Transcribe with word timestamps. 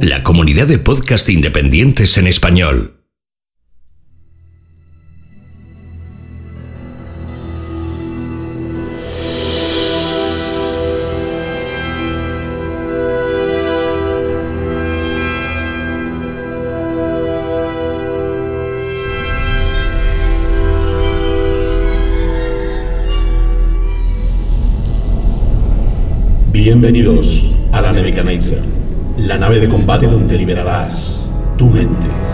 La 0.00 0.22
comunidad 0.22 0.68
de 0.68 0.78
podcast 0.78 1.28
independientes 1.28 2.18
en 2.18 2.28
español. 2.28 2.94
Bienvenidos 26.52 27.52
a 27.72 27.80
la 27.80 27.92
Nebuchadnezzar, 27.92 28.58
de 29.60 29.68
combate 29.68 30.06
donde 30.06 30.36
liberarás 30.36 31.30
tu 31.56 31.68
mente. 31.68 32.33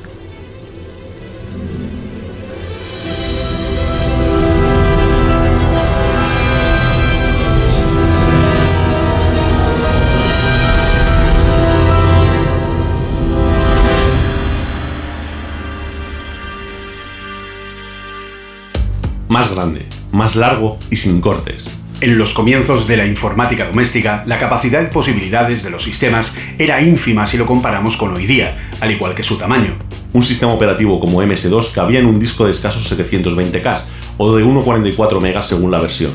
Más 20.21 20.35
largo 20.35 20.77
y 20.91 20.97
sin 20.97 21.19
cortes. 21.19 21.65
En 21.99 22.15
los 22.19 22.35
comienzos 22.35 22.87
de 22.87 22.95
la 22.95 23.07
informática 23.07 23.65
doméstica, 23.65 24.23
la 24.27 24.37
capacidad 24.37 24.83
y 24.83 24.93
posibilidades 24.93 25.63
de 25.63 25.71
los 25.71 25.81
sistemas 25.81 26.37
era 26.59 26.79
ínfima 26.79 27.25
si 27.25 27.37
lo 27.37 27.47
comparamos 27.47 27.97
con 27.97 28.13
hoy 28.13 28.27
día, 28.27 28.55
al 28.81 28.91
igual 28.91 29.15
que 29.15 29.23
su 29.23 29.39
tamaño. 29.39 29.73
Un 30.13 30.21
sistema 30.21 30.53
operativo 30.53 30.99
como 30.99 31.23
MS2 31.23 31.71
cabía 31.71 31.97
en 32.01 32.05
un 32.05 32.19
disco 32.19 32.45
de 32.45 32.51
escasos 32.51 32.85
720K 32.91 33.81
o 34.17 34.35
de 34.35 34.45
1,44 34.45 35.19
MB 35.19 35.41
según 35.41 35.71
la 35.71 35.79
versión. 35.79 36.11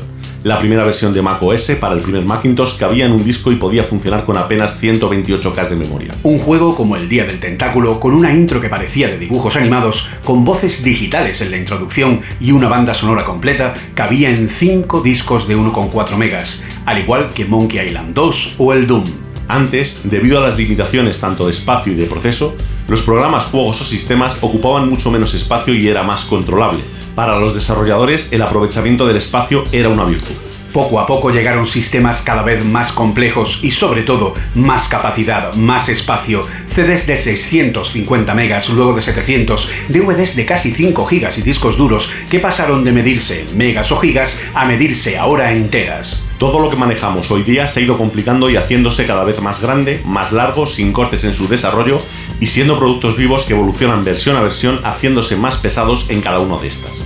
La 0.47 0.59
primera 0.59 0.85
versión 0.85 1.13
de 1.13 1.21
Mac 1.21 1.43
OS 1.43 1.71
para 1.77 1.93
el 1.93 1.99
primer 1.99 2.23
Macintosh 2.23 2.77
cabía 2.77 3.05
en 3.05 3.11
un 3.11 3.21
disco 3.21 3.51
y 3.51 3.57
podía 3.57 3.83
funcionar 3.83 4.23
con 4.23 4.37
apenas 4.37 4.81
128K 4.81 5.67
de 5.67 5.75
memoria. 5.75 6.15
Un 6.23 6.39
juego 6.39 6.73
como 6.73 6.95
El 6.95 7.09
Día 7.09 7.25
del 7.25 7.41
Tentáculo, 7.41 7.99
con 7.99 8.13
una 8.13 8.33
intro 8.33 8.61
que 8.61 8.69
parecía 8.69 9.09
de 9.09 9.19
dibujos 9.19 9.57
animados, 9.57 10.09
con 10.23 10.45
voces 10.45 10.85
digitales 10.85 11.41
en 11.41 11.51
la 11.51 11.57
introducción 11.57 12.21
y 12.39 12.53
una 12.53 12.69
banda 12.69 12.93
sonora 12.93 13.25
completa, 13.25 13.73
cabía 13.93 14.29
en 14.29 14.47
5 14.47 15.01
discos 15.01 15.49
de 15.49 15.57
1,4 15.57 16.15
megas, 16.15 16.65
al 16.85 16.99
igual 16.99 17.27
que 17.33 17.43
Monkey 17.43 17.85
Island 17.85 18.13
2 18.13 18.55
o 18.57 18.71
el 18.71 18.87
Doom. 18.87 19.03
Antes, 19.49 19.99
debido 20.05 20.37
a 20.37 20.47
las 20.47 20.57
limitaciones 20.57 21.19
tanto 21.19 21.43
de 21.43 21.51
espacio 21.51 21.91
y 21.91 21.97
de 21.97 22.05
proceso, 22.05 22.55
los 22.87 23.01
programas, 23.01 23.47
juegos 23.47 23.81
o 23.81 23.83
sistemas 23.83 24.37
ocupaban 24.39 24.89
mucho 24.89 25.11
menos 25.11 25.33
espacio 25.33 25.73
y 25.73 25.89
era 25.89 26.03
más 26.03 26.23
controlable. 26.23 26.85
Para 27.17 27.39
los 27.39 27.55
desarrolladores, 27.55 28.31
el 28.31 28.43
aprovechamiento 28.43 29.07
del 29.07 29.17
espacio 29.17 29.63
era 29.71 29.89
una 29.89 30.05
virtud. 30.05 30.35
Poco 30.71 30.99
a 30.99 31.07
poco 31.07 31.31
llegaron 31.31 31.65
sistemas 31.65 32.21
cada 32.21 32.43
vez 32.43 32.63
más 32.63 32.91
complejos 32.91 33.63
y 33.63 33.71
sobre 33.71 34.03
todo 34.03 34.35
más 34.53 34.87
capacidad, 34.87 35.55
más 35.55 35.89
espacio, 35.89 36.45
CDs 36.69 37.07
de 37.07 37.17
650 37.17 38.35
megas, 38.35 38.69
luego 38.69 38.93
de 38.93 39.01
700, 39.01 39.71
DVDs 39.87 40.35
de 40.35 40.45
casi 40.45 40.69
5 40.69 41.07
gigas 41.07 41.39
y 41.39 41.41
discos 41.41 41.75
duros 41.75 42.13
que 42.29 42.39
pasaron 42.39 42.83
de 42.83 42.91
medirse 42.91 43.47
en 43.49 43.57
megas 43.57 43.91
o 43.91 43.97
gigas 43.97 44.45
a 44.53 44.65
medirse 44.65 45.17
ahora 45.17 45.53
en 45.53 45.71
teras. 45.71 46.27
Todo 46.37 46.59
lo 46.59 46.69
que 46.69 46.75
manejamos 46.75 47.31
hoy 47.31 47.41
día 47.41 47.65
se 47.65 47.79
ha 47.79 47.83
ido 47.83 47.97
complicando 47.97 48.47
y 48.47 48.57
haciéndose 48.57 49.07
cada 49.07 49.23
vez 49.23 49.41
más 49.41 49.59
grande, 49.59 50.03
más 50.05 50.31
largo, 50.31 50.67
sin 50.67 50.93
cortes 50.93 51.23
en 51.23 51.33
su 51.33 51.47
desarrollo 51.47 51.99
y 52.39 52.47
siendo 52.47 52.77
productos 52.77 53.17
vivos 53.17 53.45
que 53.45 53.53
evolucionan 53.53 54.03
versión 54.03 54.35
a 54.35 54.41
versión 54.41 54.81
haciéndose 54.83 55.35
más 55.35 55.57
pesados 55.57 56.09
en 56.09 56.21
cada 56.21 56.39
una 56.39 56.57
de 56.57 56.67
estas 56.67 57.05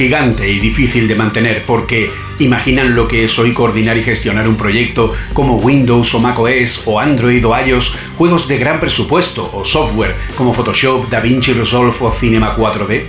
gigante 0.00 0.48
y 0.48 0.58
difícil 0.60 1.08
de 1.08 1.14
mantener 1.14 1.66
porque 1.66 2.10
imaginan 2.38 2.94
lo 2.94 3.06
que 3.06 3.24
es 3.24 3.38
hoy 3.38 3.52
coordinar 3.52 3.96
y 3.98 4.02
gestionar 4.02 4.48
un 4.48 4.56
proyecto 4.56 5.12
como 5.34 5.56
Windows 5.56 6.14
o 6.14 6.20
macOS 6.20 6.84
o 6.86 6.98
Android 6.98 7.44
o 7.46 7.58
iOS, 7.58 7.96
juegos 8.16 8.48
de 8.48 8.58
gran 8.58 8.80
presupuesto 8.80 9.50
o 9.52 9.64
software 9.64 10.14
como 10.36 10.54
Photoshop, 10.54 11.08
DaVinci 11.10 11.52
Resolve 11.52 11.94
o 12.00 12.10
Cinema 12.10 12.56
4D. 12.56 13.04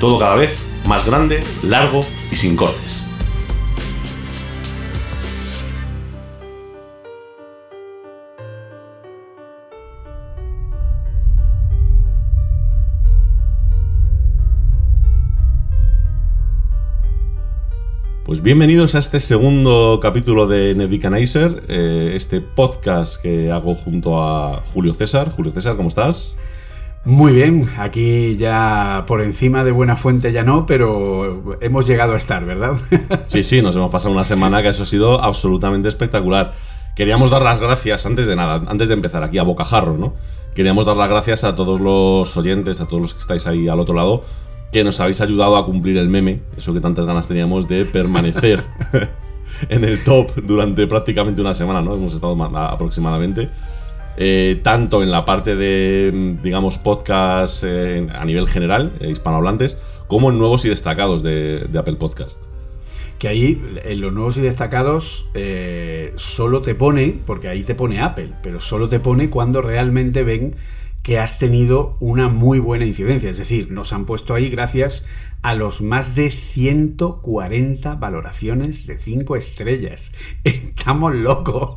Todo 0.00 0.18
cada 0.18 0.34
vez 0.34 0.58
más 0.86 1.06
grande, 1.06 1.44
largo 1.62 2.04
y 2.30 2.36
sin 2.36 2.56
cortes. 2.56 3.01
Pues 18.32 18.42
bienvenidos 18.42 18.94
a 18.94 18.98
este 18.98 19.20
segundo 19.20 20.00
capítulo 20.00 20.46
de 20.46 20.74
Nebuchadnezzar, 20.74 21.64
eh, 21.68 22.12
este 22.14 22.40
podcast 22.40 23.20
que 23.20 23.50
hago 23.52 23.74
junto 23.74 24.22
a 24.22 24.62
Julio 24.72 24.94
César. 24.94 25.30
Julio 25.36 25.52
César, 25.52 25.76
¿cómo 25.76 25.90
estás? 25.90 26.34
Muy 27.04 27.34
bien, 27.34 27.68
aquí 27.76 28.34
ya 28.36 29.04
por 29.06 29.20
encima 29.20 29.64
de 29.64 29.70
Buena 29.70 29.96
Fuente 29.96 30.32
ya 30.32 30.44
no, 30.44 30.64
pero 30.64 31.58
hemos 31.60 31.86
llegado 31.86 32.14
a 32.14 32.16
estar, 32.16 32.46
¿verdad? 32.46 32.78
Sí, 33.26 33.42
sí, 33.42 33.60
nos 33.60 33.76
hemos 33.76 33.90
pasado 33.90 34.14
una 34.14 34.24
semana 34.24 34.62
que 34.62 34.68
eso 34.70 34.84
ha 34.84 34.86
sido 34.86 35.22
absolutamente 35.22 35.90
espectacular. 35.90 36.52
Queríamos 36.96 37.28
dar 37.28 37.42
las 37.42 37.60
gracias, 37.60 38.06
antes 38.06 38.26
de 38.26 38.34
nada, 38.34 38.62
antes 38.66 38.88
de 38.88 38.94
empezar 38.94 39.22
aquí 39.24 39.36
a 39.36 39.42
bocajarro, 39.42 39.98
¿no? 39.98 40.14
Queríamos 40.54 40.86
dar 40.86 40.96
las 40.96 41.10
gracias 41.10 41.44
a 41.44 41.54
todos 41.54 41.80
los 41.80 42.34
oyentes, 42.34 42.80
a 42.80 42.86
todos 42.86 43.02
los 43.02 43.12
que 43.12 43.20
estáis 43.20 43.46
ahí 43.46 43.68
al 43.68 43.78
otro 43.78 43.94
lado, 43.94 44.24
que 44.72 44.82
nos 44.84 44.98
habéis 45.00 45.20
ayudado 45.20 45.56
a 45.56 45.66
cumplir 45.66 45.98
el 45.98 46.08
meme, 46.08 46.40
eso 46.56 46.72
que 46.72 46.80
tantas 46.80 47.04
ganas 47.04 47.28
teníamos 47.28 47.68
de 47.68 47.84
permanecer 47.84 48.64
en 49.68 49.84
el 49.84 50.02
top 50.02 50.32
durante 50.42 50.86
prácticamente 50.86 51.42
una 51.42 51.52
semana, 51.52 51.82
¿no? 51.82 51.94
Hemos 51.94 52.14
estado 52.14 52.42
aproximadamente. 52.56 53.50
Eh, 54.16 54.60
tanto 54.62 55.02
en 55.02 55.10
la 55.10 55.24
parte 55.24 55.56
de, 55.56 56.36
digamos, 56.42 56.78
podcast 56.78 57.64
eh, 57.66 58.06
a 58.14 58.24
nivel 58.24 58.48
general, 58.48 58.92
eh, 59.00 59.10
hispanohablantes, 59.10 59.78
como 60.06 60.30
en 60.30 60.38
nuevos 60.38 60.64
y 60.64 60.70
destacados 60.70 61.22
de, 61.22 61.66
de 61.70 61.78
Apple 61.78 61.96
Podcast. 61.96 62.38
Que 63.18 63.28
ahí, 63.28 63.62
en 63.84 64.00
los 64.00 64.12
nuevos 64.12 64.36
y 64.38 64.40
destacados, 64.40 65.30
solo 66.16 66.60
te 66.60 66.74
pone, 66.74 67.20
porque 67.24 67.48
ahí 67.48 67.62
te 67.62 67.74
pone 67.74 68.00
Apple, 68.00 68.30
pero 68.42 68.58
solo 68.58 68.88
te 68.88 68.98
pone 68.98 69.30
cuando 69.30 69.62
realmente 69.62 70.24
ven 70.24 70.56
que 71.02 71.18
has 71.18 71.38
tenido 71.38 71.96
una 72.00 72.28
muy 72.28 72.58
buena 72.58 72.86
incidencia. 72.86 73.30
Es 73.30 73.38
decir, 73.38 73.70
nos 73.70 73.92
han 73.92 74.06
puesto 74.06 74.34
ahí 74.34 74.48
gracias 74.48 75.06
a 75.42 75.54
los 75.56 75.82
más 75.82 76.14
de 76.14 76.30
140 76.30 77.96
valoraciones 77.96 78.86
de 78.86 78.96
5 78.96 79.36
estrellas. 79.36 80.12
Estamos 80.44 81.14
locos. 81.14 81.76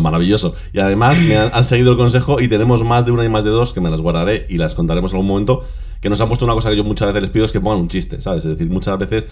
maravilloso. 0.00 0.54
Y 0.72 0.80
además 0.80 1.18
me 1.20 1.36
han, 1.36 1.64
seguido 1.64 1.92
el 1.92 1.96
consejo 1.96 2.40
y 2.40 2.48
tenemos 2.48 2.82
más 2.82 3.06
de 3.06 3.12
una 3.12 3.24
y 3.24 3.28
más 3.28 3.44
de 3.44 3.50
dos 3.50 3.72
que 3.72 3.80
me 3.80 3.90
las 3.90 4.00
guardaré 4.00 4.46
y 4.48 4.58
las 4.58 4.74
contaremos 4.74 5.12
en 5.12 5.16
algún 5.16 5.28
momento. 5.28 5.64
Que 6.02 6.10
nos 6.10 6.20
han 6.20 6.28
puesto 6.28 6.44
una 6.44 6.52
cosa 6.52 6.68
que 6.68 6.76
yo 6.76 6.84
muchas 6.84 7.08
veces 7.08 7.22
les 7.22 7.30
pido 7.30 7.46
es 7.46 7.52
que 7.52 7.60
pongan 7.60 7.80
un 7.80 7.88
chiste, 7.88 8.20
¿sabes? 8.20 8.44
Es 8.44 8.50
decir, 8.50 8.68
muchas 8.68 8.98
veces, 8.98 9.26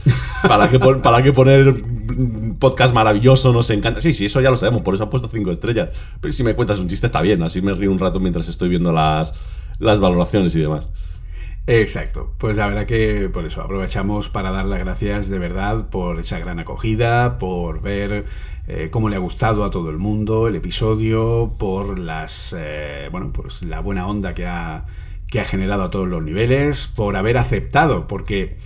¿para 0.49 0.71
qué, 0.71 0.79
para 0.79 1.33
poner 1.35 1.75
podcast 2.59 2.95
maravilloso? 2.95 3.53
Nos 3.53 3.69
encanta. 3.71 4.01
Sí, 4.01 4.15
sí, 4.15 4.27
eso 4.27 4.41
ya 4.41 4.51
lo 4.51 4.57
sabemos, 4.57 4.83
por 4.83 4.95
eso 4.95 5.05
han 5.05 5.11
puesto 5.11 5.29
5 5.29 5.51
estrellas. 5.51 5.91
Pero 6.21 6.33
si 6.33 6.45
me 6.45 6.55
cuentas 6.55 6.79
un 6.79 6.89
chiste 6.89 7.07
está 7.07 7.21
bien, 7.21 7.43
así 7.43 7.61
me 7.61 7.75
río 7.75 7.91
un 7.91 7.99
rato 7.99 8.21
mientras 8.21 8.49
estoy 8.49 8.71
viendo 8.71 8.93
las, 8.93 9.35
las 9.79 10.01
valoraciones 10.01 10.55
y 10.57 10.61
demás. 10.61 10.89
Exacto. 11.67 12.35
Pues 12.39 12.57
la 12.57 12.67
verdad 12.67 12.87
que 12.87 13.29
por 13.33 13.45
eso 13.45 13.63
aprovechamos 13.63 14.29
para 14.29 14.51
dar 14.51 14.67
las 14.67 14.79
gracias 14.79 15.29
de 15.29 15.39
verdad 15.39 15.89
por 15.91 16.19
esa 16.19 16.39
gran 16.39 16.59
acogida, 16.59 17.39
por 17.39 17.81
ver 17.81 18.25
eh, 18.67 18.89
cómo 18.91 19.09
le 19.09 19.17
ha 19.17 19.21
gustado 19.21 19.65
a 19.65 19.71
todo 19.71 19.91
el 19.91 19.99
mundo 19.99 20.49
el 20.49 20.57
episodio, 20.57 21.55
por 21.59 21.99
las 21.99 22.57
eh, 22.59 23.09
bueno, 23.13 23.33
pues 23.33 23.63
la 23.63 23.81
buena 23.81 24.07
onda 24.07 24.35
que 24.35 24.47
ha, 24.47 24.87
que 25.31 25.41
ha 25.41 25.45
generado 25.45 25.85
a 25.85 25.91
todos 25.91 26.09
los 26.09 26.23
niveles, 26.23 26.87
por 26.87 27.17
haber 27.17 27.39
aceptado, 27.39 28.07
porque 28.07 28.57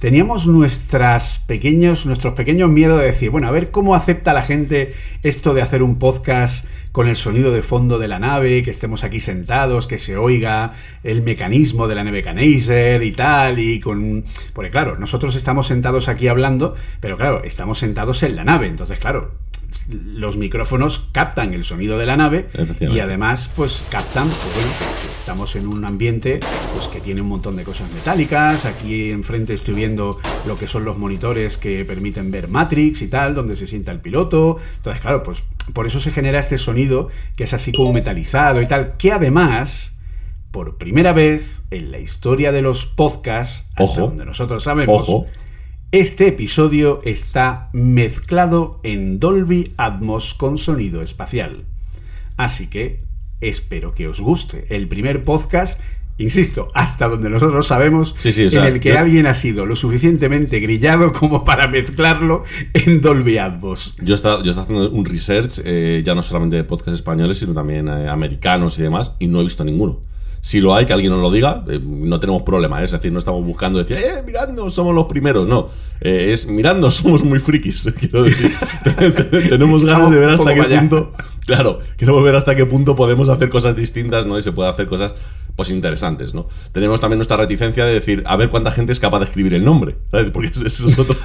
teníamos 0.00 0.46
nuestras 0.46 1.44
pequeños, 1.46 2.06
nuestros 2.06 2.34
pequeños 2.34 2.70
miedos 2.70 2.98
de 3.00 3.06
decir, 3.06 3.30
bueno, 3.30 3.48
a 3.48 3.52
ver 3.52 3.70
cómo 3.70 3.94
acepta 3.94 4.32
la 4.32 4.42
gente 4.42 4.94
esto 5.22 5.54
de 5.54 5.62
hacer 5.62 5.82
un 5.82 5.98
podcast 5.98 6.66
con 6.90 7.06
el 7.06 7.16
sonido 7.16 7.52
de 7.52 7.62
fondo 7.62 7.98
de 7.98 8.08
la 8.08 8.18
nave, 8.18 8.62
que 8.64 8.70
estemos 8.70 9.04
aquí 9.04 9.20
sentados, 9.20 9.86
que 9.86 9.98
se 9.98 10.16
oiga 10.16 10.72
el 11.04 11.22
mecanismo 11.22 11.86
de 11.86 11.94
la 11.94 12.02
Nebuchadnezzar 12.02 13.02
y 13.02 13.12
tal, 13.12 13.58
y 13.60 13.78
con... 13.78 14.24
Porque 14.52 14.70
claro, 14.70 14.96
nosotros 14.96 15.36
estamos 15.36 15.68
sentados 15.68 16.08
aquí 16.08 16.26
hablando, 16.26 16.74
pero 16.98 17.16
claro, 17.16 17.44
estamos 17.44 17.78
sentados 17.78 18.22
en 18.24 18.34
la 18.34 18.44
nave, 18.44 18.66
entonces 18.66 18.98
claro, 18.98 19.32
los 19.88 20.36
micrófonos 20.36 21.08
captan 21.12 21.54
el 21.54 21.64
sonido 21.64 21.98
de 21.98 22.06
la 22.06 22.16
nave 22.16 22.48
y 22.80 23.00
además 23.00 23.50
pues 23.54 23.84
captan, 23.90 24.28
pues 24.28 24.54
bueno, 24.54 24.70
estamos 25.18 25.56
en 25.56 25.66
un 25.66 25.84
ambiente 25.84 26.40
pues 26.74 26.88
que 26.88 27.00
tiene 27.00 27.20
un 27.20 27.28
montón 27.28 27.56
de 27.56 27.64
cosas 27.64 27.90
metálicas, 27.92 28.64
aquí 28.64 29.10
enfrente 29.10 29.54
estoy 29.54 29.74
viendo 29.74 30.18
lo 30.46 30.58
que 30.58 30.66
son 30.66 30.84
los 30.84 30.96
monitores 30.98 31.58
que 31.58 31.84
permiten 31.84 32.30
ver 32.30 32.48
Matrix 32.48 33.02
y 33.02 33.08
tal, 33.08 33.34
donde 33.34 33.56
se 33.56 33.66
sienta 33.66 33.92
el 33.92 34.00
piloto, 34.00 34.58
entonces 34.76 35.00
claro, 35.00 35.22
pues 35.22 35.44
por 35.72 35.86
eso 35.86 36.00
se 36.00 36.12
genera 36.12 36.38
este 36.38 36.58
sonido 36.58 37.08
que 37.36 37.44
es 37.44 37.52
así 37.52 37.72
como 37.72 37.92
metalizado 37.92 38.62
y 38.62 38.66
tal, 38.66 38.96
que 38.96 39.12
además 39.12 39.96
por 40.50 40.78
primera 40.78 41.12
vez 41.12 41.62
en 41.70 41.92
la 41.92 41.98
historia 41.98 42.52
de 42.52 42.62
los 42.62 42.86
podcasts, 42.86 43.70
hasta 43.76 44.00
donde 44.00 44.24
nosotros 44.24 44.62
sabemos, 44.64 45.02
Ojo. 45.02 45.26
Este 45.92 46.28
episodio 46.28 47.00
está 47.04 47.68
mezclado 47.72 48.80
en 48.84 49.18
Dolby 49.18 49.72
Atmos 49.76 50.34
con 50.34 50.56
sonido 50.58 51.02
espacial. 51.02 51.64
Así 52.36 52.68
que 52.68 53.02
espero 53.40 53.94
que 53.94 54.06
os 54.06 54.20
guste. 54.20 54.66
El 54.70 54.86
primer 54.86 55.24
podcast, 55.24 55.80
insisto, 56.16 56.68
hasta 56.74 57.08
donde 57.08 57.28
nosotros 57.28 57.66
sabemos, 57.66 58.14
Sí, 58.18 58.30
sí, 58.30 58.44
o 58.44 58.50
sea, 58.50 58.66
en 58.68 58.74
el 58.74 58.80
que 58.80 58.90
yo- 58.90 58.98
alguien 59.00 59.26
ha 59.26 59.34
sido 59.34 59.66
lo 59.66 59.74
suficientemente 59.74 60.60
grillado 60.60 61.12
como 61.12 61.42
para 61.44 61.66
mezclarlo 61.66 62.44
en 62.72 63.00
Dolby 63.00 63.38
Atmos. 63.38 63.96
Yo 64.00 64.14
estaba, 64.14 64.42
yo 64.44 64.52
haciendo 64.52 64.90
un 64.90 65.04
research, 65.04 65.60
eh, 65.64 66.02
ya 66.04 66.14
no 66.14 66.22
solamente 66.22 66.54
de 66.56 66.64
podcasts 66.64 66.94
españoles, 67.00 67.38
sino 67.38 67.52
también 67.52 67.88
eh, 67.88 68.08
americanos 68.08 68.78
y 68.78 68.82
demás, 68.82 69.16
y 69.18 69.26
no 69.26 69.40
he 69.40 69.44
visto 69.44 69.64
ninguno. 69.64 70.00
Si 70.42 70.60
lo 70.60 70.74
hay, 70.74 70.86
que 70.86 70.92
alguien 70.94 71.12
nos 71.12 71.20
lo 71.20 71.30
diga, 71.30 71.64
eh, 71.68 71.78
no 71.82 72.18
tenemos 72.18 72.42
problema, 72.42 72.80
¿eh? 72.80 72.86
es 72.86 72.92
decir, 72.92 73.12
no 73.12 73.18
estamos 73.18 73.44
buscando 73.44 73.78
decir, 73.78 73.98
eh, 73.98 74.22
mirando, 74.26 74.70
somos 74.70 74.94
los 74.94 75.04
primeros, 75.06 75.46
no. 75.46 75.68
Eh, 76.00 76.30
es 76.32 76.46
mirando, 76.46 76.90
somos 76.90 77.22
muy 77.24 77.38
frikis, 77.38 77.92
quiero 77.98 78.22
decir. 78.22 78.50
tenemos 79.50 79.84
ganas 79.84 80.10
de 80.10 80.18
ver 80.18 80.28
hasta 80.30 80.54
qué 80.54 80.60
punto, 80.80 81.12
claro, 81.46 81.78
queremos 81.96 82.24
ver 82.24 82.36
hasta 82.36 82.54
qué 82.56 82.64
punto 82.66 82.96
podemos 82.96 83.28
hacer 83.28 83.50
cosas 83.50 83.76
distintas, 83.76 84.24
¿no? 84.26 84.38
Y 84.38 84.42
se 84.42 84.52
puede 84.52 84.70
hacer 84.70 84.86
cosas, 84.88 85.14
pues, 85.56 85.70
interesantes, 85.70 86.32
¿no? 86.32 86.48
Tenemos 86.72 87.00
también 87.00 87.18
nuestra 87.18 87.36
reticencia 87.36 87.84
de 87.84 87.92
decir, 87.92 88.22
a 88.26 88.36
ver 88.36 88.48
cuánta 88.48 88.70
gente 88.70 88.92
es 88.92 89.00
capaz 89.00 89.18
de 89.18 89.26
escribir 89.26 89.52
el 89.52 89.64
nombre, 89.64 89.96
¿sabes? 90.10 90.30
Porque 90.30 90.48
eso 90.48 90.66
es 90.66 90.98
otro- 90.98 91.16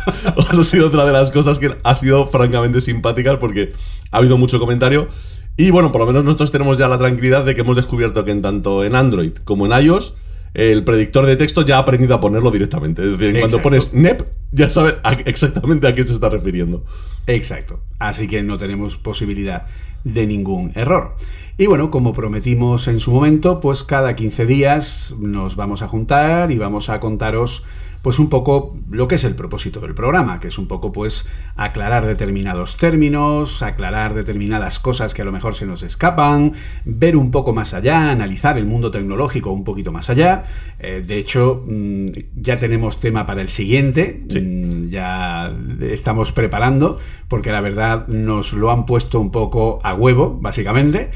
eso 0.52 0.62
ha 0.62 0.64
sido 0.66 0.88
otra 0.88 1.06
de 1.06 1.14
las 1.14 1.32
cosas 1.32 1.58
que 1.58 1.72
ha 1.84 1.96
sido 1.96 2.28
francamente 2.28 2.82
simpáticas 2.82 3.38
porque 3.38 3.72
ha 4.12 4.18
habido 4.18 4.38
mucho 4.38 4.60
comentario. 4.60 5.08
Y 5.58 5.72
bueno, 5.72 5.92
por 5.92 6.02
lo 6.02 6.08
menos 6.08 6.24
nosotros 6.26 6.52
tenemos 6.52 6.78
ya 6.78 6.88
la 6.88 6.98
tranquilidad 6.98 7.46
de 7.46 7.56
que 7.56 7.62
hemos 7.62 7.76
descubierto 7.76 8.26
que 8.26 8.32
en 8.32 8.42
tanto 8.42 8.84
en 8.84 8.96
Android 8.96 9.32
como 9.46 9.66
en 9.66 9.86
iOS, 9.86 10.16
el 10.54 10.84
predictor 10.84 11.26
de 11.26 11.36
texto 11.38 11.64
ya 11.64 11.78
ha 11.78 11.80
aprendido 11.80 12.16
a 12.16 12.22
ponerlo 12.22 12.52
directamente. 12.52 13.04
Es 13.04 13.12
decir, 13.12 13.30
en 13.30 13.38
Exacto. 13.38 13.62
pones 13.62 13.94
NEP, 13.94 14.22
ya 14.52 14.70
sabe 14.70 14.96
a- 15.04 15.14
exactamente 15.14 15.88
a 15.88 15.96
qué 15.96 16.04
se 16.04 16.14
está 16.14 16.30
refiriendo. 16.30 16.84
Exacto. 17.28 17.80
Así 18.00 18.28
que 18.28 18.42
no 18.44 18.58
tenemos 18.58 18.98
posibilidad 18.98 19.66
de 20.04 20.28
ningún 20.28 20.72
error. 20.76 21.16
Y 21.58 21.66
bueno, 21.68 21.90
como 21.90 22.14
prometimos 22.14 22.88
en 22.90 23.00
su 23.00 23.12
momento, 23.12 23.60
pues 23.62 23.84
cada 23.84 24.16
15 24.16 24.46
días 24.46 25.16
nos 25.20 25.56
vamos 25.56 25.82
a 25.82 25.88
juntar 25.88 26.52
y 26.52 26.58
vamos 26.58 26.90
a 26.90 27.00
contaros 27.00 27.66
pues 28.06 28.20
un 28.20 28.30
poco 28.30 28.78
lo 28.92 29.08
que 29.08 29.16
es 29.16 29.24
el 29.24 29.34
propósito 29.34 29.80
del 29.80 29.96
programa, 29.96 30.40
que 30.40 30.50
es 30.50 30.60
un 30.60 30.68
poco 30.68 30.92
pues 30.92 31.28
aclarar 31.56 32.06
determinados 32.06 32.78
términos, 32.78 33.64
aclarar 33.64 34.14
determinadas 34.14 34.78
cosas 34.78 35.16
que 35.16 35.24
a 35.24 35.26
lo 35.26 35.32
mejor 35.32 35.56
se 35.56 35.66
nos 35.66 35.82
escapan, 35.82 36.52
ver 36.86 37.18
un 37.18 37.32
poco 37.32 37.52
más 37.52 37.74
allá, 37.74 38.12
analizar 38.12 38.60
el 38.60 38.68
mundo 38.68 38.92
tecnológico 38.92 39.50
un 39.50 39.64
poquito 39.64 39.92
más 39.92 40.12
allá. 40.12 40.44
Eh, 40.78 41.04
de 41.04 41.18
hecho, 41.18 41.64
mm, 41.66 42.10
ya 42.36 42.58
tenemos 42.58 43.00
tema 43.00 43.26
para 43.26 43.42
el 43.42 43.50
siguiente, 43.50 44.22
Sí. 44.30 44.40
Mm, 44.40 44.90
ya 44.90 45.52
estamos 45.82 46.32
preparando, 46.32 47.00
porque 47.28 47.52
la 47.52 47.62
verdad 47.62 48.08
nos 48.08 48.54
lo 48.54 48.70
han 48.70 48.86
puesto 48.86 49.20
un 49.20 49.32
poco 49.32 49.80
a 49.82 49.96
huevo, 49.96 50.38
básicamente. 50.40 51.10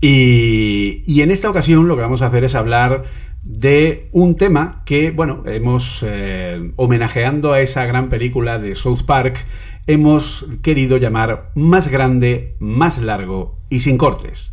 Y, 0.00 1.02
y 1.04 1.22
en 1.22 1.32
esta 1.32 1.50
ocasión 1.50 1.88
lo 1.88 1.96
que 1.96 2.02
vamos 2.02 2.22
a 2.22 2.26
hacer 2.26 2.44
es 2.44 2.54
hablar 2.54 3.02
de 3.42 4.08
un 4.12 4.36
tema 4.36 4.82
que, 4.84 5.10
bueno, 5.10 5.42
hemos, 5.46 6.04
eh, 6.06 6.72
homenajeando 6.76 7.52
a 7.52 7.60
esa 7.60 7.86
gran 7.86 8.08
película 8.08 8.58
de 8.58 8.74
South 8.74 9.02
Park, 9.06 9.44
hemos 9.86 10.46
querido 10.62 10.98
llamar 10.98 11.50
más 11.54 11.88
grande, 11.88 12.56
más 12.58 12.98
largo 12.98 13.58
y 13.70 13.80
sin 13.80 13.96
cortes. 13.98 14.52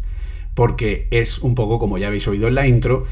Porque 0.53 1.07
es 1.11 1.39
un 1.39 1.55
poco, 1.55 1.79
como 1.79 1.97
ya 1.97 2.07
habéis 2.07 2.27
oído 2.27 2.47
en 2.47 2.55
la 2.55 2.67
intro, 2.67 3.05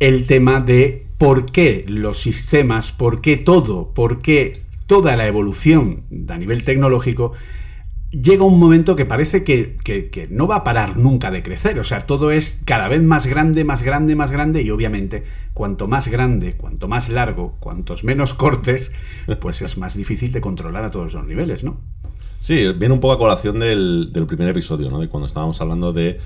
el 0.00 0.26
tema 0.26 0.60
de 0.60 1.06
por 1.18 1.46
qué 1.46 1.84
los 1.86 2.18
sistemas, 2.18 2.92
por 2.92 3.20
qué 3.20 3.36
todo, 3.36 3.92
por 3.94 4.22
qué 4.22 4.62
toda 4.86 5.16
la 5.16 5.26
evolución 5.26 6.04
a 6.28 6.38
nivel 6.38 6.64
tecnológico 6.64 7.32
llega 8.22 8.44
un 8.44 8.58
momento 8.58 8.96
que 8.96 9.04
parece 9.04 9.44
que, 9.44 10.28
no 10.30 10.46
va 10.46 10.56
a 10.56 10.64
parar 10.64 10.96
nunca 10.96 11.30
de 11.30 11.42
crecer. 11.42 11.78
O 11.78 11.84
sea, 11.84 12.00
todo 12.00 12.30
es 12.30 12.62
cada 12.64 12.88
vez 12.88 13.02
más 13.02 13.26
grande, 13.26 13.64
más 13.64 13.82
grande, 13.82 14.16
más 14.16 14.32
grande. 14.32 14.62
Y 14.62 14.70
obviamente, 14.70 15.24
cuanto 15.54 15.86
más 15.86 16.08
grande, 16.08 16.54
cuanto 16.54 16.88
más 16.88 17.08
largo, 17.08 17.56
cuantos 17.60 18.04
menos 18.04 18.34
cortes, 18.34 18.92
pues 19.40 19.62
es 19.62 19.78
más 19.78 19.96
difícil 19.96 20.32
de 20.32 20.40
controlar 20.40 20.84
a 20.84 20.90
todos 20.90 21.14
los 21.14 21.26
niveles, 21.26 21.64
¿no? 21.64 21.78
Sí, 22.38 22.66
viene 22.72 22.94
un 22.94 23.00
poco 23.00 23.14
a 23.14 23.18
colación 23.18 23.58
del, 23.58 24.10
primer 24.28 24.48
episodio, 24.48 24.90
¿no? 24.90 25.00
De 25.00 25.08
cuando 25.08 25.26
estábamos 25.26 25.60
hablando 25.60 25.92
de 25.92 26.18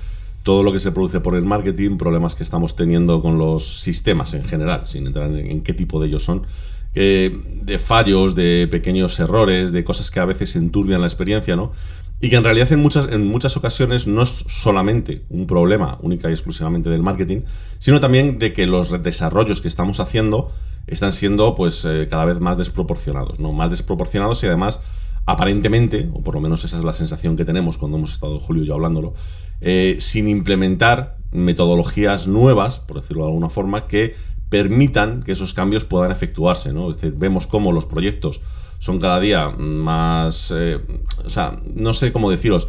todo 0.43 0.63
lo 0.63 0.71
que 0.71 0.79
se 0.79 0.91
produce 0.91 1.19
por 1.19 1.35
el 1.35 1.43
marketing, 1.43 1.97
problemas 1.97 2.35
que 2.35 2.43
estamos 2.43 2.75
teniendo 2.75 3.21
con 3.21 3.37
los 3.37 3.81
sistemas 3.81 4.33
en 4.33 4.43
general, 4.43 4.85
sin 4.85 5.07
entrar 5.07 5.29
en, 5.29 5.37
en 5.37 5.61
qué 5.61 5.73
tipo 5.73 6.01
de 6.01 6.07
ellos 6.07 6.23
son, 6.23 6.45
de 6.93 7.79
fallos, 7.79 8.35
de 8.35 8.67
pequeños 8.69 9.19
errores, 9.19 9.71
de 9.71 9.83
cosas 9.83 10.11
que 10.11 10.19
a 10.19 10.25
veces 10.25 10.55
enturbian 10.55 11.01
la 11.01 11.07
experiencia, 11.07 11.55
¿no? 11.55 11.71
Y 12.19 12.29
que 12.29 12.35
en 12.35 12.43
realidad 12.43 12.71
en 12.71 12.79
muchas, 12.79 13.11
en 13.11 13.27
muchas 13.27 13.57
ocasiones 13.57 14.05
no 14.07 14.21
es 14.21 14.29
solamente 14.29 15.23
un 15.29 15.47
problema 15.47 15.97
única 16.01 16.29
y 16.29 16.33
exclusivamente 16.33 16.89
del 16.89 17.01
marketing, 17.01 17.41
sino 17.79 17.99
también 17.99 18.37
de 18.37 18.53
que 18.53 18.67
los 18.67 19.01
desarrollos 19.01 19.61
que 19.61 19.67
estamos 19.67 19.99
haciendo 19.99 20.51
están 20.85 21.13
siendo 21.13 21.55
pues 21.55 21.85
eh, 21.85 22.07
cada 22.09 22.25
vez 22.25 22.39
más 22.39 22.57
desproporcionados, 22.57 23.39
¿no? 23.39 23.53
Más 23.53 23.69
desproporcionados 23.71 24.43
y 24.43 24.47
además 24.47 24.79
aparentemente, 25.25 26.09
o 26.13 26.21
por 26.21 26.35
lo 26.35 26.41
menos 26.41 26.63
esa 26.63 26.77
es 26.77 26.83
la 26.83 26.93
sensación 26.93 27.37
que 27.37 27.45
tenemos 27.45 27.77
cuando 27.77 27.97
hemos 27.97 28.11
estado 28.11 28.39
Julio 28.39 28.63
y 28.63 28.67
yo 28.67 28.73
hablándolo, 28.73 29.13
eh, 29.61 29.97
sin 29.99 30.27
implementar 30.27 31.17
metodologías 31.31 32.27
nuevas, 32.27 32.79
por 32.79 33.01
decirlo 33.01 33.23
de 33.23 33.29
alguna 33.29 33.49
forma, 33.49 33.87
que 33.87 34.15
permitan 34.51 35.23
que 35.23 35.31
esos 35.31 35.53
cambios 35.53 35.85
puedan 35.85 36.11
efectuarse. 36.11 36.73
¿no? 36.73 36.93
Vemos 37.15 37.47
cómo 37.47 37.71
los 37.71 37.85
proyectos 37.85 38.41
son 38.79 38.99
cada 38.99 39.19
día 39.21 39.49
más, 39.49 40.53
eh, 40.53 40.77
o 41.23 41.29
sea, 41.29 41.57
no 41.73 41.93
sé 41.93 42.11
cómo 42.11 42.29
deciros, 42.29 42.67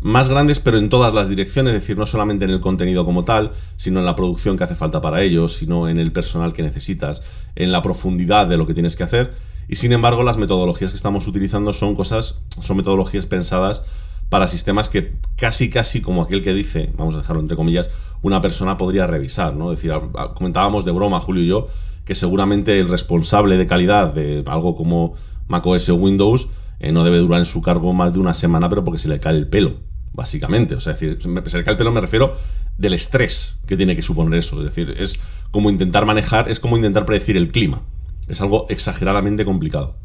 más 0.00 0.28
grandes, 0.28 0.60
pero 0.60 0.78
en 0.78 0.88
todas 0.88 1.12
las 1.12 1.28
direcciones, 1.28 1.74
es 1.74 1.80
decir, 1.80 1.98
no 1.98 2.06
solamente 2.06 2.44
en 2.44 2.52
el 2.52 2.60
contenido 2.60 3.04
como 3.04 3.24
tal, 3.24 3.50
sino 3.76 3.98
en 3.98 4.06
la 4.06 4.14
producción 4.14 4.56
que 4.56 4.62
hace 4.62 4.76
falta 4.76 5.00
para 5.00 5.22
ellos, 5.22 5.56
sino 5.56 5.88
en 5.88 5.98
el 5.98 6.12
personal 6.12 6.52
que 6.52 6.62
necesitas, 6.62 7.22
en 7.56 7.72
la 7.72 7.82
profundidad 7.82 8.46
de 8.46 8.56
lo 8.56 8.66
que 8.66 8.74
tienes 8.74 8.94
que 8.94 9.02
hacer. 9.02 9.34
Y 9.66 9.74
sin 9.74 9.92
embargo, 9.92 10.22
las 10.22 10.36
metodologías 10.36 10.92
que 10.92 10.96
estamos 10.96 11.26
utilizando 11.26 11.72
son 11.72 11.96
cosas, 11.96 12.42
son 12.60 12.76
metodologías 12.76 13.26
pensadas 13.26 13.82
para 14.28 14.48
sistemas 14.48 14.88
que 14.88 15.14
casi, 15.36 15.70
casi 15.70 16.00
como 16.00 16.22
aquel 16.22 16.42
que 16.42 16.54
dice, 16.54 16.90
vamos 16.96 17.14
a 17.14 17.18
dejarlo 17.18 17.40
entre 17.40 17.56
comillas, 17.56 17.88
una 18.22 18.40
persona 18.40 18.78
podría 18.78 19.06
revisar, 19.06 19.54
¿no? 19.54 19.72
Es 19.72 19.78
decir, 19.78 19.92
comentábamos 20.34 20.84
de 20.84 20.92
broma, 20.92 21.20
Julio 21.20 21.42
y 21.42 21.46
yo, 21.46 21.68
que 22.04 22.14
seguramente 22.14 22.78
el 22.80 22.88
responsable 22.88 23.56
de 23.56 23.66
calidad 23.66 24.12
de 24.14 24.42
algo 24.46 24.76
como 24.76 25.14
macOS 25.48 25.88
o 25.90 25.94
Windows 25.96 26.48
eh, 26.80 26.92
no 26.92 27.04
debe 27.04 27.18
durar 27.18 27.40
en 27.40 27.44
su 27.44 27.62
cargo 27.62 27.92
más 27.92 28.12
de 28.12 28.18
una 28.18 28.34
semana, 28.34 28.68
pero 28.68 28.84
porque 28.84 28.98
se 28.98 29.08
le 29.08 29.20
cae 29.20 29.36
el 29.36 29.48
pelo, 29.48 29.80
básicamente. 30.12 30.74
O 30.74 30.80
sea, 30.80 30.94
decir, 30.94 31.18
se 31.20 31.58
le 31.58 31.64
cae 31.64 31.72
el 31.72 31.78
pelo 31.78 31.92
me 31.92 32.00
refiero 32.00 32.36
del 32.78 32.94
estrés 32.94 33.56
que 33.66 33.76
tiene 33.76 33.94
que 33.94 34.02
suponer 34.02 34.38
eso. 34.38 34.58
Es 34.58 34.64
decir, 34.64 34.94
es 34.98 35.20
como 35.50 35.70
intentar 35.70 36.06
manejar, 36.06 36.50
es 36.50 36.60
como 36.60 36.76
intentar 36.76 37.06
predecir 37.06 37.36
el 37.36 37.52
clima. 37.52 37.82
Es 38.28 38.40
algo 38.40 38.66
exageradamente 38.68 39.44
complicado. 39.44 39.96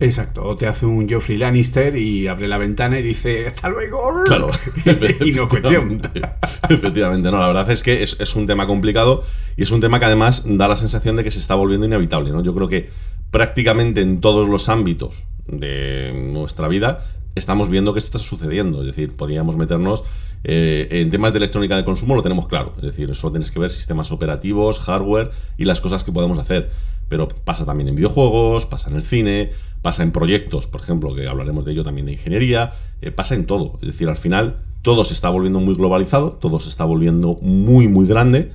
Exacto, 0.00 0.44
o 0.44 0.54
te 0.54 0.66
hace 0.66 0.86
un 0.86 1.08
Geoffrey 1.08 1.38
Lannister 1.38 1.96
y 1.96 2.28
abre 2.28 2.46
la 2.46 2.58
ventana 2.58 2.98
y 2.98 3.02
dice 3.02 3.48
hasta 3.48 3.68
luego. 3.68 4.22
Claro, 4.24 4.50
y 5.24 5.32
no 5.32 5.48
cuestión. 5.48 6.00
efectivamente, 6.00 6.20
efectivamente, 6.68 7.30
no, 7.30 7.38
la 7.38 7.48
verdad 7.48 7.70
es 7.70 7.82
que 7.82 8.02
es, 8.02 8.16
es 8.20 8.36
un 8.36 8.46
tema 8.46 8.66
complicado 8.66 9.24
y 9.56 9.62
es 9.62 9.70
un 9.70 9.80
tema 9.80 9.98
que 9.98 10.06
además 10.06 10.44
da 10.46 10.68
la 10.68 10.76
sensación 10.76 11.16
de 11.16 11.24
que 11.24 11.30
se 11.30 11.40
está 11.40 11.54
volviendo 11.56 11.86
inevitable, 11.86 12.30
¿no? 12.30 12.42
Yo 12.42 12.54
creo 12.54 12.68
que 12.68 12.90
prácticamente 13.30 14.00
en 14.00 14.20
todos 14.20 14.48
los 14.48 14.68
ámbitos 14.68 15.24
de 15.46 16.12
nuestra 16.12 16.68
vida 16.68 17.04
estamos 17.38 17.68
viendo 17.68 17.92
que 17.92 17.98
esto 17.98 18.16
está 18.16 18.28
sucediendo. 18.28 18.80
Es 18.80 18.86
decir, 18.86 19.16
podríamos 19.16 19.56
meternos 19.56 20.04
eh, 20.44 20.88
en 20.90 21.10
temas 21.10 21.32
de 21.32 21.38
electrónica 21.38 21.76
de 21.76 21.84
consumo, 21.84 22.14
lo 22.14 22.22
tenemos 22.22 22.46
claro. 22.46 22.74
Es 22.76 22.82
decir, 22.82 23.10
eso 23.10 23.30
tienes 23.30 23.50
que 23.50 23.58
ver 23.58 23.70
sistemas 23.70 24.12
operativos, 24.12 24.80
hardware 24.80 25.30
y 25.56 25.64
las 25.64 25.80
cosas 25.80 26.04
que 26.04 26.12
podemos 26.12 26.38
hacer. 26.38 26.70
Pero 27.08 27.28
pasa 27.28 27.64
también 27.64 27.88
en 27.88 27.96
videojuegos, 27.96 28.66
pasa 28.66 28.90
en 28.90 28.96
el 28.96 29.02
cine, 29.02 29.50
pasa 29.82 30.02
en 30.02 30.12
proyectos, 30.12 30.66
por 30.66 30.80
ejemplo, 30.80 31.14
que 31.14 31.26
hablaremos 31.26 31.64
de 31.64 31.72
ello 31.72 31.84
también 31.84 32.06
de 32.06 32.12
ingeniería, 32.12 32.72
eh, 33.00 33.10
pasa 33.10 33.34
en 33.34 33.46
todo. 33.46 33.78
Es 33.80 33.88
decir, 33.88 34.08
al 34.08 34.16
final 34.16 34.58
todo 34.82 35.04
se 35.04 35.14
está 35.14 35.30
volviendo 35.30 35.60
muy 35.60 35.74
globalizado, 35.74 36.32
todo 36.32 36.60
se 36.60 36.68
está 36.68 36.84
volviendo 36.84 37.38
muy, 37.40 37.88
muy 37.88 38.06
grande 38.06 38.52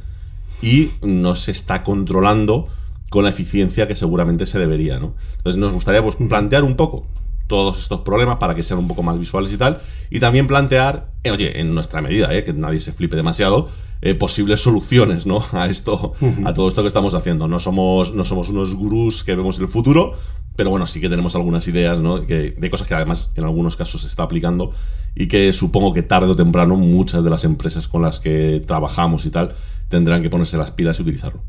y 0.61 0.91
no 1.01 1.35
se 1.35 1.51
está 1.51 1.83
controlando 1.83 2.69
con 3.09 3.23
la 3.25 3.29
eficiencia 3.29 3.87
que 3.87 3.95
seguramente 3.95 4.45
se 4.45 4.57
debería, 4.57 4.99
¿no? 4.99 5.13
Entonces 5.37 5.59
nos 5.59 5.71
gustaría 5.71 6.01
pues, 6.01 6.15
plantear 6.15 6.63
un 6.63 6.75
poco 6.75 7.05
todos 7.53 7.77
estos 7.77 8.01
problemas 8.01 8.37
para 8.37 8.55
que 8.55 8.63
sean 8.63 8.79
un 8.79 8.87
poco 8.87 9.03
más 9.03 9.19
visuales 9.19 9.53
y 9.53 9.57
tal, 9.57 9.77
y 10.09 10.19
también 10.19 10.47
plantear, 10.47 11.11
eh, 11.23 11.29
oye, 11.29 11.59
en 11.59 11.75
nuestra 11.75 12.01
medida, 12.01 12.33
eh, 12.33 12.43
que 12.43 12.51
nadie 12.51 12.79
se 12.79 12.91
flipe 12.91 13.15
demasiado, 13.15 13.69
eh, 14.01 14.15
posibles 14.15 14.59
soluciones, 14.59 15.27
¿no? 15.27 15.43
A 15.51 15.67
esto, 15.67 16.13
a 16.45 16.53
todo 16.55 16.67
esto 16.67 16.81
que 16.81 16.87
estamos 16.87 17.13
haciendo. 17.13 17.47
No 17.47 17.59
somos, 17.59 18.15
no 18.15 18.25
somos 18.25 18.49
unos 18.49 18.73
gurús 18.73 19.23
que 19.23 19.35
vemos 19.35 19.59
el 19.59 19.67
futuro, 19.67 20.15
pero 20.55 20.71
bueno, 20.71 20.87
sí 20.87 20.99
que 20.99 21.09
tenemos 21.09 21.35
algunas 21.35 21.67
ideas, 21.67 21.99
¿no? 21.99 22.25
Que, 22.25 22.55
de 22.57 22.69
cosas 22.71 22.87
que 22.87 22.95
además 22.95 23.31
en 23.35 23.43
algunos 23.43 23.77
casos 23.77 24.01
se 24.01 24.07
está 24.07 24.23
aplicando 24.23 24.71
y 25.13 25.27
que 25.27 25.53
supongo 25.53 25.93
que 25.93 26.01
tarde 26.01 26.31
o 26.31 26.35
temprano 26.35 26.75
muchas 26.75 27.23
de 27.23 27.29
las 27.29 27.43
empresas 27.43 27.87
con 27.87 28.01
las 28.01 28.19
que 28.19 28.63
trabajamos 28.65 29.27
y 29.27 29.29
tal 29.29 29.53
tendrán 29.89 30.23
que 30.23 30.31
ponerse 30.31 30.57
las 30.57 30.71
pilas 30.71 30.97
y 30.97 31.03
utilizarlo. 31.03 31.43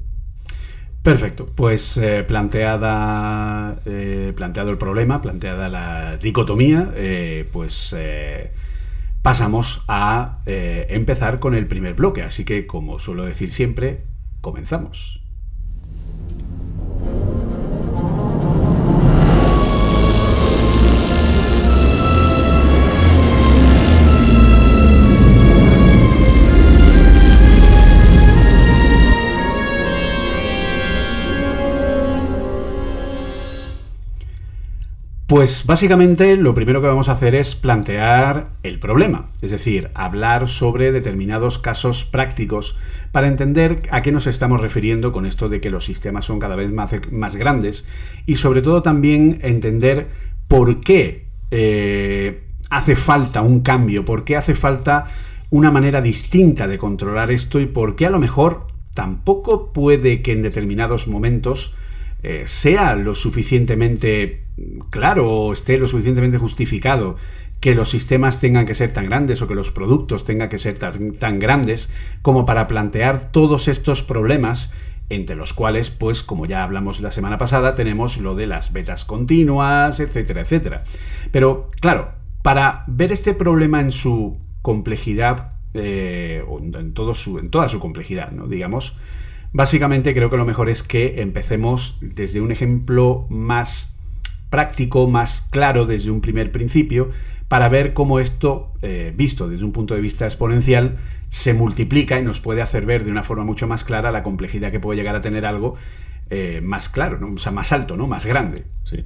Perfecto, 1.05 1.51
pues 1.55 1.99
eh, 1.99 2.25
planteada, 2.27 3.79
eh, 3.85 4.33
planteado 4.35 4.71
el 4.71 4.79
problema, 4.79 5.21
planteada 5.21 5.69
la 5.69 6.17
dicotomía, 6.17 6.95
eh, 6.97 7.47
pues 7.53 7.95
pasamos 9.21 9.85
a 9.87 10.39
empezar 10.47 11.41
con 11.41 11.55
el 11.55 11.67
primer 11.67 11.93
bloque. 11.93 12.23
Así 12.23 12.47
que, 12.47 12.67
como 12.67 12.99
suelo 12.99 13.27
decir 13.27 13.53
siempre, 13.53 14.05
comenzamos. 14.41 15.24
Pues 35.35 35.67
básicamente 35.67 36.37
lo 36.37 36.55
primero 36.55 36.81
que 36.81 36.87
vamos 36.87 37.09
a 37.09 37.15
hacer 37.15 37.35
es 37.35 37.57
plantear 37.57 38.51
el 38.63 38.79
problema, 38.79 39.31
es 39.43 39.51
decir, 39.51 39.91
hablar 39.93 40.47
sobre 40.47 40.93
determinados 40.93 41.59
casos 41.59 42.05
prácticos 42.05 42.79
para 43.11 43.27
entender 43.27 43.83
a 43.91 44.03
qué 44.03 44.13
nos 44.13 44.29
estamos 44.29 44.61
refiriendo 44.61 45.11
con 45.11 45.27
esto 45.27 45.49
de 45.49 45.61
que 45.61 45.71
los 45.71 45.87
sistemas 45.87 46.25
son 46.25 46.39
cada 46.39 46.55
vez 46.55 46.71
más, 46.71 47.35
grandes 47.35 47.89
y 48.27 48.37
sobre 48.37 48.63
todo 48.63 48.85
también 48.85 49.41
entender 49.43 50.07
por 50.47 50.81
qué 50.83 51.27
eh, 51.51 52.45
hace 52.71 52.95
falta 52.95 53.43
un 53.43 53.63
cambio, 53.63 54.05
por 54.05 54.23
qué 54.23 54.37
hace 54.37 54.55
falta 54.55 55.07
una 55.51 55.73
manera 55.73 56.01
distinta 56.01 56.69
de 56.69 56.79
controlar 56.79 57.33
esto 57.33 57.59
y 57.59 57.67
por 57.67 57.97
qué 57.97 58.07
a 58.07 58.11
lo 58.11 58.21
mejor 58.21 58.69
tampoco 58.95 59.73
puede 59.73 60.23
que 60.23 60.31
en 60.31 60.43
determinados 60.43 61.09
momentos 61.09 61.75
eh, 62.27 62.45
sea 62.47 62.95
lo 62.97 63.15
suficientemente 63.15 64.45
claro 64.89 65.31
o 65.31 65.53
esté 65.53 65.77
lo 65.77 65.87
suficientemente 65.87 66.39
justificado 66.39 67.17
que 67.61 67.75
los 67.75 67.91
sistemas 67.91 68.41
tengan 68.41 68.65
que 68.65 68.75
ser 68.75 68.95
tan 68.95 69.07
grandes 69.07 69.43
o 69.43 69.47
que 69.47 69.55
los 69.55 69.71
productos 69.71 70.25
tengan 70.25 70.49
que 70.49 70.57
ser 70.57 70.79
tan, 70.79 71.39
grandes 71.39 71.93
como 72.23 72.47
para 72.47 72.67
plantear 72.67 73.31
todos 73.31 73.69
estos 73.69 74.03
problemas 74.03 74.75
entre 75.11 75.37
los 75.37 75.53
cuales, 75.53 75.91
pues, 75.91 76.23
como 76.23 76.47
ya 76.47 76.63
hablamos 76.63 77.01
la 77.01 77.11
semana 77.11 77.37
pasada, 77.37 77.75
tenemos 77.75 78.17
lo 78.17 78.35
de 78.35 78.47
las 78.47 78.73
betas 78.73 79.05
continuas, 79.05 80.01
etcétera, 80.01 80.41
etcétera. 80.41 80.85
Pero, 81.31 81.69
claro, 81.81 82.13
para 82.43 82.85
ver 82.87 83.13
este 83.13 83.35
problema 83.35 83.81
en 83.81 83.93
su 83.93 84.39
complejidad, 84.63 85.59
eh, 85.75 86.43
en, 86.43 87.15
su, 87.15 87.39
en 87.39 87.51
toda 87.51 87.69
su 87.69 87.81
complejidad, 87.81 88.31
¿no? 88.31 88.47
Digamos, 88.47 88.99
básicamente 89.55 90.13
creo 90.13 90.29
que 90.29 90.37
lo 90.37 90.45
mejor 90.45 90.69
es 90.69 90.83
que 90.83 91.23
empecemos 91.23 91.99
desde 92.03 92.43
un 92.43 92.53
ejemplo 92.53 93.27
más 93.31 93.97
práctico, 94.51 95.09
más 95.09 95.47
claro 95.51 95.87
desde 95.87 96.11
un 96.11 96.21
primer 96.21 96.53
principio, 96.53 97.11
para 97.49 97.69
ver 97.69 97.95
cómo 97.95 98.19
esto, 98.21 98.75
eh, 98.83 99.15
visto 99.17 99.49
desde 99.49 99.65
un 99.65 99.73
punto 99.73 99.95
de 99.95 100.01
vista 100.01 100.27
exponencial, 100.27 100.99
se 101.31 101.55
multiplica 101.55 102.19
y 102.19 102.25
nos 102.25 102.41
puede 102.41 102.63
hacer 102.63 102.85
ver 102.85 103.05
de 103.05 103.11
una 103.11 103.23
forma 103.23 103.45
mucho 103.45 103.67
más 103.67 103.85
clara 103.85 104.11
la 104.11 104.23
complejidad 104.23 104.71
que 104.71 104.81
puede 104.81 104.99
llegar 104.99 105.15
a 105.15 105.21
tener 105.21 105.47
algo 105.47 105.77
eh, 106.31 106.61
más 106.63 106.89
claro, 106.89 107.19
¿no? 107.19 107.33
o 107.33 107.39
sea, 107.39 107.53
más 107.53 107.73
alto, 107.73 107.97
¿no? 107.97 108.09
más 108.09 108.27
grande. 108.27 108.65
Sí. 108.83 109.05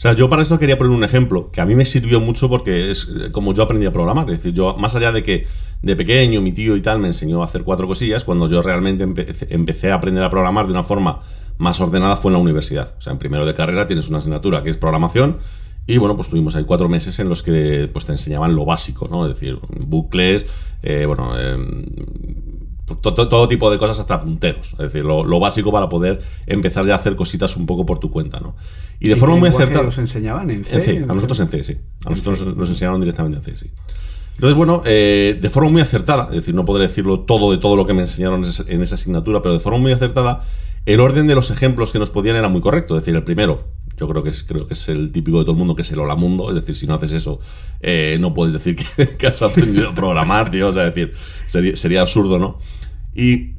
O 0.00 0.02
sea, 0.02 0.14
yo 0.14 0.30
para 0.30 0.40
esto 0.40 0.58
quería 0.58 0.78
poner 0.78 0.96
un 0.96 1.04
ejemplo 1.04 1.50
que 1.52 1.60
a 1.60 1.66
mí 1.66 1.74
me 1.74 1.84
sirvió 1.84 2.20
mucho 2.20 2.48
porque 2.48 2.90
es 2.90 3.06
eh, 3.14 3.30
como 3.32 3.52
yo 3.52 3.64
aprendí 3.64 3.84
a 3.84 3.92
programar. 3.92 4.30
Es 4.30 4.38
decir, 4.38 4.54
yo, 4.54 4.74
más 4.78 4.96
allá 4.96 5.12
de 5.12 5.22
que 5.22 5.46
de 5.82 5.94
pequeño 5.94 6.40
mi 6.40 6.52
tío 6.52 6.74
y 6.74 6.80
tal 6.80 7.00
me 7.00 7.08
enseñó 7.08 7.42
a 7.42 7.44
hacer 7.44 7.64
cuatro 7.64 7.86
cosillas, 7.86 8.24
cuando 8.24 8.48
yo 8.48 8.62
realmente 8.62 9.04
empecé, 9.50 9.92
a 9.92 9.96
aprender 9.96 10.24
a 10.24 10.30
programar 10.30 10.64
de 10.64 10.72
una 10.72 10.84
forma 10.84 11.20
más 11.58 11.82
ordenada 11.82 12.16
fue 12.16 12.30
en 12.30 12.32
la 12.32 12.38
universidad. 12.38 12.94
O 12.96 13.02
sea, 13.02 13.12
en 13.12 13.18
primero 13.18 13.44
de 13.44 13.52
carrera 13.52 13.86
tienes 13.86 14.08
una 14.08 14.16
asignatura 14.16 14.62
que 14.62 14.70
es 14.70 14.78
programación 14.78 15.36
y 15.86 15.98
bueno, 15.98 16.16
pues 16.16 16.30
tuvimos 16.30 16.56
ahí 16.56 16.64
cuatro 16.64 16.88
meses 16.88 17.18
en 17.18 17.28
los 17.28 17.42
que 17.42 17.86
pues 17.92 18.06
te 18.06 18.12
enseñaban 18.12 18.56
lo 18.56 18.64
básico, 18.64 19.06
¿no? 19.06 19.26
Es 19.26 19.34
decir, 19.34 19.58
bucles, 19.68 20.46
eh, 20.82 21.04
bueno, 21.04 21.34
eh, 21.38 21.58
todo, 22.96 23.28
todo, 23.28 23.48
tipo 23.48 23.70
de 23.70 23.78
cosas 23.78 24.00
hasta 24.00 24.20
punteros. 24.22 24.72
Es 24.72 24.78
decir, 24.78 25.04
lo, 25.04 25.24
lo, 25.24 25.40
básico 25.40 25.72
para 25.72 25.88
poder 25.88 26.20
empezar 26.46 26.84
ya 26.86 26.94
a 26.94 26.96
hacer 26.96 27.16
cositas 27.16 27.56
un 27.56 27.66
poco 27.66 27.86
por 27.86 27.98
tu 27.98 28.10
cuenta, 28.10 28.40
¿no? 28.40 28.56
Y 28.98 29.08
de 29.08 29.16
forma 29.16 29.36
muy 29.36 29.48
acertada. 29.48 29.86
¿Os 29.88 29.98
enseñaban 29.98 30.50
en 30.50 30.64
C? 30.64 30.76
En 30.76 30.82
C, 30.82 30.98
a 31.04 31.14
nosotros 31.14 31.40
en 31.40 31.48
C, 31.48 31.64
sí. 31.64 31.76
A 32.04 32.10
nosotros 32.10 32.42
nos, 32.42 32.56
nos 32.56 32.68
enseñaron 32.68 33.00
directamente 33.00 33.38
en 33.38 33.44
C, 33.44 33.56
sí. 33.56 33.70
Entonces, 34.40 34.56
bueno, 34.56 34.80
eh, 34.86 35.38
de 35.38 35.50
forma 35.50 35.68
muy 35.68 35.82
acertada, 35.82 36.28
es 36.30 36.36
decir, 36.36 36.54
no 36.54 36.64
podré 36.64 36.84
decirlo 36.84 37.20
todo 37.20 37.52
de 37.52 37.58
todo 37.58 37.76
lo 37.76 37.84
que 37.84 37.92
me 37.92 38.00
enseñaron 38.00 38.42
en 38.42 38.48
esa, 38.48 38.64
en 38.66 38.80
esa 38.80 38.94
asignatura, 38.94 39.42
pero 39.42 39.52
de 39.52 39.60
forma 39.60 39.78
muy 39.78 39.92
acertada, 39.92 40.44
el 40.86 41.00
orden 41.00 41.26
de 41.26 41.34
los 41.34 41.50
ejemplos 41.50 41.92
que 41.92 41.98
nos 41.98 42.08
podían 42.08 42.36
era 42.36 42.48
muy 42.48 42.62
correcto. 42.62 42.96
Es 42.96 43.02
decir, 43.02 43.14
el 43.14 43.22
primero, 43.22 43.68
yo 43.98 44.08
creo 44.08 44.22
que 44.22 44.30
es, 44.30 44.42
creo 44.42 44.66
que 44.66 44.72
es 44.72 44.88
el 44.88 45.12
típico 45.12 45.40
de 45.40 45.44
todo 45.44 45.52
el 45.52 45.58
mundo, 45.58 45.74
que 45.76 45.82
es 45.82 45.92
el 45.92 45.98
hola 45.98 46.16
mundo. 46.16 46.48
Es 46.48 46.54
decir, 46.54 46.74
si 46.74 46.86
no 46.86 46.94
haces 46.94 47.12
eso, 47.12 47.38
eh, 47.80 48.16
no 48.18 48.32
puedes 48.32 48.54
decir 48.54 48.76
que, 48.96 49.08
que, 49.18 49.26
has 49.26 49.42
aprendido 49.42 49.90
a 49.90 49.94
programar, 49.94 50.50
tío. 50.50 50.68
O 50.68 50.72
sea, 50.72 50.86
es 50.86 50.94
decir, 50.94 51.12
sería, 51.44 51.76
sería 51.76 52.00
absurdo, 52.00 52.38
¿no? 52.38 52.58
Y 53.14 53.54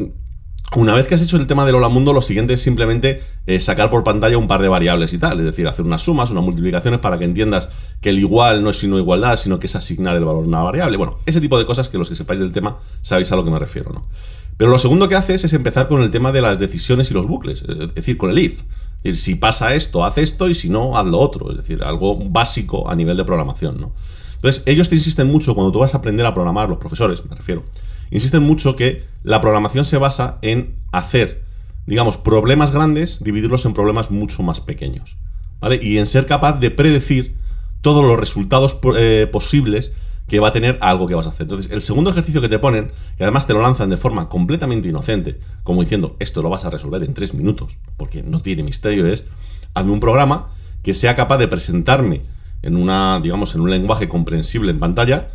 una 0.76 0.94
vez 0.94 1.06
que 1.06 1.16
has 1.16 1.22
hecho 1.22 1.36
el 1.36 1.48
tema 1.48 1.66
del 1.66 1.76
hola 1.76 1.90
mundo, 1.90 2.14
lo 2.14 2.22
siguiente 2.22 2.54
es 2.54 2.62
simplemente 2.62 3.22
eh, 3.46 3.60
sacar 3.60 3.90
por 3.90 4.06
pantalla 4.06 4.38
un 4.38 4.48
par 4.48 4.62
de 4.62 4.70
variables 4.70 5.12
y 5.14 5.18
tal. 5.18 5.40
Es 5.40 5.46
decir, 5.46 5.68
hacer 5.68 5.84
unas 5.84 6.02
sumas, 6.02 6.32
unas 6.32 6.44
multiplicaciones 6.46 7.02
para 7.02 7.20
que 7.20 7.26
entiendas 7.26 7.70
que 8.00 8.10
el 8.10 8.20
igual 8.20 8.64
no 8.64 8.70
es 8.70 8.80
sino 8.80 8.98
igualdad, 8.98 9.36
sino 9.36 9.60
que 9.60 9.68
es 9.68 9.76
asignar 9.76 10.16
el 10.16 10.24
valor 10.24 10.46
a 10.46 10.48
una 10.48 10.62
variable. 10.62 10.96
Bueno, 10.96 11.18
ese 11.26 11.42
tipo 11.42 11.60
de 11.60 11.66
cosas 11.66 11.90
que 11.90 11.98
los 11.98 12.10
que 12.10 12.16
sepáis 12.16 12.40
del 12.40 12.54
tema 12.54 12.78
sabéis 13.02 13.32
a 13.34 13.36
lo 13.36 13.44
que 13.44 13.52
me 13.52 13.60
refiero, 13.60 13.92
¿no? 13.92 14.08
Pero 14.56 14.72
lo 14.72 14.80
segundo 14.80 15.10
que 15.10 15.16
haces 15.16 15.44
es 15.44 15.54
empezar 15.54 15.88
con 15.88 16.04
el 16.04 16.12
tema 16.12 16.32
de 16.32 16.42
las 16.42 16.60
decisiones 16.60 17.10
y 17.12 17.14
los 17.14 17.28
bucles, 17.28 17.64
es 17.64 17.94
decir, 17.96 18.18
con 18.18 18.30
el 18.30 18.40
if. 18.40 18.62
Es 19.04 19.14
decir, 19.14 19.18
si 19.18 19.36
pasa 19.36 19.74
esto, 19.74 20.06
haz 20.06 20.20
esto 20.20 20.48
y 20.48 20.54
si 20.54 20.70
no, 20.70 20.98
haz 20.98 21.08
lo 21.08 21.20
otro. 21.20 21.52
Es 21.52 21.58
decir, 21.58 21.84
algo 21.84 22.16
básico 22.30 22.90
a 22.90 22.96
nivel 22.96 23.18
de 23.18 23.26
programación, 23.26 23.82
¿no? 23.82 23.92
Entonces, 24.36 24.64
ellos 24.66 24.88
te 24.88 24.96
insisten 24.96 25.28
mucho 25.28 25.54
cuando 25.54 25.72
tú 25.72 25.80
vas 25.80 25.94
a 25.94 25.98
aprender 25.98 26.26
a 26.26 26.34
programar, 26.34 26.70
los 26.70 26.78
profesores, 26.78 27.24
me 27.30 27.36
refiero, 27.36 27.64
insisten 28.12 28.44
mucho 28.44 28.76
que 28.76 29.04
la 29.24 29.42
programación 29.42 29.84
se 29.84 29.98
basa 29.98 30.38
en 30.42 30.76
hacer, 30.92 31.44
digamos, 31.88 32.18
problemas 32.18 32.72
grandes, 32.72 33.24
dividirlos 33.24 33.66
en 33.66 33.74
problemas 33.74 34.12
mucho 34.12 34.44
más 34.44 34.62
pequeños, 34.62 35.18
¿vale? 35.60 35.80
Y 35.82 35.98
en 35.98 36.06
ser 36.06 36.26
capaz 36.28 36.60
de 36.60 36.70
predecir 36.70 37.36
todos 37.82 38.04
los 38.06 38.20
resultados 38.20 38.80
eh, 38.98 39.28
posibles 39.32 39.94
que 40.28 40.40
va 40.40 40.50
a 40.50 40.54
tener 40.54 40.78
algo 40.82 41.08
que 41.08 41.16
vas 41.16 41.26
a 41.26 41.32
hacer. 41.32 41.44
Entonces, 41.44 41.72
el 41.72 41.82
segundo 41.82 42.10
ejercicio 42.10 42.42
que 42.42 42.48
te 42.48 42.60
ponen, 42.60 42.92
que 43.18 43.24
además 43.24 43.48
te 43.48 43.54
lo 43.54 43.62
lanzan 43.62 43.90
de 43.90 43.98
forma 43.98 44.30
completamente 44.30 44.88
inocente, 44.88 45.40
como 45.64 45.82
diciendo, 45.82 46.16
esto 46.20 46.42
lo 46.42 46.50
vas 46.50 46.64
a 46.64 46.70
resolver 46.70 47.04
en 47.04 47.14
tres 47.14 47.34
minutos, 47.34 47.76
porque 47.98 48.24
no 48.24 48.42
tiene 48.42 48.64
misterio, 48.64 49.06
es, 49.08 49.28
hazme 49.74 49.92
un 49.92 50.00
programa 50.00 50.52
que 50.84 50.94
sea 50.94 51.16
capaz 51.16 51.38
de 51.38 51.48
presentarme 51.48 52.22
en 52.62 52.78
una, 52.78 53.20
digamos, 53.22 53.56
en 53.56 53.62
un 53.62 53.72
lenguaje 53.72 54.08
comprensible 54.08 54.72
en 54.72 54.80
pantalla, 54.80 55.30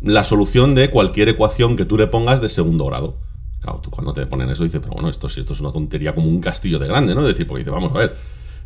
la 0.00 0.24
solución 0.24 0.74
de 0.74 0.90
cualquier 0.90 1.28
ecuación 1.28 1.76
que 1.76 1.84
tú 1.84 1.96
le 1.96 2.06
pongas 2.06 2.40
de 2.40 2.48
segundo 2.48 2.86
grado. 2.86 3.16
Claro, 3.60 3.80
tú 3.80 3.90
cuando 3.90 4.12
te 4.12 4.26
ponen 4.26 4.48
eso 4.50 4.64
dices, 4.64 4.80
pero 4.80 4.94
bueno, 4.94 5.08
esto, 5.08 5.26
esto 5.26 5.52
es 5.52 5.60
una 5.60 5.72
tontería 5.72 6.14
como 6.14 6.28
un 6.28 6.40
castillo 6.40 6.78
de 6.78 6.86
grande, 6.86 7.14
¿no? 7.14 7.22
Es 7.22 7.28
decir, 7.28 7.46
porque 7.46 7.60
dices, 7.60 7.72
vamos 7.72 7.92
a 7.92 7.98
ver, 7.98 8.16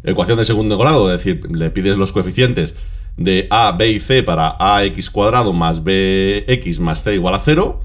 ecuación 0.04 0.38
de 0.38 0.44
segundo 0.44 0.76
grado, 0.76 1.12
es 1.12 1.24
decir, 1.24 1.50
le 1.50 1.70
pides 1.70 1.96
los 1.96 2.12
coeficientes 2.12 2.74
de 3.16 3.46
a, 3.50 3.72
b 3.72 3.90
y 3.90 4.00
c 4.00 4.22
para 4.22 4.56
ax 4.58 5.10
cuadrado 5.10 5.52
más 5.52 5.82
bx 5.84 6.80
más 6.80 7.02
c 7.02 7.14
igual 7.14 7.34
a 7.34 7.38
0 7.38 7.80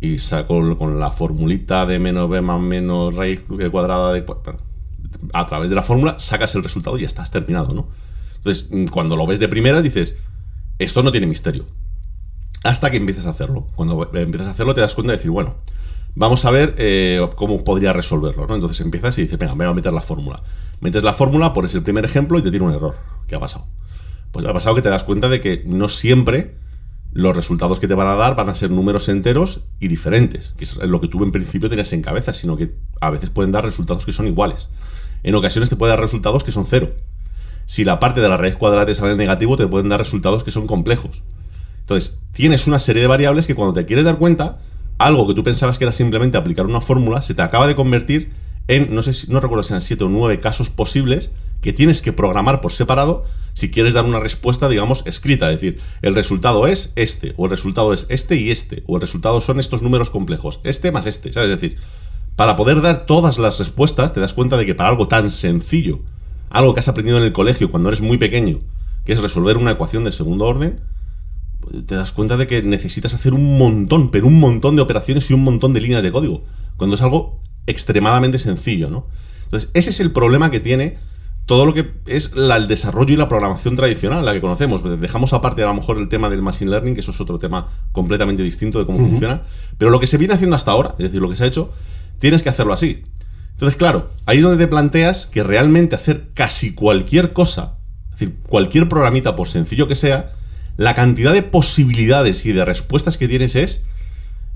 y 0.00 0.18
saco 0.18 0.78
con 0.78 1.00
la 1.00 1.10
formulita 1.10 1.86
de 1.86 1.98
menos 1.98 2.30
b 2.30 2.40
más 2.40 2.60
menos 2.60 3.14
raíz 3.14 3.44
cuadrada 3.70 4.12
de... 4.12 4.24
A 5.32 5.46
través 5.46 5.68
de 5.70 5.76
la 5.76 5.82
fórmula 5.82 6.18
sacas 6.18 6.54
el 6.54 6.62
resultado 6.62 6.96
y 6.96 7.02
ya 7.02 7.06
estás 7.06 7.30
terminado, 7.30 7.74
¿no? 7.74 7.88
Entonces, 8.36 8.70
cuando 8.90 9.16
lo 9.16 9.26
ves 9.26 9.38
de 9.38 9.48
primera 9.48 9.82
dices, 9.82 10.16
esto 10.78 11.02
no 11.02 11.12
tiene 11.12 11.26
misterio. 11.26 11.66
Hasta 12.62 12.90
que 12.90 12.98
empiezas 12.98 13.26
a 13.26 13.30
hacerlo. 13.30 13.66
Cuando 13.74 14.10
empiezas 14.14 14.48
a 14.48 14.50
hacerlo 14.50 14.74
te 14.74 14.80
das 14.80 14.94
cuenta 14.94 15.12
de 15.12 15.18
decir, 15.18 15.30
bueno, 15.30 15.56
vamos 16.14 16.44
a 16.44 16.50
ver 16.50 16.74
eh, 16.78 17.26
cómo 17.36 17.64
podría 17.64 17.92
resolverlo, 17.92 18.46
¿no? 18.46 18.54
Entonces 18.54 18.80
empiezas 18.80 19.18
y 19.18 19.22
dices, 19.22 19.38
venga, 19.38 19.54
me 19.54 19.64
voy 19.64 19.72
a 19.72 19.74
meter 19.74 19.92
la 19.92 20.02
fórmula. 20.02 20.42
Metes 20.80 21.02
la 21.02 21.12
fórmula, 21.12 21.52
pones 21.52 21.74
el 21.74 21.82
primer 21.82 22.04
ejemplo 22.04 22.38
y 22.38 22.42
te 22.42 22.50
tiene 22.50 22.66
un 22.66 22.72
error. 22.72 22.96
¿Qué 23.26 23.34
ha 23.34 23.40
pasado? 23.40 23.66
Pues 24.32 24.44
ha 24.46 24.52
pasado 24.52 24.74
que 24.74 24.82
te 24.82 24.88
das 24.88 25.04
cuenta 25.04 25.28
de 25.28 25.40
que 25.40 25.62
no 25.66 25.88
siempre 25.88 26.56
los 27.12 27.34
resultados 27.34 27.80
que 27.80 27.88
te 27.88 27.94
van 27.94 28.06
a 28.06 28.14
dar 28.14 28.36
van 28.36 28.48
a 28.48 28.54
ser 28.54 28.70
números 28.70 29.08
enteros 29.08 29.64
y 29.80 29.88
diferentes, 29.88 30.52
que 30.56 30.64
es 30.64 30.76
lo 30.76 31.00
que 31.00 31.08
tú 31.08 31.22
en 31.24 31.32
principio 31.32 31.68
tenías 31.68 31.92
en 31.92 32.02
cabeza, 32.02 32.32
sino 32.32 32.56
que 32.56 32.74
a 33.00 33.10
veces 33.10 33.30
pueden 33.30 33.50
dar 33.52 33.64
resultados 33.64 34.06
que 34.06 34.12
son 34.12 34.26
iguales. 34.26 34.68
En 35.22 35.34
ocasiones 35.34 35.68
te 35.68 35.76
puede 35.76 35.90
dar 35.90 36.00
resultados 36.00 36.44
que 36.44 36.52
son 36.52 36.66
cero. 36.66 36.92
Si 37.66 37.84
la 37.84 37.98
parte 37.98 38.20
de 38.20 38.28
la 38.28 38.36
raíz 38.36 38.56
cuadrada 38.56 38.86
te 38.86 38.94
sale 38.94 39.16
negativo, 39.16 39.56
te 39.56 39.66
pueden 39.66 39.88
dar 39.88 40.00
resultados 40.00 40.44
que 40.44 40.50
son 40.50 40.66
complejos. 40.66 41.22
Entonces, 41.90 42.20
tienes 42.30 42.68
una 42.68 42.78
serie 42.78 43.02
de 43.02 43.08
variables 43.08 43.48
que 43.48 43.56
cuando 43.56 43.74
te 43.74 43.84
quieres 43.84 44.04
dar 44.04 44.16
cuenta, 44.16 44.60
algo 44.96 45.26
que 45.26 45.34
tú 45.34 45.42
pensabas 45.42 45.76
que 45.76 45.82
era 45.82 45.90
simplemente 45.90 46.38
aplicar 46.38 46.64
una 46.64 46.80
fórmula, 46.80 47.20
se 47.20 47.34
te 47.34 47.42
acaba 47.42 47.66
de 47.66 47.74
convertir 47.74 48.30
en, 48.68 48.94
no 48.94 49.02
sé 49.02 49.12
si, 49.12 49.26
no 49.32 49.40
recuerdo 49.40 49.64
si 49.64 49.72
eran 49.72 49.82
siete 49.82 50.04
o 50.04 50.08
nueve 50.08 50.38
casos 50.38 50.70
posibles 50.70 51.32
que 51.62 51.72
tienes 51.72 52.00
que 52.00 52.12
programar 52.12 52.60
por 52.60 52.70
separado 52.70 53.24
si 53.54 53.72
quieres 53.72 53.94
dar 53.94 54.04
una 54.04 54.20
respuesta, 54.20 54.68
digamos, 54.68 55.02
escrita. 55.04 55.50
Es 55.50 55.60
decir, 55.60 55.80
el 56.02 56.14
resultado 56.14 56.68
es 56.68 56.92
este, 56.94 57.34
o 57.36 57.46
el 57.46 57.50
resultado 57.50 57.92
es 57.92 58.06
este 58.08 58.36
y 58.36 58.52
este, 58.52 58.84
o 58.86 58.94
el 58.94 59.00
resultado 59.00 59.40
son 59.40 59.58
estos 59.58 59.82
números 59.82 60.10
complejos, 60.10 60.60
este 60.62 60.92
más 60.92 61.06
este. 61.06 61.32
¿Sabes? 61.32 61.50
Es 61.50 61.60
decir, 61.60 61.76
para 62.36 62.54
poder 62.54 62.82
dar 62.82 63.04
todas 63.04 63.36
las 63.36 63.58
respuestas, 63.58 64.14
te 64.14 64.20
das 64.20 64.32
cuenta 64.32 64.56
de 64.56 64.64
que 64.64 64.76
para 64.76 64.90
algo 64.90 65.08
tan 65.08 65.28
sencillo, 65.28 65.98
algo 66.50 66.72
que 66.72 66.78
has 66.78 66.88
aprendido 66.88 67.18
en 67.18 67.24
el 67.24 67.32
colegio 67.32 67.72
cuando 67.72 67.88
eres 67.88 68.00
muy 68.00 68.16
pequeño, 68.16 68.60
que 69.04 69.12
es 69.12 69.20
resolver 69.20 69.56
una 69.56 69.72
ecuación 69.72 70.04
de 70.04 70.12
segundo 70.12 70.44
orden, 70.44 70.78
te 71.86 71.94
das 71.94 72.12
cuenta 72.12 72.36
de 72.36 72.46
que 72.46 72.62
necesitas 72.62 73.14
hacer 73.14 73.34
un 73.34 73.58
montón, 73.58 74.10
pero 74.10 74.26
un 74.26 74.38
montón 74.40 74.76
de 74.76 74.82
operaciones 74.82 75.30
y 75.30 75.34
un 75.34 75.44
montón 75.44 75.72
de 75.72 75.80
líneas 75.80 76.02
de 76.02 76.12
código, 76.12 76.42
cuando 76.76 76.96
es 76.96 77.02
algo 77.02 77.40
extremadamente 77.66 78.38
sencillo, 78.38 78.90
¿no? 78.90 79.06
Entonces, 79.44 79.70
ese 79.74 79.90
es 79.90 80.00
el 80.00 80.12
problema 80.12 80.50
que 80.50 80.60
tiene 80.60 80.98
todo 81.46 81.66
lo 81.66 81.74
que 81.74 81.90
es 82.06 82.30
el 82.36 82.68
desarrollo 82.68 83.14
y 83.14 83.16
la 83.16 83.28
programación 83.28 83.74
tradicional, 83.74 84.24
la 84.24 84.32
que 84.32 84.40
conocemos. 84.40 84.82
Dejamos 85.00 85.32
aparte 85.32 85.62
a 85.64 85.66
lo 85.66 85.74
mejor 85.74 85.98
el 85.98 86.08
tema 86.08 86.28
del 86.30 86.42
machine 86.42 86.70
learning, 86.70 86.94
que 86.94 87.00
eso 87.00 87.10
es 87.10 87.20
otro 87.20 87.40
tema 87.40 87.68
completamente 87.90 88.44
distinto 88.44 88.78
de 88.78 88.86
cómo 88.86 88.98
funciona, 88.98 89.42
pero 89.76 89.90
lo 89.90 89.98
que 89.98 90.06
se 90.06 90.16
viene 90.16 90.34
haciendo 90.34 90.54
hasta 90.54 90.70
ahora, 90.70 90.94
es 90.98 91.06
decir, 91.06 91.20
lo 91.20 91.28
que 91.28 91.34
se 91.34 91.42
ha 91.42 91.46
hecho, 91.48 91.72
tienes 92.20 92.44
que 92.44 92.50
hacerlo 92.50 92.72
así. 92.72 93.02
Entonces, 93.50 93.76
claro, 93.76 94.12
ahí 94.26 94.38
es 94.38 94.44
donde 94.44 94.64
te 94.64 94.70
planteas 94.70 95.26
que 95.26 95.42
realmente 95.42 95.96
hacer 95.96 96.28
casi 96.34 96.72
cualquier 96.72 97.32
cosa, 97.32 97.78
es 98.04 98.20
decir, 98.20 98.36
cualquier 98.46 98.88
programita, 98.88 99.34
por 99.34 99.48
sencillo 99.48 99.88
que 99.88 99.96
sea, 99.96 100.32
la 100.76 100.94
cantidad 100.94 101.32
de 101.32 101.42
posibilidades 101.42 102.46
y 102.46 102.52
de 102.52 102.64
respuestas 102.64 103.18
que 103.18 103.28
tienes 103.28 103.56
es 103.56 103.84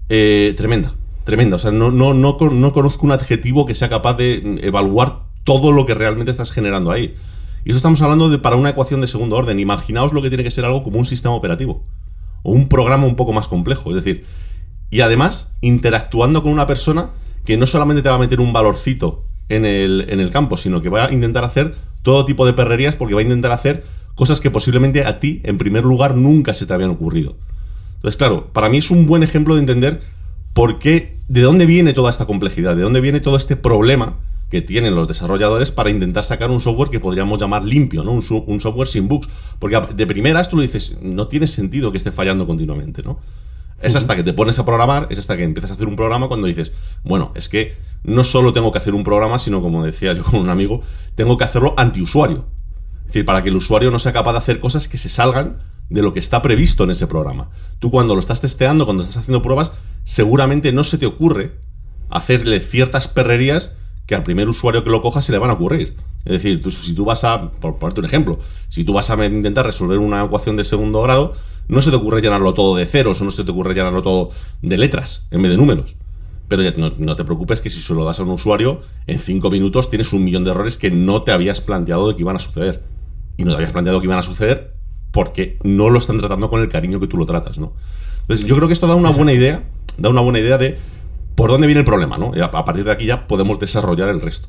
eh, 0.08 0.54
tremenda. 0.56 0.94
Tremenda. 1.24 1.56
O 1.56 1.58
sea, 1.58 1.70
no, 1.70 1.90
no, 1.90 2.14
no, 2.14 2.36
no 2.38 2.72
conozco 2.72 3.06
un 3.06 3.12
adjetivo 3.12 3.66
que 3.66 3.74
sea 3.74 3.88
capaz 3.88 4.14
de 4.14 4.60
evaluar 4.62 5.20
todo 5.44 5.72
lo 5.72 5.86
que 5.86 5.94
realmente 5.94 6.30
estás 6.30 6.50
generando 6.50 6.90
ahí. 6.90 7.14
Y 7.64 7.70
eso 7.70 7.76
estamos 7.76 8.02
hablando 8.02 8.28
de 8.28 8.38
para 8.38 8.56
una 8.56 8.70
ecuación 8.70 9.00
de 9.00 9.06
segundo 9.06 9.36
orden. 9.36 9.58
Imaginaos 9.58 10.12
lo 10.12 10.22
que 10.22 10.28
tiene 10.28 10.44
que 10.44 10.50
ser 10.50 10.64
algo 10.64 10.82
como 10.82 10.98
un 10.98 11.06
sistema 11.06 11.34
operativo. 11.34 11.84
O 12.42 12.52
un 12.52 12.68
programa 12.68 13.06
un 13.06 13.16
poco 13.16 13.32
más 13.32 13.48
complejo. 13.48 13.90
Es 13.90 13.96
decir, 14.04 14.24
y 14.90 15.00
además 15.00 15.52
interactuando 15.60 16.42
con 16.42 16.52
una 16.52 16.66
persona 16.66 17.10
que 17.44 17.56
no 17.56 17.66
solamente 17.66 18.02
te 18.02 18.08
va 18.08 18.16
a 18.16 18.18
meter 18.18 18.40
un 18.40 18.52
valorcito 18.52 19.24
en 19.48 19.64
el, 19.64 20.06
en 20.08 20.20
el 20.20 20.30
campo, 20.30 20.56
sino 20.56 20.82
que 20.82 20.88
va 20.88 21.06
a 21.06 21.12
intentar 21.12 21.44
hacer 21.44 21.74
todo 22.02 22.24
tipo 22.24 22.46
de 22.46 22.52
perrerías 22.52 22.96
porque 22.96 23.14
va 23.14 23.20
a 23.20 23.24
intentar 23.24 23.52
hacer 23.52 23.84
cosas 24.14 24.40
que 24.40 24.50
posiblemente 24.50 25.04
a 25.04 25.20
ti, 25.20 25.40
en 25.44 25.58
primer 25.58 25.84
lugar, 25.84 26.16
nunca 26.16 26.54
se 26.54 26.66
te 26.66 26.72
habían 26.72 26.90
ocurrido. 26.90 27.36
Entonces, 27.96 28.16
claro, 28.16 28.52
para 28.52 28.68
mí 28.68 28.78
es 28.78 28.90
un 28.90 29.06
buen 29.06 29.22
ejemplo 29.22 29.54
de 29.54 29.60
entender 29.60 30.00
por 30.52 30.78
qué, 30.78 31.18
de 31.28 31.40
dónde 31.40 31.66
viene 31.66 31.92
toda 31.92 32.10
esta 32.10 32.26
complejidad, 32.26 32.76
de 32.76 32.82
dónde 32.82 33.00
viene 33.00 33.20
todo 33.20 33.36
este 33.36 33.56
problema 33.56 34.16
que 34.50 34.62
tienen 34.62 34.94
los 34.94 35.08
desarrolladores 35.08 35.72
para 35.72 35.90
intentar 35.90 36.24
sacar 36.24 36.50
un 36.50 36.60
software 36.60 36.90
que 36.90 37.00
podríamos 37.00 37.40
llamar 37.40 37.64
limpio, 37.64 38.04
¿no? 38.04 38.12
Un, 38.12 38.22
un, 38.46 38.60
software 38.60 38.86
sin 38.86 39.08
bugs. 39.08 39.28
Porque 39.58 39.80
de 39.96 40.06
primeras 40.06 40.48
tú 40.48 40.56
lo 40.56 40.62
dices, 40.62 40.98
no 41.02 41.26
tiene 41.28 41.46
sentido 41.46 41.90
que 41.90 41.98
esté 41.98 42.12
fallando 42.12 42.46
continuamente, 42.46 43.02
¿no? 43.02 43.18
Es 43.82 43.96
hasta 43.96 44.14
que 44.14 44.22
te 44.22 44.32
pones 44.32 44.58
a 44.58 44.64
programar, 44.64 45.08
es 45.10 45.18
hasta 45.18 45.36
que 45.36 45.42
empiezas 45.42 45.72
a 45.72 45.74
hacer 45.74 45.88
un 45.88 45.96
programa 45.96 46.28
cuando 46.28 46.46
dices, 46.46 46.72
bueno, 47.02 47.32
es 47.34 47.48
que 47.48 47.74
no 48.04 48.22
solo 48.22 48.52
tengo 48.52 48.70
que 48.70 48.78
hacer 48.78 48.94
un 48.94 49.02
programa, 49.02 49.38
sino 49.38 49.60
como 49.60 49.84
decía 49.84 50.12
yo 50.12 50.22
con 50.22 50.40
un 50.40 50.48
amigo, 50.48 50.82
tengo 51.16 51.36
que 51.36 51.44
hacerlo 51.44 51.74
antiusuario. 51.76 52.44
Es 53.04 53.08
decir, 53.08 53.24
para 53.24 53.42
que 53.42 53.50
el 53.50 53.56
usuario 53.56 53.90
no 53.90 53.98
sea 53.98 54.12
capaz 54.12 54.32
de 54.32 54.38
hacer 54.38 54.60
cosas 54.60 54.88
que 54.88 54.96
se 54.96 55.08
salgan 55.08 55.58
de 55.88 56.02
lo 56.02 56.12
que 56.12 56.18
está 56.18 56.42
previsto 56.42 56.84
en 56.84 56.90
ese 56.90 57.06
programa. 57.06 57.50
Tú 57.78 57.90
cuando 57.90 58.14
lo 58.14 58.20
estás 58.20 58.40
testeando, 58.40 58.86
cuando 58.86 59.02
estás 59.02 59.18
haciendo 59.18 59.42
pruebas, 59.42 59.72
seguramente 60.04 60.72
no 60.72 60.84
se 60.84 60.98
te 60.98 61.06
ocurre 61.06 61.52
hacerle 62.10 62.60
ciertas 62.60 63.08
perrerías 63.08 63.76
que 64.06 64.14
al 64.14 64.22
primer 64.22 64.48
usuario 64.48 64.84
que 64.84 64.90
lo 64.90 65.02
coja 65.02 65.22
se 65.22 65.32
le 65.32 65.38
van 65.38 65.50
a 65.50 65.54
ocurrir. 65.54 65.96
Es 66.24 66.32
decir, 66.32 66.62
si 66.70 66.94
tú 66.94 67.04
vas 67.04 67.24
a, 67.24 67.50
por 67.50 67.78
ponerte 67.78 68.00
un 68.00 68.06
ejemplo, 68.06 68.38
si 68.68 68.84
tú 68.84 68.94
vas 68.94 69.10
a 69.10 69.26
intentar 69.26 69.66
resolver 69.66 69.98
una 69.98 70.24
ecuación 70.24 70.56
de 70.56 70.64
segundo 70.64 71.02
grado, 71.02 71.34
no 71.68 71.80
se 71.82 71.90
te 71.90 71.96
ocurre 71.96 72.20
llenarlo 72.20 72.54
todo 72.54 72.76
de 72.76 72.86
ceros 72.86 73.20
o 73.20 73.24
no 73.24 73.30
se 73.30 73.44
te 73.44 73.50
ocurre 73.50 73.74
llenarlo 73.74 74.02
todo 74.02 74.30
de 74.62 74.78
letras 74.78 75.26
en 75.30 75.42
vez 75.42 75.50
de 75.50 75.56
números. 75.56 75.96
Pero 76.48 76.62
no, 76.76 76.92
no, 76.98 77.16
te 77.16 77.24
preocupes 77.24 77.60
que 77.60 77.70
si 77.70 77.80
se 77.80 77.94
lo 77.94 78.04
das 78.04 78.20
a 78.20 78.22
un 78.22 78.30
usuario, 78.30 78.80
en 79.06 79.18
cinco 79.18 79.50
minutos 79.50 79.88
tienes 79.88 80.12
un 80.12 80.24
millón 80.24 80.44
de 80.44 80.50
errores 80.50 80.76
que 80.76 80.90
no 80.90 81.22
te 81.22 81.32
habías 81.32 81.60
planteado 81.62 82.08
de 82.08 82.16
que 82.16 82.22
iban 82.22 82.36
a 82.36 82.38
suceder 82.38 82.93
y 83.36 83.44
no 83.44 83.50
te 83.50 83.56
habías 83.56 83.72
planteado 83.72 84.00
que 84.00 84.06
iban 84.06 84.18
a 84.18 84.22
suceder 84.22 84.74
porque 85.10 85.58
no 85.62 85.90
lo 85.90 85.98
están 85.98 86.18
tratando 86.18 86.48
con 86.48 86.60
el 86.60 86.68
cariño 86.68 86.98
que 86.98 87.06
tú 87.06 87.16
lo 87.16 87.24
tratas, 87.24 87.58
¿no? 87.58 87.72
Entonces, 88.22 88.46
yo 88.46 88.56
creo 88.56 88.68
que 88.68 88.74
esto 88.74 88.86
da 88.86 88.94
una 88.94 89.10
buena 89.10 89.32
idea, 89.32 89.62
da 89.96 90.08
una 90.08 90.20
buena 90.20 90.40
idea 90.40 90.58
de 90.58 90.76
por 91.34 91.50
dónde 91.50 91.66
viene 91.66 91.80
el 91.80 91.84
problema, 91.84 92.18
¿no? 92.18 92.32
A 92.34 92.64
partir 92.64 92.84
de 92.84 92.90
aquí 92.90 93.06
ya 93.06 93.26
podemos 93.26 93.60
desarrollar 93.60 94.08
el 94.08 94.20
resto. 94.20 94.48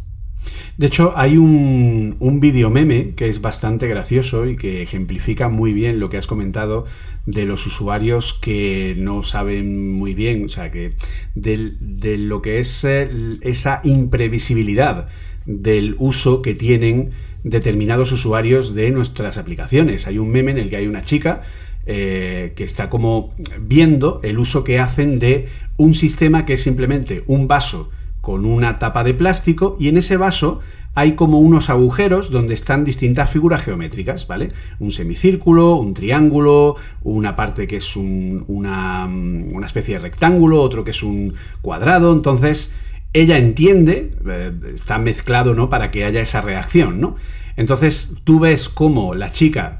De 0.77 0.87
hecho, 0.87 1.13
hay 1.15 1.37
un, 1.37 2.15
un 2.19 2.39
video 2.39 2.69
meme 2.69 3.13
que 3.15 3.27
es 3.27 3.41
bastante 3.41 3.87
gracioso 3.87 4.45
y 4.45 4.57
que 4.57 4.81
ejemplifica 4.81 5.49
muy 5.49 5.73
bien 5.73 5.99
lo 5.99 6.09
que 6.09 6.17
has 6.17 6.27
comentado 6.27 6.85
de 7.25 7.45
los 7.45 7.65
usuarios 7.65 8.33
que 8.33 8.95
no 8.97 9.23
saben 9.23 9.93
muy 9.93 10.13
bien, 10.13 10.45
o 10.45 10.49
sea, 10.49 10.71
que 10.71 10.95
de, 11.33 11.73
de 11.79 12.17
lo 12.17 12.41
que 12.41 12.59
es 12.59 12.83
esa 12.83 13.81
imprevisibilidad 13.83 15.07
del 15.45 15.95
uso 15.97 16.41
que 16.41 16.53
tienen 16.53 17.11
determinados 17.45 18.11
usuarios 18.11 18.73
de 18.73 18.89
nuestras 18.89 19.37
aplicaciones. 19.37 20.07
Hay 20.07 20.17
un 20.17 20.31
meme 20.31 20.51
en 20.51 20.57
el 20.57 20.69
que 20.69 20.77
hay 20.77 20.87
una 20.87 21.03
chica 21.03 21.43
eh, 21.85 22.53
que 22.55 22.63
está 22.63 22.89
como 22.89 23.35
viendo 23.61 24.19
el 24.23 24.39
uso 24.39 24.63
que 24.63 24.79
hacen 24.79 25.19
de 25.19 25.47
un 25.77 25.93
sistema 25.93 26.45
que 26.45 26.53
es 26.53 26.63
simplemente 26.63 27.23
un 27.27 27.47
vaso 27.47 27.91
con 28.19 28.45
una 28.45 28.79
tapa 28.79 29.03
de 29.03 29.13
plástico 29.13 29.77
y 29.79 29.89
en 29.89 29.97
ese 29.97 30.17
vaso 30.17 30.61
hay 30.95 31.13
como 31.13 31.39
unos 31.39 31.69
agujeros 31.69 32.31
donde 32.31 32.55
están 32.55 32.83
distintas 32.83 33.29
figuras 33.29 33.61
geométricas, 33.61 34.25
¿vale? 34.25 34.51
Un 34.79 34.91
semicírculo, 34.91 35.75
un 35.75 35.93
triángulo, 35.93 36.77
una 37.03 37.35
parte 37.35 37.67
que 37.67 37.75
es 37.75 37.95
una, 37.95 39.05
una 39.05 39.65
especie 39.67 39.95
de 39.95 39.99
rectángulo, 39.99 40.61
otro 40.61 40.83
que 40.83 40.91
es 40.91 41.03
un 41.03 41.35
cuadrado, 41.61 42.11
entonces 42.11 42.73
ella 43.15 43.37
entiende, 43.37 44.11
eh, 44.27 44.51
está 44.73 44.97
mezclado, 44.97 45.53
¿no? 45.53 45.69
Para 45.69 45.89
que 45.89 46.03
haya 46.03 46.19
esa 46.19 46.41
reacción, 46.41 46.99
¿no? 46.99 47.15
Entonces 47.55 48.13
tú 48.25 48.41
ves 48.41 48.67
cómo 48.67 49.15
la 49.15 49.31
chica, 49.31 49.79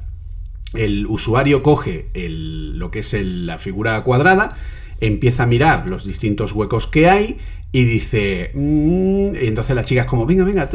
el 0.74 1.06
usuario 1.06 1.62
coge 1.62 2.08
lo 2.14 2.92
que 2.92 3.00
es 3.00 3.14
la 3.14 3.58
figura 3.58 4.02
cuadrada, 4.04 4.56
empieza 5.02 5.44
a 5.44 5.48
mirar 5.48 5.86
los 5.90 6.06
distintos 6.06 6.54
huecos 6.54 6.88
que 6.88 7.10
hay 7.10 7.38
y 7.74 7.84
dice, 7.84 8.52
mm", 8.54 9.36
y 9.36 9.48
entonces 9.48 9.76
la 9.76 9.84
chica 9.84 10.02
es 10.02 10.08
como, 10.08 10.26
venga, 10.26 10.46
venga, 10.46 10.70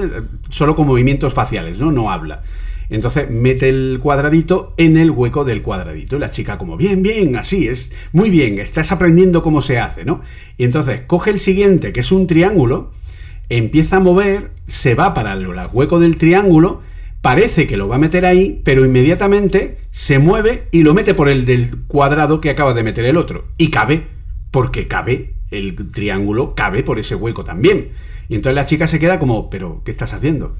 solo 0.50 0.76
con 0.76 0.86
movimientos 0.86 1.32
faciales, 1.32 1.78
¿no? 1.78 1.90
No 1.90 2.10
habla. 2.10 2.42
Entonces 2.90 3.30
mete 3.30 3.68
el 3.68 4.00
cuadradito 4.02 4.74
en 4.76 4.96
el 4.96 5.12
hueco 5.12 5.44
del 5.44 5.62
cuadradito. 5.62 6.18
La 6.18 6.30
chica 6.30 6.58
como, 6.58 6.76
bien, 6.76 7.02
bien, 7.02 7.36
así, 7.36 7.68
es 7.68 7.92
muy 8.12 8.30
bien, 8.30 8.58
estás 8.58 8.90
aprendiendo 8.90 9.42
cómo 9.42 9.62
se 9.62 9.78
hace, 9.78 10.04
¿no? 10.04 10.22
Y 10.58 10.64
entonces 10.64 11.02
coge 11.06 11.30
el 11.30 11.38
siguiente, 11.38 11.92
que 11.92 12.00
es 12.00 12.10
un 12.10 12.26
triángulo, 12.26 12.90
empieza 13.48 13.96
a 13.96 14.00
mover, 14.00 14.50
se 14.66 14.94
va 14.94 15.14
para 15.14 15.32
el 15.34 15.46
hueco 15.72 16.00
del 16.00 16.16
triángulo, 16.16 16.82
parece 17.22 17.68
que 17.68 17.76
lo 17.76 17.86
va 17.86 17.96
a 17.96 18.00
meter 18.00 18.26
ahí, 18.26 18.60
pero 18.64 18.84
inmediatamente 18.84 19.78
se 19.92 20.18
mueve 20.18 20.64
y 20.72 20.82
lo 20.82 20.92
mete 20.92 21.14
por 21.14 21.28
el 21.28 21.44
del 21.44 21.84
cuadrado 21.86 22.40
que 22.40 22.50
acaba 22.50 22.74
de 22.74 22.82
meter 22.82 23.04
el 23.04 23.16
otro. 23.16 23.44
Y 23.56 23.70
cabe, 23.70 24.06
porque 24.50 24.88
cabe, 24.88 25.34
el 25.52 25.76
triángulo 25.92 26.54
cabe 26.56 26.82
por 26.82 26.98
ese 26.98 27.14
hueco 27.14 27.44
también. 27.44 27.90
Y 28.28 28.34
entonces 28.34 28.56
la 28.56 28.66
chica 28.66 28.86
se 28.86 28.98
queda 28.98 29.18
como, 29.18 29.48
pero 29.48 29.82
¿qué 29.84 29.90
estás 29.90 30.12
haciendo? 30.12 30.56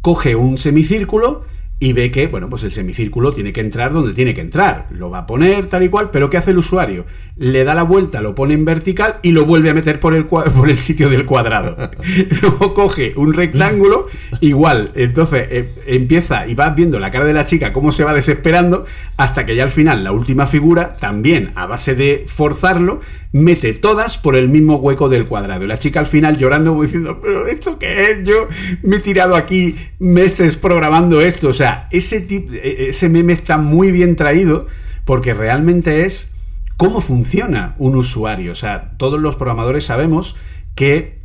Coge 0.00 0.34
un 0.34 0.58
semicírculo 0.58 1.44
y 1.82 1.94
ve 1.94 2.10
que, 2.10 2.26
bueno, 2.26 2.50
pues 2.50 2.62
el 2.62 2.72
semicírculo 2.72 3.32
tiene 3.32 3.54
que 3.54 3.62
entrar 3.62 3.94
donde 3.94 4.12
tiene 4.12 4.34
que 4.34 4.42
entrar. 4.42 4.86
Lo 4.90 5.08
va 5.08 5.20
a 5.20 5.26
poner 5.26 5.64
tal 5.64 5.82
y 5.82 5.88
cual, 5.88 6.10
pero 6.10 6.28
¿qué 6.28 6.36
hace 6.36 6.50
el 6.50 6.58
usuario? 6.58 7.06
Le 7.38 7.64
da 7.64 7.74
la 7.74 7.84
vuelta, 7.84 8.20
lo 8.20 8.34
pone 8.34 8.52
en 8.52 8.66
vertical 8.66 9.16
y 9.22 9.30
lo 9.32 9.46
vuelve 9.46 9.70
a 9.70 9.74
meter 9.74 9.98
por 9.98 10.12
el, 10.12 10.26
por 10.26 10.68
el 10.68 10.76
sitio 10.76 11.08
del 11.08 11.24
cuadrado. 11.24 11.78
Luego 12.42 12.74
coge 12.74 13.14
un 13.16 13.32
rectángulo, 13.32 14.08
igual. 14.40 14.92
Entonces 14.94 15.46
eh, 15.50 15.74
empieza 15.86 16.46
y 16.46 16.54
vas 16.54 16.76
viendo 16.76 16.98
la 16.98 17.10
cara 17.10 17.24
de 17.24 17.32
la 17.32 17.46
chica 17.46 17.72
cómo 17.72 17.92
se 17.92 18.04
va 18.04 18.12
desesperando 18.12 18.84
hasta 19.16 19.46
que 19.46 19.56
ya 19.56 19.62
al 19.62 19.70
final 19.70 20.04
la 20.04 20.12
última 20.12 20.46
figura, 20.46 20.98
también 20.98 21.52
a 21.54 21.64
base 21.64 21.94
de 21.94 22.26
forzarlo, 22.28 23.00
mete 23.32 23.72
todas 23.72 24.18
por 24.18 24.36
el 24.36 24.48
mismo 24.48 24.76
hueco 24.76 25.08
del 25.08 25.26
cuadrado. 25.26 25.64
Y 25.64 25.68
la 25.68 25.78
chica 25.78 26.00
al 26.00 26.06
final 26.06 26.36
llorando 26.36 26.80
diciendo, 26.82 27.18
pero 27.22 27.46
¿esto 27.46 27.78
qué 27.78 28.02
es? 28.10 28.24
Yo 28.24 28.48
me 28.82 28.96
he 28.96 29.00
tirado 29.00 29.36
aquí 29.36 29.76
meses 29.98 30.56
programando 30.56 31.20
esto. 31.20 31.48
O 31.48 31.52
sea, 31.52 31.69
ese, 31.90 32.20
tip- 32.26 32.52
eh, 32.52 32.88
ese 32.88 33.08
meme 33.08 33.32
está 33.32 33.56
muy 33.58 33.90
bien 33.92 34.16
traído 34.16 34.66
porque 35.04 35.34
realmente 35.34 36.04
es 36.04 36.34
cómo 36.76 37.00
funciona 37.00 37.74
un 37.78 37.96
usuario. 37.96 38.52
O 38.52 38.54
sea, 38.54 38.92
todos 38.96 39.20
los 39.20 39.36
programadores 39.36 39.84
sabemos 39.84 40.36
que 40.74 41.20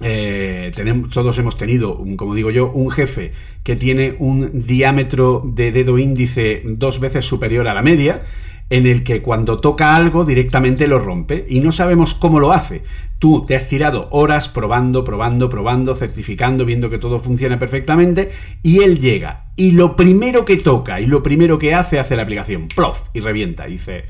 eh, 0.00 0.70
tenemos, 0.74 1.10
todos 1.10 1.38
hemos 1.38 1.56
tenido, 1.56 2.04
como 2.16 2.34
digo 2.34 2.50
yo, 2.50 2.70
un 2.72 2.90
jefe 2.90 3.32
que 3.62 3.76
tiene 3.76 4.16
un 4.18 4.64
diámetro 4.66 5.42
de 5.54 5.70
dedo 5.72 5.98
índice 5.98 6.62
dos 6.64 6.98
veces 7.00 7.24
superior 7.24 7.68
a 7.68 7.74
la 7.74 7.82
media, 7.82 8.22
en 8.70 8.86
el 8.86 9.04
que 9.04 9.22
cuando 9.22 9.58
toca 9.60 9.94
algo 9.94 10.24
directamente 10.24 10.86
lo 10.86 10.98
rompe 10.98 11.46
y 11.48 11.60
no 11.60 11.72
sabemos 11.72 12.14
cómo 12.14 12.40
lo 12.40 12.52
hace. 12.52 12.82
Tú 13.18 13.44
te 13.46 13.56
has 13.56 13.68
tirado 13.68 14.08
horas 14.10 14.48
probando, 14.48 15.04
probando, 15.04 15.48
probando, 15.48 15.94
certificando, 15.94 16.64
viendo 16.64 16.90
que 16.90 16.98
todo 16.98 17.20
funciona 17.20 17.58
perfectamente 17.58 18.30
y 18.62 18.82
él 18.82 18.98
llega 18.98 19.44
y 19.56 19.72
lo 19.72 19.96
primero 19.96 20.44
que 20.44 20.56
toca 20.56 21.00
y 21.00 21.06
lo 21.06 21.22
primero 21.22 21.58
que 21.58 21.74
hace 21.74 21.98
hace 21.98 22.16
la 22.16 22.22
aplicación, 22.22 22.68
plof, 22.68 23.00
y 23.12 23.20
revienta. 23.20 23.68
Y 23.68 23.72
dice, 23.72 24.04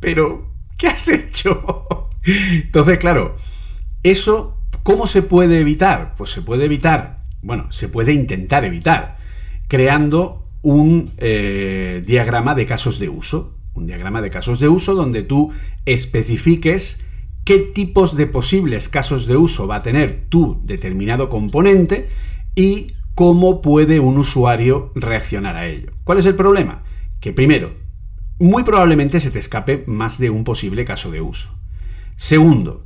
pero, 0.00 0.50
¿qué 0.78 0.88
has 0.88 1.08
hecho? 1.08 2.08
Entonces, 2.52 2.98
claro, 2.98 3.36
eso, 4.02 4.58
¿cómo 4.82 5.06
se 5.06 5.22
puede 5.22 5.60
evitar? 5.60 6.14
Pues 6.16 6.30
se 6.30 6.42
puede 6.42 6.66
evitar, 6.66 7.22
bueno, 7.42 7.70
se 7.72 7.88
puede 7.88 8.12
intentar 8.12 8.64
evitar, 8.64 9.16
creando 9.68 10.44
un 10.62 11.12
eh, 11.18 12.02
diagrama 12.06 12.54
de 12.54 12.66
casos 12.66 12.98
de 12.98 13.08
uso. 13.08 13.55
Un 13.76 13.86
diagrama 13.86 14.22
de 14.22 14.30
casos 14.30 14.58
de 14.58 14.68
uso 14.68 14.94
donde 14.94 15.22
tú 15.22 15.52
especifiques 15.84 17.06
qué 17.44 17.58
tipos 17.58 18.16
de 18.16 18.26
posibles 18.26 18.88
casos 18.88 19.26
de 19.26 19.36
uso 19.36 19.68
va 19.68 19.76
a 19.76 19.82
tener 19.82 20.26
tu 20.28 20.60
determinado 20.64 21.28
componente 21.28 22.08
y 22.56 22.94
cómo 23.14 23.62
puede 23.62 24.00
un 24.00 24.18
usuario 24.18 24.90
reaccionar 24.94 25.56
a 25.56 25.68
ello. 25.68 25.92
¿Cuál 26.04 26.18
es 26.18 26.26
el 26.26 26.34
problema? 26.34 26.82
Que 27.20 27.32
primero, 27.32 27.74
muy 28.38 28.64
probablemente 28.64 29.20
se 29.20 29.30
te 29.30 29.38
escape 29.38 29.84
más 29.86 30.18
de 30.18 30.30
un 30.30 30.42
posible 30.42 30.84
caso 30.84 31.10
de 31.10 31.20
uso. 31.20 31.56
Segundo, 32.16 32.84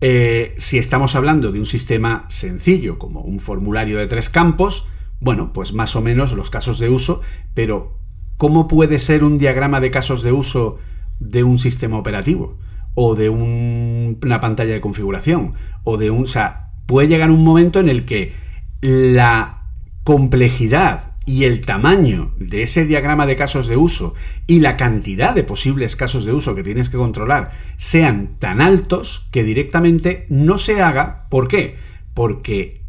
eh, 0.00 0.54
si 0.56 0.78
estamos 0.78 1.14
hablando 1.14 1.52
de 1.52 1.58
un 1.58 1.66
sistema 1.66 2.24
sencillo, 2.28 2.98
como 2.98 3.20
un 3.20 3.38
formulario 3.38 3.98
de 3.98 4.06
tres 4.06 4.28
campos, 4.28 4.88
bueno, 5.20 5.52
pues 5.52 5.72
más 5.74 5.94
o 5.96 6.00
menos 6.00 6.32
los 6.32 6.50
casos 6.50 6.78
de 6.78 6.88
uso, 6.88 7.20
pero 7.54 7.99
¿cómo 8.40 8.66
puede 8.68 8.98
ser 8.98 9.22
un 9.22 9.36
diagrama 9.36 9.80
de 9.80 9.90
casos 9.90 10.22
de 10.22 10.32
uso 10.32 10.78
de 11.18 11.44
un 11.44 11.58
sistema 11.58 11.98
operativo? 11.98 12.56
O 12.94 13.14
de 13.14 13.28
un- 13.28 14.18
una 14.24 14.40
pantalla 14.40 14.72
de 14.72 14.80
configuración, 14.80 15.52
o 15.84 15.98
de 15.98 16.10
un... 16.10 16.22
O 16.22 16.26
sea, 16.26 16.70
puede 16.86 17.06
llegar 17.08 17.30
un 17.30 17.44
momento 17.44 17.80
en 17.80 17.90
el 17.90 18.06
que 18.06 18.32
la 18.80 19.66
complejidad 20.04 21.12
y 21.26 21.44
el 21.44 21.60
tamaño 21.60 22.32
de 22.38 22.62
ese 22.62 22.86
diagrama 22.86 23.26
de 23.26 23.36
casos 23.36 23.66
de 23.66 23.76
uso 23.76 24.14
y 24.46 24.60
la 24.60 24.78
cantidad 24.78 25.34
de 25.34 25.44
posibles 25.44 25.94
casos 25.94 26.24
de 26.24 26.32
uso 26.32 26.54
que 26.54 26.62
tienes 26.64 26.88
que 26.88 26.96
controlar 26.96 27.50
sean 27.76 28.36
tan 28.38 28.62
altos 28.62 29.28
que 29.32 29.44
directamente 29.44 30.24
no 30.30 30.56
se 30.56 30.80
haga. 30.80 31.26
¿Por 31.28 31.46
qué? 31.46 31.76
Porque 32.14 32.84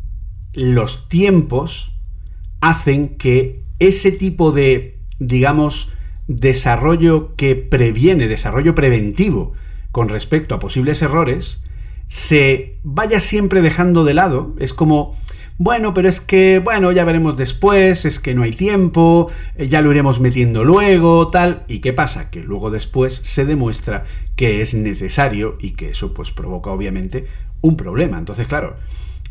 los 0.53 1.09
tiempos 1.09 1.99
hacen 2.61 3.17
que 3.17 3.65
ese 3.79 4.13
tipo 4.13 4.53
de, 4.53 5.00
digamos, 5.21 5.93
desarrollo 6.27 7.35
que 7.35 7.55
previene, 7.55 8.27
desarrollo 8.27 8.73
preventivo 8.73 9.53
con 9.91 10.09
respecto 10.09 10.55
a 10.55 10.59
posibles 10.59 11.01
errores, 11.01 11.63
se 12.07 12.77
vaya 12.83 13.19
siempre 13.19 13.61
dejando 13.61 14.03
de 14.03 14.15
lado. 14.15 14.55
Es 14.57 14.73
como, 14.73 15.15
bueno, 15.59 15.93
pero 15.93 16.09
es 16.09 16.19
que, 16.19 16.57
bueno, 16.57 16.91
ya 16.91 17.05
veremos 17.05 17.37
después, 17.37 18.03
es 18.05 18.19
que 18.19 18.33
no 18.33 18.41
hay 18.41 18.53
tiempo, 18.53 19.29
eh, 19.55 19.67
ya 19.67 19.81
lo 19.81 19.91
iremos 19.91 20.19
metiendo 20.19 20.63
luego, 20.63 21.27
tal. 21.27 21.65
¿Y 21.67 21.79
qué 21.79 21.93
pasa? 21.93 22.31
Que 22.31 22.39
luego 22.41 22.71
después 22.71 23.13
se 23.13 23.45
demuestra 23.45 24.05
que 24.35 24.61
es 24.61 24.73
necesario 24.73 25.57
y 25.59 25.71
que 25.71 25.91
eso 25.91 26.15
pues 26.15 26.31
provoca 26.31 26.71
obviamente 26.71 27.27
un 27.61 27.77
problema. 27.77 28.17
Entonces, 28.17 28.47
claro, 28.47 28.77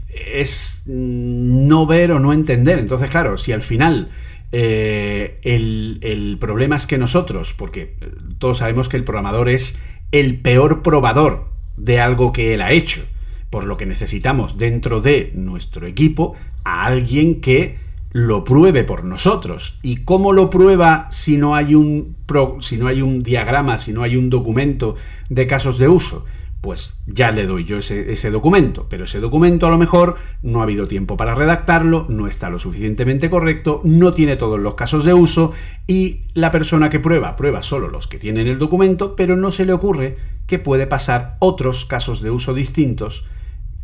es 0.09 0.85
mm, 0.87 1.67
no 1.67 1.85
ver 1.85 2.13
o 2.13 2.21
no 2.21 2.33
entender. 2.33 2.79
Entonces, 2.79 3.11
claro, 3.11 3.37
si 3.37 3.51
al 3.51 3.63
final 3.63 4.11
eh, 4.53 5.39
el, 5.43 5.99
el 6.03 6.39
problema 6.39 6.77
es 6.77 6.87
que 6.87 6.99
nosotros, 6.99 7.55
porque 7.55 7.97
eh, 8.01 8.11
todos 8.39 8.59
sabemos 8.59 8.89
que 8.89 8.97
el 8.97 9.05
programador 9.05 9.49
es 9.49 9.83
el 10.13 10.41
peor 10.41 10.83
probador 10.83 11.51
de 11.77 12.01
algo 12.01 12.33
que 12.33 12.55
él 12.55 12.61
ha 12.61 12.73
hecho, 12.73 13.05
por 13.49 13.65
lo 13.65 13.77
que 13.77 13.87
necesitamos 13.87 14.59
dentro 14.59 15.01
de 15.01 15.33
nuestro 15.35 15.87
equipo 15.87 16.35
a 16.65 16.85
alguien 16.85 17.41
que 17.41 17.79
lo 18.13 18.45
pruebe 18.45 18.85
por 18.85 19.05
nosotros. 19.05 19.79
¿Y 19.83 19.99
cómo 19.99 20.33
lo 20.33 20.51
prueba 20.51 21.07
si 21.11 21.37
no 21.37 21.55
hay 21.55 21.75
un, 21.75 22.17
si 22.61 22.77
no 22.77 22.89
hay 22.89 23.03
un 23.03 23.23
diagrama, 23.23 23.79
si 23.79 23.93
no 23.93 24.03
hay 24.03 24.17
un 24.17 24.31
documento 24.31 24.97
de 25.29 25.47
casos 25.47 25.79
de 25.79 25.89
uso? 25.89 26.25
Pues 26.61 27.01
ya 27.07 27.31
le 27.31 27.47
doy 27.47 27.65
yo 27.65 27.79
ese, 27.79 28.31
documento, 28.31 28.87
pero 28.91 29.05
ese 29.05 29.19
documento 29.19 29.67
a 29.67 29.71
lo 29.71 29.79
mejor 29.79 30.17
no 30.43 30.61
ha 30.61 30.65
habido 30.65 30.87
tiempo 30.87 31.17
para 31.17 31.35
redactarlo, 31.35 32.05
no 32.11 32.27
está 32.27 32.51
lo 32.51 32.59
suficientemente 32.59 33.31
correcto, 33.31 33.81
no 33.83 34.13
tiene 34.13 34.37
todos 34.37 34.61
los 34.61 34.75
casos 34.75 35.07
de 35.07 35.15
uso 35.15 35.53
y 35.87 36.25
la 36.35 36.51
persona 36.51 36.91
que 36.91 37.01
prueba 37.01 37.35
prueba 37.37 37.63
solo 37.63 37.89
los 37.89 38.07
que 38.07 38.19
tienen 38.19 38.47
el 38.47 38.59
documento, 38.59 39.17
pero 39.17 39.37
no 39.37 39.51
se 39.51 39.65
le 39.65 39.73
ocurre 39.73 40.19
que 40.47 40.59
puede 40.59 40.87
pasar 40.87 41.37
otros 41.39 41.87
casos 41.87 42.21
de 42.21 42.31
uso 42.31 42.53
distintos 42.53 43.27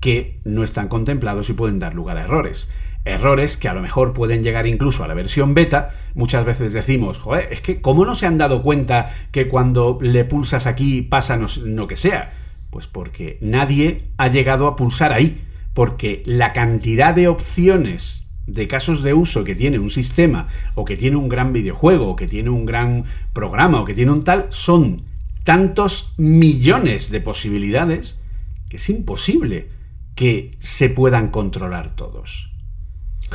que 0.01 0.41
no 0.45 0.63
están 0.63 0.89
contemplados 0.89 1.49
y 1.49 1.55
pueden 1.55 1.79
dar 1.79 1.95
lugar 1.95 2.19
a 2.19 2.25
errores. 2.25 2.71
Errores 3.07 3.57
que 3.57 3.69
a 3.69 3.75
lo 3.75 3.81
mejor 3.81 4.13
pueden 4.13 4.43
llegar 4.43 4.67
incluso 4.67 5.03
a 5.03 5.09
la 5.09 5.15
versión 5.15 5.55
beta. 5.55 5.95
Muchas 6.15 6.45
veces 6.45 6.73
decimos, 6.73 7.21
joder, 7.21 7.53
es 7.53 7.61
que 7.61 7.81
¿cómo 7.81 8.05
no 8.05 8.15
se 8.15 8.27
han 8.27 8.37
dado 8.37 8.63
cuenta 8.63 9.15
que 9.31 9.49
cuando 9.49 9.99
le 10.03 10.25
pulsas 10.25 10.67
aquí 10.67 11.03
pasa 11.03 11.37
no, 11.37 11.47
no 11.65 11.87
que 11.87 11.97
sea? 11.97 12.46
Pues 12.71 12.87
porque 12.87 13.39
nadie 13.41 14.05
ha 14.17 14.29
llegado 14.29 14.67
a 14.67 14.77
pulsar 14.77 15.13
ahí. 15.13 15.43
Porque 15.75 16.23
la 16.25 16.53
cantidad 16.53 17.15
de 17.15 17.29
opciones 17.29 18.27
de 18.47 18.69
casos 18.69 19.03
de 19.03 19.13
uso 19.13 19.45
que 19.45 19.55
tiene 19.55 19.79
un 19.79 19.91
sistema, 19.91 20.49
o 20.75 20.85
que 20.85 20.97
tiene 20.97 21.17
un 21.17 21.29
gran 21.29 21.53
videojuego, 21.53 22.09
o 22.09 22.17
que 22.17 22.29
tiene 22.29 22.51
un 22.51 22.65
gran 22.65 23.05
programa, 23.33 23.81
o 23.81 23.85
que 23.85 23.95
tiene 23.95 24.13
un 24.13 24.25
tal, 24.25 24.47
son 24.51 25.03
tantos 25.45 26.15
millones 26.17 27.11
de 27.11 27.21
posibilidades 27.21 28.21
que 28.69 28.77
es 28.77 28.89
imposible 28.89 29.69
que 30.15 30.53
se 30.61 30.89
puedan 30.89 31.31
controlar 31.31 31.95
todos. 31.95 32.51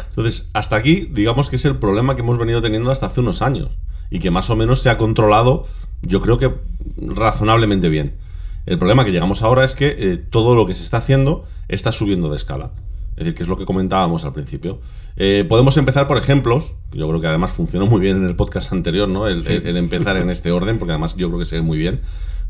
Entonces, 0.10 0.50
hasta 0.54 0.76
aquí, 0.76 1.08
digamos 1.12 1.50
que 1.50 1.58
es 1.58 1.66
el 1.66 1.78
problema 1.78 2.16
que 2.16 2.22
hemos 2.22 2.38
venido 2.38 2.62
teniendo 2.62 2.92
hasta 2.92 3.08
hace 3.08 3.20
unos 3.20 3.42
años 3.42 3.78
y 4.10 4.20
que 4.20 4.32
más 4.32 4.50
o 4.50 4.56
menos 4.56 4.82
se 4.82 4.90
ha 4.90 4.98
controlado, 4.98 5.68
yo 6.02 6.22
creo 6.22 6.38
que 6.38 6.54
razonablemente 6.98 7.90
bien. 7.90 8.16
El 8.66 8.78
problema 8.78 9.06
que 9.06 9.12
llegamos 9.12 9.42
ahora 9.42 9.64
es 9.66 9.76
que 9.76 9.96
eh, 9.98 10.18
todo 10.18 10.56
lo 10.56 10.66
que 10.66 10.76
se 10.76 10.84
está 10.84 10.98
haciendo 10.98 11.46
está 11.68 11.92
subiendo 11.92 12.30
de 12.30 12.36
escala. 12.36 12.72
Es 13.12 13.18
decir, 13.26 13.36
que 13.36 13.44
es 13.44 13.50
lo 13.50 13.58
que 13.58 13.66
comentábamos 13.66 14.24
al 14.26 14.34
principio. 14.34 14.80
Eh, 15.18 15.46
podemos 15.48 15.76
empezar 15.78 16.08
por 16.08 16.18
ejemplos, 16.18 16.74
que 16.92 16.98
yo 17.00 17.08
creo 17.10 17.20
que 17.22 17.28
además 17.28 17.52
funcionó 17.52 17.86
muy 17.86 18.00
bien 18.00 18.18
en 18.18 18.26
el 18.26 18.36
podcast 18.36 18.72
anterior, 18.72 19.08
¿no? 19.10 19.28
El, 19.28 19.44
el- 19.52 19.68
el 19.68 19.78
empezar 19.78 20.16
en 20.18 20.30
este 20.30 20.52
orden, 20.52 20.80
porque 20.80 20.94
además 20.94 21.16
yo 21.18 21.28
creo 21.28 21.40
que 21.40 21.46
se 21.46 21.56
ve 21.58 21.62
muy 21.62 21.78
bien. 21.78 22.02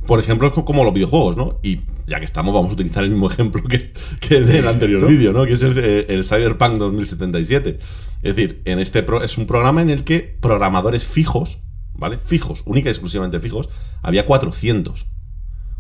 Por 0.06 0.20
ejemplo, 0.20 0.52
como 0.66 0.84
los 0.84 0.94
videojuegos, 0.94 1.38
¿no? 1.38 1.60
Y 1.62 1.80
ya 2.08 2.20
que 2.20 2.26
estamos, 2.26 2.54
vamos 2.54 2.72
a 2.72 2.74
utilizar 2.74 3.04
el 3.04 3.10
mismo 3.12 3.30
ejemplo 3.30 3.64
que, 3.64 3.92
que 4.20 4.38
en 4.38 4.50
el 4.50 4.68
anterior 4.68 5.08
vídeo, 5.08 5.34
¿no? 5.34 5.46
Que 5.46 5.54
es 5.54 5.64
el, 5.64 5.78
eh, 5.78 6.06
el 6.10 6.24
Cyberpunk 6.24 6.78
2077. 6.78 7.78
Es 8.24 8.36
decir, 8.36 8.62
en 8.66 8.80
este 8.80 9.04
pro- 9.04 9.24
es 9.24 9.38
un 9.38 9.46
programa 9.48 9.82
en 9.82 9.90
el 9.90 10.04
que 10.04 10.38
programadores 10.42 11.06
fijos, 11.08 11.60
¿vale? 11.96 12.18
Fijos, 12.24 12.64
única 12.66 12.90
y 12.90 12.92
exclusivamente 12.92 13.40
fijos, 13.40 13.70
había 14.02 14.26
400. 14.26 15.06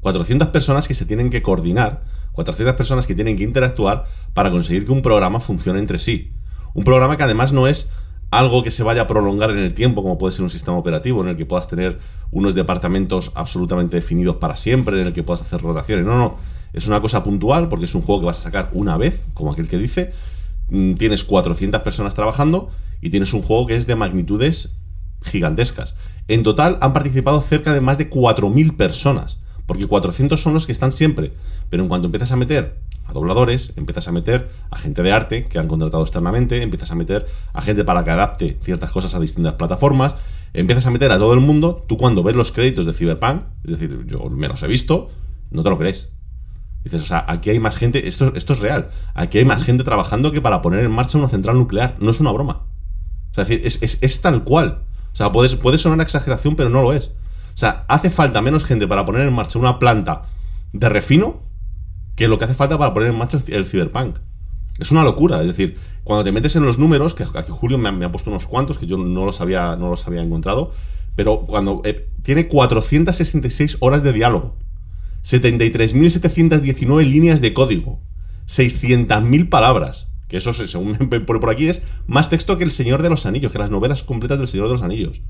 400 0.01 0.49
personas 0.49 0.87
que 0.87 0.93
se 0.93 1.05
tienen 1.05 1.29
que 1.29 1.41
coordinar, 1.41 2.03
400 2.33 2.75
personas 2.75 3.07
que 3.07 3.15
tienen 3.15 3.37
que 3.37 3.43
interactuar 3.43 4.05
para 4.33 4.51
conseguir 4.51 4.85
que 4.85 4.91
un 4.91 5.01
programa 5.01 5.39
funcione 5.39 5.79
entre 5.79 5.99
sí. 5.99 6.33
Un 6.73 6.83
programa 6.83 7.17
que 7.17 7.23
además 7.23 7.53
no 7.53 7.67
es 7.67 7.89
algo 8.31 8.63
que 8.63 8.71
se 8.71 8.83
vaya 8.83 9.03
a 9.03 9.07
prolongar 9.07 9.51
en 9.51 9.57
el 9.57 9.73
tiempo, 9.73 10.01
como 10.01 10.17
puede 10.17 10.31
ser 10.31 10.43
un 10.43 10.49
sistema 10.49 10.77
operativo, 10.77 11.21
en 11.21 11.27
el 11.27 11.37
que 11.37 11.45
puedas 11.45 11.67
tener 11.67 11.99
unos 12.31 12.55
departamentos 12.55 13.33
absolutamente 13.35 13.97
definidos 13.97 14.37
para 14.37 14.55
siempre, 14.55 14.99
en 14.99 15.07
el 15.07 15.13
que 15.13 15.21
puedas 15.21 15.41
hacer 15.41 15.61
rotaciones. 15.61 16.05
No, 16.05 16.17
no. 16.17 16.37
Es 16.71 16.87
una 16.87 17.01
cosa 17.01 17.23
puntual, 17.23 17.67
porque 17.67 17.85
es 17.85 17.93
un 17.93 18.01
juego 18.01 18.21
que 18.21 18.27
vas 18.27 18.39
a 18.39 18.43
sacar 18.43 18.69
una 18.71 18.95
vez, 18.95 19.25
como 19.33 19.51
aquel 19.51 19.67
que 19.67 19.77
dice. 19.77 20.13
mm, 20.69 20.93
tienes 20.93 21.25
400 21.25 21.81
personas 21.81 22.15
trabajando 22.15 22.69
y 23.01 23.09
tienes 23.09 23.33
un 23.33 23.41
juego 23.41 23.67
que 23.67 23.75
es 23.75 23.87
de 23.87 23.95
magnitudes 23.97 24.77
gigantescas. 25.21 25.97
En 26.29 26.43
total 26.43 26.77
han 26.79 26.93
participado 26.93 27.41
cerca 27.41 27.73
de 27.73 27.81
más 27.81 27.97
de 27.97 28.09
4.000 28.09 28.77
personas, 28.77 29.41
porque 29.71 29.87
400 29.87 30.37
son 30.37 30.53
los 30.53 30.65
que 30.65 30.73
están 30.73 30.91
siempre. 30.91 31.31
Pero 31.69 31.81
en 31.81 31.87
cuanto 31.87 32.07
empiezas 32.07 32.33
a 32.33 32.35
meter 32.35 32.75
a 33.05 33.13
dobladores, 33.13 33.71
empiezas 33.77 34.05
a 34.09 34.11
meter 34.11 34.49
a 34.69 34.77
gente 34.77 35.01
de 35.01 35.13
arte 35.13 35.45
que 35.45 35.59
han 35.59 35.69
contratado 35.69 36.03
externamente, 36.03 36.61
empiezas 36.61 36.91
a 36.91 36.95
meter 36.95 37.25
a 37.53 37.61
gente 37.61 37.85
para 37.85 38.03
que 38.03 38.09
adapte 38.09 38.57
ciertas 38.61 38.91
cosas 38.91 39.15
a 39.15 39.19
distintas 39.21 39.53
plataformas, 39.53 40.15
empiezas 40.53 40.87
a 40.87 40.91
meter 40.91 41.09
a 41.13 41.17
todo 41.17 41.33
el 41.33 41.39
mundo, 41.39 41.85
tú 41.87 41.95
cuando 41.95 42.21
ves 42.21 42.35
los 42.35 42.51
créditos 42.51 42.85
de 42.85 42.91
Cyberpunk, 42.91 43.43
es 43.63 43.71
decir, 43.71 44.05
yo 44.07 44.29
me 44.29 44.49
los 44.49 44.61
he 44.61 44.67
visto, 44.67 45.07
no 45.51 45.63
te 45.63 45.69
lo 45.69 45.77
crees. 45.77 46.09
Dices, 46.83 47.03
o 47.03 47.05
sea, 47.05 47.23
aquí 47.29 47.51
hay 47.51 47.61
más 47.61 47.77
gente, 47.77 48.09
esto, 48.09 48.33
esto 48.35 48.51
es 48.51 48.59
real, 48.59 48.89
aquí 49.13 49.37
hay 49.37 49.45
más 49.45 49.63
gente 49.63 49.85
trabajando 49.85 50.33
que 50.33 50.41
para 50.41 50.61
poner 50.61 50.83
en 50.83 50.91
marcha 50.91 51.17
una 51.17 51.29
central 51.29 51.57
nuclear, 51.57 51.95
no 52.01 52.11
es 52.11 52.19
una 52.19 52.33
broma. 52.33 52.63
O 53.31 53.35
sea, 53.35 53.45
es, 53.45 53.81
es, 53.81 53.99
es, 54.01 54.19
tal 54.19 54.43
cual. 54.43 54.81
O 55.13 55.15
sea, 55.15 55.31
puede, 55.31 55.55
puede 55.55 55.77
sonar 55.77 56.01
exageración, 56.01 56.57
pero 56.57 56.67
no 56.67 56.81
lo 56.81 56.91
es. 56.91 57.11
Sea, 57.61 57.85
hace 57.87 58.09
falta 58.09 58.41
menos 58.41 58.65
gente 58.65 58.87
para 58.87 59.05
poner 59.05 59.21
en 59.21 59.33
marcha 59.33 59.59
una 59.59 59.77
planta 59.77 60.23
de 60.73 60.89
refino 60.89 61.43
que 62.15 62.27
lo 62.27 62.39
que 62.39 62.45
hace 62.45 62.55
falta 62.55 62.75
para 62.75 62.91
poner 62.91 63.09
en 63.09 63.19
marcha 63.19 63.39
el, 63.49 63.65
Cyberpunk. 63.65 64.17
Es 64.79 64.89
una 64.89 65.03
locura, 65.03 65.41
es 65.41 65.45
decir, 65.45 65.77
cuando 66.03 66.23
te 66.23 66.31
metes 66.31 66.55
en 66.55 66.65
los 66.65 66.79
números, 66.79 67.13
que 67.13 67.21
aquí 67.21 67.51
Julio 67.51 67.77
me 67.77 68.03
ha, 68.03 68.11
puesto 68.11 68.31
unos 68.31 68.47
cuantos 68.47 68.79
que 68.79 68.87
yo 68.87 68.97
no 68.97 69.25
los 69.25 69.41
había, 69.41 69.75
no 69.75 69.91
los 69.91 70.07
había 70.07 70.23
encontrado, 70.23 70.71
pero 71.15 71.41
cuando 71.41 71.83
eh, 71.85 72.09
tiene 72.23 72.47
466 72.47 73.77
horas 73.79 74.01
de 74.01 74.11
diálogo, 74.11 74.55
73.719 75.23 77.05
líneas 77.05 77.41
de 77.41 77.53
código, 77.53 77.99
600.000 78.47 79.49
palabras, 79.49 80.07
que 80.27 80.37
eso, 80.37 80.51
según 80.51 80.97
me 81.11 81.19
pone 81.19 81.39
por 81.39 81.51
aquí, 81.51 81.67
es 81.67 81.85
más 82.07 82.27
texto 82.27 82.57
que 82.57 82.63
El 82.63 82.71
Señor 82.71 83.03
de 83.03 83.11
los 83.11 83.27
Anillos, 83.27 83.51
que 83.51 83.59
las 83.59 83.69
novelas 83.69 84.01
completas 84.01 84.39
del 84.39 84.47
Señor 84.47 84.65
de 84.65 84.73
los 84.73 84.81
Anillos. 84.81 85.21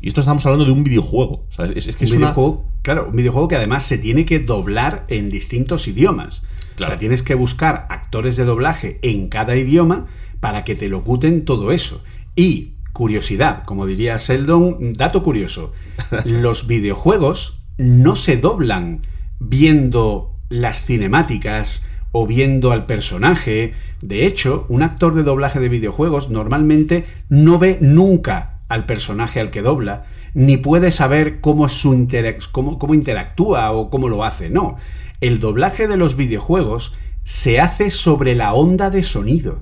Y 0.00 0.08
esto 0.08 0.20
estamos 0.20 0.44
hablando 0.46 0.64
de 0.64 0.72
un 0.72 0.82
videojuego. 0.82 1.46
O 1.48 1.52
sea, 1.52 1.66
es, 1.66 1.88
es, 1.88 1.96
que 1.96 2.04
un 2.04 2.10
es 2.10 2.16
videojuego, 2.16 2.50
una... 2.50 2.82
claro, 2.82 3.08
un 3.10 3.16
videojuego 3.16 3.48
que 3.48 3.56
además 3.56 3.84
se 3.84 3.98
tiene 3.98 4.24
que 4.24 4.40
doblar 4.40 5.04
en 5.08 5.28
distintos 5.28 5.86
idiomas. 5.88 6.42
Claro. 6.76 6.90
O 6.90 6.92
sea, 6.92 6.98
tienes 6.98 7.22
que 7.22 7.34
buscar 7.34 7.86
actores 7.90 8.36
de 8.36 8.44
doblaje 8.44 8.98
en 9.02 9.28
cada 9.28 9.56
idioma 9.56 10.06
para 10.40 10.64
que 10.64 10.74
te 10.74 10.88
locuten 10.88 11.44
todo 11.44 11.72
eso. 11.72 12.02
Y, 12.34 12.74
curiosidad, 12.92 13.64
como 13.64 13.86
diría 13.86 14.16
Sheldon, 14.16 14.94
dato 14.94 15.22
curioso, 15.22 15.74
los 16.24 16.66
videojuegos 16.66 17.62
no 17.76 18.16
se 18.16 18.36
doblan 18.38 19.02
viendo 19.38 20.34
las 20.48 20.84
cinemáticas 20.84 21.86
o 22.12 22.26
viendo 22.26 22.72
al 22.72 22.86
personaje. 22.86 23.74
De 24.00 24.26
hecho, 24.26 24.64
un 24.68 24.82
actor 24.82 25.14
de 25.14 25.22
doblaje 25.22 25.60
de 25.60 25.68
videojuegos 25.68 26.30
normalmente 26.30 27.04
no 27.28 27.58
ve 27.58 27.78
nunca 27.80 28.49
al 28.70 28.86
personaje 28.86 29.40
al 29.40 29.50
que 29.50 29.60
dobla, 29.60 30.06
ni 30.32 30.56
puede 30.56 30.92
saber 30.92 31.40
cómo, 31.40 31.68
su 31.68 32.08
cómo, 32.52 32.78
cómo 32.78 32.94
interactúa 32.94 33.70
o 33.72 33.90
cómo 33.90 34.08
lo 34.08 34.24
hace. 34.24 34.48
No, 34.48 34.76
el 35.20 35.40
doblaje 35.40 35.88
de 35.88 35.98
los 35.98 36.16
videojuegos 36.16 36.96
se 37.24 37.60
hace 37.60 37.90
sobre 37.90 38.34
la 38.34 38.54
onda 38.54 38.88
de 38.88 39.02
sonido. 39.02 39.60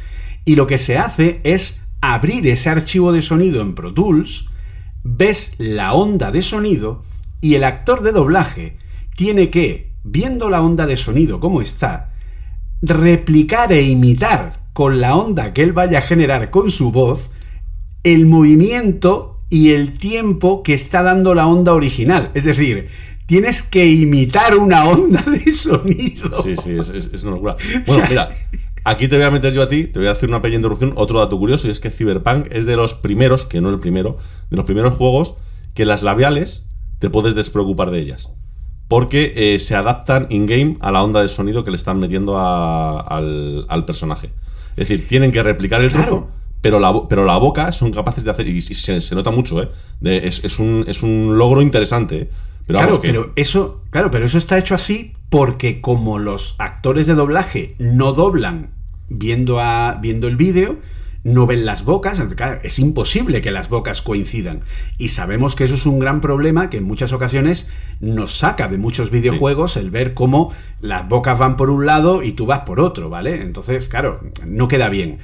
y 0.45 0.57
lo 0.57 0.67
que 0.67 0.79
se 0.79 0.99
hace 0.99 1.41
es 1.45 1.87
abrir 2.01 2.47
ese 2.47 2.71
archivo 2.71 3.13
de 3.13 3.23
sonido 3.23 3.61
en 3.61 3.75
Pro 3.75 3.93
Tools, 3.93 4.49
ves 5.05 5.55
la 5.59 5.95
onda 5.95 6.31
de 6.31 6.43
sonido 6.43 7.05
y 7.41 7.55
el 7.55 7.65
actor 7.65 8.03
de 8.03 8.13
doblaje 8.13 8.79
tiene 9.17 9.51
que, 9.51 9.93
viendo 10.05 10.49
la 10.49 10.63
onda 10.63 10.87
de 10.87 10.97
sonido 10.97 11.41
como 11.41 11.61
está, 11.61 12.13
replicar 12.83 13.73
e 13.73 13.83
imitar 13.83 14.69
con 14.73 15.01
la 15.01 15.17
onda 15.17 15.53
que 15.53 15.63
él 15.63 15.73
vaya 15.73 15.99
a 15.99 16.03
generar 16.03 16.51
con 16.51 16.71
su 16.71 16.93
voz 16.93 17.31
el 18.05 18.27
movimiento 18.27 19.41
y 19.51 19.71
el 19.71 19.99
tiempo 19.99 20.63
que 20.63 20.75
está 20.75 21.03
dando 21.03 21.35
la 21.35 21.47
onda 21.47 21.73
original. 21.73 22.31
Es 22.35 22.45
decir, 22.45 22.89
tienes 23.29 23.63
que 23.63 23.87
imitar 23.87 24.57
una 24.57 24.85
onda 24.87 25.23
de 25.23 25.53
sonido. 25.53 26.31
Sí, 26.43 26.57
sí, 26.57 26.71
es, 26.81 26.89
es, 26.89 27.11
es 27.13 27.23
una 27.23 27.33
locura. 27.33 27.57
Bueno, 27.87 28.05
mira, 28.09 28.31
aquí 28.85 29.07
te 29.07 29.17
voy 29.17 29.27
a 29.27 29.31
meter 29.31 29.53
yo 29.53 29.63
a 29.63 29.69
ti, 29.69 29.85
te 29.85 29.99
voy 29.99 30.09
a 30.09 30.13
hacer 30.13 30.29
una 30.31 30.41
pequeña 30.41 30.57
introducción. 30.57 30.95
Otro 30.97 31.19
dato 31.21 31.39
curioso, 31.39 31.69
y 31.69 31.71
es 31.71 31.79
que 31.79 31.91
Cyberpunk 31.91 32.47
es 32.51 32.65
de 32.65 32.75
los 32.77 32.95
primeros, 32.95 33.45
que 33.45 33.61
no 33.61 33.69
el 33.69 33.79
primero, 33.81 34.17
de 34.51 34.57
los 34.57 34.65
primeros 34.65 34.95
juegos 34.95 35.35
que 35.75 35.85
las 35.85 36.03
labiales 36.03 36.67
te 37.01 37.11
puedes 37.11 37.35
despreocupar 37.35 37.91
de 37.91 38.01
ellas. 38.01 38.31
Porque 38.89 39.35
eh, 39.37 39.59
se 39.59 39.75
adaptan 39.77 40.27
in-game 40.31 40.79
a 40.81 40.91
la 40.91 41.03
onda 41.03 41.21
de 41.21 41.29
sonido 41.29 41.63
que 41.65 41.71
le 41.71 41.77
están 41.77 41.99
metiendo 42.01 42.39
a, 42.39 42.99
al, 43.01 43.67
al, 43.69 43.85
personaje. 43.85 44.31
Es 44.79 44.89
decir, 44.89 45.07
tienen 45.07 45.31
que 45.33 45.43
replicar 45.43 45.83
el 45.83 45.91
Claro. 45.93 46.31
pero 46.63 46.79
la, 46.81 46.95
pero 47.09 47.27
la 47.27 47.37
boca 47.37 47.71
son 47.73 47.93
capaces 47.93 48.25
de 48.25 48.31
hacer, 48.31 48.49
y, 48.49 48.57
y 48.57 48.63
se, 48.63 49.03
se 49.03 49.15
nota 49.15 49.31
mucho, 49.31 49.63
¿eh? 49.63 49.69
De- 50.01 50.27
es, 50.27 50.43
es 50.43 50.59
un, 50.59 50.85
es 50.89 51.03
un 51.03 51.37
logro 51.37 51.61
interesante, 51.61 52.17
¿eh? 52.23 52.31
Pero 52.69 52.79
claro, 52.79 53.01
que- 53.01 53.09
pero 53.09 53.33
eso, 53.35 53.83
claro, 53.91 54.11
pero 54.13 54.25
eso 54.27 54.39
está 54.39 54.57
hecho 54.59 54.77
así 54.77 55.15
porque 55.31 55.81
como 55.81 56.19
los 56.21 56.55
actores 56.61 57.07
de 57.09 57.15
doblaje 57.15 57.75
no 57.81 58.13
doblan 58.13 58.71
viendo 59.09 59.59
a 59.59 59.99
viendo 60.01 60.29
el 60.29 60.37
vídeo, 60.37 60.77
no 61.25 61.47
ven 61.47 61.67
las 61.67 61.85
bocas, 61.85 62.23
es 62.63 62.79
imposible 62.79 63.41
que 63.43 63.51
las 63.51 63.69
bocas 63.69 64.01
coincidan. 64.03 64.61
Y 64.99 65.09
sabemos 65.09 65.57
que 65.57 65.65
eso 65.65 65.75
es 65.75 65.85
un 65.85 65.99
gran 65.99 66.21
problema 66.21 66.71
que 66.71 66.77
en 66.79 66.85
muchas 66.85 67.13
ocasiones 67.13 67.71
nos 68.01 68.39
saca 68.39 68.69
de 68.69 68.79
muchos 68.79 69.11
videojuegos 69.11 69.77
el 69.77 69.91
ver 69.91 70.15
cómo 70.15 70.55
las 70.81 71.09
bocas 71.09 71.37
van 71.39 71.57
por 71.57 71.71
un 71.71 71.85
lado 71.87 72.23
y 72.23 72.33
tú 72.33 72.47
vas 72.47 72.61
por 72.61 72.81
otro, 72.81 73.11
¿vale? 73.11 73.43
Entonces, 73.43 73.89
claro, 73.89 74.21
no 74.47 74.69
queda 74.69 74.89
bien. 74.89 75.19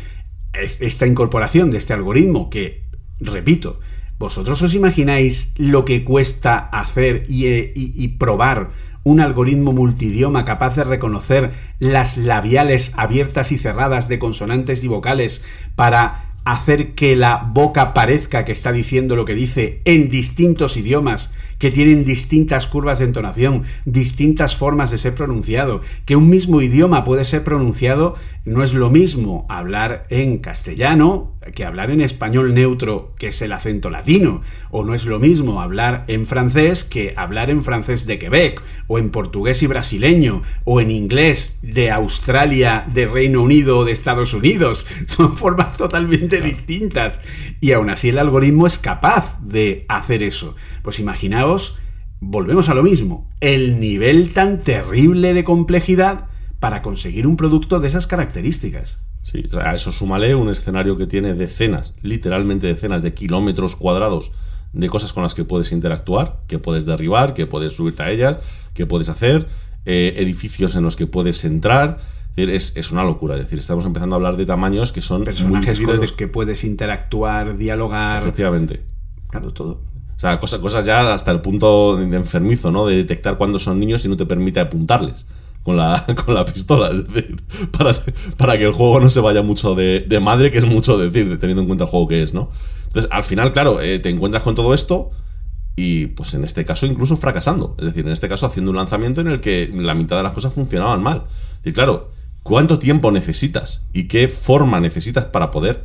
Es- 0.53 0.79
Esta 0.81 1.07
incorporación 1.07 1.71
de 1.71 1.79
este 1.79 1.93
algoritmo 1.93 2.51
que, 2.51 2.83
repito, 3.21 3.81
¿Vosotros 4.18 4.62
os 4.62 4.74
imagináis 4.74 5.53
lo 5.57 5.85
que 5.85 6.05
cuesta 6.05 6.57
hacer 6.57 7.27
y, 7.29 7.46
eh, 7.46 7.72
y 7.74 8.09
probar 8.09 8.70
un 9.05 9.20
algoritmo 9.20 9.72
multidioma 9.72 10.44
capaz 10.44 10.77
de 10.77 10.85
reconocer 10.85 11.53
las 11.79 12.16
labiales 12.16 12.92
abiertas 12.96 13.53
y 13.53 13.59
cerradas 13.59 14.09
de 14.09 14.18
consonantes 14.18 14.83
y 14.83 14.88
vocales 14.88 15.42
para 15.77 16.35
hacer 16.44 16.94
que 16.94 17.16
la 17.16 17.50
boca 17.53 17.94
parezca 17.94 18.44
que 18.44 18.53
está 18.53 18.72
diciendo 18.72 19.16
lo 19.16 19.24
que 19.24 19.35
dice 19.35 19.81
en 19.85 20.11
distintos 20.11 20.77
idiomas 20.77 21.33
que 21.59 21.70
tienen 21.70 22.05
distintas 22.05 22.66
curvas 22.66 22.98
de 22.98 23.07
entonación, 23.07 23.62
distintas 23.87 24.55
formas 24.57 24.90
de 24.90 24.98
ser 24.98 25.14
pronunciado, 25.14 25.81
que 26.05 26.16
un 26.16 26.29
mismo 26.29 26.61
idioma 26.61 27.05
puede 27.05 27.24
ser 27.24 27.44
pronunciado, 27.44 28.16
no 28.44 28.62
es 28.62 28.74
lo 28.74 28.90
mismo 28.90 29.46
hablar 29.48 30.07
en 30.11 30.38
castellano 30.38 31.34
que 31.53 31.65
hablar 31.65 31.91
en 31.91 32.01
español 32.01 32.55
neutro, 32.55 33.15
que 33.19 33.29
es 33.29 33.43
el 33.43 33.53
acento 33.53 33.91
latino, 33.91 34.43
o 34.71 34.85
no 34.85 34.95
es 34.95 35.05
lo 35.05 35.19
mismo 35.19 35.61
hablar 35.61 36.05
en 36.09 36.27
francés 36.27 36.85
que 36.85 37.15
hablar 37.17 37.51
en 37.51 37.63
francés 37.63 38.07
de 38.07 38.19
Quebec, 38.19 38.63
o 38.87 38.99
en 38.99 39.11
portugués 39.11 39.63
y 39.63 39.67
brasileño, 39.67 40.43
o 40.65 40.81
en 40.81 40.91
inglés 40.91 41.59
de 41.63 41.91
Australia, 41.91 42.87
de 42.93 43.07
Reino 43.07 43.43
Unido 43.43 43.79
o 43.79 43.85
de 43.85 43.93
Estados 43.93 44.35
Unidos. 44.35 44.87
Son 45.07 45.37
formas 45.37 45.77
totalmente 45.77 46.41
distintas. 46.41 47.21
Y 47.61 47.73
aún 47.73 47.91
así 47.91 48.09
el 48.09 48.19
algoritmo 48.19 48.67
es 48.67 48.79
capaz 48.79 49.39
de 49.41 49.85
hacer 49.89 50.23
eso. 50.23 50.57
Pues 50.83 50.99
imaginaos, 50.99 51.79
volvemos 52.21 52.69
a 52.69 52.75
lo 52.75 52.83
mismo, 52.83 53.31
el 53.41 53.81
nivel 53.81 54.33
tan 54.33 54.61
terrible 54.61 55.35
de 55.35 55.45
complejidad 55.45 56.27
para 56.61 56.81
conseguir 56.81 57.27
un 57.27 57.37
producto 57.37 57.81
de 57.81 57.89
esas 57.89 58.07
características. 58.07 59.01
Sí, 59.25 59.49
a 59.59 59.75
eso 59.75 59.91
súmale 59.91 60.35
un 60.35 60.51
escenario 60.51 60.99
que 60.99 61.07
tiene 61.07 61.33
decenas, 61.33 61.95
literalmente 62.03 62.67
decenas 62.67 63.03
de 63.03 63.15
kilómetros 63.15 63.75
cuadrados 63.75 64.33
de 64.75 64.89
cosas 64.91 65.15
con 65.15 65.23
las 65.23 65.35
que 65.35 65.45
puedes 65.45 65.73
interactuar, 65.73 66.41
que 66.47 66.59
puedes 66.59 66.85
derribar, 66.85 67.33
que 67.33 67.47
puedes 67.47 67.73
subirte 67.73 68.03
a 68.03 68.11
ellas, 68.11 68.39
que 68.75 68.85
puedes 68.85 69.09
hacer, 69.09 69.49
eh, 69.87 70.13
edificios 70.19 70.77
en 70.77 70.83
los 70.83 70.95
que 70.95 71.07
puedes 71.07 71.43
entrar. 71.47 72.01
Es, 72.37 72.49
es, 72.49 72.77
es, 72.77 72.93
una 72.93 73.03
locura. 73.03 73.37
Es 73.37 73.43
decir, 73.43 73.61
estamos 73.61 73.87
empezando 73.87 74.15
a 74.15 74.19
hablar 74.19 74.37
de 74.37 74.45
tamaños 74.45 74.93
que 74.93 75.01
son 75.01 75.25
personajes 75.25 75.79
muy 75.79 75.87
con 75.87 75.97
los 75.97 76.11
de... 76.11 76.17
que 76.17 76.29
puedes 76.29 76.63
interactuar, 76.63 77.57
dialogar. 77.57 78.21
Efectivamente. 78.21 78.83
Claro, 79.31 79.53
todo. 79.53 79.81
O 80.17 80.19
sea, 80.19 80.39
cosas, 80.39 80.61
cosas 80.61 80.85
ya 80.85 81.15
hasta 81.15 81.31
el 81.31 81.41
punto 81.41 81.97
de 81.97 82.17
enfermizo, 82.17 82.71
¿no? 82.71 82.87
De 82.87 82.97
detectar 82.97 83.39
cuándo 83.39 83.59
son 83.59 83.81
niños 83.81 84.05
y 84.05 84.09
no 84.09 84.17
te 84.17 84.27
permite 84.27 84.61
apuntarles 84.61 85.25
con 85.64 85.77
la, 85.77 86.05
con 86.24 86.35
la 86.35 86.44
pistola. 86.44 86.90
Es 86.90 87.12
decir, 87.12 87.42
para, 87.77 87.96
para 88.37 88.57
que 88.57 88.64
el 88.64 88.72
juego 88.72 89.00
no 89.00 89.11
se 89.11 89.18
vaya 89.18 89.42
mucho 89.42 89.74
de, 89.74 90.05
de, 90.07 90.20
madre, 90.20 90.53
que 90.53 90.59
es 90.59 90.66
mucho 90.66 90.96
decir, 90.96 91.37
teniendo 91.40 91.62
en 91.62 91.66
cuenta 91.66 91.85
el 91.85 91.90
juego 91.90 92.07
que 92.07 92.22
es, 92.22 92.33
¿no? 92.33 92.50
Entonces, 92.87 93.11
al 93.11 93.24
final, 93.24 93.53
claro, 93.53 93.81
eh, 93.81 93.98
te 93.98 94.11
encuentras 94.11 94.44
con 94.44 94.55
todo 94.55 94.72
esto 94.72 95.11
y 95.74 96.07
pues 96.09 96.35
en 96.35 96.44
este 96.44 96.64
caso 96.64 96.87
incluso 96.87 97.16
fracasando. 97.16 97.74
Es 97.79 97.87
decir, 97.87 98.07
en 98.07 98.12
este 98.12 98.29
caso 98.29 98.46
haciendo 98.46 98.70
un 98.70 98.77
lanzamiento 98.77 99.20
en 99.20 99.27
el 99.27 99.40
que 99.40 99.68
la 99.74 99.94
mitad 99.94 100.16
de 100.16 100.22
las 100.22 100.33
cosas 100.33 100.55
funcionaban 100.55 101.03
mal. 101.03 101.24
Y 101.64 101.72
claro, 101.72 102.12
¿cuánto 102.44 102.79
tiempo 102.79 103.11
necesitas 103.11 103.87
y 103.92 104.05
qué 104.05 104.29
forma 104.29 104.79
necesitas 104.79 105.24
para 105.24 105.50
poder 105.50 105.85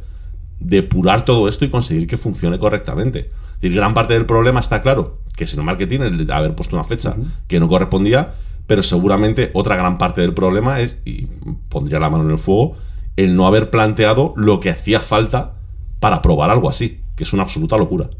depurar 0.59 1.25
todo 1.25 1.47
esto 1.47 1.65
y 1.65 1.69
conseguir 1.69 2.05
que 2.05 2.17
funcione 2.17 2.59
correctamente? 2.59 3.19
Es 3.55 3.61
decir, 3.61 3.77
gran 3.77 3.93
parte 3.93 4.13
del 4.13 4.27
problema 4.27 4.59
está 4.59 4.81
claro, 4.83 5.19
que 5.35 5.45
es 5.45 5.53
el 5.55 5.63
marketing 5.63 6.01
el 6.01 6.31
haber 6.31 6.53
puesto 6.53 6.75
una 6.75 6.85
fecha 6.85 7.15
que 7.47 7.59
no 7.59 7.67
correspondía, 7.67 8.35
pero 8.69 8.83
seguramente 8.83 9.49
otra 9.53 9.75
gran 9.75 9.97
parte 9.97 10.21
del 10.21 10.35
problema 10.35 10.79
es, 10.79 10.95
y 11.03 11.25
pondría 11.69 11.99
la 11.99 12.11
mano 12.11 12.25
en 12.25 12.29
el 12.29 12.37
fuego, 12.37 12.77
el 13.17 13.35
no 13.35 13.47
haber 13.47 13.71
planteado 13.71 14.35
lo 14.37 14.59
que 14.59 14.69
hacía 14.69 14.99
falta 14.99 15.55
para 15.99 16.21
probar 16.21 16.51
algo 16.51 16.69
así, 16.69 17.01
que 17.15 17.23
es 17.23 17.33
una 17.33 17.41
absoluta 17.41 17.77
locura. 17.77 18.11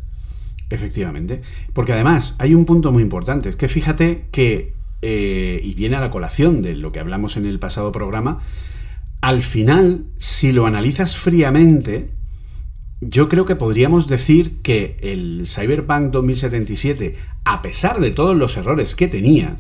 Efectivamente. 0.72 1.44
Porque 1.72 1.94
además 1.94 2.36
hay 2.40 2.56
un 2.56 2.66
punto 2.66 2.92
muy 2.92 3.04
importante. 3.04 3.48
Es 3.48 3.58
que 3.58 3.68
fíjate 3.68 4.26
que, 4.32 4.74
eh, 5.04 5.62
y 5.64 5.76
viene 5.76 5.98
a 5.98 6.00
la 6.00 6.10
colación 6.10 6.62
de 6.62 6.74
lo 6.74 6.92
que 6.92 7.00
hablamos 7.00 7.38
en 7.38 7.46
el 7.46 7.60
pasado 7.60 7.92
programa, 7.92 8.40
al 9.22 9.44
final, 9.44 10.06
si 10.18 10.52
lo 10.52 10.66
analizas 10.66 11.16
fríamente, 11.16 12.10
yo 13.02 13.30
creo 13.30 13.46
que 13.46 13.56
podríamos 13.56 14.08
decir 14.08 14.64
que 14.64 14.98
el 15.04 15.44
Cyberpunk 15.46 16.10
2077, 16.10 17.18
a 17.44 17.62
pesar 17.62 18.00
de 18.00 18.10
todos 18.10 18.36
los 18.36 18.58
errores 18.58 18.96
que 18.96 19.08
tenía, 19.08 19.58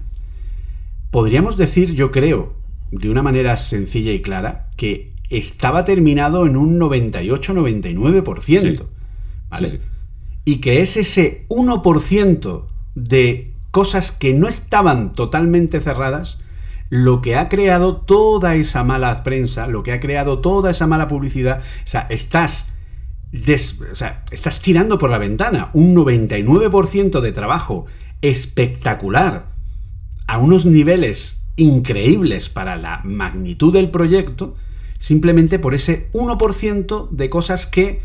podríamos 1.11 1.57
decir, 1.57 1.93
yo 1.93 2.11
creo, 2.11 2.53
de 2.91 3.09
una 3.09 3.21
manera 3.21 3.57
sencilla 3.57 4.11
y 4.11 4.21
clara, 4.21 4.69
que 4.77 5.13
estaba 5.29 5.85
terminado 5.85 6.45
en 6.45 6.57
un 6.57 6.79
98-99%. 6.79 8.85
¿Vale? 9.49 9.79
Y 10.45 10.61
que 10.61 10.81
es 10.81 10.97
ese 10.97 11.45
1% 11.49 12.65
de 12.95 13.53
cosas 13.71 14.11
que 14.11 14.33
no 14.33 14.47
estaban 14.47 15.13
totalmente 15.13 15.79
cerradas 15.79 16.43
lo 16.89 17.21
que 17.21 17.35
ha 17.35 17.49
creado 17.49 17.97
toda 17.97 18.55
esa 18.55 18.83
mala 18.83 19.23
prensa, 19.23 19.67
lo 19.67 19.83
que 19.83 19.91
ha 19.91 19.99
creado 19.99 20.39
toda 20.39 20.71
esa 20.71 20.87
mala 20.87 21.07
publicidad. 21.07 21.59
O 21.59 21.87
sea, 21.87 22.07
estás, 22.09 22.73
o 23.31 23.95
sea, 23.95 24.23
estás 24.31 24.59
tirando 24.59 24.97
por 24.97 25.11
la 25.11 25.19
ventana 25.19 25.69
un 25.73 25.95
99% 25.95 27.21
de 27.21 27.31
trabajo 27.31 27.85
espectacular 28.21 29.58
a 30.29 30.37
unos 30.37 30.67
niveles 30.67 31.43
increíbles 31.55 32.49
para 32.49 32.75
la 32.75 33.01
magnitud 33.03 33.73
del 33.73 33.89
proyecto 33.89 34.55
simplemente 34.99 35.57
por 35.57 35.73
ese 35.73 36.11
1% 36.11 37.09
de 37.09 37.29
cosas 37.31 37.65
que 37.65 38.03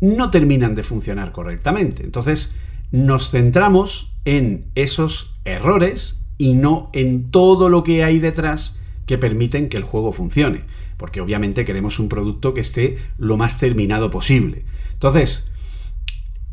no 0.00 0.30
terminan 0.30 0.76
de 0.76 0.84
funcionar 0.84 1.32
correctamente. 1.32 2.04
Entonces, 2.04 2.56
nos 2.92 3.30
centramos 3.30 4.12
en 4.24 4.66
esos 4.76 5.36
errores 5.44 6.24
y 6.38 6.54
no 6.54 6.90
en 6.92 7.32
todo 7.32 7.68
lo 7.68 7.82
que 7.82 8.04
hay 8.04 8.20
detrás 8.20 8.78
que 9.06 9.18
permiten 9.18 9.68
que 9.68 9.76
el 9.76 9.82
juego 9.82 10.12
funcione. 10.12 10.62
Porque 10.96 11.20
obviamente 11.20 11.64
queremos 11.64 11.98
un 11.98 12.08
producto 12.08 12.54
que 12.54 12.60
esté 12.60 12.98
lo 13.18 13.36
más 13.36 13.58
terminado 13.58 14.12
posible. 14.12 14.64
Entonces, 14.92 15.50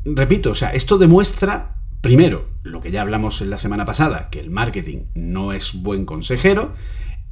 repito, 0.04 0.50
o 0.50 0.56
sea, 0.56 0.70
esto 0.70 0.98
demuestra, 0.98 1.76
primero, 2.02 2.50
lo 2.64 2.82
que 2.82 2.92
ya 2.92 3.02
hablamos 3.02 3.42
en 3.42 3.50
la 3.50 3.58
semana 3.58 3.86
pasada, 3.86 4.30
que 4.30 4.40
el 4.40 4.50
marketing 4.50 5.06
no 5.16 5.54
es 5.54 5.74
buen 5.74 6.06
consejero. 6.06 6.74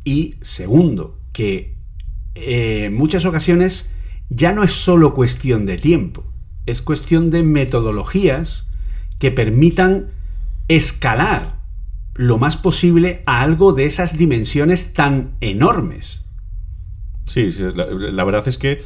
Y 0.03 0.35
segundo, 0.41 1.19
que 1.33 1.75
eh, 2.35 2.85
en 2.85 2.93
muchas 2.93 3.25
ocasiones 3.25 3.93
ya 4.29 4.53
no 4.53 4.63
es 4.63 4.71
solo 4.71 5.13
cuestión 5.13 5.65
de 5.65 5.77
tiempo, 5.77 6.23
es 6.65 6.81
cuestión 6.81 7.31
de 7.31 7.43
metodologías 7.43 8.69
que 9.17 9.31
permitan 9.31 10.11
escalar 10.67 11.59
lo 12.13 12.37
más 12.37 12.57
posible 12.57 13.23
a 13.25 13.41
algo 13.41 13.73
de 13.73 13.85
esas 13.85 14.17
dimensiones 14.17 14.93
tan 14.93 15.37
enormes. 15.41 16.25
Sí, 17.25 17.49
la, 17.75 18.23
verdad 18.23 18.47
es 18.47 18.57
que 18.57 18.81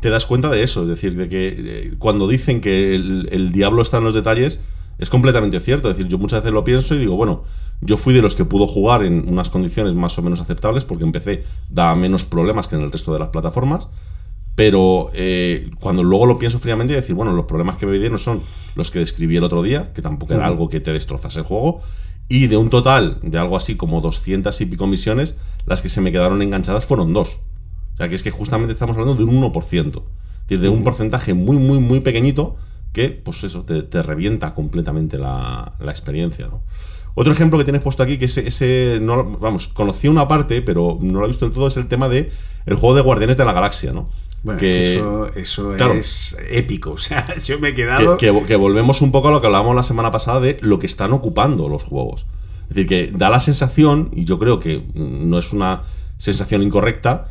te 0.00 0.10
das 0.10 0.26
cuenta 0.26 0.48
de 0.48 0.62
eso, 0.62 0.82
es 0.82 0.88
decir, 0.88 1.16
de 1.16 1.28
que 1.28 1.48
eh, 1.58 1.94
cuando 1.98 2.28
dicen 2.28 2.60
que 2.60 2.94
el, 2.94 3.52
diablo 3.52 3.82
está 3.82 3.98
en 3.98 4.04
los 4.04 4.14
detalles, 4.14 4.60
es 4.98 5.10
completamente 5.10 5.60
cierto. 5.60 5.90
Es 5.90 5.96
decir, 5.96 6.10
yo 6.10 6.18
muchas 6.18 6.40
veces 6.40 6.52
lo 6.52 6.64
pienso 6.64 6.94
y 6.94 6.98
digo, 6.98 7.16
bueno, 7.16 7.44
yo 7.80 7.96
fui 7.96 8.12
de 8.12 8.22
los 8.22 8.34
que 8.34 8.44
pudo 8.44 8.66
jugar 8.66 9.04
en 9.04 9.28
unas 9.28 9.50
condiciones 9.50 9.94
más 9.94 10.18
o 10.18 10.22
menos 10.22 10.40
aceptables 10.40 10.84
porque 10.84 11.04
empecé 11.04 11.44
da 11.68 11.94
menos 11.94 12.24
problemas 12.24 12.68
que 12.68 12.76
en 12.76 12.82
el 12.82 12.92
resto 12.92 13.12
de 13.12 13.18
las 13.18 13.28
plataformas. 13.28 13.88
Pero 14.54 15.10
eh, 15.14 15.70
cuando 15.80 16.02
luego 16.02 16.26
lo 16.26 16.38
pienso 16.38 16.58
fríamente, 16.58 16.92
decir, 16.92 17.14
bueno, 17.14 17.32
los 17.32 17.46
problemas 17.46 17.78
que 17.78 17.86
me 17.86 18.10
no 18.10 18.18
son 18.18 18.42
los 18.74 18.90
que 18.90 18.98
describí 18.98 19.36
el 19.36 19.44
otro 19.44 19.62
día, 19.62 19.92
que 19.94 20.02
tampoco 20.02 20.34
era 20.34 20.46
algo 20.46 20.68
que 20.68 20.80
te 20.80 20.92
destrozase 20.92 21.38
el 21.38 21.46
juego, 21.46 21.80
y 22.28 22.46
de 22.46 22.56
un 22.56 22.68
total 22.68 23.18
de 23.22 23.38
algo 23.38 23.56
así 23.56 23.76
como 23.76 24.00
200 24.00 24.60
y 24.60 24.66
pico 24.66 24.86
misiones, 24.86 25.38
las 25.66 25.80
que 25.80 25.88
se 25.88 26.00
me 26.00 26.12
quedaron 26.12 26.42
enganchadas 26.42 26.84
fueron 26.84 27.12
dos. 27.12 27.40
O 27.94 27.96
sea, 27.96 28.08
que 28.08 28.14
es 28.14 28.22
que 28.22 28.30
justamente 28.30 28.72
estamos 28.72 28.96
hablando 28.96 29.14
de 29.14 29.24
un 29.24 29.42
1%. 29.42 29.86
Es 29.86 29.94
decir, 30.46 30.60
de 30.60 30.68
un 30.68 30.84
porcentaje 30.84 31.32
muy, 31.32 31.56
muy, 31.56 31.78
muy 31.78 32.00
pequeñito 32.00 32.56
que, 32.92 33.10
pues 33.10 33.44
eso, 33.44 33.64
te, 33.64 34.02
revienta 34.02 34.54
completamente 34.54 35.18
la, 35.18 35.74
la 35.78 35.90
experiencia, 35.90 36.48
¿no? 36.48 36.62
Otro 37.14 37.32
ejemplo 37.32 37.58
que 37.58 37.64
tienes 37.64 37.82
puesto 37.82 38.02
aquí, 38.02 38.18
que 38.18 38.26
ese, 38.26 38.46
ese 38.46 38.98
no, 39.00 39.24
vamos, 39.24 39.68
conocí 39.68 40.08
una 40.08 40.28
parte, 40.28 40.62
pero 40.62 40.98
no 41.00 41.18
lo 41.18 41.24
he 41.24 41.28
visto 41.28 41.44
del 41.44 41.54
todo, 41.54 41.66
es 41.66 41.76
el 41.76 41.88
tema 41.88 42.08
de 42.08 42.30
el 42.66 42.76
juego 42.76 42.94
de 42.94 43.02
Guardianes 43.02 43.36
de 43.36 43.44
la 43.44 43.52
Galaxia, 43.52 43.92
¿no? 43.92 44.08
Bueno, 44.42 44.58
que, 44.58 44.94
eso, 44.94 45.74
es 45.92 46.36
épico. 46.50 46.92
O 46.92 46.98
sea, 46.98 47.26
yo 47.44 47.58
me 47.58 47.70
he 47.70 47.74
quedado. 47.74 48.16
Que, 48.16 48.30
volvemos 48.30 49.02
un 49.02 49.12
poco 49.12 49.28
a 49.28 49.30
lo 49.32 49.40
que 49.40 49.48
hablábamos 49.48 49.74
la 49.74 49.82
semana 49.82 50.10
pasada 50.10 50.40
de 50.40 50.56
lo 50.62 50.78
que 50.78 50.86
están 50.86 51.12
ocupando 51.12 51.68
los 51.68 51.84
juegos. 51.84 52.26
Es 52.70 52.76
decir, 52.76 52.86
que 52.86 53.12
da 53.14 53.28
la 53.28 53.40
sensación, 53.40 54.10
y 54.12 54.24
yo 54.24 54.38
creo 54.38 54.58
que 54.60 54.86
no 54.94 55.38
es 55.38 55.52
una 55.52 55.82
sensación 56.16 56.62
incorrecta, 56.62 57.28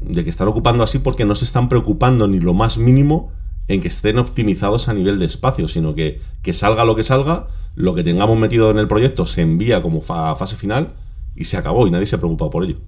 de 0.00 0.22
que 0.22 0.30
están 0.30 0.46
ocupando 0.46 0.84
así 0.84 0.98
porque 0.98 1.24
no 1.24 1.34
se 1.34 1.46
están 1.46 1.68
preocupando 1.68 2.28
ni 2.28 2.38
lo 2.38 2.52
más 2.52 2.76
mínimo 2.76 3.32
en 3.68 3.80
que 3.80 3.88
estén 3.88 4.18
optimizados 4.18 4.88
a 4.88 4.94
nivel 4.94 5.18
de 5.18 5.26
espacio, 5.26 5.68
sino 5.68 5.94
que, 5.94 6.20
que 6.42 6.52
salga 6.52 6.84
lo 6.84 6.94
que 6.94 7.02
salga, 7.02 7.48
lo 7.74 7.94
que 7.94 8.04
tengamos 8.04 8.38
metido 8.38 8.70
en 8.70 8.78
el 8.78 8.88
proyecto 8.88 9.26
se 9.26 9.42
envía 9.42 9.82
como 9.82 10.00
fase 10.00 10.56
final 10.56 10.94
y 11.34 11.44
se 11.44 11.56
acabó 11.56 11.86
y 11.86 11.90
nadie 11.90 12.06
se 12.06 12.18
preocupa 12.18 12.48
por 12.50 12.64
ello. 12.64 12.78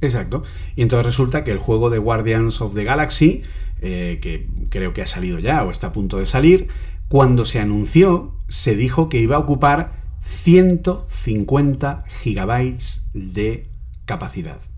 Exacto. 0.00 0.42
Y 0.76 0.82
entonces 0.82 1.06
resulta 1.06 1.44
que 1.44 1.50
el 1.50 1.58
juego 1.58 1.90
de 1.90 1.98
Guardians 1.98 2.60
of 2.60 2.74
the 2.74 2.84
Galaxy, 2.84 3.42
eh, 3.82 4.18
que 4.22 4.48
creo 4.70 4.94
que 4.94 5.02
ha 5.02 5.06
salido 5.06 5.38
ya 5.38 5.62
o 5.64 5.70
está 5.70 5.88
a 5.88 5.92
punto 5.92 6.18
de 6.18 6.26
salir, 6.26 6.68
cuando 7.08 7.44
se 7.44 7.60
anunció 7.60 8.34
se 8.48 8.76
dijo 8.76 9.08
que 9.08 9.18
iba 9.18 9.36
a 9.36 9.40
ocupar 9.40 10.00
150 10.22 12.04
gigabytes 12.22 13.04
de 13.12 13.68
capacidad. 14.06 14.69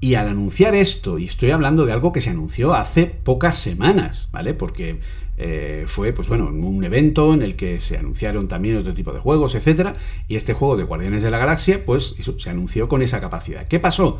Y 0.00 0.14
al 0.14 0.28
anunciar 0.28 0.74
esto, 0.74 1.18
y 1.18 1.26
estoy 1.26 1.50
hablando 1.50 1.84
de 1.84 1.92
algo 1.92 2.12
que 2.12 2.22
se 2.22 2.30
anunció 2.30 2.74
hace 2.74 3.04
pocas 3.06 3.56
semanas, 3.56 4.30
¿vale? 4.32 4.54
Porque 4.54 5.00
eh, 5.36 5.84
fue, 5.86 6.12
pues 6.14 6.28
bueno, 6.28 6.48
un 6.48 6.84
evento 6.84 7.34
en 7.34 7.42
el 7.42 7.54
que 7.54 7.80
se 7.80 7.98
anunciaron 7.98 8.48
también 8.48 8.76
otro 8.76 8.94
tipo 8.94 9.12
de 9.12 9.20
juegos, 9.20 9.54
etcétera, 9.54 9.96
y 10.26 10.36
este 10.36 10.54
juego 10.54 10.76
de 10.78 10.84
Guardianes 10.84 11.22
de 11.22 11.30
la 11.30 11.38
Galaxia, 11.38 11.84
pues 11.84 12.14
se 12.36 12.50
anunció 12.50 12.88
con 12.88 13.02
esa 13.02 13.20
capacidad. 13.20 13.68
¿Qué 13.68 13.78
pasó? 13.78 14.18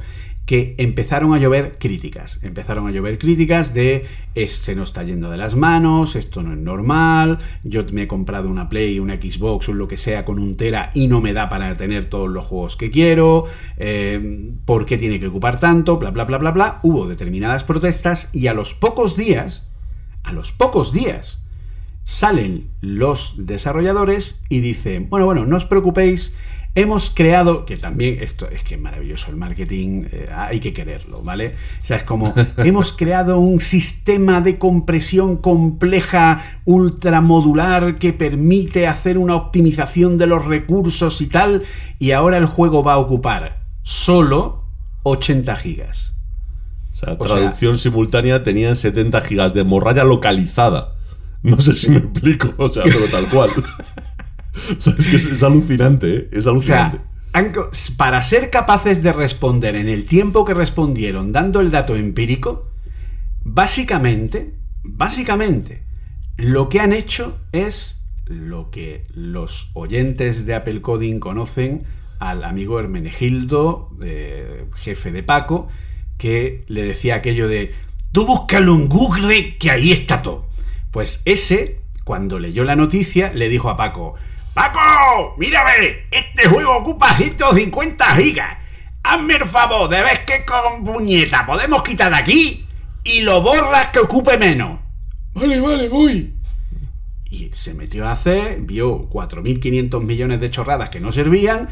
Que 0.50 0.74
empezaron 0.78 1.32
a 1.32 1.38
llover 1.38 1.78
críticas, 1.78 2.42
empezaron 2.42 2.88
a 2.88 2.90
llover 2.90 3.20
críticas 3.20 3.72
de 3.72 4.04
se 4.48 4.74
nos 4.74 4.88
está 4.88 5.04
yendo 5.04 5.30
de 5.30 5.36
las 5.36 5.54
manos, 5.54 6.16
esto 6.16 6.42
no 6.42 6.54
es 6.54 6.58
normal, 6.58 7.38
yo 7.62 7.84
me 7.92 8.02
he 8.02 8.08
comprado 8.08 8.48
una 8.48 8.68
Play, 8.68 8.98
una 8.98 9.14
Xbox 9.14 9.68
o 9.68 9.74
lo 9.74 9.86
que 9.86 9.96
sea 9.96 10.24
con 10.24 10.40
un 10.40 10.56
Tera 10.56 10.90
y 10.92 11.06
no 11.06 11.20
me 11.20 11.34
da 11.34 11.48
para 11.48 11.76
tener 11.76 12.06
todos 12.06 12.28
los 12.28 12.46
juegos 12.46 12.74
que 12.74 12.90
quiero, 12.90 13.44
eh, 13.76 14.50
¿por 14.64 14.86
qué 14.86 14.98
tiene 14.98 15.20
que 15.20 15.28
ocupar 15.28 15.60
tanto? 15.60 15.98
Bla, 15.98 16.10
bla, 16.10 16.24
bla, 16.24 16.38
bla, 16.38 16.50
bla. 16.50 16.80
Hubo 16.82 17.06
determinadas 17.06 17.62
protestas 17.62 18.34
y 18.34 18.48
a 18.48 18.52
los 18.52 18.74
pocos 18.74 19.16
días, 19.16 19.70
a 20.24 20.32
los 20.32 20.50
pocos 20.50 20.92
días, 20.92 21.44
salen 22.02 22.70
los 22.80 23.46
desarrolladores 23.46 24.42
y 24.48 24.58
dicen, 24.58 25.08
bueno, 25.10 25.26
bueno, 25.26 25.46
no 25.46 25.56
os 25.56 25.64
preocupéis, 25.64 26.36
hemos 26.74 27.11
creado, 27.11 27.64
que 27.64 27.76
también 27.76 28.18
esto 28.22 28.48
es 28.48 28.62
que 28.62 28.74
es 28.74 28.80
maravilloso 28.80 29.30
el 29.30 29.37
marketing, 29.37 30.04
eh, 30.11 30.28
hay 30.33 30.61
que 30.61 30.72
quererlo, 30.72 31.22
¿vale? 31.22 31.54
O 31.83 31.85
sea, 31.85 31.96
es 31.96 32.04
como, 32.04 32.33
hemos 32.59 32.92
creado 32.92 33.38
un 33.38 33.61
sistema 33.61 34.40
de 34.40 34.59
compresión 34.59 35.37
compleja, 35.37 36.60
ultramodular, 36.64 37.98
que 37.98 38.12
permite 38.12 38.87
hacer 38.87 39.18
una 39.18 39.35
optimización 39.35 40.18
de 40.18 40.27
los 40.27 40.44
recursos 40.44 41.21
y 41.21 41.27
tal, 41.27 41.62
y 41.98 42.12
ahora 42.12 42.38
el 42.38 42.46
juego 42.46 42.83
va 42.83 42.94
a 42.94 42.98
ocupar 42.98 43.64
solo 43.83 44.64
80 45.02 45.56
gigas. 45.56 46.14
O 46.92 46.96
sea, 46.96 47.16
traducción 47.16 47.79
simultánea 47.79 48.42
tenían 48.42 48.77
70 48.77 49.21
gigas 49.23 49.54
de 49.54 49.64
morralla 49.64 50.04
localizada. 50.04 50.96
No 51.42 51.60
sé 51.60 51.73
si 51.75 51.90
me 51.90 51.98
explico, 51.98 52.52
o 52.58 52.68
sea, 52.68 52.85
pero 52.85 53.08
tal 53.10 53.29
cual. 53.29 53.50
es 54.79 55.07
que 55.07 55.17
es, 55.17 55.42
alucinante, 55.42 56.17
¿eh? 56.17 56.29
Es 56.33 56.46
alucinante. 56.46 56.98
para 57.96 58.23
ser 58.23 58.51
capaces 58.51 59.03
de 59.03 59.13
responder 59.13 59.77
en 59.77 59.88
el 59.88 60.05
tiempo 60.05 60.44
que 60.44 60.55
respondieron 60.55 61.33
dando 61.33 61.61
el 61.61 61.71
dato 61.71 61.96
empírico, 61.96 62.71
básicamente, 63.42 64.55
básicamente, 64.83 65.83
lo 66.37 66.69
que 66.69 66.81
han 66.81 66.92
hecho 66.92 67.38
es 67.53 68.03
lo 68.27 68.71
que 68.71 69.07
los 69.13 69.71
oyentes 69.75 70.46
de 70.46 70.55
Apple 70.55 70.81
Coding 70.81 71.19
conocen 71.19 71.83
al 72.21 72.44
amigo 72.44 72.79
Hermenegildo, 72.79 73.90
eh, 74.03 74.67
jefe 74.77 75.11
de 75.11 75.23
Paco, 75.23 75.69
que 76.17 76.65
le 76.69 76.85
decía 76.85 77.17
aquello 77.17 77.48
de, 77.48 77.73
tú 78.13 78.27
búscalo 78.27 78.75
en 78.75 78.88
Google, 78.88 79.57
que 79.59 79.71
ahí 79.71 79.90
está 79.90 80.23
todo. 80.23 80.46
Pues 80.90 81.23
ese, 81.25 81.81
cuando 82.05 82.38
leyó 82.38 82.65
la 82.65 82.77
noticia, 82.77 83.33
le 83.33 83.48
dijo 83.48 83.71
a 83.71 83.77
Paco, 83.77 84.15
Paco, 84.61 85.37
mírame, 85.38 86.04
este 86.11 86.46
juego 86.46 86.77
ocupa 86.77 87.15
150 87.15 88.04
gigas. 88.17 88.58
Hazme 89.02 89.37
el 89.37 89.46
favor 89.46 89.88
de 89.88 90.04
ver 90.04 90.27
que 90.27 90.44
con 90.44 90.85
puñeta 90.85 91.46
podemos 91.46 91.83
quitar 91.83 92.13
de 92.13 92.19
aquí 92.19 92.67
y 93.02 93.23
lo 93.23 93.40
borras 93.40 93.87
que 93.87 94.00
ocupe 94.00 94.37
menos. 94.37 94.79
Vale, 95.33 95.58
vale, 95.61 95.88
voy. 95.88 96.35
Y 97.31 97.48
se 97.54 97.73
metió 97.73 98.06
a 98.06 98.13
hacer, 98.13 98.61
vio 98.61 99.08
4.500 99.08 100.02
millones 100.02 100.40
de 100.42 100.50
chorradas 100.50 100.90
que 100.90 101.00
no 101.00 101.11
servían. 101.11 101.71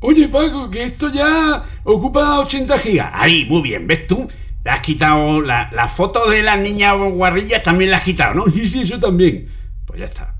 Oye, 0.00 0.26
Paco, 0.26 0.68
que 0.68 0.82
esto 0.82 1.12
ya 1.12 1.62
ocupa 1.84 2.40
80 2.40 2.76
gigas. 2.78 3.10
Ahí, 3.14 3.44
muy 3.44 3.62
bien, 3.62 3.86
¿ves 3.86 4.08
tú? 4.08 4.26
Le 4.64 4.70
has 4.72 4.80
quitado 4.80 5.40
la, 5.40 5.70
la 5.72 5.88
foto 5.88 6.28
de 6.28 6.42
las 6.42 6.58
niñas 6.58 6.96
guarrillas, 6.96 7.62
también 7.62 7.92
la 7.92 7.98
has 7.98 8.02
quitado, 8.02 8.34
¿no? 8.34 8.46
Sí, 8.50 8.68
sí, 8.68 8.80
eso 8.80 8.98
también. 8.98 9.48
Pues 9.86 10.00
ya 10.00 10.06
está. 10.06 10.34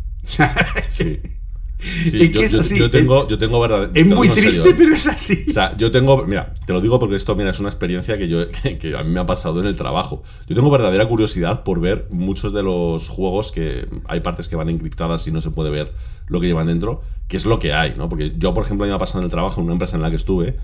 Sí. 0.88 1.20
Sí, 2.10 2.30
yo, 2.30 2.40
yo- 2.42 2.62
yo 2.62 2.90
tengo, 2.90 3.28
yo 3.28 3.38
tengo 3.38 3.60
verdad. 3.60 3.90
Es 3.94 4.06
muy 4.06 4.28
triste, 4.30 4.60
serio. 4.62 4.74
pero 4.78 4.94
es 4.94 5.06
así. 5.06 5.44
O 5.48 5.52
sea, 5.52 5.76
yo 5.76 5.90
tengo, 5.90 6.24
mira, 6.26 6.54
te 6.66 6.72
lo 6.72 6.80
digo 6.80 6.98
porque 6.98 7.16
esto, 7.16 7.34
mira, 7.36 7.50
es 7.50 7.60
una 7.60 7.68
experiencia 7.68 8.16
que 8.18 8.28
yo 8.28 8.50
que, 8.62 8.78
que 8.78 8.96
a 8.96 9.02
mí 9.02 9.10
me 9.10 9.20
ha 9.20 9.26
pasado 9.26 9.60
en 9.60 9.66
el 9.66 9.76
trabajo. 9.76 10.22
Yo 10.48 10.54
tengo 10.54 10.70
verdadera 10.70 11.06
curiosidad 11.08 11.62
por 11.64 11.80
ver 11.80 12.06
muchos 12.10 12.52
de 12.52 12.62
los 12.62 13.08
juegos 13.08 13.52
que 13.52 13.86
hay 14.06 14.20
partes 14.20 14.48
que 14.48 14.56
van 14.56 14.68
encriptadas 14.68 15.26
y 15.28 15.32
no 15.32 15.40
se 15.40 15.50
puede 15.50 15.70
ver 15.70 15.92
lo 16.26 16.40
que 16.40 16.46
llevan 16.46 16.66
dentro, 16.68 17.02
qué 17.28 17.36
es 17.36 17.44
lo 17.44 17.58
que 17.58 17.72
hay, 17.74 17.94
¿no? 17.96 18.08
Porque 18.08 18.32
yo, 18.38 18.54
por 18.54 18.64
ejemplo, 18.64 18.84
a 18.84 18.86
mí 18.86 18.90
me 18.90 18.96
ha 18.96 18.98
pasado 18.98 19.18
en 19.20 19.24
el 19.26 19.30
trabajo 19.30 19.60
en 19.60 19.64
una 19.64 19.74
empresa 19.74 19.96
en 19.96 20.02
la 20.02 20.10
que 20.10 20.16
estuve 20.16 20.56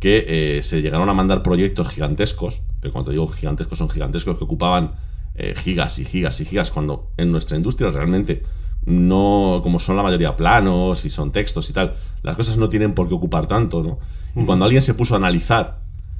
que 0.00 0.24
eh, 0.58 0.62
se 0.62 0.82
llegaron 0.82 1.08
a 1.08 1.14
mandar 1.14 1.42
proyectos 1.42 1.88
gigantescos, 1.88 2.60
pero 2.80 2.92
cuando 2.92 3.10
digo 3.12 3.26
gigantescos 3.28 3.78
son 3.78 3.88
gigantescos 3.88 4.36
que 4.36 4.44
ocupaban 4.44 4.92
eh, 5.36 5.54
gigas 5.56 5.98
y 5.98 6.04
gigas 6.04 6.40
y 6.40 6.44
gigas, 6.44 6.70
cuando 6.72 7.10
en 7.16 7.30
nuestra 7.32 7.56
industria 7.56 7.90
realmente 7.90 8.42
no, 8.86 9.60
como 9.62 9.78
son 9.78 9.96
la 9.96 10.02
mayoría 10.02 10.36
planos 10.36 11.04
y 11.04 11.10
son 11.10 11.32
textos 11.32 11.70
y 11.70 11.72
tal, 11.72 11.94
las 12.22 12.36
cosas 12.36 12.56
no 12.56 12.68
tienen 12.68 12.94
por 12.94 13.08
qué 13.08 13.14
ocupar 13.14 13.46
tanto, 13.46 13.82
¿no? 13.82 13.98
Y 14.36 14.44
cuando 14.44 14.64
alguien 14.64 14.82
se 14.82 14.94
puso 14.94 15.14
a 15.14 15.18
analizar 15.18 15.78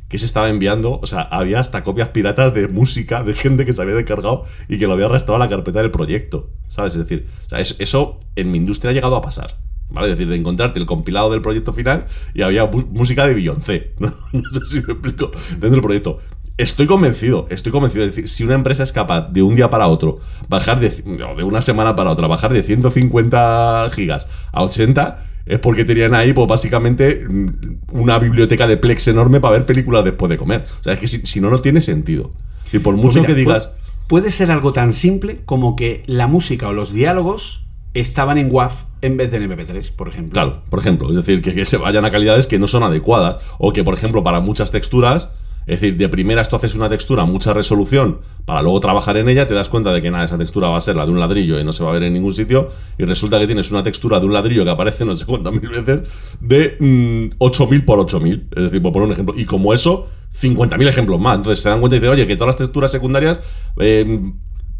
qué 0.08 0.18
se 0.18 0.26
estaba 0.26 0.48
enviando, 0.48 1.00
o 1.02 1.06
sea, 1.06 1.22
había 1.22 1.58
hasta 1.58 1.82
copias 1.82 2.10
piratas 2.10 2.54
de 2.54 2.68
música 2.68 3.22
de 3.24 3.32
gente 3.34 3.66
que 3.66 3.72
se 3.72 3.82
había 3.82 3.94
descargado 3.94 4.44
y 4.68 4.78
que 4.78 4.86
lo 4.86 4.92
había 4.92 5.06
arrastrado 5.06 5.36
a 5.36 5.38
la 5.44 5.48
carpeta 5.48 5.80
del 5.82 5.90
proyecto, 5.90 6.50
¿sabes? 6.68 6.92
Es 6.94 7.00
decir, 7.00 7.26
o 7.46 7.48
sea, 7.48 7.58
es- 7.58 7.76
eso 7.80 8.20
en 8.36 8.52
mi 8.52 8.58
industria 8.58 8.90
ha 8.90 8.94
llegado 8.94 9.16
a 9.16 9.22
pasar. 9.22 9.56
¿Vale? 9.90 10.10
Es 10.10 10.16
decir, 10.16 10.28
de 10.30 10.36
encontrarte 10.36 10.78
el 10.80 10.86
compilado 10.86 11.30
del 11.30 11.42
proyecto 11.42 11.72
final 11.72 12.06
y 12.32 12.42
había 12.42 12.66
música 12.66 13.26
de 13.26 13.34
Beyoncé. 13.34 13.92
¿no? 13.98 14.14
No 14.32 14.42
sé 14.52 14.60
si 14.66 14.80
me 14.86 14.94
explico. 14.94 15.30
Dentro 15.50 15.70
del 15.70 15.82
proyecto. 15.82 16.18
Estoy 16.56 16.86
convencido, 16.86 17.46
estoy 17.50 17.72
convencido. 17.72 18.04
Es 18.04 18.10
decir, 18.14 18.28
si 18.28 18.44
una 18.44 18.54
empresa 18.54 18.84
es 18.84 18.92
capaz 18.92 19.28
de 19.32 19.42
un 19.42 19.56
día 19.56 19.70
para 19.70 19.88
otro 19.88 20.20
bajar 20.48 20.78
de, 20.78 21.02
no, 21.04 21.34
de 21.34 21.42
una 21.42 21.60
semana 21.60 21.96
para 21.96 22.10
otra, 22.10 22.28
bajar 22.28 22.52
de 22.52 22.62
150 22.62 23.90
gigas 23.92 24.28
a 24.52 24.62
80, 24.62 25.24
es 25.46 25.58
porque 25.58 25.84
tenían 25.84 26.14
ahí, 26.14 26.32
pues 26.32 26.46
básicamente, 26.46 27.26
mm, 27.28 27.48
una 27.92 28.18
biblioteca 28.20 28.66
de 28.68 28.76
Plex 28.76 29.08
enorme 29.08 29.40
para 29.40 29.54
ver 29.58 29.66
películas 29.66 30.04
después 30.04 30.30
de 30.30 30.38
comer. 30.38 30.64
O 30.80 30.82
sea, 30.84 30.92
es 30.92 31.00
que 31.00 31.08
si, 31.08 31.26
si 31.26 31.40
no, 31.40 31.50
no 31.50 31.60
tiene 31.60 31.80
sentido. 31.80 32.30
Y 32.72 32.78
por 32.78 32.94
Pues 32.94 33.04
mucho 33.04 33.20
mira, 33.20 33.28
que 33.28 33.34
digas. 33.34 33.66
pu- 33.68 33.70
Puede 34.06 34.30
ser 34.30 34.50
algo 34.52 34.72
tan 34.72 34.92
simple 34.94 35.40
como 35.46 35.76
que 35.76 36.02
la 36.06 36.26
música 36.28 36.68
o 36.68 36.72
los 36.72 36.92
diálogos 36.92 37.64
estaban 37.94 38.38
en 38.38 38.48
WAV 38.52 38.72
en 39.02 39.16
vez 39.16 39.30
de 39.30 39.38
en 39.38 39.50
MP3, 39.50 39.90
por 39.90 40.08
ejemplo. 40.08 40.32
Claro, 40.34 40.62
por 40.70 40.78
ejemplo, 40.78 41.10
es 41.10 41.16
decir, 41.16 41.42
que, 41.42 41.52
que 41.54 41.64
se 41.64 41.78
vayan 41.78 42.04
a 42.04 42.10
calidades 42.10 42.46
que 42.46 42.58
no 42.58 42.66
son 42.66 42.82
adecuadas. 42.82 43.38
O 43.58 43.72
que, 43.72 43.82
por 43.82 43.94
ejemplo, 43.94 44.22
para 44.22 44.40
muchas 44.40 44.70
texturas, 44.70 45.30
es 45.66 45.80
decir, 45.80 45.96
de 45.96 46.08
primeras 46.08 46.48
tú 46.48 46.56
haces 46.56 46.74
una 46.74 46.88
textura 46.88 47.24
mucha 47.24 47.52
resolución 47.52 48.20
para 48.44 48.62
luego 48.62 48.80
trabajar 48.80 49.16
en 49.16 49.28
ella, 49.28 49.46
te 49.46 49.54
das 49.54 49.68
cuenta 49.68 49.92
de 49.92 50.02
que 50.02 50.10
nada, 50.10 50.24
esa 50.24 50.36
textura 50.38 50.68
va 50.68 50.76
a 50.76 50.80
ser 50.80 50.96
la 50.96 51.06
de 51.06 51.12
un 51.12 51.20
ladrillo 51.20 51.58
y 51.58 51.64
no 51.64 51.72
se 51.72 51.82
va 51.84 51.90
a 51.90 51.92
ver 51.94 52.02
en 52.02 52.12
ningún 52.12 52.34
sitio. 52.34 52.68
Y 52.98 53.04
resulta 53.04 53.38
que 53.38 53.46
tienes 53.46 53.70
una 53.70 53.82
textura 53.82 54.20
de 54.20 54.26
un 54.26 54.32
ladrillo 54.32 54.64
que 54.64 54.70
aparece 54.70 55.04
no 55.04 55.16
sé 55.16 55.24
cuántas 55.24 55.52
mil 55.54 55.68
veces 55.68 56.08
de 56.40 56.76
mm, 56.78 57.36
8000 57.38 57.84
por 57.84 57.98
8000. 58.00 58.48
Es 58.54 58.64
decir, 58.64 58.82
por 58.82 58.92
poner 58.92 59.06
un 59.06 59.12
ejemplo. 59.12 59.34
Y 59.38 59.44
como 59.46 59.72
eso, 59.72 60.08
50.000 60.40 60.86
ejemplos 60.88 61.18
más. 61.20 61.36
Entonces 61.38 61.62
se 61.62 61.68
dan 61.70 61.80
cuenta 61.80 61.96
y 61.96 62.00
dicen, 62.00 62.12
oye, 62.12 62.26
que 62.26 62.36
todas 62.36 62.48
las 62.54 62.56
texturas 62.56 62.90
secundarias. 62.90 63.40
eh, 63.78 64.30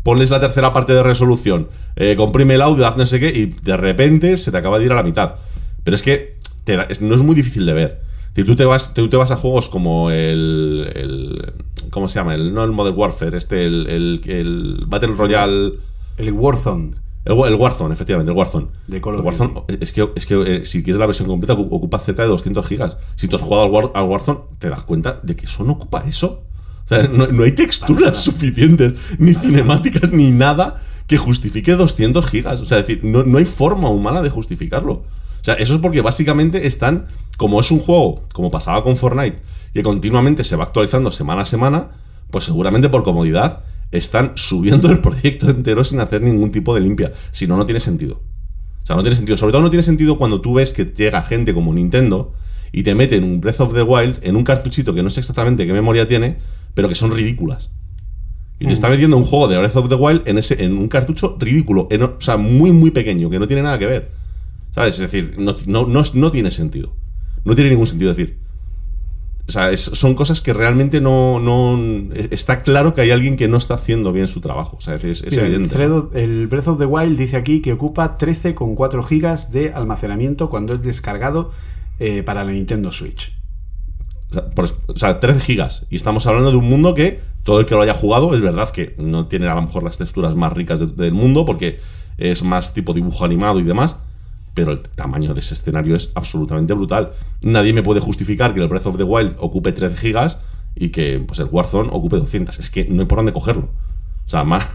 ponles 0.03 0.29
la 0.29 0.39
tercera 0.39 0.71
parte 0.75 0.93
de 0.93 1.03
resolución, 1.03 1.69
eh, 1.97 2.15
comprime 2.15 2.57
el 2.57 2.61
audio, 2.61 2.87
haz 2.87 2.99
no 2.99 3.07
sé 3.07 3.19
qué, 3.21 3.29
y 3.29 3.47
de 3.63 3.75
repente 3.79 4.37
se 4.37 4.51
te 4.53 4.59
acaba 4.59 4.79
de 4.79 4.85
ir 4.85 4.93
a 4.93 4.97
la 4.97 5.03
mitad. 5.03 5.37
Pero 5.83 5.95
es 5.95 6.03
que 6.03 6.37
te 6.65 6.77
da- 6.77 6.87
no 7.01 7.15
es 7.15 7.23
muy 7.23 7.35
difícil 7.35 7.65
de 7.65 7.73
ver. 7.73 8.01
Si 8.35 8.43
tú 8.45 8.57
te 8.57 8.65
vas, 8.65 8.95
tú 8.95 9.09
te 9.09 9.17
vas 9.17 9.31
a 9.31 9.37
juegos 9.37 9.69
como 9.69 10.11
el, 10.11 10.91
el- 10.95 11.53
¿Cómo 11.91 12.09
se 12.09 12.19
llama? 12.19 12.35
El, 12.35 12.53
no 12.53 12.65
el 12.65 12.73
Modern 12.73 12.97
Warfare, 12.99 13.37
este, 13.39 13.65
el, 13.65 13.87
el, 13.89 14.21
el 14.27 14.85
Battle 14.87 15.15
Royale. 15.17 15.75
El 16.17 16.33
Warzone. 16.33 16.95
El, 17.25 17.35
Wa- 17.35 17.49
el 17.49 17.55
Warzone, 17.55 17.95
efectivamente, 17.95 18.33
el 18.33 18.37
Warzone. 18.39 18.67
De 18.89 19.01
Call 19.01 19.15
el 19.15 19.21
of 19.21 19.27
Warzone, 19.27 19.55
Duty. 19.55 19.77
es 19.81 19.93
que, 19.93 20.09
es 20.17 20.27
que 20.27 20.35
eh, 20.57 20.65
si 20.67 20.83
quieres 20.83 20.99
la 20.99 21.07
versión 21.07 21.29
completa, 21.29 21.55
ocu- 21.55 21.69
ocupa 21.71 21.99
cerca 22.01 22.23
de 22.23 22.29
200 22.29 22.67
gigas. 22.67 22.97
Si 23.15 23.29
tú 23.29 23.37
has 23.37 23.43
jugado 23.43 23.63
al, 23.65 23.71
War- 23.71 23.93
al 23.95 24.05
Warzone, 24.05 24.41
te 24.59 24.69
das 24.69 24.83
cuenta 24.83 25.21
de 25.23 25.37
que 25.37 25.47
eso 25.47 25.63
no 25.65 25.73
ocupa 25.75 26.05
eso. 26.09 26.43
O 26.85 26.89
sea, 26.89 27.05
no, 27.05 27.27
no 27.29 27.45
hay 27.45 27.53
texturas 27.53 28.23
suficientes, 28.25 28.95
ni 29.19 29.35
cinemáticas, 29.35 30.13
ni 30.13 30.31
nada 30.33 30.83
que 31.07 31.17
justifique 31.17 31.73
200 31.77 32.27
gigas. 32.27 32.61
O 32.61 32.67
sea, 32.67 32.79
es 32.81 32.87
decir, 32.87 33.05
no, 33.05 33.23
no 33.23 33.39
hay 33.39 33.45
forma 33.45 33.89
humana 33.89 34.21
de 34.21 34.31
justificarlo. 34.31 35.05
O 35.45 35.47
sea, 35.47 35.55
eso 35.57 35.75
es 35.75 35.81
porque 35.83 36.01
básicamente 36.01 36.67
están, 36.67 37.05
como 37.37 37.61
es 37.61 37.71
un 37.71 37.79
juego, 37.79 38.23
como 38.33 38.51
pasaba 38.51 38.83
con 38.83 38.97
Fortnite, 38.97 39.43
que 39.75 39.83
continuamente 39.83 40.43
se 40.43 40.57
va 40.57 40.65
actualizando 40.65 41.11
semana 41.11 41.43
a 41.43 41.45
semana, 41.45 41.91
pues 42.31 42.45
seguramente 42.45 42.89
por 42.89 43.05
comodidad 43.05 43.63
están 43.91 44.33
subiendo 44.37 44.91
el 44.91 45.03
proyecto 45.03 45.51
entero 45.51 45.85
sin 45.85 46.01
hacer 46.01 46.23
ningún 46.23 46.51
tipo 46.51 46.75
de 46.75 46.81
limpia. 46.81 47.13
Si 47.31 47.47
no, 47.47 47.59
no 47.59 47.67
tiene 47.67 47.81
sentido. 47.81 48.23
O 48.83 48.87
sea, 48.87 48.97
no 48.97 49.03
tiene 49.03 49.17
sentido. 49.17 49.37
Sobre 49.37 49.53
todo 49.53 49.61
no 49.61 49.69
tiene 49.69 49.83
sentido 49.83 50.17
cuando 50.17 50.41
tú 50.41 50.55
ves 50.55 50.73
que 50.73 50.87
llega 50.87 51.21
gente 51.21 51.53
como 51.53 51.75
Nintendo 51.75 52.33
y 52.73 52.83
te 52.83 52.95
mete 52.95 53.17
en 53.17 53.25
un 53.25 53.43
Breath 53.43 53.61
of 53.61 53.75
the 53.75 53.83
Wild, 53.83 54.21
en 54.23 54.37
un 54.37 54.45
cartuchito 54.45 54.95
que 54.95 55.03
no 55.03 55.11
sé 55.11 55.21
exactamente 55.21 55.67
qué 55.67 55.75
memoria 55.75 56.09
tiene, 56.09 56.39
pero 56.73 56.89
que 56.89 56.95
son 56.95 57.11
ridículas. 57.13 57.71
Y 58.59 58.67
te 58.67 58.73
está 58.73 58.89
metiendo 58.89 59.19
un 59.19 59.25
juego 59.25 59.47
de 59.49 59.59
Breath 59.59 59.77
of 59.77 59.91
the 59.91 59.95
Wild 59.95 60.23
en, 60.27 60.39
ese, 60.39 60.65
en 60.65 60.79
un 60.79 60.89
cartucho 60.89 61.37
ridículo, 61.39 61.87
en- 61.91 62.03
o 62.05 62.15
sea, 62.19 62.39
muy, 62.39 62.73
muy 62.73 62.91
pequeño, 62.93 63.29
que 63.29 63.39
no 63.39 63.47
tiene 63.47 63.61
nada 63.63 63.79
que 63.79 63.85
ver. 63.87 64.24
¿Sabes? 64.75 64.95
Es 64.95 65.01
decir, 65.11 65.35
no, 65.39 65.55
no, 65.67 65.87
no, 65.87 66.03
no 66.15 66.31
tiene 66.31 66.51
sentido. 66.51 66.95
No 67.45 67.55
tiene 67.55 67.71
ningún 67.71 67.87
sentido. 67.87 68.11
Decir, 68.11 68.39
o 69.47 69.53
sea, 69.53 69.71
es- 69.71 69.83
son 69.83 70.15
cosas 70.15 70.41
que 70.41 70.53
realmente 70.53 71.01
no, 71.01 71.39
no. 71.39 71.79
Está 72.31 72.63
claro 72.63 72.95
que 72.95 73.03
hay 73.03 73.11
alguien 73.11 73.37
que 73.37 73.47
no 73.47 73.57
está 73.59 73.75
haciendo 73.75 74.13
bien 74.13 74.27
su 74.27 74.41
trabajo. 74.41 74.77
O 74.79 74.81
sea, 74.81 74.95
es, 74.97 75.05
es 75.05 75.31
Mira, 75.31 75.43
el, 75.47 75.55
evidente. 75.55 75.77
Thread- 75.77 76.17
el 76.17 76.47
Breath 76.49 76.69
of 76.69 76.79
the 76.79 76.87
Wild 76.87 77.19
dice 77.19 77.37
aquí 77.37 77.61
que 77.61 77.73
ocupa 77.73 78.17
13,4 78.19 79.05
gigas 79.07 79.53
de 79.53 79.73
almacenamiento 79.73 80.51
cuando 80.51 80.75
es 80.75 80.83
descargado 80.83 81.53
eh, 82.01 82.23
para 82.25 82.43
la 82.43 82.51
Nintendo 82.53 82.91
Switch. 82.91 83.33
O 84.31 84.35
sea, 84.35 84.51
por- 84.51 84.65
o 84.89 84.97
sea, 84.97 85.21
13 85.21 85.39
gigas. 85.41 85.87
Y 85.91 85.97
estamos 85.97 86.27
hablando 86.27 86.51
de 86.51 86.57
un 86.57 86.69
mundo 86.69 86.95
que 86.95 87.21
todo 87.45 87.61
el 87.61 87.67
que 87.67 87.75
lo 87.75 87.83
haya 87.83 87.95
jugado 87.95 88.35
es 88.35 88.41
verdad 88.41 88.71
que 88.71 88.95
no 88.99 89.27
tiene 89.29 89.47
a 89.47 89.55
lo 89.55 89.63
mejor 89.63 89.85
las 89.85 89.99
texturas 89.99 90.35
más 90.35 90.53
ricas 90.53 90.81
de- 90.81 90.87
del 90.87 91.13
mundo 91.13 91.45
porque 91.45 91.79
es 92.19 92.43
más 92.43 92.75
tipo 92.75 92.93
dibujo 92.95 93.25
animado 93.25 93.61
y 93.61 93.63
demás. 93.63 93.99
Pero 94.55 94.73
el 94.73 94.81
tamaño 94.81 95.35
de 95.35 95.41
ese 95.41 95.55
escenario 95.55 95.97
es 95.97 96.13
absolutamente 96.15 96.73
brutal. 96.75 97.13
Nadie 97.43 97.73
me 97.73 97.83
puede 97.83 98.01
justificar 98.01 98.55
que 98.55 98.61
el 98.61 98.69
Breath 98.69 98.87
of 98.87 98.97
the 98.97 99.03
Wild 99.03 99.35
ocupe 99.39 99.73
13 99.73 99.97
gigas 99.97 100.39
y 100.77 100.91
que 100.91 101.19
pues, 101.27 101.41
el 101.41 101.49
Warzone 101.51 101.89
ocupe 101.93 102.17
200. 102.17 102.59
Es 102.59 102.71
que 102.71 102.85
no 102.85 103.01
hay 103.03 103.07
por 103.09 103.19
dónde 103.19 103.33
cogerlo. 103.33 103.71
O 104.25 104.29
sea, 104.29 104.45
más, 104.45 104.69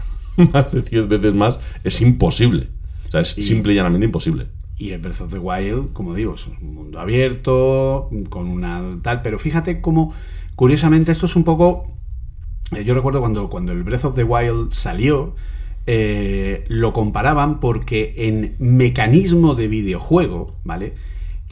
más 0.52 0.72
de 0.72 0.82
10 0.82 1.08
veces 1.08 1.34
más 1.34 1.60
es 1.82 2.00
imposible. 2.02 2.68
O 3.06 3.10
sea, 3.10 3.20
es 3.22 3.36
Y- 3.38 3.42
simple 3.42 3.72
y 3.72 3.76
llanamente 3.76 4.04
imposible. 4.06 4.48
Y 4.76 4.90
el 4.92 5.00
Breath 5.00 5.20
of 5.22 5.30
the 5.32 5.38
Wild, 5.38 5.92
como 5.92 6.14
digo, 6.14 6.34
es 6.34 6.46
un 6.46 6.74
mundo 6.74 7.00
abierto, 7.00 8.08
con 8.30 8.48
una 8.48 8.98
tal, 9.02 9.20
pero 9.20 9.38
fíjate 9.38 9.82
cómo, 9.82 10.14
curiosamente, 10.56 11.12
esto 11.12 11.26
es 11.26 11.36
un 11.36 11.44
poco... 11.44 11.86
eh, 12.74 12.82
Yo 12.84 12.94
recuerdo 12.94 13.20
cuando, 13.20 13.50
cuando 13.50 13.72
el 13.72 13.82
Breath 13.82 14.06
of 14.06 14.14
the 14.14 14.24
Wild 14.24 14.72
salió, 14.72 15.34
eh, 15.92 16.62
lo 16.68 16.92
comparaban 16.92 17.58
porque 17.58 18.14
en 18.16 18.54
mecanismo 18.60 19.56
de 19.56 19.66
videojuego, 19.66 20.54
¿vale? 20.62 20.94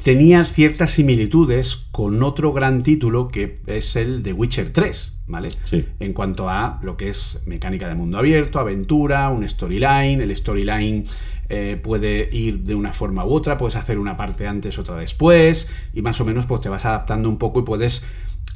Tenía 0.05 0.45
ciertas 0.45 0.93
similitudes 0.93 1.89
con 1.91 2.23
otro 2.23 2.53
gran 2.53 2.85
título 2.85 3.27
que 3.27 3.59
es 3.67 3.97
el 3.97 4.23
de 4.23 4.33
Witcher 4.33 4.73
3, 4.73 5.25
¿vale? 5.27 5.49
Sí. 5.65 5.85
En 5.99 6.13
cuanto 6.13 6.49
a 6.49 6.79
lo 6.85 6.97
que 6.97 7.09
es 7.09 7.43
mecánica 7.47 7.89
de 7.89 7.97
mundo 7.97 8.17
abierto, 8.17 8.61
aventura, 8.61 9.29
un 9.31 9.49
storyline, 9.49 10.21
el 10.21 10.37
storyline 10.37 11.07
eh, 11.49 11.77
puede 11.83 12.29
ir 12.33 12.61
de 12.61 12.77
una 12.77 12.93
forma 12.93 13.25
u 13.25 13.33
otra, 13.33 13.59
puedes 13.59 13.75
hacer 13.75 13.99
una 13.99 14.17
parte 14.17 14.47
antes, 14.47 14.79
otra 14.79 14.95
después, 14.95 15.69
y 15.93 16.01
más 16.01 16.21
o 16.21 16.25
menos 16.25 16.47
pues 16.47 16.61
te 16.61 16.69
vas 16.69 16.85
adaptando 16.85 17.29
un 17.29 17.39
poco 17.39 17.59
y 17.59 17.65
puedes 17.65 18.07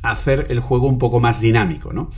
hacer 0.03 0.47
el 0.51 0.61
juego 0.61 0.87
un 0.87 0.99
poco 0.99 1.19
más 1.19 1.41
dinámico, 1.41 1.93
¿no? 1.93 2.13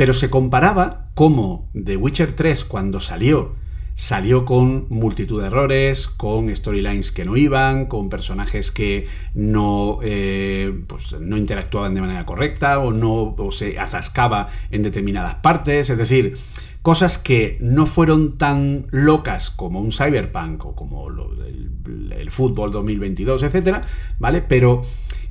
Pero 0.00 0.14
se 0.14 0.30
comparaba 0.30 1.10
como 1.12 1.68
The 1.74 1.98
Witcher 1.98 2.32
3 2.32 2.64
cuando 2.64 3.00
salió 3.00 3.54
salió 3.94 4.46
con 4.46 4.86
multitud 4.88 5.42
de 5.42 5.48
errores, 5.48 6.08
con 6.08 6.56
storylines 6.56 7.12
que 7.12 7.26
no 7.26 7.36
iban, 7.36 7.84
con 7.84 8.08
personajes 8.08 8.70
que 8.70 9.06
no, 9.34 9.98
eh, 10.02 10.72
pues, 10.86 11.20
no 11.20 11.36
interactuaban 11.36 11.92
de 11.92 12.00
manera 12.00 12.24
correcta 12.24 12.78
o, 12.78 12.92
no, 12.92 13.36
se 13.50 13.78
atascaba 13.78 14.48
en 14.70 14.82
determinadas 14.82 15.34
partes. 15.34 15.90
Es 15.90 15.98
decir, 15.98 16.38
cosas 16.80 17.18
que 17.18 17.58
no 17.60 17.84
fueron 17.84 18.38
tan 18.38 18.86
locas 18.92 19.50
como 19.50 19.82
un 19.82 19.92
Cyberpunk 19.92 20.64
o 20.64 20.74
como 20.74 21.08
el, 21.10 22.12
el, 22.12 22.30
fútbol 22.30 22.72
2022, 22.72 23.42
etcétera, 23.42 23.82
¿vale? 24.18 24.40
Pero 24.40 24.80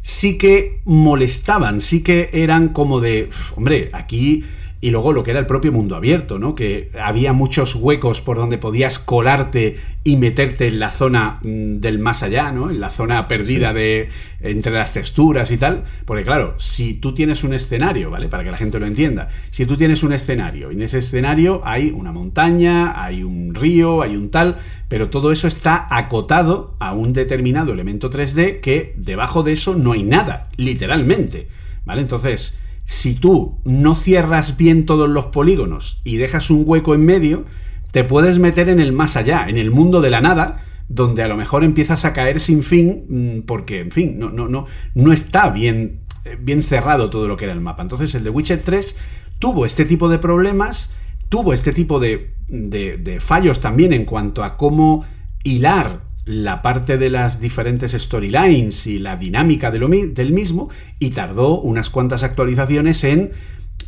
sí 0.03 0.38
que 0.38 0.82
molestaban, 0.86 1.82
sí 1.82 2.03
que 2.03 2.30
eran 2.34 2.70
como 2.70 2.99
de, 2.99 3.30
hombre, 3.55 3.89
aquí 3.93 4.43
y 4.82 4.91
luego 4.91 5.11
lo 5.11 5.23
que 5.23 5.32
era 5.32 5.39
el 5.41 5.45
propio 5.45 5.71
mundo 5.73 5.95
abierto, 5.95 6.39
¿no? 6.39 6.55
Que 6.55 6.89
había 7.01 7.34
muchos 7.34 7.75
huecos 7.75 8.21
por 8.21 8.38
donde 8.38 8.57
podías 8.57 8.97
colarte 8.97 9.75
y 10.05 10.15
meterte 10.15 10.67
en 10.67 10.80
la 10.80 10.89
zona 10.89 11.39
mm, 11.43 11.75
del 11.75 11.99
más 11.99 12.23
allá, 12.23 12.51
¿no? 12.51 12.69
En 12.69 12.80
la 12.80 12.89
zona 12.89 13.27
perdida 13.27 13.69
Sí. 13.69 13.75
de 13.75 14.09
entre 14.41 14.71
las 14.71 14.93
texturas 14.93 15.51
y 15.51 15.57
tal, 15.57 15.84
porque 16.05 16.23
claro, 16.23 16.55
si 16.57 16.93
tú 16.93 17.13
tienes 17.13 17.43
un 17.43 17.53
escenario, 17.53 18.09
¿vale? 18.09 18.30
Para 18.30 18.45
que 18.45 18.51
la 18.51 18.57
gente 18.57 18.80
lo 18.80 18.86
entienda, 18.86 19.27
si 19.49 19.65
tú 19.65 19.75
tienes 19.75 20.01
un 20.01 20.13
escenario 20.13 20.71
y 20.71 20.75
en 20.75 20.82
ese 20.82 20.99
escenario 20.99 21.61
hay 21.65 21.89
una 21.89 22.13
montaña, 22.13 23.03
hay 23.03 23.21
un 23.23 23.53
río, 23.53 24.01
hay 24.01 24.15
un 24.15 24.30
tal, 24.32 24.57
pero 24.88 25.09
todo 25.09 25.34
eso 25.34 25.47
está 25.47 25.88
acotado 25.89 26.75
a 26.80 26.93
un 26.93 27.11
determinado 27.11 27.73
elemento 27.73 28.09
3D 28.09 28.61
que 28.61 28.93
debajo 28.95 29.43
de 29.43 29.51
eso 29.51 29.75
no 29.75 29.91
hay 29.91 30.03
nada, 30.03 30.49
literalmente, 30.55 31.47
¿vale? 31.86 32.01
Entonces, 32.01 32.61
si 32.89 33.13
tú 33.13 33.59
no 33.65 33.93
cierras 33.93 34.57
bien 34.57 34.87
todos 34.87 35.07
los 35.07 35.27
polígonos 35.27 36.01
y 36.03 36.17
dejas 36.17 36.49
un 36.49 36.63
hueco 36.65 36.95
en 36.95 37.05
medio, 37.05 37.45
te 37.91 38.03
puedes 38.03 38.39
meter 38.39 38.67
en 38.67 38.79
el 38.79 38.93
más 38.93 39.15
allá, 39.15 39.45
en 39.47 39.57
el 39.57 39.69
mundo 39.69 40.01
de 40.01 40.09
la 40.09 40.21
nada, 40.21 40.65
donde 40.87 41.21
a 41.21 41.27
lo 41.27 41.37
mejor 41.37 41.63
empiezas 41.63 42.03
a 42.03 42.13
caer 42.13 42.39
sin 42.39 42.63
fin, 42.63 43.05
mm, 43.07 43.41
porque, 43.45 43.81
en 43.81 43.91
fin, 43.91 44.17
no, 44.17 44.31
no, 44.31 44.47
no, 44.47 44.65
no 44.95 45.13
está 45.13 45.51
bien, 45.51 45.99
eh, 46.25 46.35
bien 46.41 46.63
cerrado 46.63 47.11
todo 47.11 47.27
lo 47.27 47.37
que 47.37 47.45
era 47.45 47.53
el 47.53 47.61
mapa. 47.61 47.83
Entonces, 47.83 48.15
el 48.15 48.23
de 48.23 48.31
Witcher 48.31 48.63
3 48.65 48.97
tuvo 49.37 49.67
este 49.67 49.85
tipo 49.85 50.09
de 50.09 50.17
problemas, 50.17 50.95
tuvo 51.29 51.53
este 51.53 51.73
tipo 51.73 51.99
de, 51.99 52.31
de, 52.47 52.97
de 52.97 53.19
fallos 53.19 53.61
también 53.61 53.93
en 53.93 54.05
cuanto 54.05 54.43
a 54.43 54.57
cómo 54.57 55.05
hilar 55.43 56.09
la 56.32 56.61
parte 56.61 56.99
de 56.99 57.09
las 57.09 57.41
diferentes 57.41 57.93
storylines 57.93 58.86
y 58.86 58.99
la 58.99 59.17
dinámica 59.17 59.71
de 59.71 59.80
lo 59.80 59.88
mi- 59.88 60.05
del 60.09 60.32
mismo 60.32 60.69
y 60.99 61.09
tardó 61.09 61.59
unas 61.59 61.89
cuantas 61.89 62.21
actualizaciones 62.21 63.03
en 63.03 63.32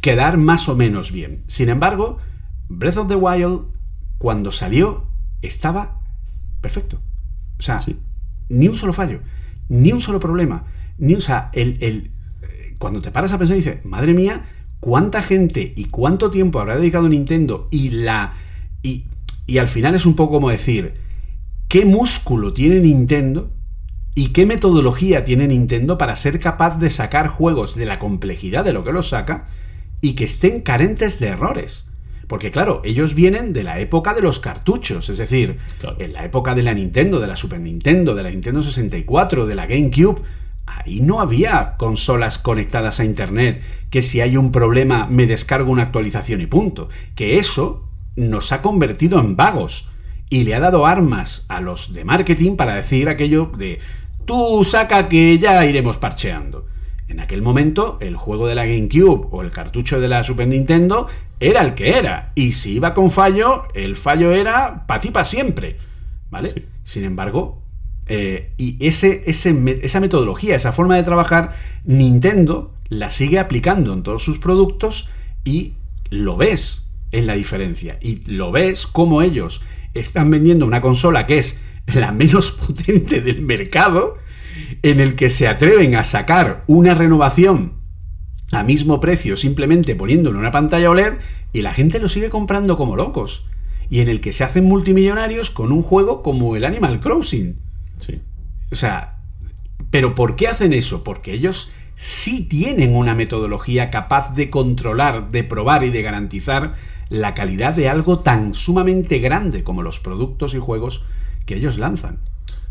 quedar 0.01 0.37
más 0.37 0.67
o 0.67 0.75
menos 0.75 1.11
bien. 1.11 1.43
Sin 1.45 1.69
embargo, 1.69 2.17
Breath 2.67 2.97
of 2.97 3.07
the 3.09 3.15
Wild, 3.15 3.61
cuando 4.17 4.51
salió, 4.51 5.05
estaba 5.43 5.99
perfecto. 6.61 6.99
O 7.59 7.61
sea, 7.61 7.77
Sí. 7.79 7.99
ni 8.49 8.67
un 8.67 8.75
solo 8.75 8.93
fallo, 8.93 9.19
ni 9.69 9.91
un 9.91 10.01
solo 10.01 10.19
problema, 10.19 10.65
ni, 10.97 11.13
o 11.13 11.21
sea, 11.21 11.51
el, 11.53 11.77
el- 11.81 12.11
cuando 12.79 13.01
te 13.01 13.11
paras 13.11 13.33
a 13.33 13.37
pensar 13.37 13.55
y 13.55 13.59
dices, 13.59 13.85
madre 13.85 14.15
mía, 14.15 14.45
cuánta 14.79 15.21
gente 15.21 15.73
y 15.75 15.85
cuánto 15.85 16.31
tiempo 16.31 16.59
habrá 16.59 16.75
dedicado 16.77 17.07
Nintendo 17.07 17.67
y 17.69 17.89
la 17.89 18.33
y, 18.81 19.05
y 19.45 19.59
al 19.59 19.67
final 19.67 19.93
es 19.93 20.07
un 20.07 20.15
poco 20.15 20.33
como 20.33 20.49
decir, 20.49 20.95
¿qué 21.71 21.85
músculo 21.85 22.51
tiene 22.51 22.81
Nintendo 22.81 23.49
y 24.13 24.33
qué 24.33 24.45
metodología 24.45 25.23
tiene 25.23 25.47
Nintendo 25.47 25.97
para 25.97 26.17
ser 26.17 26.41
capaz 26.41 26.77
de 26.77 26.89
sacar 26.89 27.29
juegos 27.29 27.77
de 27.77 27.85
la 27.85 27.97
complejidad 27.97 28.65
de 28.65 28.73
lo 28.73 28.83
que 28.83 28.91
los 28.91 29.07
saca 29.07 29.47
y 30.01 30.15
que 30.15 30.25
estén 30.25 30.63
carentes 30.63 31.21
de 31.21 31.27
errores? 31.29 31.87
Porque 32.27 32.51
claro, 32.51 32.81
ellos 32.83 33.15
vienen 33.15 33.53
de 33.53 33.63
la 33.63 33.79
época 33.79 34.13
de 34.13 34.19
los 34.19 34.41
cartuchos, 34.41 35.07
es 35.07 35.17
decir, 35.17 35.59
Claro. 35.79 35.95
en 36.01 36.11
la 36.11 36.25
época 36.25 36.55
de 36.55 36.63
la 36.63 36.73
Nintendo, 36.73 37.21
de 37.21 37.27
la 37.27 37.37
Super 37.37 37.61
Nintendo, 37.61 38.15
de 38.15 38.23
la 38.23 38.31
Nintendo 38.31 38.61
64, 38.61 39.45
de 39.45 39.55
la 39.55 39.65
GameCube, 39.65 40.23
ahí 40.65 40.99
no 40.99 41.21
había 41.21 41.77
consolas 41.77 42.37
conectadas 42.37 42.99
a 42.99 43.05
Internet 43.05 43.61
que 43.89 44.01
si 44.01 44.19
hay 44.19 44.35
un 44.35 44.51
problema 44.51 45.07
me 45.07 45.25
descargo 45.25 45.71
una 45.71 45.83
actualización 45.83 46.41
y 46.41 46.47
punto. 46.47 46.89
Que 47.15 47.37
eso 47.37 47.87
nos 48.17 48.51
ha 48.51 48.61
convertido 48.61 49.21
en 49.21 49.37
vagos 49.37 49.87
y 50.31 50.45
le 50.45 50.55
ha 50.55 50.61
dado 50.61 50.87
armas 50.87 51.45
a 51.49 51.59
los 51.59 51.93
de 51.93 52.05
marketing 52.05 52.55
para 52.55 52.75
decir 52.75 53.09
aquello 53.09 53.51
de 53.57 53.79
tú 54.25 54.63
saca 54.63 55.09
que 55.09 55.37
ya 55.37 55.63
iremos 55.65 55.97
parcheando. 55.97 56.65
En 57.09 57.19
aquel 57.19 57.41
momento, 57.41 57.97
el 57.99 58.15
juego 58.15 58.47
de 58.47 58.55
la 58.55 58.65
GameCube 58.65 59.27
o 59.29 59.41
el 59.41 59.51
cartucho 59.51 59.99
de 59.99 60.07
la 60.07 60.23
Super 60.23 60.47
Nintendo 60.47 61.07
era 61.41 61.59
el 61.59 61.73
que 61.73 61.97
era. 61.97 62.31
Y 62.33 62.53
si 62.53 62.75
iba 62.75 62.93
con 62.93 63.11
fallo, 63.11 63.65
el 63.73 63.97
fallo 63.97 64.31
era 64.31 64.87
para 64.87 65.01
ti 65.01 65.11
para 65.11 65.25
siempre. 65.25 65.75
¿Vale? 66.29 66.47
Sí. 66.47 66.65
Sin 66.85 67.03
embargo, 67.03 67.61
eh, 68.07 68.53
y 68.57 68.77
ese, 68.79 69.23
esa 69.25 69.99
metodología, 69.99 70.55
esa 70.55 70.71
forma 70.71 70.95
de 70.95 71.03
trabajar, 71.03 71.55
Nintendo 71.83 72.73
la 72.87 73.09
sigue 73.09 73.37
aplicando 73.37 73.91
en 73.91 74.03
todos 74.03 74.23
sus 74.23 74.37
productos 74.37 75.11
y 75.43 75.73
lo 76.09 76.37
ves 76.37 76.89
en 77.11 77.27
la 77.27 77.33
diferencia. 77.33 77.97
Y 77.99 78.23
lo 78.31 78.53
ves 78.53 78.87
como 78.87 79.21
ellos 79.21 79.61
están 79.93 80.31
vendiendo 80.31 80.65
una 80.65 80.81
consola 80.81 81.27
que 81.27 81.37
es 81.37 81.61
la 81.93 82.11
menos 82.11 82.51
potente 82.67 83.21
del 83.21 83.41
mercado, 83.41 84.17
en 84.81 84.99
el 84.99 85.15
que 85.15 85.29
se 85.29 85.47
atreven 85.47 85.95
a 85.95 86.03
sacar 86.03 86.63
una 86.67 86.93
renovación 86.93 87.81
a 88.51 88.63
mismo 88.63 88.99
precio 88.99 89.37
simplemente 89.37 89.95
poniéndolo 89.95 90.35
en 90.35 90.41
una 90.41 90.51
pantalla 90.51 90.89
OLED 90.89 91.13
y 91.53 91.61
la 91.61 91.73
gente 91.73 91.99
lo 91.99 92.09
sigue 92.09 92.29
comprando 92.29 92.77
como 92.77 92.95
locos. 92.95 93.47
Y 93.89 93.99
en 93.99 94.07
el 94.07 94.21
que 94.21 94.33
se 94.33 94.43
hacen 94.43 94.65
multimillonarios 94.65 95.49
con 95.49 95.71
un 95.71 95.81
juego 95.81 96.23
como 96.23 96.55
el 96.55 96.63
Animal 96.63 97.01
Crossing. 97.01 97.57
Sí. 97.97 98.21
O 98.71 98.75
sea, 98.75 99.17
¿pero 99.89 100.15
por 100.15 100.35
qué 100.35 100.47
hacen 100.47 100.71
eso? 100.71 101.03
Porque 101.03 101.33
ellos 101.33 101.73
sí 101.95 102.45
tienen 102.45 102.95
una 102.95 103.15
metodología 103.15 103.89
capaz 103.89 104.33
de 104.33 104.49
controlar, 104.49 105.29
de 105.29 105.43
probar 105.43 105.83
y 105.83 105.89
de 105.89 106.01
garantizar 106.01 106.73
la 107.09 107.33
calidad 107.33 107.75
de 107.75 107.89
algo 107.89 108.19
tan 108.19 108.53
sumamente 108.53 109.19
grande 109.19 109.63
como 109.63 109.83
los 109.83 109.99
productos 109.99 110.53
y 110.53 110.59
juegos 110.59 111.05
que 111.45 111.55
ellos 111.55 111.77
lanzan. 111.77 112.19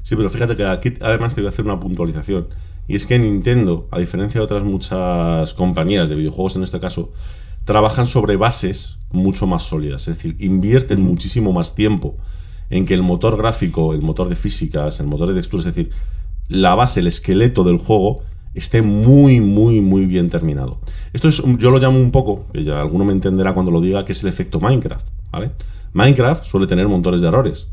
Sí, 0.02 0.16
pero 0.16 0.30
fíjate 0.30 0.56
que 0.56 0.64
aquí 0.64 0.94
además 1.00 1.34
te 1.34 1.42
voy 1.42 1.48
a 1.48 1.50
hacer 1.50 1.64
una 1.64 1.78
puntualización. 1.78 2.48
Y 2.88 2.96
es 2.96 3.06
que 3.06 3.18
Nintendo, 3.18 3.86
a 3.90 3.98
diferencia 3.98 4.40
de 4.40 4.44
otras 4.44 4.64
muchas 4.64 5.54
compañías 5.54 6.08
de 6.08 6.16
videojuegos 6.16 6.56
en 6.56 6.62
este 6.62 6.80
caso, 6.80 7.12
trabajan 7.64 8.06
sobre 8.06 8.36
bases 8.36 8.98
mucho 9.12 9.46
más 9.46 9.62
sólidas. 9.62 10.08
Es 10.08 10.16
decir, 10.16 10.36
invierten 10.40 11.00
muchísimo 11.00 11.52
más 11.52 11.74
tiempo 11.74 12.16
en 12.70 12.86
que 12.86 12.94
el 12.94 13.02
motor 13.02 13.36
gráfico, 13.36 13.94
el 13.94 14.00
motor 14.00 14.28
de 14.28 14.34
físicas, 14.34 15.00
el 15.00 15.06
motor 15.06 15.28
de 15.28 15.34
texturas, 15.34 15.66
es 15.66 15.74
decir, 15.74 15.92
la 16.48 16.74
base, 16.74 17.00
el 17.00 17.06
esqueleto 17.06 17.62
del 17.62 17.78
juego 17.78 18.22
esté 18.54 18.82
muy, 18.82 19.40
muy, 19.40 19.80
muy 19.80 20.06
bien 20.06 20.30
terminado. 20.30 20.78
Esto 21.12 21.28
es, 21.28 21.42
yo 21.58 21.70
lo 21.70 21.78
llamo 21.78 21.98
un 21.98 22.10
poco, 22.10 22.46
que 22.52 22.64
ya 22.64 22.80
alguno 22.80 23.04
me 23.04 23.12
entenderá 23.12 23.54
cuando 23.54 23.70
lo 23.70 23.80
diga, 23.80 24.04
que 24.04 24.12
es 24.12 24.22
el 24.22 24.28
efecto 24.28 24.60
Minecraft, 24.60 25.06
¿vale? 25.30 25.50
Minecraft 25.92 26.44
suele 26.44 26.66
tener 26.66 26.88
montones 26.88 27.20
de 27.20 27.28
errores, 27.28 27.68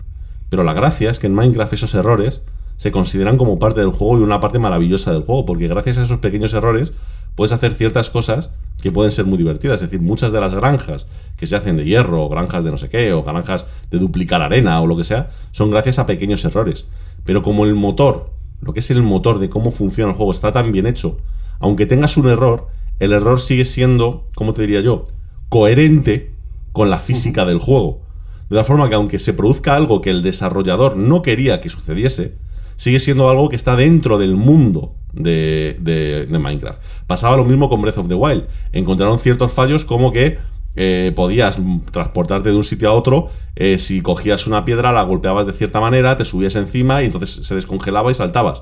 pero 0.50 0.64
la 0.64 0.74
gracia 0.74 1.12
es 1.12 1.20
que 1.20 1.28
en 1.28 1.36
Minecraft 1.36 1.74
esos 1.74 1.94
errores 1.94 2.44
se 2.78 2.92
consideran 2.92 3.38
como 3.38 3.60
parte 3.60 3.80
del 3.82 3.90
juego 3.90 4.20
y 4.20 4.24
una 4.24 4.40
parte 4.40 4.60
maravillosa 4.60 5.12
del 5.12 5.24
juego, 5.24 5.46
porque 5.46 5.68
gracias 5.68 5.98
a 5.98 6.04
esos 6.04 6.20
pequeños 6.20 6.54
errores 6.54 6.94
puedes 7.36 7.52
hacer 7.52 7.74
ciertas 7.74 8.10
cosas 8.10 8.52
que 8.82 8.92
pueden 8.92 9.12
ser 9.12 9.26
muy 9.26 9.38
divertidas. 9.38 9.82
Es 9.82 9.90
decir, 9.90 10.02
muchas 10.02 10.32
de 10.32 10.40
las 10.40 10.54
granjas 10.54 11.08
que 11.38 11.48
se 11.48 11.56
hacen 11.56 11.78
de 11.78 11.86
hierro, 11.86 12.24
o 12.24 12.30
granjas 12.30 12.64
de 12.64 12.72
no 12.72 12.78
sé 12.78 12.90
qué, 12.90 13.14
o 13.14 13.24
granjas 13.24 13.66
de 13.92 13.98
duplicar 13.98 14.42
arena 14.42 14.80
o 14.82 14.88
lo 14.88 14.96
que 14.96 15.04
sea, 15.04 15.30
son 15.52 15.72
gracias 15.72 16.00
a 16.00 16.06
pequeños 16.06 16.46
errores. 16.46 16.86
Pero 17.26 17.44
como 17.44 17.66
el 17.66 17.74
motor, 17.74 18.32
lo 18.62 18.74
que 18.74 18.80
es 18.80 18.91
el 18.91 19.03
motor 19.03 19.39
de 19.39 19.49
cómo 19.49 19.72
funciona 19.72 20.12
el 20.12 20.18
juego, 20.18 20.32
está 20.32 20.51
tan 20.51 20.72
bien 20.72 20.88
hecho, 20.88 21.18
aunque 21.60 21.86
tengas 21.86 22.18
un 22.18 22.28
error, 22.30 22.68
el 22.99 23.14
error 23.14 23.39
sigue 23.39 23.66
siendo, 23.66 24.28
¿cómo 24.36 24.53
te 24.53 24.62
diría 24.64 24.82
yo? 24.82 25.05
Coherente 25.49 26.32
con 26.72 26.89
la 26.89 26.99
física 26.99 27.45
del 27.45 27.60
juego. 27.60 28.01
De 28.49 28.55
la 28.55 28.64
forma 28.64 28.88
que 28.89 28.95
aunque 28.95 29.20
se 29.20 29.34
produzca 29.34 29.76
algo 29.76 30.01
que 30.01 30.10
el 30.10 30.24
desarrollador 30.24 30.95
no 30.97 31.22
quería 31.22 31.60
que 31.62 31.70
sucediese, 31.70 32.36
sigue 32.76 32.99
siendo 32.99 33.30
algo 33.30 33.49
que 33.49 33.55
está 33.55 33.76
dentro 33.76 34.18
del 34.18 34.36
mundo 34.36 34.93
de, 35.14 35.78
de- 35.82 36.26
de 36.28 36.39
Minecraft. 36.39 36.82
Pasaba 37.08 37.38
lo 37.38 37.45
mismo 37.45 37.70
con 37.70 37.82
Breath 37.82 37.97
of 37.97 38.08
the 38.08 38.14
Wild. 38.14 38.45
Encontraron 38.72 39.20
ciertos 39.20 39.51
fallos 39.51 39.84
como 39.86 40.12
que 40.12 40.38
eh, 40.80 41.12
podías 41.16 41.58
transportarte 41.90 42.52
de 42.52 42.56
un 42.56 42.64
sitio 42.64 42.90
a 42.90 42.94
otro, 42.94 43.30
eh, 43.56 43.80
si 43.80 44.02
cogías 44.02 44.46
una 44.46 44.64
piedra, 44.64 44.92
la 44.92 45.02
golpeabas 45.02 45.48
de 45.48 45.54
cierta 45.54 45.80
manera, 45.80 46.18
te 46.18 46.24
subías 46.24 46.56
encima 46.56 47.02
y 47.02 47.08
entonces 47.08 47.48
se 47.48 47.56
descongelaba 47.56 48.12
y 48.12 48.14
saltabas. 48.14 48.62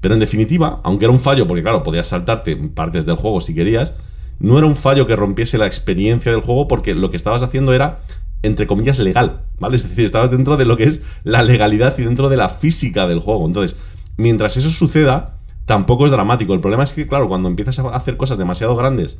Pero 0.00 0.14
en 0.14 0.20
definitiva, 0.20 0.80
aunque 0.82 1.04
era 1.04 1.12
un 1.12 1.20
fallo, 1.20 1.46
porque 1.46 1.62
claro, 1.62 1.84
podías 1.84 2.08
saltarte 2.08 2.56
partes 2.56 3.06
del 3.06 3.14
juego 3.14 3.40
si 3.40 3.54
querías, 3.54 3.92
no 4.40 4.58
era 4.58 4.66
un 4.66 4.74
fallo 4.74 5.06
que 5.06 5.14
rompiese 5.14 5.56
la 5.56 5.66
experiencia 5.66 6.32
del 6.32 6.40
juego 6.40 6.66
porque 6.66 6.96
lo 6.96 7.10
que 7.10 7.16
estabas 7.16 7.44
haciendo 7.44 7.72
era, 7.72 8.00
entre 8.42 8.66
comillas, 8.66 8.98
legal, 8.98 9.42
¿vale? 9.60 9.76
Es 9.76 9.88
decir, 9.88 10.04
estabas 10.04 10.32
dentro 10.32 10.56
de 10.56 10.64
lo 10.64 10.76
que 10.76 10.84
es 10.84 11.02
la 11.22 11.44
legalidad 11.44 11.96
y 11.96 12.02
dentro 12.02 12.28
de 12.28 12.38
la 12.38 12.48
física 12.48 13.06
del 13.06 13.20
juego. 13.20 13.46
Entonces, 13.46 13.76
mientras 14.16 14.56
eso 14.56 14.68
suceda, 14.68 15.36
tampoco 15.64 16.06
es 16.06 16.10
dramático. 16.10 16.54
El 16.54 16.60
problema 16.60 16.82
es 16.82 16.92
que, 16.92 17.06
claro, 17.06 17.28
cuando 17.28 17.48
empiezas 17.48 17.78
a 17.78 17.88
hacer 17.90 18.16
cosas 18.16 18.36
demasiado 18.36 18.74
grandes 18.74 19.18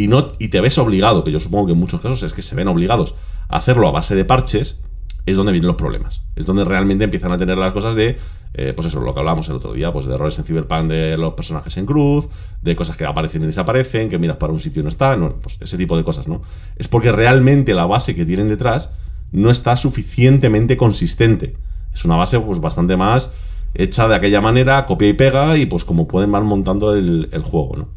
y, 0.00 0.08
no, 0.08 0.32
y 0.38 0.48
te 0.48 0.62
ves 0.62 0.78
obligado, 0.78 1.24
que 1.24 1.30
yo 1.30 1.38
supongo 1.38 1.66
que 1.66 1.72
en 1.72 1.78
muchos 1.78 2.00
casos 2.00 2.22
es 2.22 2.32
que 2.32 2.40
se 2.40 2.54
ven 2.54 2.68
obligados 2.68 3.16
a 3.48 3.58
hacerlo 3.58 3.86
a 3.86 3.90
base 3.90 4.14
de 4.14 4.24
parches, 4.24 4.80
es 5.26 5.36
donde 5.36 5.52
vienen 5.52 5.66
los 5.66 5.76
problemas. 5.76 6.22
Es 6.36 6.46
donde 6.46 6.64
realmente 6.64 7.04
empiezan 7.04 7.32
a 7.32 7.36
tener 7.36 7.58
las 7.58 7.74
cosas 7.74 7.94
de, 7.94 8.16
eh, 8.54 8.72
pues 8.74 8.88
eso, 8.88 9.00
lo 9.00 9.12
que 9.12 9.20
hablábamos 9.20 9.50
el 9.50 9.56
otro 9.56 9.74
día, 9.74 9.92
pues 9.92 10.06
de 10.06 10.14
errores 10.14 10.38
en 10.38 10.46
Cyberpunk 10.46 10.88
de 10.88 11.18
los 11.18 11.34
personajes 11.34 11.76
en 11.76 11.84
cruz, 11.84 12.28
de 12.62 12.74
cosas 12.74 12.96
que 12.96 13.04
aparecen 13.04 13.42
y 13.42 13.46
desaparecen, 13.46 14.08
que 14.08 14.18
miras 14.18 14.38
para 14.38 14.54
un 14.54 14.58
sitio 14.58 14.80
y 14.80 14.84
no 14.84 14.88
están, 14.88 15.34
pues 15.42 15.58
ese 15.60 15.76
tipo 15.76 15.98
de 15.98 16.02
cosas, 16.02 16.26
¿no? 16.26 16.40
Es 16.76 16.88
porque 16.88 17.12
realmente 17.12 17.74
la 17.74 17.84
base 17.84 18.14
que 18.14 18.24
tienen 18.24 18.48
detrás 18.48 18.94
no 19.32 19.50
está 19.50 19.76
suficientemente 19.76 20.78
consistente. 20.78 21.56
Es 21.92 22.06
una 22.06 22.16
base 22.16 22.40
pues 22.40 22.58
bastante 22.58 22.96
más 22.96 23.30
hecha 23.74 24.08
de 24.08 24.14
aquella 24.14 24.40
manera, 24.40 24.86
copia 24.86 25.08
y 25.08 25.12
pega, 25.12 25.58
y 25.58 25.66
pues 25.66 25.84
como 25.84 26.08
pueden 26.08 26.32
van 26.32 26.46
montando 26.46 26.94
el 26.94 27.42
juego, 27.42 27.76
¿no? 27.76 27.88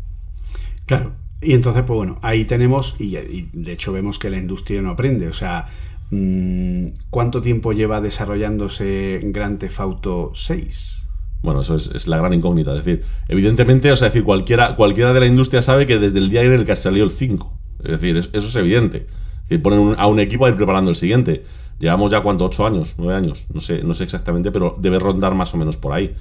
Claro. 0.85 1.22
Y 1.43 1.53
entonces, 1.53 1.83
pues 1.83 1.97
bueno, 1.97 2.19
ahí 2.21 2.45
tenemos, 2.45 2.95
y, 2.99 3.11
de 3.53 3.71
hecho 3.73 3.91
vemos 3.93 4.19
que 4.19 4.29
la 4.29 4.37
industria 4.37 4.81
no 4.81 4.91
aprende. 4.91 5.27
O 5.27 5.33
sea, 5.33 5.67
mm, 6.11 6.87
¿cuánto 7.09 7.41
tiempo 7.41 7.73
lleva 7.73 8.01
desarrollándose 8.01 9.19
Grand 9.23 9.59
Theft 9.59 9.79
Auto 9.79 10.31
6? 10.33 11.07
Bueno, 11.41 11.61
eso 11.61 11.75
es, 11.75 11.87
es 11.93 12.07
la 12.07 12.17
gran 12.17 12.33
incógnita. 12.33 12.71
Es 12.77 12.85
decir, 12.85 13.03
evidentemente, 13.27 13.91
o 13.91 13.95
sea, 13.95 14.07
decir, 14.09 14.23
cualquiera, 14.23 14.75
cualquiera 14.75 15.13
de 15.13 15.19
la 15.19 15.25
industria 15.25 15.61
sabe 15.61 15.85
que 15.85 15.99
desde 15.99 16.19
el 16.19 16.29
día 16.29 16.43
en 16.43 16.53
el 16.53 16.65
que 16.65 16.75
salió 16.75 17.03
el 17.03 17.11
5. 17.11 17.51
Es 17.83 17.91
decir, 17.91 18.15
es- 18.17 18.29
eso 18.33 18.47
es 18.47 18.55
evidente. 18.55 18.97
Es 18.99 19.49
decir, 19.49 19.61
ponen 19.61 19.95
a 19.97 20.07
un 20.07 20.19
equipo 20.19 20.45
a 20.45 20.49
ir 20.49 20.55
preparando 20.55 20.89
el 20.89 20.95
siguiente. 20.95 21.43
Llevamos 21.79 22.11
ya, 22.11 22.21
¿cuánto? 22.21 22.45
¿8 22.45 22.65
años? 22.65 22.95
¿9 22.97 23.13
años? 23.13 23.45
No 23.53 23.59
sé, 23.59 23.83
no 23.83 23.93
sé 23.93 24.05
exactamente, 24.05 24.51
pero 24.51 24.75
debe 24.79 24.99
rondar 24.99 25.35
más 25.35 25.53
o 25.53 25.57
menos 25.57 25.75
por 25.75 25.91
ahí. 25.91 26.13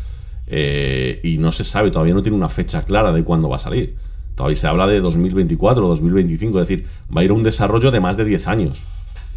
Eh, 0.48 1.20
y 1.22 1.38
no 1.38 1.52
se 1.52 1.62
sabe, 1.62 1.90
todavía 1.92 2.14
no 2.14 2.22
tiene 2.22 2.36
una 2.36 2.48
fecha 2.48 2.82
clara 2.82 3.12
de 3.12 3.22
cuándo 3.22 3.48
va 3.48 3.56
a 3.56 3.60
salir. 3.60 3.94
Todavía 4.34 4.56
se 4.56 4.66
habla 4.66 4.86
de 4.86 5.00
2024 5.00 5.84
o 5.84 5.88
2025, 5.88 6.60
es 6.60 6.68
decir, 6.68 6.86
va 7.14 7.20
a 7.20 7.24
ir 7.24 7.32
un 7.32 7.42
desarrollo 7.42 7.90
de 7.90 8.00
más 8.00 8.16
de 8.16 8.24
10 8.24 8.48
años. 8.48 8.82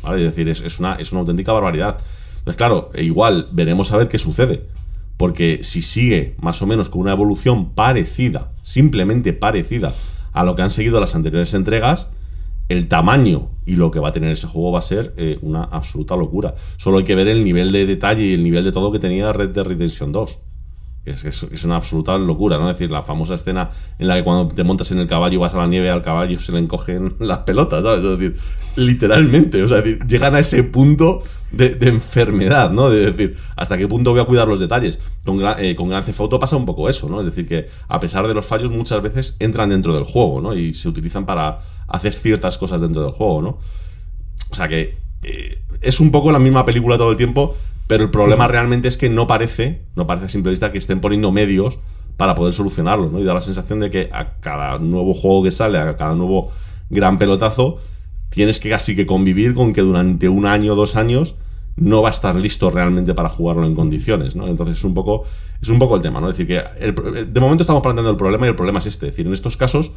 ¿vale? 0.02 0.26
Es 0.26 0.36
decir, 0.36 0.50
es, 0.50 0.62
es 0.62 0.80
una, 0.80 0.96
es 0.96 1.12
una 1.12 1.22
auténtica 1.22 1.52
barbaridad. 1.52 1.98
Entonces, 2.40 2.56
claro, 2.58 2.90
e 2.94 3.04
igual 3.04 3.50
veremos 3.52 3.92
a 3.92 3.98
ver 3.98 4.08
qué 4.08 4.18
sucede. 4.18 4.64
Porque 5.18 5.60
si 5.64 5.82
sigue 5.82 6.36
más 6.42 6.62
o 6.62 6.68
menos 6.68 6.90
con 6.90 7.02
una 7.02 7.14
evolución 7.14 7.72
parecida, 7.72 8.52
simplemente 8.62 9.34
parecida 9.34 9.94
a 10.34 10.44
lo 10.44 10.56
que 10.56 10.62
han 10.62 10.70
seguido 10.70 11.00
las 11.00 11.16
anteriores 11.16 11.54
entregas, 11.54 12.10
el 12.68 12.88
tamaño 12.88 13.50
y 13.66 13.76
lo 13.76 13.92
que 13.92 14.00
va 14.00 14.10
a 14.10 14.12
tener 14.12 14.32
ese 14.32 14.48
juego 14.48 14.72
va 14.72 14.80
a 14.80 14.82
ser 14.82 15.14
eh, 15.18 15.38
una 15.42 15.64
absoluta 15.64 16.16
locura. 16.16 16.56
Solo 16.78 16.98
hay 16.98 17.04
que 17.04 17.16
ver 17.16 17.28
el 17.28 17.44
nivel 17.44 17.72
de 17.72 17.86
detalle 17.86 18.24
y 18.24 18.34
el 18.34 18.44
nivel 18.44 18.64
de 18.64 18.72
todo 18.72 18.92
que 18.92 19.00
tenía 19.00 19.32
Red 19.34 19.50
Dead 19.50 19.66
Redemption 19.66 20.12
2. 20.12 20.40
Es, 21.06 21.64
una 21.64 21.76
absoluta 21.76 22.18
locura, 22.18 22.58
¿no? 22.58 22.70
Es 22.70 22.78
decir, 22.78 22.92
la 22.92 23.04
famosa 23.04 23.36
escena 23.36 23.70
en 24.00 24.08
la 24.08 24.16
que 24.16 24.24
cuando 24.24 24.54
te 24.54 24.64
montas 24.64 24.92
en 24.92 24.98
el 25.00 25.08
caballo 25.08 25.40
vas 25.40 25.54
a 25.54 25.58
la 25.58 25.68
nieve, 25.68 25.90
al 25.90 26.02
caballo 26.02 26.40
se 26.40 26.52
le 26.52 26.60
encogen 26.60 27.16
las 27.20 27.40
pelotas, 27.40 27.84
¿sabes? 27.84 28.04
Es 28.04 28.18
decir, 28.18 28.38
literalmente, 28.76 29.62
o 29.62 29.68
sea, 29.68 29.84
llegan 29.84 30.34
a 30.34 30.40
ese 30.40 30.64
punto 30.64 31.22
de, 31.52 31.78
enfermedad, 31.82 32.72
¿no? 32.72 32.90
De 32.90 33.12
decir, 33.12 33.38
¿hasta 33.56 33.78
qué 33.78 33.88
punto 33.88 34.12
voy 34.12 34.20
a 34.20 34.26
cuidar 34.26 34.48
los 34.48 34.60
detalles? 34.60 35.00
Con, 35.24 35.40
eh, 35.60 35.76
con 35.76 35.90
Theft 35.90 36.20
Auto 36.20 36.40
pasa 36.40 36.56
un 36.56 36.66
poco 36.66 36.90
eso, 36.90 37.08
¿no? 37.08 37.20
Es 37.20 37.28
decir, 37.28 37.48
que 37.48 37.70
a 37.88 38.00
pesar 38.00 38.28
de 38.28 38.34
los 38.34 38.46
fallos, 38.46 38.72
muchas 38.72 39.02
veces 39.02 39.36
entran 39.40 39.70
dentro 39.70 39.94
del 39.94 40.06
juego, 40.06 40.42
¿no? 40.42 40.56
Y 40.56 40.74
se 40.74 40.90
utilizan 40.90 41.26
para 41.26 41.60
hacer 41.88 42.14
ciertas 42.14 42.58
cosas 42.58 42.82
dentro 42.82 43.04
del 43.04 43.12
juego, 43.12 43.42
¿no? 43.42 43.60
O 44.50 44.56
sea 44.56 44.68
que 44.68 44.96
eh, 45.24 45.60
es 45.82 46.00
un 46.00 46.12
poco 46.12 46.32
la 46.32 46.40
misma 46.40 46.66
película 46.66 46.98
todo 46.98 47.12
el 47.12 47.18
tiempo, 47.18 47.56
pero 47.88 48.04
el 48.04 48.10
problema 48.12 48.48
realmente 48.48 48.88
es 48.88 48.98
que 48.98 49.10
no 49.10 49.28
parece, 49.28 49.84
no 49.96 50.08
parece 50.08 50.26
a 50.26 50.30
simple 50.30 50.52
vista 50.52 50.72
que 50.72 50.78
estén 50.78 51.02
poniendo 51.02 51.32
medios 51.32 51.80
para 52.18 52.34
poder 52.36 52.54
solucionarlo, 52.54 53.10
¿no? 53.10 53.20
Y 53.20 53.24
da 53.24 53.34
la 53.34 53.42
sensación 53.42 53.80
de 53.80 53.92
que 53.92 54.10
a 54.12 54.40
cada 54.40 54.80
nuevo 54.80 55.14
juego 55.14 55.44
que 55.44 55.52
sale, 55.52 55.78
a 55.78 55.96
cada 55.98 56.16
nuevo 56.16 56.50
gran 56.90 57.18
pelotazo, 57.18 57.78
tienes 58.30 58.60
que 58.60 58.70
casi 58.70 58.96
que 58.96 59.06
convivir 59.06 59.54
con 59.54 59.74
que 59.74 59.82
durante 59.82 60.30
un 60.30 60.46
año 60.46 60.74
o 60.74 60.76
dos 60.76 60.96
años 60.96 61.36
no 61.76 62.02
va 62.02 62.08
a 62.10 62.12
estar 62.12 62.36
listo 62.36 62.70
realmente 62.70 63.14
para 63.14 63.28
jugarlo 63.30 63.66
en 63.66 63.76
condiciones, 63.76 64.36
¿no? 64.36 64.48
Entonces 64.48 64.78
es 64.78 64.84
un 64.86 64.94
poco, 64.94 65.24
es 65.62 65.68
un 65.70 65.78
poco 65.78 65.98
el 65.98 66.02
tema, 66.02 66.22
¿no? 66.22 66.30
Es 66.30 66.38
decir, 66.38 66.48
que 66.48 66.64
el- 66.86 67.34
de 67.34 67.40
momento 67.40 67.64
estamos 67.64 67.84
planteando 67.84 68.10
el 68.12 68.18
problema 68.18 68.46
y 68.46 68.50
el 68.50 68.56
problema 68.56 68.80
es 68.80 68.86
este. 68.86 69.08
Es 69.08 69.12
decir, 69.12 69.28
en 69.28 69.34
estos 69.34 69.58
casos 69.58 69.92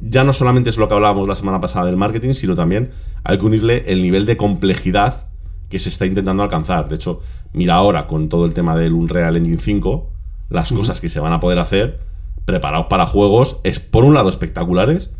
ya 0.00 0.22
no 0.24 0.32
solamente 0.32 0.70
es 0.70 0.78
lo 0.78 0.88
que 0.88 0.94
hablábamos 0.94 1.26
la 1.28 1.34
semana 1.34 1.60
pasada 1.60 1.86
del 1.86 1.96
marketing, 1.96 2.32
sino 2.32 2.54
también 2.54 2.92
hay 3.24 3.38
que 3.38 3.44
unirle 3.44 3.84
el 3.88 4.02
nivel 4.02 4.24
de 4.24 4.36
complejidad 4.36 5.26
que 5.70 5.78
se 5.78 5.88
está 5.88 6.04
intentando 6.04 6.42
alcanzar. 6.42 6.88
De 6.88 6.96
hecho, 6.96 7.20
mira 7.54 7.74
ahora 7.74 8.06
con 8.06 8.28
todo 8.28 8.44
el 8.44 8.52
tema 8.52 8.76
del 8.76 8.92
Unreal 8.92 9.36
Engine 9.36 9.58
5, 9.58 10.10
las 10.50 10.72
cosas 10.72 11.00
que 11.00 11.08
se 11.08 11.20
van 11.20 11.32
a 11.32 11.40
poder 11.40 11.58
hacer 11.58 12.00
preparados 12.44 12.86
para 12.88 13.06
juegos, 13.06 13.60
es 13.62 13.78
por 13.80 14.04
un 14.04 14.12
lado 14.12 14.28
espectaculares, 14.28 15.10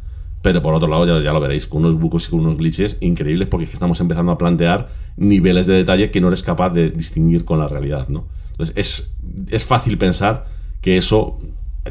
pero 0.43 0.61
por 0.61 0.75
otro 0.75 0.89
lado 0.89 1.07
ya, 1.07 1.23
ya 1.25 1.33
lo 1.33 1.41
veréis, 1.41 1.69
con 1.69 1.85
unos 1.85 1.99
bucos 1.99 2.27
y 2.27 2.31
con 2.31 2.41
unos 2.41 2.59
glitches 2.59 2.99
increíbles, 3.01 3.47
porque 3.49 3.65
es 3.65 3.71
que 3.71 3.77
estamos 3.77 4.01
empezando 4.01 4.33
a 4.33 4.39
plantear 4.39 4.89
niveles 5.17 5.67
de 5.67 5.75
detalle 5.75 6.11
que 6.11 6.21
no 6.21 6.29
eres 6.29 6.43
capaz 6.43 6.71
de 6.71 6.91
distinguir 6.91 7.45
con 7.45 7.61
la 7.61 7.69
realidad, 7.69 8.09
¿no? 8.09 8.27
Entonces 8.51 8.77
es, 8.77 9.17
es 9.51 9.65
fácil 9.65 9.97
pensar 9.99 10.47
que 10.81 10.97
eso 10.97 11.39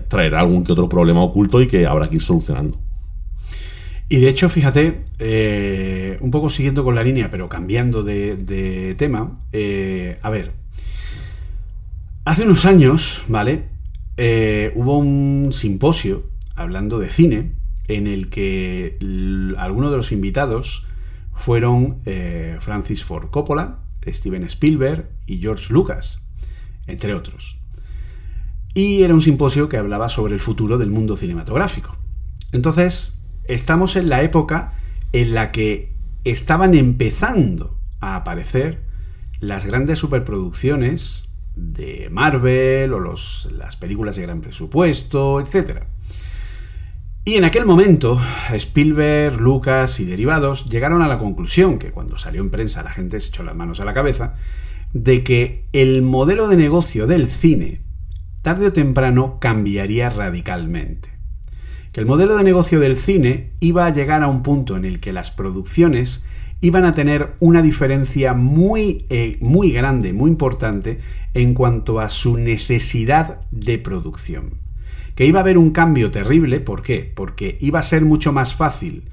traerá 0.07 0.41
algún 0.41 0.63
que 0.63 0.73
otro 0.73 0.89
problema 0.89 1.23
oculto 1.23 1.61
y 1.61 1.67
que 1.67 1.85
habrá 1.87 2.09
que 2.09 2.17
ir 2.17 2.21
solucionando. 2.21 2.77
Y 4.11 4.17
de 4.17 4.27
hecho, 4.27 4.49
fíjate, 4.49 5.05
eh, 5.19 6.17
un 6.19 6.31
poco 6.31 6.49
siguiendo 6.49 6.83
con 6.83 6.95
la 6.95 7.03
línea, 7.03 7.29
pero 7.29 7.47
cambiando 7.47 8.03
de, 8.03 8.95
tema, 8.97 9.35
eh, 9.53 10.17
a 10.23 10.31
ver, 10.31 10.51
hace 12.25 12.43
unos 12.43 12.65
años, 12.65 13.23
¿vale? 13.27 13.65
Eh, 14.17 14.73
hubo 14.75 14.97
un 14.97 15.51
simposio 15.53 16.23
hablando 16.55 16.97
de 16.97 17.09
cine 17.09 17.51
en 17.87 18.07
el 18.07 18.31
que 18.31 18.97
algunos 19.57 19.91
de 19.91 19.97
los 19.97 20.11
invitados 20.11 20.87
fueron 21.33 22.01
Francis 22.59 23.03
Ford 23.03 23.29
Coppola, 23.29 23.79
Steven 24.05 24.43
Spielberg 24.43 25.09
y 25.27 25.37
George 25.39 25.71
Lucas, 25.71 26.19
entre 26.87 27.13
otros. 27.13 27.59
Y 28.73 29.03
era 29.03 29.13
un 29.13 29.21
simposio 29.21 29.69
que 29.69 29.77
hablaba 29.77 30.09
sobre 30.09 30.33
el 30.33 30.39
futuro 30.39 30.77
del 30.77 30.89
mundo 30.89 31.15
cinematográfico. 31.15 31.95
Entonces, 32.51 33.18
estamos 33.49 33.95
en 33.95 34.09
la 34.09 34.21
época 34.21 34.73
en 35.11 35.33
la 35.33 35.51
que 35.51 35.91
estaban 36.23 36.75
empezando 36.75 37.77
a 37.99 38.15
aparecer 38.15 38.83
las 39.39 39.65
grandes 39.65 39.99
superproducciones 39.99 41.29
de 41.55 42.09
Marvel 42.11 42.93
o 42.93 42.99
las 42.99 43.75
películas 43.75 44.15
de 44.15 44.21
gran 44.21 44.41
presupuesto, 44.41 45.41
etc. 45.41 45.81
Y 47.25 47.35
en 47.35 47.43
aquel 47.43 47.65
momento, 47.65 48.21
Spielberg, 48.53 49.41
Lucas 49.41 49.99
y 49.99 50.05
derivados 50.05 50.69
llegaron 50.69 51.01
a 51.01 51.07
la 51.07 51.17
conclusión, 51.17 51.79
que 51.79 51.91
cuando 51.91 52.17
salió 52.17 52.41
en 52.41 52.51
prensa 52.51 52.83
la 52.83 52.91
gente 52.91 53.19
se 53.19 53.29
echó 53.29 53.43
las 53.43 53.55
manos 53.55 53.79
a 53.79 53.85
la 53.85 53.95
cabeza, 53.95 54.35
de 54.93 55.23
que 55.23 55.65
el 55.73 56.01
modelo 56.03 56.47
de 56.47 56.57
negocio 56.57 57.07
del 57.07 57.27
cine, 57.27 57.81
tarde 58.43 58.67
o 58.67 58.73
temprano, 58.73 59.39
cambiaría 59.39 60.09
radicalmente 60.09 61.18
que 61.91 62.01
el 62.01 62.05
modelo 62.05 62.37
de 62.37 62.43
negocio 62.43 62.79
del 62.79 62.95
cine 62.95 63.51
iba 63.59 63.85
a 63.85 63.93
llegar 63.93 64.23
a 64.23 64.27
un 64.27 64.43
punto 64.43 64.77
en 64.77 64.85
el 64.85 64.99
que 64.99 65.13
las 65.13 65.31
producciones 65.31 66.25
iban 66.61 66.85
a 66.85 66.93
tener 66.93 67.35
una 67.39 67.61
diferencia 67.61 68.33
muy, 68.33 69.05
eh, 69.09 69.37
muy 69.39 69.71
grande, 69.71 70.13
muy 70.13 70.29
importante 70.29 70.99
en 71.33 71.53
cuanto 71.53 71.99
a 71.99 72.09
su 72.09 72.37
necesidad 72.37 73.41
de 73.51 73.77
producción. 73.77 74.55
Que 75.15 75.25
iba 75.25 75.39
a 75.39 75.43
haber 75.43 75.57
un 75.57 75.71
cambio 75.71 76.11
terrible, 76.11 76.59
¿por 76.59 76.83
qué? 76.83 77.11
Porque 77.15 77.57
iba 77.61 77.79
a 77.79 77.83
ser 77.83 78.03
mucho 78.03 78.33
más 78.33 78.53
fácil 78.53 79.03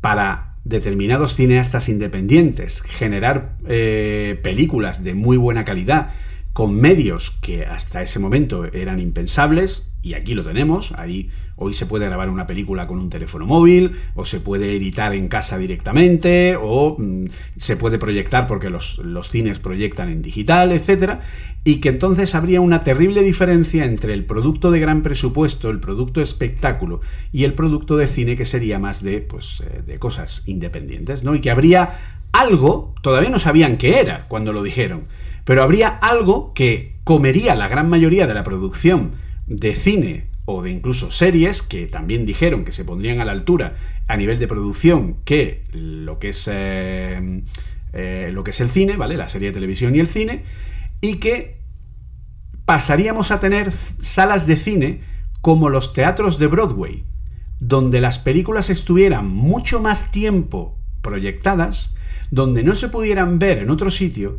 para 0.00 0.56
determinados 0.64 1.36
cineastas 1.36 1.88
independientes 1.88 2.82
generar 2.82 3.56
eh, 3.66 4.38
películas 4.42 5.02
de 5.02 5.14
muy 5.14 5.36
buena 5.36 5.64
calidad 5.64 6.10
con 6.52 6.74
medios 6.74 7.30
que 7.30 7.64
hasta 7.64 8.02
ese 8.02 8.18
momento 8.18 8.66
eran 8.66 9.00
impensables, 9.00 9.89
y 10.02 10.14
aquí 10.14 10.34
lo 10.34 10.42
tenemos, 10.42 10.92
ahí 10.92 11.30
hoy 11.56 11.74
se 11.74 11.84
puede 11.84 12.06
grabar 12.06 12.30
una 12.30 12.46
película 12.46 12.86
con 12.86 12.98
un 12.98 13.10
teléfono 13.10 13.44
móvil, 13.44 13.92
o 14.14 14.24
se 14.24 14.40
puede 14.40 14.74
editar 14.74 15.14
en 15.14 15.28
casa 15.28 15.58
directamente, 15.58 16.56
o 16.58 16.96
mm, 16.98 17.26
se 17.58 17.76
puede 17.76 17.98
proyectar 17.98 18.46
porque 18.46 18.70
los, 18.70 18.98
los 18.98 19.28
cines 19.28 19.58
proyectan 19.58 20.08
en 20.08 20.22
digital, 20.22 20.72
etcétera, 20.72 21.20
y 21.62 21.76
que 21.76 21.90
entonces 21.90 22.34
habría 22.34 22.62
una 22.62 22.82
terrible 22.82 23.22
diferencia 23.22 23.84
entre 23.84 24.14
el 24.14 24.24
producto 24.24 24.70
de 24.70 24.80
gran 24.80 25.02
presupuesto, 25.02 25.68
el 25.68 25.80
producto 25.80 26.22
espectáculo, 26.22 27.02
y 27.30 27.44
el 27.44 27.52
producto 27.52 27.98
de 27.98 28.06
cine 28.06 28.36
que 28.36 28.46
sería 28.46 28.78
más 28.78 29.02
de, 29.02 29.20
pues, 29.20 29.60
eh, 29.60 29.82
de 29.86 29.98
cosas 29.98 30.48
independientes, 30.48 31.22
¿no? 31.22 31.34
Y 31.34 31.42
que 31.42 31.50
habría 31.50 31.90
algo, 32.32 32.94
todavía 33.02 33.28
no 33.28 33.38
sabían 33.38 33.76
qué 33.76 34.00
era 34.00 34.26
cuando 34.28 34.54
lo 34.54 34.62
dijeron, 34.62 35.08
pero 35.44 35.62
habría 35.62 35.88
algo 35.88 36.54
que 36.54 36.94
comería 37.04 37.54
la 37.54 37.68
gran 37.68 37.88
mayoría 37.90 38.26
de 38.26 38.34
la 38.34 38.44
producción 38.44 39.12
de 39.50 39.74
cine 39.74 40.28
o 40.44 40.62
de 40.62 40.70
incluso 40.70 41.10
series 41.10 41.60
que 41.60 41.86
también 41.86 42.24
dijeron 42.24 42.64
que 42.64 42.72
se 42.72 42.84
pondrían 42.84 43.20
a 43.20 43.24
la 43.24 43.32
altura 43.32 43.74
a 44.06 44.16
nivel 44.16 44.38
de 44.38 44.46
producción 44.46 45.16
que 45.24 45.64
lo 45.72 46.18
que 46.18 46.28
es 46.28 46.48
eh, 46.50 47.42
eh, 47.92 48.30
lo 48.32 48.44
que 48.44 48.52
es 48.52 48.60
el 48.60 48.68
cine, 48.68 48.96
¿vale? 48.96 49.16
La 49.16 49.28
serie 49.28 49.48
de 49.48 49.54
televisión 49.54 49.94
y 49.94 49.98
el 49.98 50.06
cine, 50.06 50.44
y 51.00 51.16
que 51.16 51.58
pasaríamos 52.64 53.32
a 53.32 53.40
tener 53.40 53.72
salas 53.72 54.46
de 54.46 54.56
cine 54.56 55.00
como 55.40 55.68
los 55.68 55.92
teatros 55.92 56.38
de 56.38 56.46
Broadway, 56.46 57.04
donde 57.58 58.00
las 58.00 58.20
películas 58.20 58.70
estuvieran 58.70 59.28
mucho 59.28 59.80
más 59.80 60.12
tiempo 60.12 60.78
proyectadas, 61.02 61.96
donde 62.30 62.62
no 62.62 62.76
se 62.76 62.88
pudieran 62.88 63.40
ver 63.40 63.58
en 63.58 63.70
otro 63.70 63.90
sitio, 63.90 64.38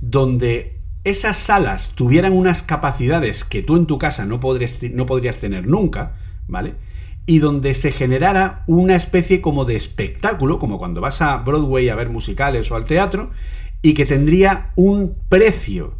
donde 0.00 0.81
esas 1.04 1.36
salas 1.36 1.94
tuvieran 1.96 2.32
unas 2.32 2.62
capacidades 2.62 3.44
que 3.44 3.62
tú 3.62 3.76
en 3.76 3.86
tu 3.86 3.98
casa 3.98 4.24
no, 4.24 4.38
no 4.38 5.06
podrías 5.06 5.36
tener 5.38 5.66
nunca, 5.66 6.14
¿vale? 6.46 6.74
Y 7.26 7.38
donde 7.38 7.74
se 7.74 7.92
generara 7.92 8.62
una 8.66 8.94
especie 8.94 9.40
como 9.40 9.64
de 9.64 9.76
espectáculo, 9.76 10.58
como 10.58 10.78
cuando 10.78 11.00
vas 11.00 11.20
a 11.22 11.36
Broadway 11.38 11.88
a 11.88 11.94
ver 11.94 12.08
musicales 12.08 12.70
o 12.70 12.76
al 12.76 12.84
teatro, 12.84 13.30
y 13.82 13.94
que 13.94 14.06
tendría 14.06 14.70
un 14.76 15.16
precio 15.28 15.94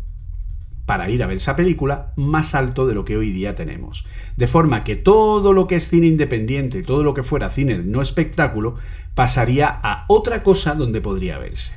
para 0.87 1.11
ir 1.11 1.23
a 1.23 1.27
ver 1.27 1.37
esa 1.37 1.57
película 1.57 2.13
más 2.17 2.55
alto 2.55 2.87
de 2.87 2.95
lo 2.95 3.05
que 3.05 3.17
hoy 3.17 3.33
día 3.33 3.55
tenemos. 3.55 4.07
De 4.37 4.47
forma 4.47 4.85
que 4.85 4.97
todo 4.97 5.53
lo 5.53 5.67
que 5.67 5.77
es 5.77 5.89
cine 5.89 6.07
independiente, 6.07 6.83
todo 6.83 7.03
lo 7.03 7.15
que 7.15 7.23
fuera 7.23 7.51
cine 7.51 7.79
no 7.79 8.03
espectáculo, 8.03 8.77
pasaría 9.15 9.69
a 9.69 10.05
otra 10.09 10.43
cosa 10.43 10.75
donde 10.75 11.01
podría 11.01 11.39
verse. 11.39 11.75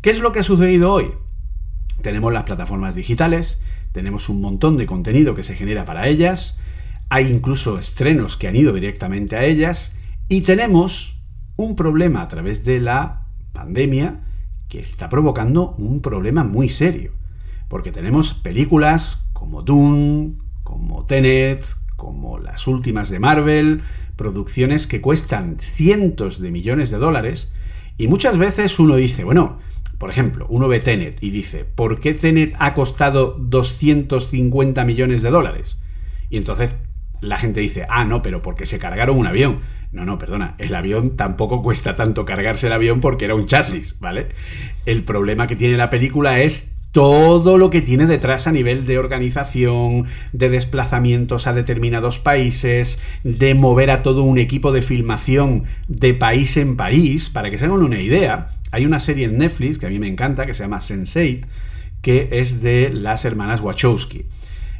¿Qué 0.00 0.10
es 0.10 0.20
lo 0.20 0.32
que 0.32 0.40
ha 0.40 0.44
sucedido 0.44 0.92
hoy? 0.92 1.12
Tenemos 2.02 2.32
las 2.32 2.44
plataformas 2.44 2.94
digitales, 2.94 3.62
tenemos 3.92 4.28
un 4.28 4.40
montón 4.40 4.76
de 4.76 4.86
contenido 4.86 5.34
que 5.34 5.42
se 5.42 5.56
genera 5.56 5.84
para 5.84 6.08
ellas, 6.08 6.60
hay 7.08 7.32
incluso 7.32 7.78
estrenos 7.78 8.36
que 8.36 8.48
han 8.48 8.56
ido 8.56 8.72
directamente 8.72 9.36
a 9.36 9.44
ellas 9.44 9.96
y 10.28 10.42
tenemos 10.42 11.20
un 11.56 11.74
problema 11.74 12.22
a 12.22 12.28
través 12.28 12.64
de 12.64 12.80
la 12.80 13.26
pandemia 13.52 14.20
que 14.68 14.80
está 14.80 15.08
provocando 15.08 15.74
un 15.78 16.02
problema 16.02 16.44
muy 16.44 16.68
serio. 16.68 17.12
Porque 17.68 17.92
tenemos 17.92 18.34
películas 18.34 19.28
como 19.32 19.62
Dune, 19.62 20.34
como 20.62 21.04
Tenet, 21.06 21.66
como 21.96 22.38
las 22.38 22.66
últimas 22.66 23.10
de 23.10 23.18
Marvel, 23.18 23.82
producciones 24.16 24.86
que 24.86 25.00
cuestan 25.00 25.56
cientos 25.58 26.40
de 26.40 26.50
millones 26.50 26.90
de 26.90 26.98
dólares, 26.98 27.52
y 27.96 28.06
muchas 28.06 28.38
veces 28.38 28.78
uno 28.78 28.96
dice, 28.96 29.24
bueno, 29.24 29.58
por 29.98 30.10
ejemplo, 30.10 30.46
uno 30.48 30.68
ve 30.68 30.80
Tenet 30.80 31.18
y 31.20 31.30
dice, 31.30 31.64
¿por 31.64 32.00
qué 32.00 32.14
Tenet 32.14 32.54
ha 32.58 32.72
costado 32.72 33.36
250 33.38 34.84
millones 34.84 35.22
de 35.22 35.30
dólares? 35.30 35.78
Y 36.30 36.36
entonces 36.36 36.76
la 37.20 37.36
gente 37.36 37.60
dice, 37.60 37.84
ah, 37.88 38.04
no, 38.04 38.22
pero 38.22 38.40
porque 38.40 38.64
se 38.64 38.78
cargaron 38.78 39.18
un 39.18 39.26
avión. 39.26 39.60
No, 39.90 40.04
no, 40.04 40.18
perdona, 40.18 40.54
el 40.58 40.74
avión 40.74 41.16
tampoco 41.16 41.62
cuesta 41.62 41.96
tanto 41.96 42.24
cargarse 42.24 42.66
el 42.66 42.74
avión 42.74 43.00
porque 43.00 43.24
era 43.24 43.34
un 43.34 43.46
chasis, 43.46 43.98
¿vale? 43.98 44.28
El 44.86 45.02
problema 45.02 45.46
que 45.46 45.56
tiene 45.56 45.76
la 45.76 45.90
película 45.90 46.40
es 46.40 46.76
todo 46.92 47.58
lo 47.58 47.70
que 47.70 47.82
tiene 47.82 48.06
detrás 48.06 48.46
a 48.46 48.52
nivel 48.52 48.86
de 48.86 48.98
organización, 48.98 50.06
de 50.32 50.50
desplazamientos 50.50 51.46
a 51.46 51.52
determinados 51.52 52.18
países, 52.18 53.02
de 53.24 53.54
mover 53.54 53.90
a 53.90 54.02
todo 54.02 54.22
un 54.22 54.38
equipo 54.38 54.72
de 54.72 54.82
filmación 54.82 55.64
de 55.86 56.14
país 56.14 56.56
en 56.56 56.76
país, 56.76 57.28
para 57.28 57.50
que 57.50 57.58
se 57.58 57.66
hagan 57.66 57.82
una 57.82 58.00
idea. 58.00 58.48
Hay 58.70 58.86
una 58.86 59.00
serie 59.00 59.26
en 59.26 59.38
Netflix 59.38 59.78
que 59.78 59.86
a 59.86 59.90
mí 59.90 59.98
me 59.98 60.08
encanta, 60.08 60.46
que 60.46 60.54
se 60.54 60.62
llama 60.62 60.78
Sense8, 60.78 61.46
que 62.02 62.28
es 62.32 62.62
de 62.62 62.90
las 62.90 63.24
hermanas 63.24 63.60
Wachowski. 63.60 64.26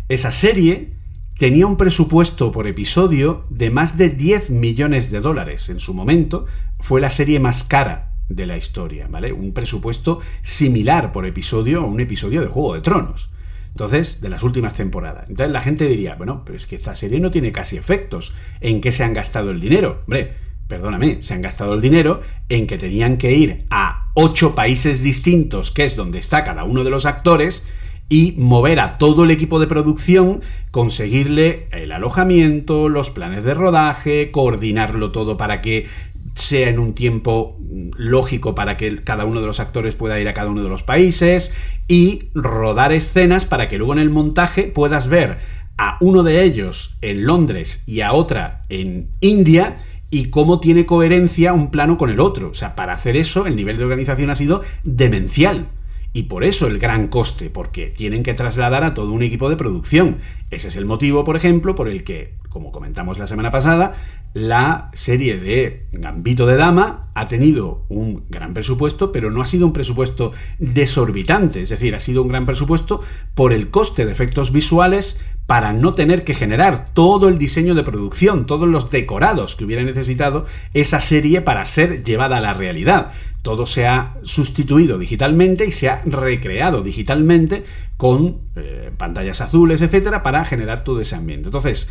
Esa 0.09 0.32
serie 0.32 0.93
tenía 1.39 1.66
un 1.66 1.76
presupuesto 1.76 2.53
por 2.53 2.66
episodio 2.66 3.47
de 3.51 3.70
más 3.70 3.97
de 3.97 4.11
10 4.11 4.51
millones 4.51 5.11
de 5.11 5.20
dólares. 5.20 5.68
En 5.68 5.80
su 5.80 5.95
momento 5.95 6.47
fue 6.80 7.01
la 7.01 7.11
serie 7.11 7.41
más 7.41 7.64
cara 7.64 8.14
de 8.28 8.47
la 8.47 8.57
historia, 8.57 9.09
¿vale? 9.09 9.32
Un 9.32 9.53
presupuesto 9.53 10.20
similar 10.43 11.12
por 11.12 11.26
episodio 11.26 11.80
a 11.80 11.86
un 11.86 12.01
episodio 12.01 12.41
de 12.41 12.49
Juego 12.49 12.74
de 12.74 12.82
Tronos. 12.82 13.30
Entonces, 13.70 14.20
de 14.20 14.28
las 14.28 14.43
últimas 14.43 14.74
temporadas. 14.74 15.28
Entonces 15.28 15.53
la 15.53 15.61
gente 15.61 15.86
diría, 15.86 16.16
bueno, 16.16 16.43
pero 16.45 16.57
es 16.57 16.66
que 16.66 16.76
esta 16.76 16.95
serie 16.95 17.20
no 17.20 17.30
tiene 17.30 17.53
casi 17.53 17.76
efectos. 17.76 18.34
¿En 18.61 18.80
qué 18.80 18.91
se 18.91 19.05
han 19.05 19.14
gastado 19.14 19.51
el 19.51 19.61
dinero? 19.61 20.03
Hombre, 20.07 20.34
perdóname, 20.68 21.22
se 21.22 21.34
han 21.34 21.42
gastado 21.42 21.74
el 21.74 21.80
dinero 21.80 22.20
en 22.48 22.66
que 22.66 22.78
tenían 22.78 23.16
que 23.16 23.32
ir 23.32 23.66
a 23.70 24.10
ocho 24.14 24.54
países 24.54 25.02
distintos, 25.02 25.70
que 25.70 25.84
es 25.84 25.96
donde 25.96 26.18
está 26.18 26.44
cada 26.44 26.64
uno 26.64 26.84
de 26.84 26.90
los 26.90 27.06
actores, 27.06 27.66
y 28.10 28.34
mover 28.38 28.80
a 28.80 28.96
todo 28.96 29.24
el 29.24 29.30
equipo 29.30 29.60
de 29.60 29.66
producción, 29.66 30.40
conseguirle 30.70 31.68
el 31.72 31.92
alojamiento, 31.92 32.88
los 32.88 33.10
planes 33.10 33.44
de 33.44 33.54
rodaje, 33.54 34.30
coordinarlo 34.30 35.12
todo 35.12 35.36
para 35.36 35.60
que 35.60 35.86
sea 36.34 36.68
en 36.68 36.78
un 36.78 36.94
tiempo 36.94 37.58
lógico 37.96 38.54
para 38.54 38.76
que 38.76 39.02
cada 39.02 39.24
uno 39.24 39.40
de 39.40 39.46
los 39.46 39.60
actores 39.60 39.94
pueda 39.94 40.20
ir 40.20 40.28
a 40.28 40.34
cada 40.34 40.50
uno 40.50 40.62
de 40.62 40.68
los 40.68 40.84
países 40.84 41.52
y 41.88 42.30
rodar 42.34 42.92
escenas 42.92 43.44
para 43.44 43.68
que 43.68 43.76
luego 43.76 43.92
en 43.94 43.98
el 43.98 44.10
montaje 44.10 44.64
puedas 44.64 45.08
ver 45.08 45.38
a 45.76 45.96
uno 46.00 46.22
de 46.22 46.44
ellos 46.44 46.96
en 47.02 47.26
Londres 47.26 47.82
y 47.86 48.00
a 48.00 48.12
otra 48.12 48.64
en 48.68 49.10
India 49.20 49.78
y 50.11 50.26
cómo 50.26 50.61
tiene 50.61 50.86
coherencia 50.86 51.52
un 51.52 51.70
plano 51.70 51.98
con 51.98 52.11
el 52.11 52.20
otro. 52.20 52.50
O 52.50 52.54
sea, 52.54 52.74
para 52.74 52.94
hacer 52.94 53.16
eso 53.16 53.46
el 53.46 53.56
nivel 53.56 53.76
de 53.76 53.84
organización 53.84 54.30
ha 54.30 54.36
sido 54.36 54.62
demencial. 54.84 55.68
Y 56.14 56.24
por 56.24 56.42
eso 56.42 56.66
el 56.66 56.78
gran 56.78 57.09
coste, 57.09 57.50
porque 57.50 57.88
tienen 57.88 58.22
que 58.22 58.32
trasladar 58.32 58.82
a 58.82 58.94
todo 58.94 59.12
un 59.12 59.22
equipo 59.22 59.50
de 59.50 59.56
producción. 59.56 60.16
Ese 60.50 60.68
es 60.68 60.76
el 60.76 60.86
motivo, 60.86 61.22
por 61.22 61.36
ejemplo, 61.36 61.74
por 61.74 61.86
el 61.86 62.02
que, 62.02 62.34
como 62.48 62.72
comentamos 62.72 63.18
la 63.18 63.26
semana 63.26 63.50
pasada, 63.50 63.92
la 64.32 64.90
serie 64.94 65.38
de 65.38 65.86
Gambito 65.92 66.46
de 66.46 66.56
Dama 66.56 67.11
ha 67.14 67.28
tenido 67.28 67.84
un 67.88 68.24
gran 68.30 68.54
presupuesto, 68.54 69.12
pero 69.12 69.30
no 69.30 69.42
ha 69.42 69.46
sido 69.46 69.66
un 69.66 69.72
presupuesto 69.72 70.32
desorbitante, 70.59 71.61
es 71.61 71.68
decir, 71.68 71.94
ha 71.94 72.00
sido 72.00 72.22
un 72.22 72.28
gran 72.28 72.46
presupuesto 72.46 73.02
por 73.34 73.52
el 73.52 73.70
coste 73.70 74.06
de 74.06 74.12
efectos 74.12 74.50
visuales 74.50 75.20
para 75.49 75.72
no 75.72 75.94
tener 75.94 76.24
que 76.24 76.34
generar 76.34 76.92
todo 76.92 77.26
el 77.26 77.38
diseño 77.38 77.74
de 77.74 77.82
producción, 77.82 78.44
todos 78.44 78.68
los 78.68 78.90
decorados 78.90 79.57
que 79.57 79.64
hubiera 79.64 79.82
necesitado 79.82 80.44
esa 80.74 81.01
serie 81.01 81.40
para 81.40 81.64
ser 81.64 82.05
llevada 82.05 82.36
a 82.36 82.42
la 82.42 82.53
realidad. 82.53 83.12
Todo 83.40 83.64
se 83.64 83.86
ha 83.86 84.18
sustituido 84.24 84.99
digitalmente 84.99 85.64
y 85.64 85.72
se 85.72 85.88
ha 85.88 86.03
recreado 86.05 86.82
digitalmente 86.82 87.64
con 87.96 88.42
eh, 88.57 88.90
pantallas 88.94 89.40
azules, 89.40 89.80
etcétera, 89.80 90.22
para 90.22 90.44
generar 90.44 90.84
todo 90.84 91.01
ese 91.01 91.16
ambiente. 91.16 91.49
Entonces, 91.49 91.90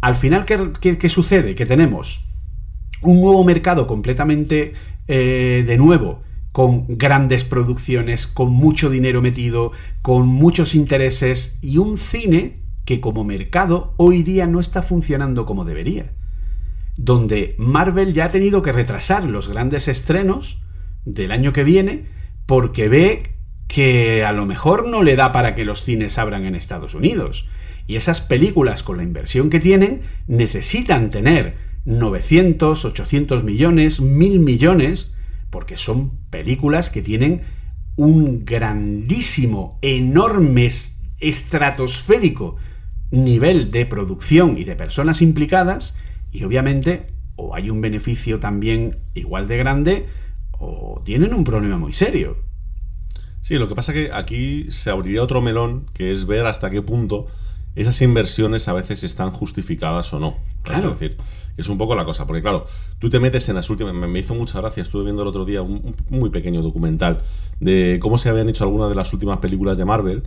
al 0.00 0.16
final, 0.16 0.46
¿qué, 0.46 1.08
sucede? 1.10 1.54
Que 1.54 1.66
tenemos 1.66 2.24
un 3.02 3.20
nuevo 3.20 3.44
mercado 3.44 3.86
completamente 3.86 4.72
eh, 5.08 5.62
de 5.66 5.76
nuevo, 5.76 6.22
con 6.52 6.86
grandes 6.96 7.44
producciones, 7.44 8.26
con 8.26 8.50
mucho 8.50 8.88
dinero 8.88 9.20
metido, 9.20 9.72
con 10.00 10.26
muchos 10.26 10.74
intereses 10.74 11.58
y 11.60 11.76
un 11.76 11.98
cine 11.98 12.63
que 12.84 13.00
como 13.00 13.24
mercado 13.24 13.94
hoy 13.96 14.22
día 14.22 14.46
no 14.46 14.60
está 14.60 14.82
funcionando 14.82 15.46
como 15.46 15.64
debería. 15.64 16.12
Donde 16.96 17.54
Marvel 17.58 18.14
ya 18.14 18.26
ha 18.26 18.30
tenido 18.30 18.62
que 18.62 18.72
retrasar 18.72 19.24
los 19.24 19.48
grandes 19.48 19.88
estrenos 19.88 20.62
del 21.04 21.32
año 21.32 21.52
que 21.52 21.64
viene 21.64 22.06
porque 22.46 22.88
ve 22.88 23.34
que 23.66 24.24
a 24.24 24.32
lo 24.32 24.46
mejor 24.46 24.86
no 24.86 25.02
le 25.02 25.16
da 25.16 25.32
para 25.32 25.54
que 25.54 25.64
los 25.64 25.82
cines 25.82 26.18
abran 26.18 26.44
en 26.44 26.54
Estados 26.54 26.94
Unidos. 26.94 27.48
Y 27.86 27.96
esas 27.96 28.20
películas, 28.20 28.82
con 28.82 28.98
la 28.98 29.02
inversión 29.02 29.50
que 29.50 29.60
tienen, 29.60 30.02
necesitan 30.26 31.10
tener 31.10 31.56
900, 31.84 32.84
800 32.84 33.44
millones, 33.44 34.00
1000 34.00 34.40
millones, 34.40 35.14
porque 35.50 35.76
son 35.76 36.18
películas 36.30 36.90
que 36.90 37.02
tienen 37.02 37.42
un 37.96 38.44
grandísimo, 38.44 39.78
enorme, 39.82 40.68
estratosférico 41.20 42.56
nivel 43.22 43.70
de 43.70 43.86
producción 43.86 44.58
y 44.58 44.64
de 44.64 44.74
personas 44.74 45.22
implicadas, 45.22 45.96
y 46.32 46.42
obviamente 46.42 47.06
o 47.36 47.54
hay 47.54 47.70
un 47.70 47.80
beneficio 47.80 48.40
también 48.40 48.98
igual 49.14 49.48
de 49.48 49.56
grande, 49.56 50.06
o 50.52 51.02
tienen 51.04 51.34
un 51.34 51.44
problema 51.44 51.78
muy 51.78 51.92
serio. 51.92 52.36
Sí, 53.40 53.56
lo 53.56 53.68
que 53.68 53.74
pasa 53.74 53.92
que 53.92 54.10
aquí 54.12 54.70
se 54.70 54.90
abriría 54.90 55.22
otro 55.22 55.42
melón, 55.42 55.86
que 55.92 56.12
es 56.12 56.26
ver 56.26 56.46
hasta 56.46 56.70
qué 56.70 56.80
punto 56.80 57.26
esas 57.74 58.00
inversiones 58.02 58.68
a 58.68 58.72
veces 58.72 59.02
están 59.04 59.30
justificadas 59.30 60.12
o 60.14 60.20
no. 60.20 60.36
Claro. 60.62 60.92
Es 60.92 61.00
decir, 61.00 61.18
es 61.56 61.68
un 61.68 61.76
poco 61.76 61.94
la 61.94 62.04
cosa, 62.04 62.26
porque 62.26 62.40
claro, 62.40 62.66
tú 62.98 63.10
te 63.10 63.20
metes 63.20 63.48
en 63.48 63.56
las 63.56 63.68
últimas, 63.68 63.92
me, 63.92 64.18
hizo 64.18 64.34
mucha 64.34 64.60
gracia, 64.60 64.82
estuve 64.82 65.04
viendo 65.04 65.22
el 65.22 65.28
otro 65.28 65.44
día 65.44 65.60
un, 65.60 65.94
muy 66.08 66.30
pequeño 66.30 66.62
documental 66.62 67.22
de 67.60 67.98
cómo 68.00 68.16
se 68.16 68.28
habían 68.28 68.48
hecho 68.48 68.64
algunas 68.64 68.88
de 68.88 68.94
las 68.94 69.12
últimas 69.12 69.38
películas 69.38 69.76
de 69.76 69.84
Marvel 69.84 70.22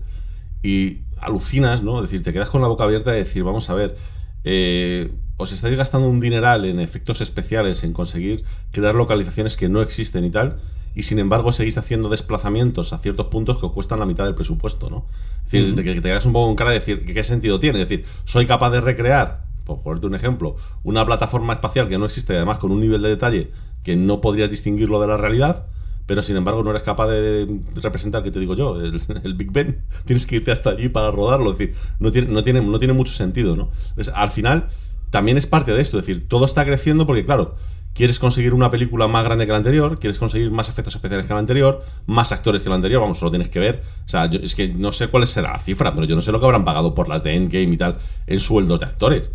y 0.62 1.00
alucinas, 1.20 1.84
¿no? 1.84 1.98
Es 1.98 2.04
decir, 2.04 2.24
te 2.24 2.34
quedas 2.34 2.50
con 2.50 2.62
la 2.62 2.68
boca 2.68 2.84
abierta 2.84 3.12
de 3.12 3.20
decir, 3.20 3.44
vamos 3.44 3.70
a 3.70 3.74
ver, 3.74 3.96
eh, 4.44 5.12
os 5.38 5.52
estáis 5.52 5.76
gastando 5.76 6.08
un 6.10 6.20
dineral 6.20 6.66
en 6.66 6.80
efectos 6.80 7.22
especiales, 7.22 7.84
en 7.84 7.94
conseguir 7.94 8.44
crear 8.72 8.96
localizaciones 8.96 9.58
que 9.58 9.70
no 9.70 9.82
existen 9.82 10.26
y 10.26 10.32
tal, 10.32 10.60
y 10.96 11.04
sin 11.04 11.20
embargo 11.20 11.52
seguís 11.52 11.78
haciendo 11.78 12.10
desplazamientos 12.10 12.92
a 12.92 12.98
ciertos 12.98 13.28
puntos 13.28 13.60
que 13.60 13.68
os 13.68 13.72
cuestan 13.72 14.00
la 14.00 14.06
mitad 14.06 14.26
del 14.26 14.34
presupuesto, 14.34 14.90
¿no? 14.90 15.06
Es 15.46 15.52
decir, 15.52 15.76
que 15.76 15.96
te 15.96 16.02
quedas 16.02 16.26
un 16.26 16.34
poco 16.34 16.50
en 16.50 16.56
cara 16.56 16.72
de 16.72 16.80
decir, 16.80 17.06
¿qué 17.06 17.24
sentido 17.24 17.60
tiene? 17.60 17.82
Es 17.82 17.88
decir, 17.88 18.06
soy 18.26 18.48
capaz 18.48 18.72
de 18.72 18.82
recrear, 18.82 19.44
por 19.64 19.82
ponerte 19.82 20.08
un 20.08 20.16
ejemplo, 20.16 20.56
una 20.84 21.06
plataforma 21.06 21.54
espacial 21.54 21.88
que 21.88 21.98
no 21.98 22.06
existe, 22.06 22.36
además 22.36 22.58
con 22.58 22.72
un 22.72 22.80
nivel 22.80 23.02
de 23.02 23.10
detalle 23.10 23.52
que 23.84 23.96
no 23.96 24.22
podrías 24.22 24.50
distinguirlo 24.50 25.00
de 25.00 25.08
la 25.08 25.18
realidad, 25.18 25.68
pero 26.08 26.22
sin 26.24 26.38
embargo 26.38 26.64
no 26.64 26.72
eres 26.72 26.82
capaz 26.84 27.08
de 27.10 27.60
representar, 27.76 28.24
¿qué 28.24 28.32
te 28.32 28.40
digo 28.40 28.56
yo? 28.56 28.80
El, 28.82 29.34
Big 29.36 29.52
Ben. 29.52 29.84
Tienes 30.06 30.26
que 30.26 30.38
irte 30.38 30.52
hasta 30.52 30.72
allí 30.72 30.90
para 30.90 31.12
rodarlo. 31.12 31.52
Es 31.52 31.58
decir, 31.60 31.76
no 32.00 32.12
tiene, 32.12 32.30
no 32.30 32.42
tiene, 32.42 32.62
no 32.62 32.80
tiene 32.80 32.94
mucho 32.94 33.14
sentido, 33.14 33.56
¿no? 33.56 33.70
al 34.16 34.30
final 34.30 34.68
también 35.12 35.38
es 35.38 35.46
parte 35.46 35.74
de 35.74 35.82
esto. 35.82 36.00
Es 36.00 36.08
decir, 36.08 36.28
todo 36.28 36.46
está 36.46 36.66
creciendo 36.66 37.06
porque, 37.06 37.26
claro, 37.26 37.56
quieres 37.94 38.20
conseguir 38.20 38.54
una 38.54 38.72
película 38.72 39.08
más 39.08 39.24
grande 39.26 39.46
que 39.46 39.52
la 39.52 39.58
anterior, 39.58 40.00
quieres 40.00 40.20
conseguir 40.20 40.52
más 40.52 40.70
efectos 40.70 40.96
especiales 40.96 41.26
que 41.26 41.34
la 41.34 41.40
anterior, 41.40 41.84
más 42.06 42.32
actores 42.32 42.62
que 42.62 42.70
la 42.70 42.76
anterior, 42.76 43.02
vamos, 43.02 43.18
solo 43.18 43.32
tienes 43.32 43.50
que 43.50 43.60
ver. 43.60 43.82
O 44.06 44.10
sea, 44.10 44.30
yo- 44.30 44.40
es 44.40 44.56
que 44.56 44.68
no 44.70 44.92
sé 44.92 45.08
cuál 45.08 45.26
será 45.28 45.54
la 45.54 45.60
cifra, 45.60 45.94
pero 45.94 46.06
yo 46.06 46.16
no 46.16 46.22
sé 46.22 46.32
lo 46.32 46.40
que 46.40 46.46
habrán 46.46 46.64
pagado 46.64 46.94
por 46.94 47.10
las 47.10 47.24
de 47.24 47.36
Endgame 47.36 47.74
y 47.74 47.78
tal 47.78 47.98
en 48.28 48.40
sueldos 48.40 48.80
de 48.80 48.86
actores. 48.86 49.32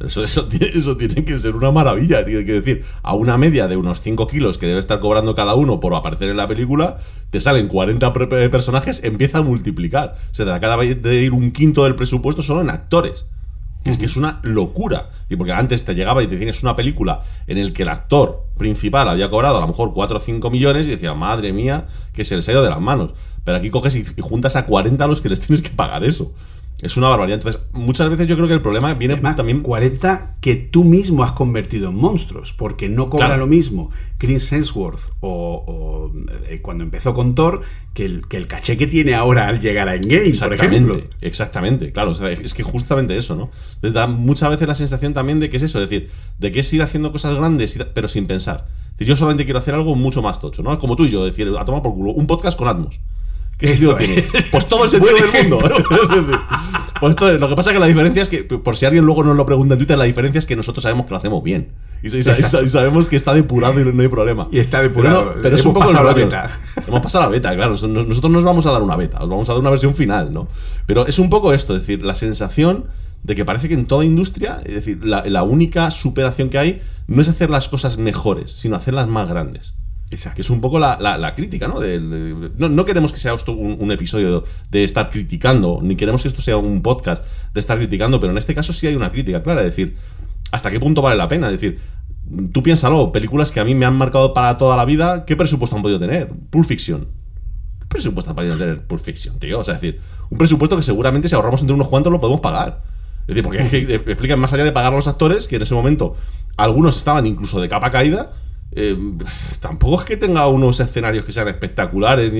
Eso, 0.00 0.24
eso, 0.24 0.44
tiene- 0.48 0.68
eso 0.74 0.96
tiene 0.96 1.24
que 1.24 1.38
ser 1.38 1.54
una 1.54 1.70
maravilla. 1.70 2.24
Tiene 2.24 2.44
que 2.44 2.52
decir, 2.54 2.84
a 3.02 3.14
una 3.14 3.38
media 3.38 3.68
de 3.68 3.76
unos 3.76 4.00
5 4.00 4.26
kilos 4.26 4.58
que 4.58 4.66
debe 4.66 4.80
estar 4.80 5.00
cobrando 5.00 5.34
cada 5.34 5.54
uno 5.54 5.80
por 5.80 5.94
aparecer 5.94 6.28
en 6.28 6.36
la 6.36 6.48
película, 6.48 6.96
te 7.30 7.40
salen 7.40 7.68
40 7.68 8.12
pre- 8.12 8.26
pre- 8.26 8.50
personajes, 8.50 9.02
empieza 9.04 9.38
a 9.38 9.42
multiplicar. 9.42 10.16
Se 10.32 10.44
te 10.44 10.50
acaba 10.50 10.82
de 10.84 11.14
ir 11.16 11.32
un 11.32 11.50
quinto 11.52 11.84
del 11.84 11.94
presupuesto 11.96 12.42
solo 12.42 12.60
en 12.60 12.70
actores. 12.70 13.26
Que 13.84 13.90
es 13.90 13.98
que 13.98 14.06
es 14.06 14.16
una 14.16 14.40
locura. 14.42 15.10
Y 15.28 15.36
porque 15.36 15.52
antes 15.52 15.84
te 15.84 15.94
llegaba 15.94 16.22
y 16.22 16.26
te 16.26 16.38
tienes 16.38 16.62
una 16.62 16.74
película 16.74 17.20
en 17.46 17.58
el 17.58 17.74
que 17.74 17.82
el 17.82 17.90
actor 17.90 18.46
principal 18.56 19.06
había 19.10 19.28
cobrado 19.28 19.58
a 19.58 19.60
lo 19.60 19.66
mejor 19.68 19.92
4 19.92 20.16
o 20.16 20.20
5 20.20 20.50
millones 20.50 20.86
y 20.86 20.90
decía, 20.92 21.12
madre 21.12 21.52
mía, 21.52 21.86
que 22.14 22.24
se 22.24 22.34
les 22.34 22.48
ha 22.48 22.62
de 22.62 22.70
las 22.70 22.80
manos. 22.80 23.12
Pero 23.44 23.58
aquí 23.58 23.68
coges 23.68 23.94
y 23.96 24.04
juntas 24.22 24.56
a 24.56 24.64
40 24.64 25.04
a 25.04 25.06
los 25.06 25.20
que 25.20 25.28
les 25.28 25.40
tienes 25.42 25.60
que 25.60 25.68
pagar 25.68 26.02
eso. 26.02 26.32
Es 26.84 26.98
una 26.98 27.08
barbaridad. 27.08 27.38
Entonces, 27.38 27.66
muchas 27.72 28.10
veces 28.10 28.26
yo 28.26 28.36
creo 28.36 28.46
que 28.46 28.52
el 28.52 28.60
problema 28.60 28.92
viene 28.92 29.14
Además, 29.14 29.36
también. 29.36 29.62
40 29.62 30.36
que 30.42 30.54
tú 30.54 30.84
mismo 30.84 31.24
has 31.24 31.32
convertido 31.32 31.88
en 31.88 31.96
monstruos, 31.96 32.52
porque 32.52 32.90
no 32.90 33.08
cobra 33.08 33.26
Claro. 33.28 33.40
lo 33.40 33.46
mismo 33.46 33.90
Chris 34.18 34.52
Hemsworth 34.52 35.00
o, 35.20 35.64
o, 35.66 36.12
eh, 36.46 36.60
cuando 36.60 36.84
empezó 36.84 37.14
con 37.14 37.34
Thor 37.34 37.62
que 37.94 38.04
el, 38.04 38.28
que 38.28 38.36
el 38.36 38.46
caché 38.48 38.76
que 38.76 38.86
tiene 38.86 39.14
ahora 39.14 39.48
al 39.48 39.60
llegar 39.60 39.88
a 39.88 39.94
Endgame, 39.94 40.30
por 40.38 40.52
ejemplo. 40.52 40.94
Exactamente, 40.96 41.26
exactamente, 41.26 41.92
claro. 41.92 42.10
o 42.10 42.14
sea, 42.14 42.30
es 42.30 42.52
que 42.52 42.62
justamente 42.62 43.16
eso, 43.16 43.34
¿no? 43.34 43.50
Entonces 43.76 43.94
da 43.94 44.06
muchas 44.06 44.50
veces 44.50 44.68
la 44.68 44.74
sensación 44.74 45.14
también 45.14 45.40
de 45.40 45.48
que 45.48 45.56
es 45.56 45.62
eso, 45.62 45.82
es 45.82 45.88
decir, 45.88 46.10
de 46.38 46.52
que 46.52 46.60
es 46.60 46.70
ir 46.74 46.82
haciendo 46.82 47.12
cosas 47.12 47.34
grandes, 47.34 47.82
pero 47.94 48.08
sin 48.08 48.26
pensar. 48.26 48.66
Es 48.92 48.98
decir, 48.98 49.08
yo 49.08 49.16
solamente 49.16 49.44
quiero 49.44 49.58
hacer 49.58 49.72
algo 49.72 49.94
mucho 49.94 50.20
más 50.20 50.38
tocho, 50.38 50.62
¿no? 50.62 50.78
Como 50.78 50.96
tú 50.96 51.06
y 51.06 51.08
yo, 51.08 51.24
decir, 51.24 51.48
a 51.58 51.64
tomar 51.64 51.80
por 51.82 51.94
culo, 51.94 52.12
un 52.12 52.26
podcast 52.26 52.58
con 52.58 52.68
Atmos. 52.68 53.00
¿Qué 53.58 53.68
sentido 53.68 53.94
tiene? 53.96 54.24
Pues 54.50 54.66
todo 54.66 54.84
el 54.84 54.90
sentido 54.90 55.14
del 55.16 55.48
mundo. 55.48 55.58
Pues 57.00 57.16
lo 57.40 57.48
que 57.48 57.56
pasa 57.56 57.70
es 57.70 57.74
que 57.74 57.80
la 57.80 57.86
diferencia 57.86 58.22
es 58.22 58.30
que, 58.30 58.44
por 58.44 58.76
si 58.76 58.86
alguien 58.86 59.04
luego 59.04 59.24
nos 59.24 59.36
lo 59.36 59.44
pregunta 59.44 59.74
en 59.74 59.78
Twitter, 59.78 59.98
la 59.98 60.04
diferencia 60.04 60.38
es 60.38 60.46
que 60.46 60.56
nosotros 60.56 60.82
sabemos 60.84 61.04
que 61.06 61.10
lo 61.10 61.16
hacemos 61.18 61.42
bien. 61.42 61.72
Y, 62.02 62.08
sabemos 62.22 63.08
que 63.08 63.16
está 63.16 63.34
depurado 63.34 63.78
y 63.80 63.92
no 63.92 64.00
hay 64.02 64.08
problema. 64.08 64.48
Y 64.50 64.58
está 64.58 64.80
depurado. 64.80 65.20
Pero, 65.24 65.36
no- 65.36 65.42
pero 65.42 65.56
es 65.56 65.66
un 65.66 65.74
poco 65.74 65.86
pasado 65.86 66.04
la 66.04 66.14
beta. 66.14 66.50
Hemos 66.86 67.02
pasado 67.02 67.24
la 67.24 67.30
beta, 67.30 67.54
claro. 67.54 67.72
Nos- 67.72 67.82
Nosotros 67.82 68.32
nos 68.32 68.44
vamos 68.44 68.64
a 68.66 68.72
dar 68.72 68.80
una 68.82 68.96
beta, 68.96 69.18
os 69.22 69.28
vamos 69.28 69.48
a 69.50 69.52
dar 69.52 69.60
una 69.60 69.70
versión 69.70 69.94
final, 69.94 70.32
¿no? 70.32 70.48
Pero 70.86 71.06
es 71.06 71.18
un 71.18 71.28
poco 71.28 71.52
esto, 71.52 71.74
es 71.74 71.80
decir, 71.82 72.02
la 72.04 72.14
sensación 72.14 72.86
de 73.22 73.34
que 73.34 73.44
parece 73.44 73.68
que 73.68 73.74
en 73.74 73.86
toda 73.86 74.04
industria, 74.04 74.60
es 74.64 74.74
decir, 74.74 75.00
la, 75.04 75.24
la 75.26 75.42
única 75.42 75.90
superación 75.90 76.48
que 76.48 76.58
hay 76.58 76.82
no 77.06 77.20
es 77.22 77.28
hacer 77.28 77.50
las 77.50 77.68
cosas 77.68 77.98
mejores, 77.98 78.52
sino 78.52 78.76
hacerlas 78.76 79.08
más 79.08 79.28
grandes. 79.28 79.74
Exacto. 80.10 80.36
Que 80.36 80.42
es 80.42 80.50
un 80.50 80.60
poco 80.60 80.78
la, 80.78 80.96
la- 81.00 81.18
la 81.18 81.34
crítica, 81.34 81.66
¿no? 81.66 81.80
Del- 81.80 82.52
no, 82.56 82.68
no 82.68 82.84
queremos 82.84 83.12
que 83.12 83.18
sea 83.18 83.34
esto 83.34 83.52
un, 83.52 83.76
un 83.80 83.90
episodio 83.90 84.44
de 84.70 84.84
estar 84.84 85.10
criticando, 85.10 85.80
ni 85.82 85.96
queremos 85.96 86.22
que 86.22 86.28
esto 86.28 86.40
sea 86.40 86.56
un 86.56 86.82
podcast 86.82 87.24
de 87.52 87.60
estar 87.60 87.76
criticando, 87.78 88.20
pero 88.20 88.30
en 88.32 88.38
este 88.38 88.54
caso 88.54 88.72
sí 88.72 88.86
hay 88.86 88.94
una 88.94 89.10
crítica 89.10 89.42
clara, 89.42 89.62
es 89.62 89.66
decir, 89.70 89.96
¿hasta 90.52 90.70
qué 90.70 90.78
punto 90.78 91.02
vale 91.02 91.16
la 91.16 91.26
pena? 91.28 91.48
Es 91.50 91.60
decir, 91.60 91.80
tú 92.52 92.62
piénsalo, 92.62 93.10
películas 93.12 93.50
que 93.50 93.60
a 93.60 93.64
mí 93.64 93.74
me 93.74 93.86
han 93.86 93.96
marcado 93.96 94.34
para 94.34 94.56
toda 94.56 94.76
la 94.76 94.84
vida, 94.84 95.24
¿qué 95.24 95.36
presupuesto 95.36 95.74
han 95.76 95.82
podido 95.82 95.98
tener? 95.98 96.28
Pulp 96.50 96.66
Fiction. 96.66 97.08
¿Qué 97.80 97.86
presupuesto 97.88 98.30
han 98.30 98.36
podido 98.36 98.56
tener 98.56 98.86
Pulp 98.86 99.00
Fiction, 99.02 99.38
tío? 99.38 99.58
O 99.60 99.64
sea, 99.64 99.74
es 99.74 99.80
decir, 99.80 100.00
un 100.30 100.38
presupuesto 100.38 100.76
que 100.76 100.82
seguramente 100.82 101.28
si 101.28 101.34
ahorramos 101.34 101.60
entre 101.60 101.74
unos 101.74 101.88
cuantos 101.88 102.12
lo 102.12 102.20
podemos 102.20 102.40
pagar. 102.40 102.82
Es 103.22 103.28
decir, 103.28 103.42
porque 103.42 103.60
es 103.62 103.68
que 103.70 103.94
explican 103.94 104.38
más 104.38 104.52
allá 104.52 104.64
de 104.64 104.72
pagar 104.72 104.92
a 104.92 104.96
los 104.96 105.08
actores, 105.08 105.48
que 105.48 105.56
en 105.56 105.62
ese 105.62 105.74
momento 105.74 106.14
algunos 106.56 106.96
estaban 106.96 107.26
incluso 107.26 107.60
de 107.60 107.68
capa 107.68 107.90
caída, 107.90 108.32
eh, 108.72 108.96
tampoco 109.60 110.00
es 110.00 110.06
que 110.06 110.16
tenga 110.16 110.46
unos 110.48 110.80
escenarios 110.80 111.24
que 111.24 111.32
sean 111.32 111.48
espectaculares. 111.48 112.32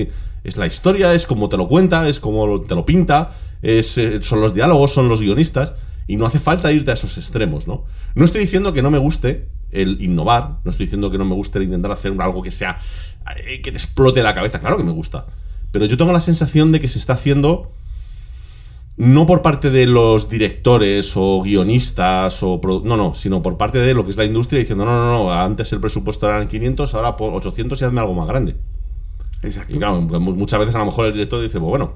es 0.43 0.57
la 0.57 0.67
historia, 0.67 1.13
es 1.13 1.25
como 1.25 1.49
te 1.49 1.57
lo 1.57 1.67
cuenta, 1.67 2.07
es 2.07 2.19
como 2.19 2.61
te 2.61 2.75
lo 2.75 2.85
pinta, 2.85 3.31
es, 3.61 3.97
eh, 3.97 4.21
son 4.21 4.41
los 4.41 4.53
diálogos, 4.53 4.93
son 4.93 5.09
los 5.09 5.21
guionistas. 5.21 5.73
Y 6.07 6.17
no 6.17 6.27
hace 6.27 6.39
falta 6.39 6.71
irte 6.71 6.91
a 6.91 6.93
esos 6.93 7.17
extremos, 7.17 7.67
¿no? 7.67 7.85
No 8.13 8.25
estoy 8.25 8.41
diciendo 8.41 8.73
que 8.73 8.83
no 8.83 8.91
me 8.91 8.99
guste 8.99 9.47
el 9.71 9.99
innovar, 10.01 10.59
no 10.63 10.69
estoy 10.69 10.85
diciendo 10.85 11.09
que 11.09 11.17
no 11.17 11.25
me 11.25 11.33
guste 11.33 11.57
el 11.57 11.65
intentar 11.65 11.91
hacer 11.91 12.13
algo 12.19 12.43
que 12.43 12.51
sea. 12.51 12.77
eh, 13.47 13.61
que 13.61 13.71
te 13.71 13.77
explote 13.77 14.21
la 14.21 14.35
cabeza, 14.35 14.59
claro 14.59 14.77
que 14.77 14.83
me 14.83 14.91
gusta. 14.91 15.25
Pero 15.71 15.85
yo 15.85 15.97
tengo 15.97 16.13
la 16.13 16.21
sensación 16.21 16.71
de 16.71 16.79
que 16.79 16.89
se 16.89 16.99
está 16.99 17.13
haciendo 17.13 17.71
no 18.97 19.25
por 19.25 19.41
parte 19.41 19.69
de 19.71 19.87
los 19.87 20.29
directores 20.29 21.13
o 21.15 21.41
guionistas 21.43 22.41
o 22.43 22.61
no 22.85 22.95
no 22.95 23.13
sino 23.13 23.41
por 23.41 23.57
parte 23.57 23.79
de 23.79 23.93
lo 23.93 24.05
que 24.05 24.11
es 24.11 24.17
la 24.17 24.23
industria 24.25 24.59
diciendo 24.59 24.85
no 24.85 24.91
no 24.91 25.11
no 25.25 25.33
antes 25.33 25.73
el 25.73 25.81
presupuesto 25.81 26.27
eran 26.27 26.47
500 26.47 26.93
ahora 26.95 27.17
por 27.17 27.33
800 27.33 27.81
y 27.81 27.85
hazme 27.85 27.99
algo 27.99 28.13
más 28.13 28.27
grande 28.27 28.55
Exacto. 29.43 29.75
y 29.75 29.79
claro 29.79 30.05
pues 30.07 30.21
mu- 30.21 30.33
muchas 30.35 30.59
veces 30.61 30.75
a 30.75 30.79
lo 30.79 30.85
mejor 30.85 31.07
el 31.07 31.13
director 31.13 31.41
dice 31.41 31.59
pues 31.59 31.69
bueno 31.69 31.95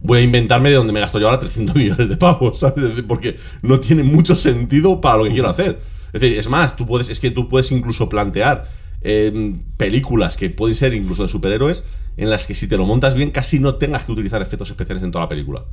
voy 0.00 0.20
a 0.20 0.22
inventarme 0.22 0.70
de 0.70 0.76
donde 0.76 0.92
me 0.94 1.00
gasto 1.00 1.18
yo 1.18 1.26
ahora 1.26 1.38
300 1.40 1.76
millones 1.76 2.08
de 2.08 2.16
pavos 2.16 2.58
¿sabes? 2.58 3.02
Porque 3.06 3.36
no 3.62 3.78
tiene 3.78 4.02
mucho 4.02 4.34
sentido 4.34 5.00
para 5.00 5.18
lo 5.18 5.24
que 5.24 5.32
quiero 5.32 5.48
hacer 5.50 5.80
es 6.12 6.20
decir 6.20 6.38
es 6.38 6.48
más 6.48 6.74
tú 6.74 6.86
puedes 6.86 7.10
es 7.10 7.20
que 7.20 7.30
tú 7.30 7.48
puedes 7.50 7.70
incluso 7.70 8.08
plantear 8.08 8.66
eh, 9.02 9.54
películas 9.76 10.36
que 10.38 10.48
pueden 10.48 10.74
ser 10.74 10.94
incluso 10.94 11.22
de 11.22 11.28
superhéroes 11.28 11.84
en 12.16 12.30
las 12.30 12.46
que 12.46 12.54
si 12.54 12.68
te 12.68 12.76
lo 12.76 12.84
montas 12.86 13.14
bien 13.14 13.30
casi 13.30 13.58
no 13.58 13.76
tengas 13.76 14.04
que 14.04 14.12
utilizar 14.12 14.40
efectos 14.42 14.70
especiales 14.70 15.02
en 15.02 15.10
toda 15.10 15.24
la 15.24 15.28
película 15.28 15.64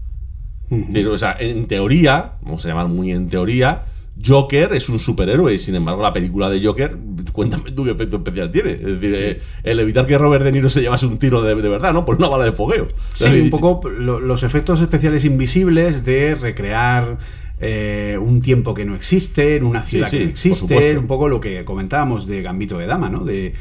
pero, 0.93 1.13
o 1.13 1.17
sea, 1.17 1.35
en 1.39 1.65
teoría, 1.65 2.33
vamos 2.43 2.63
a 2.63 2.67
llamar 2.69 2.87
muy 2.89 3.11
en 3.11 3.27
teoría, 3.27 3.85
Joker 4.23 4.73
es 4.73 4.87
un 4.89 4.99
superhéroe 4.99 5.53
y 5.55 5.57
sin 5.57 5.73
embargo 5.73 6.03
la 6.03 6.13
película 6.13 6.47
de 6.47 6.63
Joker, 6.63 6.95
cuéntame 7.31 7.71
tú 7.71 7.85
qué 7.85 7.91
efecto 7.91 8.17
especial 8.17 8.51
tiene. 8.51 8.73
Es 8.73 8.99
decir, 8.99 9.13
eh, 9.15 9.41
el 9.63 9.79
evitar 9.79 10.05
que 10.05 10.15
Robert 10.19 10.43
De 10.43 10.51
Niro 10.51 10.69
se 10.69 10.81
llevase 10.81 11.07
un 11.07 11.17
tiro 11.17 11.41
de, 11.41 11.55
de 11.55 11.69
verdad, 11.69 11.91
¿no? 11.91 12.05
Por 12.05 12.17
una 12.17 12.27
bala 12.27 12.45
de 12.45 12.51
fogueo. 12.51 12.87
Sí, 13.13 13.39
un 13.41 13.49
poco 13.49 13.89
lo- 13.89 14.19
los 14.19 14.43
efectos 14.43 14.79
especiales 14.81 15.25
invisibles 15.25 16.05
de 16.05 16.35
recrear 16.35 17.17
eh, 17.59 18.17
un 18.21 18.39
tiempo 18.39 18.73
que 18.75 18.85
no 18.85 18.93
existe, 18.95 19.55
en 19.55 19.63
una 19.63 19.81
ciudad 19.81 20.07
Sí, 20.07 20.11
sí, 20.11 20.17
que 20.19 20.23
no 20.25 20.29
existe, 20.29 20.97
un 20.99 21.07
poco 21.07 21.27
lo 21.29 21.41
que 21.41 21.65
comentábamos 21.65 22.27
de 22.27 22.41
Gambito 22.43 22.77
de 22.77 22.85
Dama, 22.85 23.09
¿no? 23.09 23.23
De, 23.25 23.53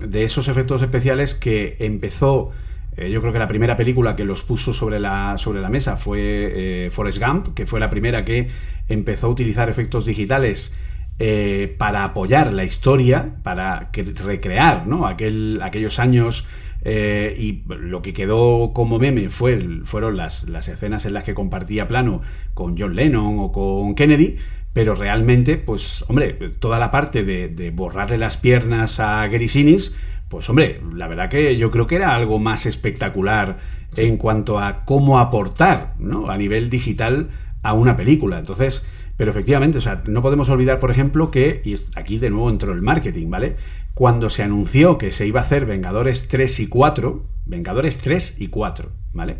de 0.00 0.24
esos 0.24 0.48
efectos 0.48 0.82
especiales 0.82 1.34
que 1.34 1.76
empezó, 1.80 2.50
eh, 2.96 3.10
yo 3.10 3.20
creo 3.20 3.32
que 3.32 3.38
la 3.38 3.48
primera 3.48 3.76
película 3.76 4.16
que 4.16 4.24
los 4.24 4.42
puso 4.42 4.72
sobre 4.72 5.00
la, 5.00 5.38
sobre 5.38 5.60
la 5.60 5.68
mesa 5.68 5.96
fue 5.96 6.86
eh, 6.86 6.90
Forrest 6.90 7.22
Gump, 7.22 7.54
que 7.54 7.66
fue 7.66 7.80
la 7.80 7.90
primera 7.90 8.24
que 8.24 8.48
empezó 8.88 9.28
a 9.28 9.30
utilizar 9.30 9.70
efectos 9.70 10.06
digitales 10.06 10.76
eh, 11.18 11.74
para 11.78 12.04
apoyar 12.04 12.52
la 12.52 12.64
historia, 12.64 13.36
para 13.42 13.90
recrear 14.24 14.86
¿no? 14.86 15.06
Aquel, 15.06 15.60
aquellos 15.62 15.98
años 15.98 16.46
y 16.84 17.62
lo 17.68 18.02
que 18.02 18.12
quedó 18.12 18.72
como 18.74 18.98
meme 18.98 19.28
fue 19.28 19.56
fueron 19.84 20.16
las, 20.16 20.48
las 20.48 20.66
escenas 20.66 21.06
en 21.06 21.12
las 21.12 21.22
que 21.22 21.32
compartía 21.32 21.86
plano 21.86 22.22
con 22.54 22.76
John 22.76 22.96
Lennon 22.96 23.36
o 23.38 23.52
con 23.52 23.94
Kennedy, 23.94 24.36
pero 24.72 24.94
realmente, 24.94 25.56
pues, 25.56 26.04
hombre, 26.08 26.32
toda 26.58 26.78
la 26.78 26.90
parte 26.90 27.24
de, 27.24 27.48
de 27.48 27.70
borrarle 27.70 28.18
las 28.18 28.36
piernas 28.36 29.00
a 29.00 29.26
Gary 29.26 29.48
Sinise, 29.48 29.94
pues, 30.28 30.48
hombre, 30.48 30.80
la 30.94 31.08
verdad 31.08 31.28
que 31.28 31.56
yo 31.56 31.70
creo 31.70 31.86
que 31.86 31.96
era 31.96 32.14
algo 32.14 32.38
más 32.38 32.64
espectacular 32.64 33.58
en 33.96 34.16
cuanto 34.16 34.58
a 34.58 34.84
cómo 34.84 35.18
aportar, 35.18 35.94
¿no? 35.98 36.30
A 36.30 36.38
nivel 36.38 36.70
digital 36.70 37.28
a 37.62 37.74
una 37.74 37.96
película. 37.96 38.38
Entonces, 38.38 38.84
pero 39.16 39.30
efectivamente, 39.30 39.78
o 39.78 39.80
sea, 39.80 40.02
no 40.06 40.22
podemos 40.22 40.48
olvidar, 40.48 40.78
por 40.78 40.90
ejemplo, 40.90 41.30
que, 41.30 41.62
y 41.64 41.74
aquí 41.94 42.18
de 42.18 42.30
nuevo 42.30 42.50
entró 42.50 42.72
el 42.72 42.82
marketing, 42.82 43.28
¿vale? 43.30 43.56
Cuando 43.94 44.30
se 44.30 44.42
anunció 44.42 44.96
que 44.98 45.10
se 45.10 45.26
iba 45.26 45.40
a 45.40 45.44
hacer 45.44 45.66
Vengadores 45.66 46.28
3 46.28 46.60
y 46.60 46.66
4, 46.68 47.22
Vengadores 47.44 47.98
3 47.98 48.40
y 48.40 48.48
4, 48.48 48.90
¿vale? 49.12 49.36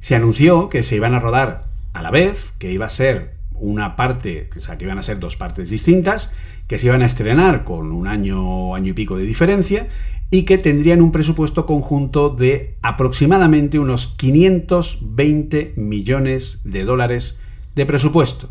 Se 0.00 0.14
anunció 0.14 0.68
que 0.68 0.82
se 0.82 0.96
iban 0.96 1.14
a 1.14 1.20
rodar 1.20 1.66
a 1.92 2.02
la 2.02 2.10
vez, 2.10 2.52
que 2.58 2.70
iba 2.70 2.86
a 2.86 2.90
ser 2.90 3.37
una 3.60 3.96
parte, 3.96 4.48
o 4.56 4.60
sea, 4.60 4.78
que 4.78 4.84
iban 4.84 4.98
a 4.98 5.02
ser 5.02 5.18
dos 5.18 5.36
partes 5.36 5.70
distintas, 5.70 6.34
que 6.66 6.78
se 6.78 6.86
iban 6.86 7.02
a 7.02 7.06
estrenar 7.06 7.64
con 7.64 7.92
un 7.92 8.06
año, 8.06 8.74
año 8.74 8.90
y 8.90 8.94
pico 8.94 9.16
de 9.16 9.24
diferencia, 9.24 9.88
y 10.30 10.42
que 10.42 10.58
tendrían 10.58 11.00
un 11.00 11.12
presupuesto 11.12 11.64
conjunto 11.64 12.30
de 12.30 12.76
aproximadamente 12.82 13.78
unos 13.78 14.08
520 14.18 15.74
millones 15.76 16.60
de 16.64 16.84
dólares 16.84 17.38
de 17.74 17.86
presupuesto. 17.86 18.50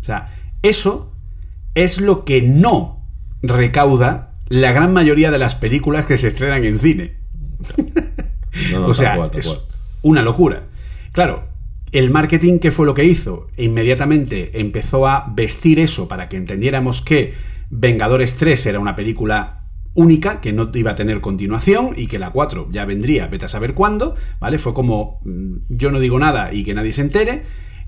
O 0.00 0.04
sea, 0.04 0.34
eso 0.62 1.12
es 1.74 2.00
lo 2.00 2.24
que 2.24 2.40
no 2.40 3.06
recauda 3.42 4.34
la 4.48 4.72
gran 4.72 4.92
mayoría 4.92 5.30
de 5.30 5.38
las 5.38 5.54
películas 5.54 6.06
que 6.06 6.16
se 6.16 6.28
estrenan 6.28 6.64
en 6.64 6.78
cine. 6.78 7.16
No, 8.72 8.80
no, 8.80 8.86
o 8.88 8.94
sea, 8.94 9.16
cual, 9.16 9.30
es 9.34 9.54
una 10.02 10.22
locura. 10.22 10.64
Claro, 11.12 11.48
el 11.92 12.10
marketing, 12.10 12.58
¿qué 12.58 12.70
fue 12.70 12.86
lo 12.86 12.94
que 12.94 13.04
hizo? 13.04 13.48
Inmediatamente 13.56 14.60
empezó 14.60 15.06
a 15.06 15.32
vestir 15.34 15.78
eso 15.78 16.08
para 16.08 16.28
que 16.28 16.36
entendiéramos 16.36 17.02
que 17.02 17.34
Vengadores 17.70 18.36
3 18.36 18.66
era 18.66 18.80
una 18.80 18.94
película 18.94 19.64
única, 19.94 20.40
que 20.40 20.52
no 20.52 20.70
iba 20.74 20.92
a 20.92 20.96
tener 20.96 21.20
continuación 21.20 21.94
y 21.96 22.08
que 22.08 22.18
la 22.18 22.30
4 22.30 22.68
ya 22.70 22.84
vendría, 22.84 23.28
vete 23.28 23.46
a 23.46 23.48
saber 23.48 23.74
cuándo, 23.74 24.16
¿vale? 24.40 24.58
Fue 24.58 24.74
como 24.74 25.20
mm, 25.24 25.54
yo 25.68 25.90
no 25.90 26.00
digo 26.00 26.18
nada 26.18 26.52
y 26.52 26.64
que 26.64 26.74
nadie 26.74 26.92
se 26.92 27.02
entere. 27.02 27.42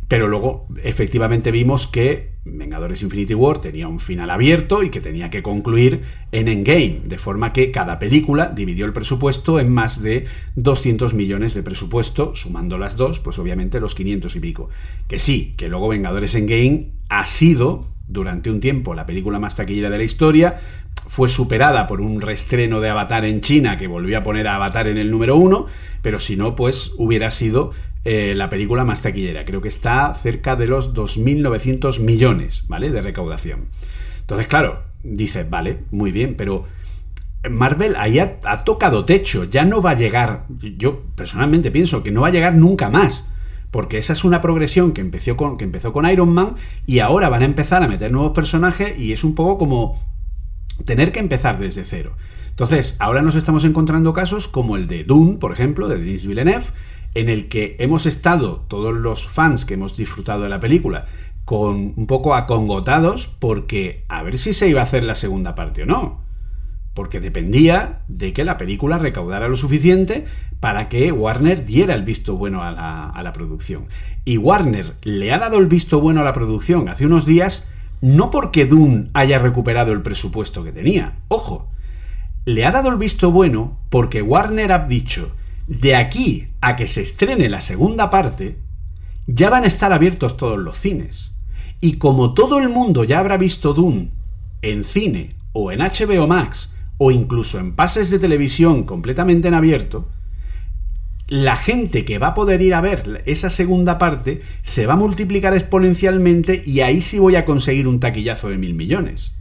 Pero 0.08 0.28
luego, 0.28 0.68
efectivamente, 0.84 1.50
vimos 1.50 1.86
que 1.86 2.36
Vengadores 2.44 3.02
Infinity 3.02 3.34
War 3.34 3.60
tenía 3.60 3.88
un 3.88 3.98
final 3.98 4.30
abierto 4.30 4.84
y 4.84 4.90
que 4.90 5.00
tenía 5.00 5.30
que 5.30 5.42
concluir 5.42 6.02
en 6.30 6.46
Endgame, 6.46 7.00
de 7.04 7.18
forma 7.18 7.52
que 7.52 7.72
cada 7.72 7.98
película 7.98 8.52
dividió 8.54 8.86
el 8.86 8.92
presupuesto 8.92 9.58
en 9.58 9.72
más 9.72 10.00
de 10.00 10.26
200 10.54 11.12
millones 11.14 11.54
de 11.54 11.64
presupuesto, 11.64 12.36
sumando 12.36 12.78
las 12.78 12.96
dos, 12.96 13.18
pues 13.18 13.38
obviamente 13.40 13.80
los 13.80 13.96
500 13.96 14.36
y 14.36 14.40
pico. 14.40 14.68
Que 15.08 15.18
sí, 15.18 15.54
que 15.56 15.68
luego 15.68 15.88
Vengadores 15.88 16.36
Endgame 16.36 16.92
ha 17.08 17.24
sido, 17.24 17.88
durante 18.08 18.50
un 18.50 18.60
tiempo, 18.60 18.94
la 18.94 19.06
película 19.06 19.38
más 19.38 19.56
taquillera 19.56 19.90
de 19.90 19.98
la 19.98 20.04
historia, 20.04 20.56
fue 21.08 21.28
superada 21.28 21.86
por 21.86 22.00
un 22.00 22.20
restreno 22.20 22.80
de 22.80 22.88
Avatar 22.88 23.24
en 23.24 23.40
China 23.40 23.76
que 23.76 23.86
volvió 23.86 24.18
a 24.18 24.22
poner 24.22 24.48
a 24.48 24.56
Avatar 24.56 24.88
en 24.88 24.98
el 24.98 25.10
número 25.10 25.36
uno, 25.36 25.66
pero 26.02 26.18
si 26.18 26.36
no, 26.36 26.54
pues 26.54 26.92
hubiera 26.98 27.30
sido 27.30 27.72
eh, 28.04 28.34
la 28.36 28.48
película 28.48 28.84
más 28.84 29.02
taquillera. 29.02 29.44
Creo 29.44 29.60
que 29.60 29.68
está 29.68 30.14
cerca 30.14 30.56
de 30.56 30.66
los 30.66 30.94
2.900 30.94 32.00
millones, 32.00 32.64
¿vale? 32.68 32.90
De 32.90 33.02
recaudación. 33.02 33.66
Entonces, 34.20 34.46
claro, 34.46 34.82
dices, 35.02 35.48
vale, 35.48 35.78
muy 35.90 36.12
bien, 36.12 36.34
pero 36.36 36.64
Marvel 37.48 37.96
ahí 37.96 38.18
ha, 38.18 38.40
tocado 38.64 39.04
techo, 39.04 39.44
ya 39.44 39.64
no 39.64 39.80
va 39.80 39.90
a 39.90 39.94
llegar, 39.94 40.46
yo 40.76 41.02
personalmente 41.14 41.70
pienso 41.70 42.02
que 42.02 42.10
no 42.10 42.22
va 42.22 42.28
a 42.28 42.32
llegar 42.32 42.54
nunca 42.54 42.90
más, 42.90 43.32
porque 43.76 43.98
esa 43.98 44.14
es 44.14 44.24
una 44.24 44.40
progresión 44.40 44.92
que 44.92 45.02
empezó 45.02 45.36
con, 45.36 45.58
que 45.58 45.64
empezó 45.64 45.92
con 45.92 46.08
Iron 46.08 46.30
Man 46.30 46.54
y 46.86 47.00
ahora 47.00 47.28
van 47.28 47.42
a 47.42 47.44
empezar 47.44 47.82
a 47.82 47.88
meter 47.88 48.10
nuevos 48.10 48.32
personajes 48.32 48.98
y 48.98 49.12
es 49.12 49.22
un 49.22 49.34
poco 49.34 49.58
como 49.58 50.00
tener 50.86 51.12
que 51.12 51.20
empezar 51.20 51.58
desde 51.58 51.84
cero. 51.84 52.16
Entonces, 52.48 52.96
ahora 53.00 53.20
nos 53.20 53.36
estamos 53.36 53.64
encontrando 53.64 54.14
casos 54.14 54.48
como 54.48 54.76
el 54.76 54.86
de 54.86 55.04
Dune, 55.04 55.36
por 55.36 55.52
ejemplo, 55.52 55.88
de 55.88 55.98
Denis 55.98 56.26
Villeneuve, 56.26 56.64
en 57.12 57.28
el 57.28 57.48
que 57.48 57.76
hemos 57.78 58.06
estado, 58.06 58.64
todos 58.66 58.94
los 58.94 59.28
fans 59.28 59.66
que 59.66 59.74
hemos 59.74 59.94
disfrutado 59.94 60.44
de 60.44 60.48
la 60.48 60.58
película, 60.58 61.04
con 61.44 61.92
un 61.96 62.06
poco 62.06 62.34
acongotados 62.34 63.26
porque 63.26 64.06
a 64.08 64.22
ver 64.22 64.38
si 64.38 64.54
se 64.54 64.70
iba 64.70 64.80
a 64.80 64.84
hacer 64.84 65.04
la 65.04 65.14
segunda 65.14 65.54
parte 65.54 65.82
o 65.82 65.86
no. 65.86 66.22
Porque 66.96 67.20
dependía 67.20 68.00
de 68.08 68.32
que 68.32 68.42
la 68.42 68.56
película 68.56 68.96
recaudara 68.96 69.48
lo 69.48 69.56
suficiente 69.56 70.24
para 70.60 70.88
que 70.88 71.12
Warner 71.12 71.66
diera 71.66 71.94
el 71.94 72.04
visto 72.04 72.36
bueno 72.36 72.62
a 72.62 72.72
la, 72.72 73.10
a 73.10 73.22
la 73.22 73.34
producción. 73.34 73.84
Y 74.24 74.38
Warner 74.38 74.94
le 75.02 75.30
ha 75.30 75.38
dado 75.38 75.58
el 75.58 75.66
visto 75.66 76.00
bueno 76.00 76.22
a 76.22 76.24
la 76.24 76.32
producción 76.32 76.88
hace 76.88 77.04
unos 77.04 77.26
días, 77.26 77.70
no 78.00 78.30
porque 78.30 78.64
Dune 78.64 79.10
haya 79.12 79.38
recuperado 79.38 79.92
el 79.92 80.00
presupuesto 80.00 80.64
que 80.64 80.72
tenía. 80.72 81.18
Ojo, 81.28 81.68
le 82.46 82.64
ha 82.64 82.70
dado 82.70 82.88
el 82.88 82.96
visto 82.96 83.30
bueno 83.30 83.76
porque 83.90 84.22
Warner 84.22 84.72
ha 84.72 84.86
dicho, 84.86 85.36
de 85.66 85.96
aquí 85.96 86.48
a 86.62 86.76
que 86.76 86.86
se 86.86 87.02
estrene 87.02 87.50
la 87.50 87.60
segunda 87.60 88.08
parte, 88.08 88.56
ya 89.26 89.50
van 89.50 89.64
a 89.64 89.66
estar 89.66 89.92
abiertos 89.92 90.38
todos 90.38 90.58
los 90.58 90.78
cines. 90.78 91.34
Y 91.82 91.98
como 91.98 92.32
todo 92.32 92.58
el 92.58 92.70
mundo 92.70 93.04
ya 93.04 93.18
habrá 93.18 93.36
visto 93.36 93.74
Dune 93.74 94.12
en 94.62 94.84
cine 94.84 95.36
o 95.52 95.72
en 95.72 95.80
HBO 95.80 96.26
Max 96.26 96.72
o 96.98 97.10
incluso 97.10 97.58
en 97.58 97.74
pases 97.74 98.10
de 98.10 98.18
televisión 98.18 98.84
completamente 98.84 99.48
en 99.48 99.54
abierto, 99.54 100.08
la 101.28 101.56
gente 101.56 102.04
que 102.04 102.18
va 102.18 102.28
a 102.28 102.34
poder 102.34 102.62
ir 102.62 102.74
a 102.74 102.80
ver 102.80 103.22
esa 103.26 103.50
segunda 103.50 103.98
parte 103.98 104.42
se 104.62 104.86
va 104.86 104.94
a 104.94 104.96
multiplicar 104.96 105.54
exponencialmente 105.54 106.62
y 106.64 106.80
ahí 106.80 107.00
sí 107.00 107.18
voy 107.18 107.36
a 107.36 107.44
conseguir 107.44 107.88
un 107.88 108.00
taquillazo 108.00 108.48
de 108.48 108.58
mil 108.58 108.74
millones. 108.74 109.36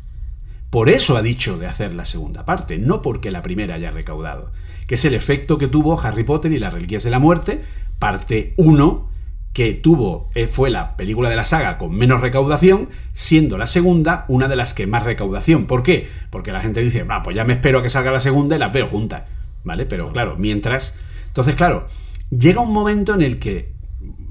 Por 0.72 0.89
eso 0.89 1.16
ha 1.16 1.22
dicho 1.22 1.58
de 1.58 1.68
hacer 1.68 1.93
la 1.93 2.06
segunda 2.06 2.43
parte, 2.43 2.78
no 2.78 3.01
porque 3.01 3.32
la 3.32 3.43
primera 3.43 3.76
haya 3.76 3.91
recaudado 3.91 4.51
que 4.88 4.95
es 4.95 5.06
el 5.06 5.14
efecto 5.14 5.58
que 5.58 5.68
tuvo 5.68 5.99
Harry 5.99 6.24
Potter 6.24 6.51
y 6.51 6.60
las 6.60 6.74
Reliquias 6.74 7.03
de 7.03 7.10
la 7.10 7.20
Muerte, 7.20 7.64
parte 7.99 8.53
1, 8.58 9.10
que 9.56 9.72
tuvo, 9.72 10.30
eh, 10.36 10.47
fue 10.47 10.70
la 10.70 10.97
película 10.97 11.30
de 11.30 11.38
la 11.38 11.45
saga 11.45 11.78
con 11.78 11.95
menos 11.95 12.20
recaudación, 12.20 12.89
siendo 13.14 13.58
la 13.58 13.68
segunda 13.68 14.26
una 14.28 14.49
de 14.49 14.58
las 14.58 14.74
que 14.74 14.86
más 14.86 15.03
recaudación. 15.06 15.66
¿Por 15.66 15.82
qué? 15.82 16.10
Porque 16.30 16.51
la 16.51 16.60
gente 16.60 16.82
dice, 16.82 17.03
va, 17.03 17.24
pues 17.24 17.38
ya 17.38 17.45
me 17.45 17.53
espero 17.53 17.80
a 17.80 17.82
que 17.82 17.88
salga 17.88 18.12
la 18.12 18.20
segunda 18.20 18.58
y 18.58 18.60
las 18.60 18.74
veo 18.74 18.89
juntas, 18.89 19.24
¿vale? 19.64 19.86
Pero 19.86 20.12
claro, 20.12 20.36
mientras... 20.38 20.99
Entonces, 21.28 21.56
claro, 21.56 21.88
llega 22.30 22.60
un 22.60 22.74
momento 22.74 23.14
en 23.14 23.22
el 23.22 23.39
que 23.39 23.72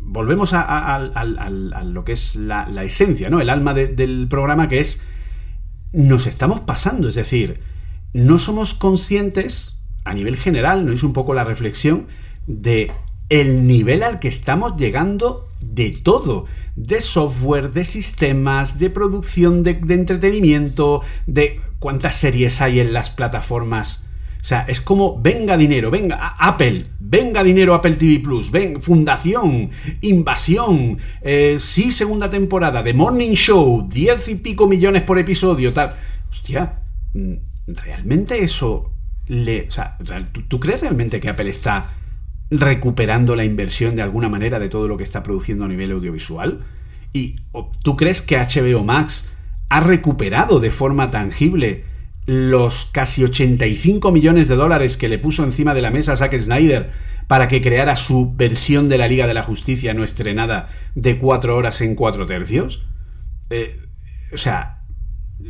volvemos 0.02 0.52
a, 0.52 0.98
lo 1.84 2.04
que 2.04 2.12
es 2.12 2.36
la, 2.36 2.84
esencia, 2.84 3.30
¿no? 3.30 3.40
El 3.40 3.48
alma 3.48 3.72
del 3.72 4.26
programa, 4.28 4.68
que 4.68 4.80
es, 4.80 5.02
nos 5.94 6.26
estamos 6.26 6.60
pasando, 6.60 7.08
es 7.08 7.14
decir, 7.14 7.60
no 8.12 8.36
somos 8.36 8.74
conscientes 8.74 9.80
a 10.04 10.12
nivel 10.12 10.36
general, 10.36 10.84
¿no 10.84 10.92
es 10.92 11.02
un 11.02 11.14
poco 11.14 11.32
la 11.32 11.44
reflexión 11.44 12.08
de 12.46 12.92
el 13.28 13.66
nivel 13.66 14.02
al 14.02 14.18
que 14.18 14.28
estamos 14.28 14.76
llegando 14.76 15.48
de 15.60 15.90
todo, 15.90 16.46
de 16.76 17.00
software, 17.00 17.72
de 17.72 17.84
sistemas, 17.84 18.78
de 18.78 18.90
producción 18.90 19.62
de, 19.62 19.78
entretenimiento, 19.88 21.02
de 21.26 21.60
cuántas 21.78 22.16
series 22.16 22.60
hay 22.60 22.80
en 22.80 22.92
las 22.92 23.10
plataformas. 23.10 24.08
O 24.40 24.46
sea, 24.46 24.66
es 24.68 24.82
como, 24.82 25.18
venga 25.22 25.56
dinero, 25.56 25.90
venga, 25.90 26.36
Apple, 26.38 26.84
venga 27.00 27.42
dinero 27.42 27.72
Apple 27.72 27.96
TV 27.96 28.20
Plus, 28.20 28.50
ven, 28.50 28.82
Fundación, 28.82 29.70
Invasión, 30.02 30.98
eh, 31.22 31.56
sí, 31.58 31.90
segunda 31.90 32.28
temporada, 32.28 32.84
The 32.84 32.92
Morning 32.92 33.32
Show, 33.32 33.88
diez 33.88 34.28
y 34.28 34.34
pico 34.34 34.68
millones 34.68 35.02
por 35.02 35.18
episodio, 35.18 35.72
tal. 35.72 35.94
Hostia, 36.28 36.80
mm, 37.14 37.34
¿realmente 37.68 38.42
eso 38.42 38.92
le, 39.28 39.66
o 39.68 39.70
sea, 39.70 39.96
¿tú, 40.48 40.60
crees 40.60 40.82
realmente 40.82 41.20
que 41.20 41.30
Apple 41.30 41.48
está 41.48 41.90
recuperando 42.50 43.36
la 43.36 43.44
inversión 43.44 43.96
de 43.96 44.02
alguna 44.02 44.28
manera 44.28 44.58
de 44.58 44.68
todo 44.68 44.88
lo 44.88 44.96
que 44.96 45.04
está 45.04 45.22
produciendo 45.22 45.64
a 45.64 45.68
nivel 45.68 45.92
audiovisual? 45.92 46.64
¿Y 47.12 47.36
tú 47.82 47.96
crees 47.96 48.22
que 48.22 48.36
HBO 48.36 48.84
Max 48.84 49.30
ha 49.68 49.80
recuperado 49.80 50.60
de 50.60 50.70
forma 50.70 51.10
tangible 51.10 51.84
los 52.26 52.86
casi 52.86 53.22
85 53.22 54.10
millones 54.10 54.48
de 54.48 54.56
dólares 54.56 54.96
que 54.96 55.08
le 55.08 55.18
puso 55.18 55.44
encima 55.44 55.74
de 55.74 55.82
la 55.82 55.90
mesa 55.90 56.16
Zack 56.16 56.38
Snyder 56.38 56.90
para 57.26 57.48
que 57.48 57.60
creara 57.60 57.96
su 57.96 58.34
versión 58.34 58.88
de 58.88 58.98
la 58.98 59.08
Liga 59.08 59.26
de 59.26 59.34
la 59.34 59.42
Justicia 59.42 59.94
no 59.94 60.04
estrenada 60.04 60.68
de 60.94 61.18
cuatro 61.18 61.56
horas 61.56 61.80
en 61.80 61.94
cuatro 61.94 62.26
tercios? 62.26 62.86
Eh, 63.50 63.80
o 64.32 64.38
sea, 64.38 64.84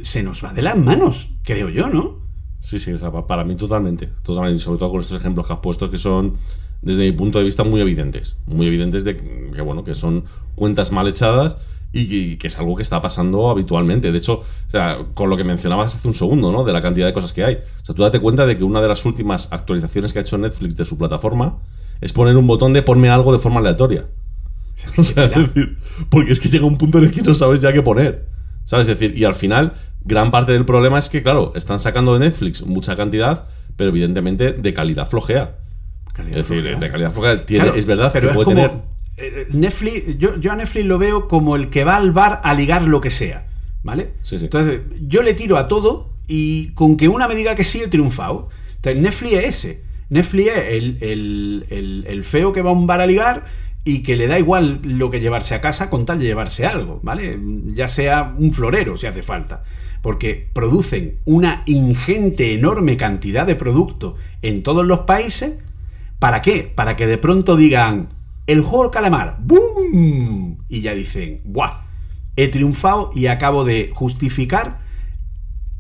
se 0.03 0.23
nos 0.23 0.45
va 0.45 0.53
de 0.53 0.63
las 0.63 0.77
manos, 0.77 1.35
creo 1.43 1.69
yo, 1.69 1.89
¿no? 1.89 2.23
Sí, 2.59 2.79
sí, 2.79 2.93
o 2.93 2.99
sea, 2.99 3.11
para 3.13 3.45
mí 3.45 3.57
totalmente, 3.57 4.09
totalmente, 4.23 4.61
sobre 4.61 4.79
todo 4.79 4.91
con 4.91 5.01
estos 5.01 5.19
ejemplos 5.19 5.47
que 5.47 5.53
has 5.53 5.59
puesto 5.59 5.91
que 5.91 5.99
son, 5.99 6.37
desde 6.85 7.03
mi 7.03 7.13
punto 7.13 7.39
de 7.39 7.45
vista, 7.45 7.65
muy 7.65 7.81
evidentes, 7.81 8.37
muy 8.47 8.67
evidentes 8.67 9.05
de 9.05 9.17
que, 9.17 9.61
bueno, 9.63 9.85
que 9.85 9.95
son 9.95 10.25
cuentas 10.55 10.93
mal 10.93 11.09
echadas 11.09 11.57
y 11.93 12.37
que, 12.37 12.47
es 12.49 12.59
algo 12.59 12.77
que 12.77 12.83
está 12.83 13.01
pasando 13.01 13.49
habitualmente. 13.49 14.13
De 14.13 14.19
hecho, 14.19 14.41
o 14.41 14.71
sea, 14.71 14.99
con 15.15 15.31
lo 15.31 15.37
que 15.37 15.45
mencionabas 15.45 15.97
hace 15.97 16.09
un 16.09 16.15
segundo, 16.15 16.53
¿no? 16.53 16.65
De 16.65 16.73
la 16.73 16.83
cantidad 16.83 17.07
de 17.07 17.13
cosas 17.13 17.33
que 17.33 17.45
hay. 17.45 17.55
O 17.55 17.85
sea, 17.85 17.95
tú 17.95 18.03
date 18.03 18.21
cuenta 18.21 18.47
de 18.47 18.57
que 18.57 18.65
una 18.65 18.83
de 18.83 18.89
las 18.89 19.05
últimas 19.07 19.49
actualizaciones 19.51 20.13
que 20.13 20.19
ha 20.19 20.23
hecho 20.23 20.37
Netflix 20.37 20.77
de 20.77 20.85
su 20.85 20.99
plataforma 20.99 21.59
es 22.01 22.13
poner 22.13 22.37
un 22.37 22.47
botón 22.47 22.73
de 22.73 22.83
ponme 22.83 23.09
algo 23.09 23.33
de 23.33 23.39
forma 23.39 23.61
aleatoria. 23.61 24.07
O 24.99 25.03
sea, 25.03 25.27
es 25.27 25.55
decir, 25.55 25.79
porque 26.11 26.33
es 26.33 26.41
que 26.41 26.49
llega 26.49 26.67
un 26.67 26.77
punto 26.77 26.99
en 26.99 27.05
el 27.05 27.13
que 27.13 27.23
no 27.23 27.35
sabes 27.35 27.61
ya 27.61 27.73
qué 27.73 27.81
poner. 27.81 28.27
¿Sabes? 28.67 28.89
Es 28.89 28.99
decir, 28.99 29.17
y 29.17 29.25
al 29.25 29.35
final 29.35 29.75
gran 30.05 30.31
parte 30.31 30.53
del 30.53 30.67
problema 30.67 30.99
es 30.99 31.09
que, 31.09 31.23
claro, 31.23 31.53
están 31.55 31.81
sacando 31.81 32.13
de 32.15 32.21
Netflix 32.21 32.67
mucha 32.67 32.97
cantidad, 32.97 33.47
pero 33.77 33.91
evidentemente 33.91 34.53
de 34.53 34.75
calidad 34.75 35.09
flojea. 35.09 35.57
Es 36.19 36.49
decir, 36.49 36.79
de 36.79 36.91
calidad 36.91 37.13
flojea. 37.13 37.45
Tiene, 37.47 37.73
es 37.77 37.87
verdad 37.87 38.11
pero 38.13 38.29
que 38.29 38.35
puede 38.35 38.55
tener. 38.55 38.71
Eh, 39.17 39.47
Netflix, 39.51 40.19
yo, 40.19 40.37
yo 40.37 40.53
a 40.53 40.57
Netflix 40.57 40.87
lo 40.87 40.99
veo 40.99 41.29
como 41.29 41.57
el 41.57 41.71
que 41.71 41.85
va 41.85 41.97
al 41.97 42.13
bar 42.13 42.41
a 42.43 42.55
ligar 42.55 42.83
lo 42.83 43.01
que 43.01 43.11
sea. 43.11 43.47
¿Vale? 43.83 44.13
Sí, 44.23 44.39
sí. 44.39 44.47
Entonces, 44.47 44.81
yo 45.01 45.23
le 45.23 45.35
tiro 45.35 45.59
a 45.59 45.69
todo 45.69 46.11
y 46.27 46.69
con 46.73 46.97
que 46.97 47.09
una 47.09 47.29
me 47.29 47.35
diga 47.35 47.55
que 47.55 47.65
sí, 47.65 47.83
he 47.83 47.89
triunfado. 47.89 48.49
Entonces, 48.77 49.03
Netflix 49.03 49.33
es 49.35 49.45
ese. 49.45 49.85
Netflix 50.09 50.49
es 50.49 50.57
el, 50.57 51.67
el, 51.71 52.05
el 52.09 52.25
feo 52.25 52.53
que 52.53 52.63
va 52.63 52.71
a 52.71 52.73
un 52.73 52.87
bar 52.87 53.01
a 53.01 53.07
ligar 53.07 53.45
y 53.85 54.03
que 54.03 54.17
le 54.17 54.27
da 54.27 54.39
igual 54.39 54.81
lo 54.83 55.11
que 55.11 55.21
llevarse 55.21 55.55
a 55.55 55.61
casa 55.61 55.91
con 55.91 56.07
tal 56.07 56.19
de 56.19 56.25
llevarse 56.25 56.67
algo, 56.67 57.01
¿vale? 57.03 57.39
Ya 57.75 57.89
sea 57.89 58.35
un 58.39 58.53
florero 58.53 58.97
si 58.97 59.07
hace 59.07 59.23
falta 59.23 59.63
porque 60.05 60.51
producen 60.53 61.17
una 61.25 61.63
ingente, 61.65 62.53
enorme 62.53 62.99
cantidad 62.99 63.47
de 63.47 63.57
producto 63.57 64.17
en 64.43 64.63
todos 64.63 64.85
los 64.85 65.01
países. 65.01 65.61
¿Para 66.25 66.41
qué? 66.41 66.73
Para 66.75 66.97
que 66.97 67.07
de 67.07 67.19
pronto 67.19 67.55
digan, 67.55 68.09
el 68.47 68.63
juego 68.63 68.91
calamar, 68.91 69.37
¡boom! 69.43 70.57
Y 70.71 70.81
ya 70.81 70.95
dicen, 70.95 71.43
¡buah! 71.45 71.83
He 72.35 72.49
triunfado 72.49 73.11
y 73.15 73.27
acabo 73.27 73.63
de 73.63 73.91
justificar 73.93 74.81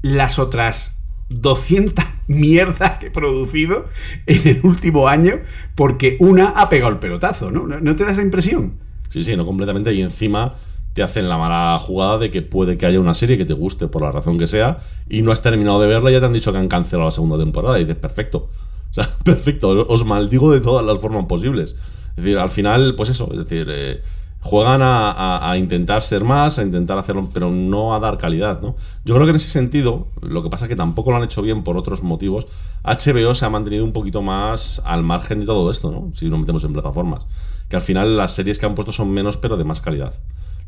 las 0.03 0.39
otras 0.39 1.03
200 1.31 2.05
mierdas 2.27 2.99
que 2.99 3.07
he 3.07 3.11
producido 3.11 3.87
en 4.27 4.47
el 4.47 4.61
último 4.65 5.09
año 5.09 5.37
porque 5.75 6.19
una 6.21 6.51
ha 6.51 6.69
pegado 6.69 6.93
el 6.93 6.99
pelotazo, 6.99 7.51
¿no? 7.51 7.67
¿No 7.67 7.97
te 7.97 8.05
da 8.05 8.13
esa 8.13 8.21
impresión? 8.21 8.75
Sí, 9.09 9.25
sí, 9.25 9.39
no 9.39 9.47
completamente. 9.47 9.95
Y 9.95 10.03
encima 10.03 10.57
te 10.93 11.03
hacen 11.03 11.31
la 11.31 11.39
mala 11.39 11.79
jugada 11.79 12.19
de 12.19 12.31
que 12.31 12.43
puede 12.43 12.77
que 12.77 12.85
haya 12.85 13.01
una 13.01 13.15
serie 13.15 13.39
que 13.39 13.47
te 13.47 13.55
guste 13.55 13.89
por 13.89 14.03
la 14.03 14.13
razón 14.13 14.37
que 14.37 14.47
sea 14.47 14.81
y 15.09 15.23
no 15.23 15.33
has 15.33 15.41
terminado 15.41 15.81
de 15.81 15.87
verla 15.87 16.11
y 16.11 16.13
ya 16.13 16.21
te 16.21 16.27
han 16.27 16.35
dicho 16.35 16.53
que 16.53 16.59
han 16.59 16.69
cancelado 16.69 17.07
la 17.07 17.13
segunda 17.13 17.39
temporada 17.39 17.79
y 17.79 17.85
dices, 17.85 17.97
perfecto. 17.97 18.51
O 18.97 19.03
sea, 19.03 19.11
perfecto, 19.25 19.87
os 19.89 20.05
maldigo 20.05 20.53
de 20.53 20.61
todas 20.61 20.87
las 20.87 20.99
formas 21.01 21.27
posibles. 21.27 21.75
Es 22.17 22.25
decir, 22.25 22.39
al 22.39 22.51
final, 22.51 22.95
pues 22.95 23.09
eso, 23.09 23.29
es 23.33 23.39
decir, 23.39 23.67
eh, 23.69 24.01
juegan 24.41 24.83
a, 24.85 25.53
intentar 25.59 26.03
ser 26.03 26.23
más, 26.23 26.61
a 26.61 26.63
intentar 26.63 26.97
hacerlo, 26.99 27.29
pero 27.33 27.51
no 27.51 27.95
a 27.95 27.99
dar 27.99 28.19
calidad, 28.19 28.61
¿no? 28.61 28.77
Yo 29.05 29.15
creo 29.15 29.27
que 29.27 29.31
en 29.31 29.37
ese 29.37 29.51
sentido, 29.51 30.07
lo 30.21 30.45
que 30.45 30.51
pasa 30.51 30.67
es 30.67 30.69
que 30.69 30.77
tampoco 30.77 31.11
lo 31.11 31.17
han 31.17 31.25
hecho 31.25 31.43
bien 31.43 31.65
por 31.65 31.77
otros 31.77 32.05
motivos, 32.05 32.47
HBO 32.85 33.35
se 33.35 33.47
ha 33.47 33.51
mantenido 33.51 33.85
un 33.85 33.93
poquito 33.93 34.23
más 34.23 34.81
al 34.85 35.03
margen 35.03 35.41
de 35.41 35.47
todo 35.47 35.71
esto, 35.73 35.91
¿no? 35.91 36.13
Si 36.15 36.29
lo 36.29 36.39
metemos 36.39 36.63
en 36.63 36.73
plataformas. 36.73 37.27
Que 37.69 37.77
al 37.77 37.83
final 37.83 38.17
las 38.17 38.33
series 38.33 38.59
que 38.59 38.67
han 38.67 38.77
puesto 38.77 38.93
son 38.93 39.11
menos, 39.11 39.39
pero 39.39 39.57
de 39.57 39.65
más 39.65 39.81
calidad. 39.81 40.13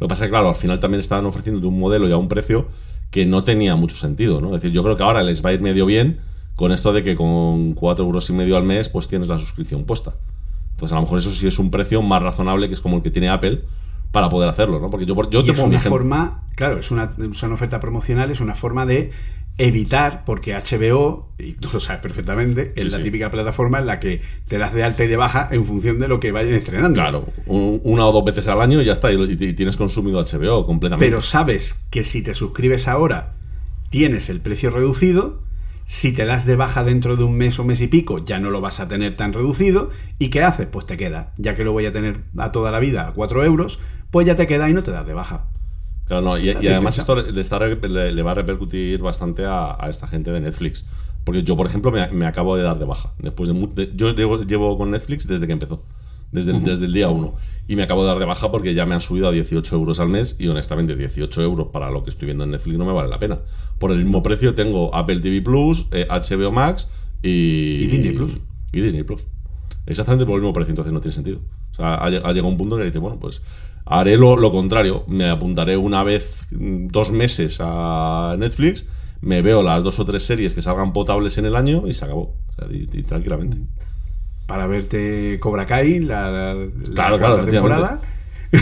Lo 0.00 0.06
que 0.06 0.08
pasa 0.08 0.24
es 0.24 0.28
que, 0.28 0.32
claro, 0.32 0.48
al 0.48 0.56
final 0.56 0.80
también 0.80 1.00
estaban 1.00 1.26
ofreciendo 1.26 1.68
un 1.68 1.78
modelo 1.78 2.08
y 2.08 2.12
a 2.12 2.16
un 2.16 2.28
precio 2.28 2.66
que 3.10 3.24
no 3.24 3.44
tenía 3.44 3.76
mucho 3.76 3.96
sentido, 3.96 4.40
¿no? 4.40 4.48
Es 4.48 4.62
decir, 4.62 4.72
yo 4.72 4.82
creo 4.82 4.96
que 4.96 5.02
ahora 5.04 5.22
les 5.22 5.44
va 5.44 5.50
a 5.50 5.52
ir 5.52 5.60
medio 5.60 5.86
bien 5.86 6.18
con 6.56 6.72
esto 6.72 6.92
de 6.92 7.02
que 7.02 7.14
con 7.14 7.74
4 7.74 8.04
euros 8.04 8.28
y 8.30 8.32
medio 8.32 8.56
al 8.56 8.64
mes, 8.64 8.88
pues 8.88 9.06
tienes 9.08 9.28
la 9.28 9.38
suscripción 9.38 9.84
puesta. 9.84 10.14
Entonces, 10.72 10.92
a 10.92 10.96
lo 10.96 11.02
mejor 11.02 11.18
eso 11.18 11.30
sí 11.30 11.46
es 11.46 11.58
un 11.58 11.70
precio 11.70 12.02
más 12.02 12.22
razonable 12.22 12.68
que 12.68 12.74
es 12.74 12.80
como 12.80 12.96
el 12.96 13.02
que 13.02 13.10
tiene 13.10 13.28
Apple 13.28 13.62
para 14.12 14.28
poder 14.28 14.48
hacerlo, 14.48 14.80
¿no? 14.80 14.90
Porque 14.90 15.06
yo, 15.06 15.14
yo 15.30 15.40
y 15.40 15.44
te 15.44 15.52
es 15.52 15.56
pongo 15.58 15.70
una 15.70 15.80
forma, 15.80 16.42
claro, 16.54 16.78
es 16.78 16.90
una, 16.90 17.04
es 17.04 17.42
una 17.42 17.54
oferta 17.54 17.80
promocional, 17.80 18.30
es 18.30 18.40
una 18.40 18.54
forma 18.54 18.84
de 18.86 19.10
evitar, 19.58 20.24
porque 20.26 20.54
HBO, 20.54 21.30
y 21.38 21.52
tú 21.54 21.70
lo 21.72 21.80
sabes 21.80 22.02
perfectamente, 22.02 22.72
es 22.76 22.84
Sí, 22.84 22.90
la 22.90 22.98
sí. 22.98 23.02
típica 23.04 23.30
plataforma 23.30 23.78
en 23.78 23.86
la 23.86 24.00
que 24.00 24.20
te 24.48 24.58
das 24.58 24.74
de 24.74 24.82
alta 24.84 25.04
y 25.04 25.08
de 25.08 25.16
baja 25.16 25.48
en 25.50 25.64
función 25.64 25.98
de 25.98 26.08
lo 26.08 26.20
que 26.20 26.30
vayan 26.30 26.52
estrenando. 26.52 26.94
Claro, 26.94 27.24
un- 27.46 27.80
una 27.84 28.06
o 28.06 28.12
dos 28.12 28.22
veces 28.24 28.48
al 28.48 28.60
año 28.60 28.82
y 28.82 28.84
ya 28.84 28.92
está, 28.92 29.10
y 29.12 29.34
tienes 29.54 29.78
consumido 29.78 30.20
HBO 30.20 30.64
completamente. 30.66 31.06
Pero 31.06 31.22
sabes 31.22 31.86
que 31.90 32.04
si 32.04 32.22
te 32.22 32.34
suscribes 32.34 32.86
ahora 32.86 33.32
tienes 33.88 34.28
el 34.28 34.40
precio 34.40 34.68
reducido, 34.70 35.40
si 35.86 36.12
te 36.12 36.26
das 36.26 36.46
de 36.46 36.56
baja 36.56 36.84
dentro 36.84 37.16
de 37.16 37.24
un 37.24 37.36
mes 37.36 37.58
o 37.58 37.64
mes 37.64 37.80
y 37.80 37.86
pico 37.88 38.18
ya 38.24 38.38
no 38.40 38.50
lo 38.50 38.60
vas 38.60 38.80
a 38.80 38.88
tener 38.88 39.16
tan 39.16 39.32
reducido, 39.32 39.90
¿y 40.18 40.30
qué 40.30 40.42
haces? 40.42 40.66
Pues 40.70 40.86
te 40.86 40.96
queda, 40.96 41.32
ya 41.38 41.54
que 41.56 41.64
lo 41.64 41.72
voy 41.72 41.86
a 41.86 41.92
tener 41.92 42.24
a 42.36 42.52
toda 42.52 42.70
la 42.72 42.80
vida 42.80 43.08
a 43.08 43.12
4 43.12 43.44
euros, 43.44 43.80
pues 44.10 44.26
ya 44.26 44.36
te 44.36 44.46
queda 44.46 44.68
y 44.68 44.74
no 44.74 44.82
te 44.82 44.90
das 44.92 45.06
de 45.06 45.14
baja. 45.14 45.46
Claro, 46.04 46.22
no, 46.22 46.38
y, 46.38 46.50
además 46.50 46.98
esto 46.98 47.16
le, 47.20 47.40
está 47.40 47.58
re- 47.58 47.76
le- 47.88 48.12
le 48.12 48.22
va 48.22 48.30
a 48.30 48.34
repercutir 48.34 49.00
bastante 49.02 49.44
a, 49.44 49.76
a 49.82 49.88
esta 49.88 50.06
gente 50.06 50.30
de 50.30 50.40
Netflix. 50.40 50.86
Porque 51.24 51.42
yo, 51.42 51.56
por 51.56 51.66
ejemplo, 51.66 51.90
me, 51.90 52.06
me 52.12 52.26
acabo 52.26 52.56
de 52.56 52.62
dar 52.62 52.78
de 52.78 52.84
baja. 52.84 53.12
Después 53.18 53.50
de, 53.74 53.92
yo 53.96 54.14
llevo, 54.14 54.42
llevo 54.44 54.78
con 54.78 54.92
Netflix 54.92 55.26
desde 55.26 55.46
que 55.48 55.52
empezó. 55.54 55.82
Desde 56.32 56.50
el, 56.52 56.58
desde 56.64 56.86
el 56.86 56.92
día 56.92 57.08
1. 57.08 57.34
Y 57.68 57.76
me 57.76 57.82
acabo 57.82 58.02
de 58.02 58.08
dar 58.08 58.18
de 58.18 58.24
baja 58.26 58.50
porque 58.50 58.74
ya 58.74 58.84
me 58.86 58.94
han 58.94 59.00
subido 59.00 59.28
a 59.28 59.32
18 59.32 59.74
euros 59.76 60.00
al 60.00 60.08
mes. 60.08 60.36
Y 60.38 60.48
honestamente, 60.48 60.94
18 60.96 61.42
euros 61.42 61.68
para 61.72 61.90
lo 61.90 62.02
que 62.02 62.10
estoy 62.10 62.26
viendo 62.26 62.44
en 62.44 62.50
Netflix 62.50 62.76
no 62.78 62.84
me 62.84 62.92
vale 62.92 63.08
la 63.08 63.18
pena. 63.18 63.38
Por 63.78 63.90
el 63.92 63.98
mismo 64.04 64.22
precio 64.22 64.54
tengo 64.54 64.94
Apple 64.94 65.20
TV 65.20 65.40
Plus, 65.42 65.86
eh, 65.92 66.06
HBO 66.08 66.52
Max 66.52 66.90
y. 67.22 67.28
Y 67.82 67.86
Disney 67.86 68.12
Plus. 68.12 68.38
Y 68.72 68.80
Disney 68.80 69.02
Plus. 69.02 69.26
Exactamente 69.86 70.26
por 70.26 70.34
el 70.36 70.40
mismo 70.42 70.52
precio, 70.52 70.72
entonces 70.72 70.92
no 70.92 71.00
tiene 71.00 71.14
sentido. 71.14 71.40
O 71.70 71.74
sea, 71.74 71.94
ha, 71.96 72.08
lleg- 72.10 72.22
ha 72.24 72.28
llegado 72.32 72.48
un 72.48 72.56
punto 72.56 72.74
en 72.76 72.82
el 72.82 72.86
que 72.86 72.90
dice, 72.90 72.98
bueno, 72.98 73.18
pues 73.20 73.42
haré 73.84 74.16
lo, 74.16 74.36
lo 74.36 74.50
contrario. 74.50 75.04
Me 75.06 75.28
apuntaré 75.28 75.76
una 75.76 76.02
vez, 76.02 76.46
mm, 76.50 76.88
dos 76.88 77.12
meses 77.12 77.58
a 77.60 78.34
Netflix, 78.38 78.88
me 79.20 79.42
veo 79.42 79.62
las 79.62 79.82
dos 79.84 79.98
o 80.00 80.04
tres 80.04 80.24
series 80.24 80.54
que 80.54 80.62
salgan 80.62 80.92
potables 80.92 81.38
en 81.38 81.46
el 81.46 81.54
año 81.56 81.84
y 81.86 81.92
se 81.94 82.04
acabó. 82.04 82.34
O 82.48 82.52
sea, 82.56 82.66
y- 82.70 82.88
y 82.92 83.02
tranquilamente. 83.04 83.58
Para 84.46 84.66
verte 84.66 85.38
Cobra 85.40 85.66
Kai, 85.66 86.00
la, 86.00 86.30
la 86.30 86.66
Claro, 86.94 87.18
claro, 87.18 87.38
temporada, 87.44 88.00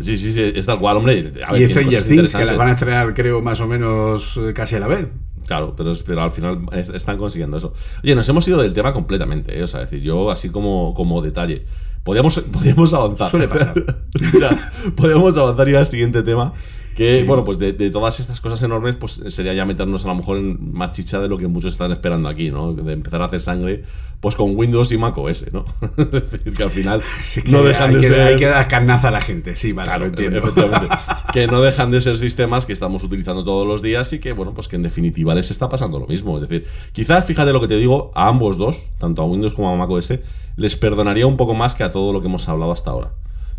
Sí, 0.00 0.16
sí, 0.16 0.30
sí, 0.32 0.52
es 0.54 0.66
tal 0.66 0.78
cual, 0.78 0.98
hombre. 0.98 1.32
A 1.46 1.52
ver, 1.52 1.62
y 1.62 1.66
Stranger 1.68 2.02
Things, 2.04 2.34
que 2.36 2.44
las 2.44 2.56
van 2.56 2.68
a 2.68 2.72
estrenar 2.72 3.14
creo 3.14 3.40
más 3.40 3.60
o 3.60 3.66
menos 3.66 4.36
eh, 4.36 4.52
casi 4.54 4.76
a 4.76 4.80
la 4.80 4.88
vez. 4.88 5.08
Claro, 5.46 5.74
pero, 5.74 5.92
pero 6.06 6.22
al 6.22 6.30
final 6.30 6.60
es- 6.72 6.90
están 6.90 7.16
consiguiendo 7.16 7.56
eso. 7.56 7.72
Oye, 8.04 8.14
nos 8.14 8.28
hemos 8.28 8.46
ido 8.46 8.60
del 8.60 8.74
tema 8.74 8.92
completamente, 8.92 9.58
¿eh? 9.58 9.62
o 9.62 9.66
sea, 9.66 9.82
es 9.82 9.90
decir, 9.90 10.04
yo 10.04 10.30
así 10.30 10.50
como, 10.50 10.92
como 10.94 11.22
detalle. 11.22 11.64
Podríamos, 12.04 12.38
podríamos 12.52 12.92
avanzar. 12.92 13.30
Suele 13.30 13.48
pasar. 13.48 13.74
Mira, 14.34 14.70
podríamos 14.94 15.36
avanzar 15.38 15.66
y 15.68 15.70
ir 15.70 15.76
al 15.78 15.86
siguiente 15.86 16.22
tema. 16.22 16.52
Que, 16.98 17.20
Sí. 17.20 17.22
bueno, 17.28 17.44
pues 17.44 17.60
de, 17.60 17.72
de 17.72 17.90
todas 17.90 18.18
estas 18.18 18.40
cosas 18.40 18.60
enormes, 18.64 18.96
pues 18.96 19.22
sería 19.28 19.54
ya 19.54 19.64
meternos 19.64 20.04
a 20.04 20.08
lo 20.08 20.16
mejor 20.16 20.36
en 20.38 20.72
más 20.72 20.90
chicha 20.90 21.20
de 21.20 21.28
lo 21.28 21.38
que 21.38 21.46
muchos 21.46 21.72
están 21.74 21.92
esperando 21.92 22.28
aquí, 22.28 22.50
¿no? 22.50 22.72
De 22.72 22.92
empezar 22.92 23.22
a 23.22 23.26
hacer 23.26 23.38
sangre, 23.40 23.84
pues 24.20 24.34
con 24.34 24.56
Windows 24.56 24.90
y 24.90 24.98
Mac 24.98 25.16
OS, 25.16 25.52
¿no? 25.52 25.64
es 25.96 26.10
decir, 26.32 26.52
que 26.54 26.62
al 26.64 26.70
final 26.70 27.02
Sí 27.22 27.42
que 27.42 27.52
no 27.52 27.62
dejan 27.62 27.92
de 27.92 28.00
que, 28.00 28.08
ser. 28.08 28.20
Hay 28.20 28.36
que 28.36 28.46
dar 28.46 28.66
carnaza 28.66 29.08
a 29.08 29.10
la 29.12 29.20
gente, 29.20 29.54
sí, 29.54 29.70
vale, 29.70 29.86
Claro, 29.86 30.00
lo 30.00 30.06
entiendo. 30.06 30.38
efectivamente. 30.38 30.88
que 31.32 31.46
no 31.46 31.60
dejan 31.62 31.92
de 31.92 32.00
ser 32.00 32.18
sistemas 32.18 32.66
que 32.66 32.72
estamos 32.72 33.04
utilizando 33.04 33.44
todos 33.44 33.64
los 33.64 33.80
días 33.80 34.12
y 34.12 34.18
que, 34.18 34.32
bueno, 34.32 34.52
pues 34.52 34.66
que 34.66 34.74
en 34.74 34.82
definitiva 34.82 35.36
les 35.36 35.52
está 35.52 35.68
pasando 35.68 36.00
lo 36.00 36.08
mismo. 36.08 36.34
Es 36.36 36.48
decir, 36.48 36.66
quizás, 36.92 37.24
fíjate 37.26 37.52
lo 37.52 37.60
que 37.60 37.68
te 37.68 37.76
digo, 37.76 38.10
a 38.16 38.26
ambos 38.26 38.58
dos, 38.58 38.90
tanto 38.98 39.22
a 39.22 39.24
Windows 39.24 39.54
como 39.54 39.70
a 39.72 39.76
macOS, 39.76 40.14
les 40.56 40.74
perdonaría 40.74 41.28
un 41.28 41.36
poco 41.36 41.54
más 41.54 41.76
que 41.76 41.84
a 41.84 41.92
todo 41.92 42.12
lo 42.12 42.20
que 42.20 42.26
hemos 42.26 42.48
hablado 42.48 42.72
hasta 42.72 42.90
ahora. 42.90 43.10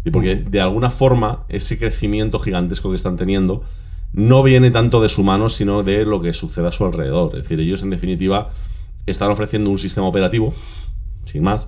Y 0.06 0.12
porque 0.12 0.36
de 0.36 0.62
alguna 0.62 0.90
forma 0.90 1.44
ese 1.50 1.78
crecimiento 1.78 2.40
gigantesco 2.40 2.90
que 2.90 2.96
están 2.96 3.18
teniendo 3.18 3.64
no 4.14 4.42
viene 4.44 4.72
tanto 4.72 5.02
de 5.02 5.10
su 5.10 5.24
mano, 5.24 5.50
sino 5.50 5.84
de 5.84 6.06
lo 6.06 6.22
que 6.22 6.34
sucede 6.34 6.68
a 6.68 6.72
su 6.72 6.86
alrededor. 6.86 7.36
Es 7.36 7.44
decir, 7.44 7.60
ellos 7.60 7.84
en 7.84 7.90
definitiva 7.90 8.50
están 9.06 9.30
ofreciendo 9.32 9.70
un 9.70 9.80
sistema 9.80 10.08
operativo, 10.08 10.54
sin 11.26 11.44
más, 11.44 11.68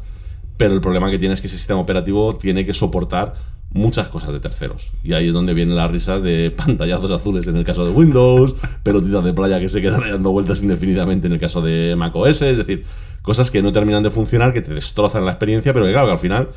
pero 0.57 0.73
el 0.73 0.81
problema 0.81 1.09
que 1.09 1.19
tiene 1.19 1.33
es 1.33 1.41
que 1.41 1.47
ese 1.47 1.57
sistema 1.57 1.79
operativo 1.79 2.35
tiene 2.35 2.65
que 2.65 2.73
soportar 2.73 3.33
muchas 3.73 4.09
cosas 4.09 4.33
de 4.33 4.39
terceros. 4.39 4.91
Y 5.03 5.13
ahí 5.13 5.27
es 5.27 5.33
donde 5.33 5.53
vienen 5.53 5.75
las 5.75 5.91
risas 5.91 6.21
de 6.21 6.51
pantallazos 6.55 7.11
azules 7.11 7.47
en 7.47 7.57
el 7.57 7.63
caso 7.63 7.85
de 7.85 7.91
Windows, 7.91 8.55
pelotitas 8.83 9.23
de 9.23 9.33
playa 9.33 9.59
que 9.59 9.69
se 9.69 9.81
quedan 9.81 10.01
dando 10.01 10.31
vueltas 10.31 10.61
indefinidamente 10.63 11.27
en 11.27 11.33
el 11.33 11.39
caso 11.39 11.61
de 11.61 11.95
macOS, 11.95 12.41
es 12.41 12.57
decir, 12.57 12.85
cosas 13.21 13.51
que 13.51 13.61
no 13.61 13.71
terminan 13.71 14.03
de 14.03 14.09
funcionar, 14.09 14.53
que 14.53 14.61
te 14.61 14.73
destrozan 14.73 15.25
la 15.25 15.31
experiencia, 15.31 15.73
pero 15.73 15.85
que 15.85 15.91
claro, 15.91 16.07
que 16.07 16.13
al 16.13 16.19
final 16.19 16.49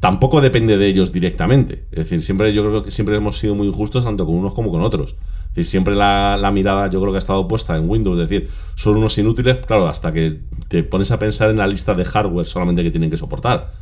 tampoco 0.00 0.40
depende 0.40 0.76
de 0.78 0.86
ellos 0.86 1.12
directamente. 1.12 1.84
Es 1.90 1.98
decir, 2.04 2.22
siempre 2.22 2.52
yo 2.52 2.62
creo 2.62 2.82
que 2.82 2.90
siempre 2.90 3.16
hemos 3.16 3.38
sido 3.38 3.54
muy 3.54 3.66
injustos 3.66 4.04
tanto 4.04 4.26
con 4.26 4.34
unos 4.36 4.54
como 4.54 4.70
con 4.70 4.82
otros. 4.82 5.16
Es 5.50 5.54
decir, 5.54 5.66
siempre 5.70 5.96
la, 5.96 6.36
la 6.40 6.50
mirada 6.52 6.88
yo 6.90 7.00
creo 7.00 7.12
que 7.12 7.16
ha 7.16 7.18
estado 7.18 7.48
puesta 7.48 7.76
en 7.76 7.88
Windows, 7.88 8.20
es 8.20 8.28
decir, 8.28 8.48
son 8.76 8.96
unos 8.96 9.16
inútiles, 9.18 9.64
claro, 9.66 9.88
hasta 9.88 10.12
que 10.12 10.40
te 10.68 10.82
pones 10.84 11.10
a 11.10 11.18
pensar 11.18 11.50
en 11.50 11.56
la 11.56 11.66
lista 11.66 11.94
de 11.94 12.04
hardware 12.04 12.46
solamente 12.46 12.82
que 12.84 12.90
tienen 12.90 13.10
que 13.10 13.16
soportar. 13.16 13.72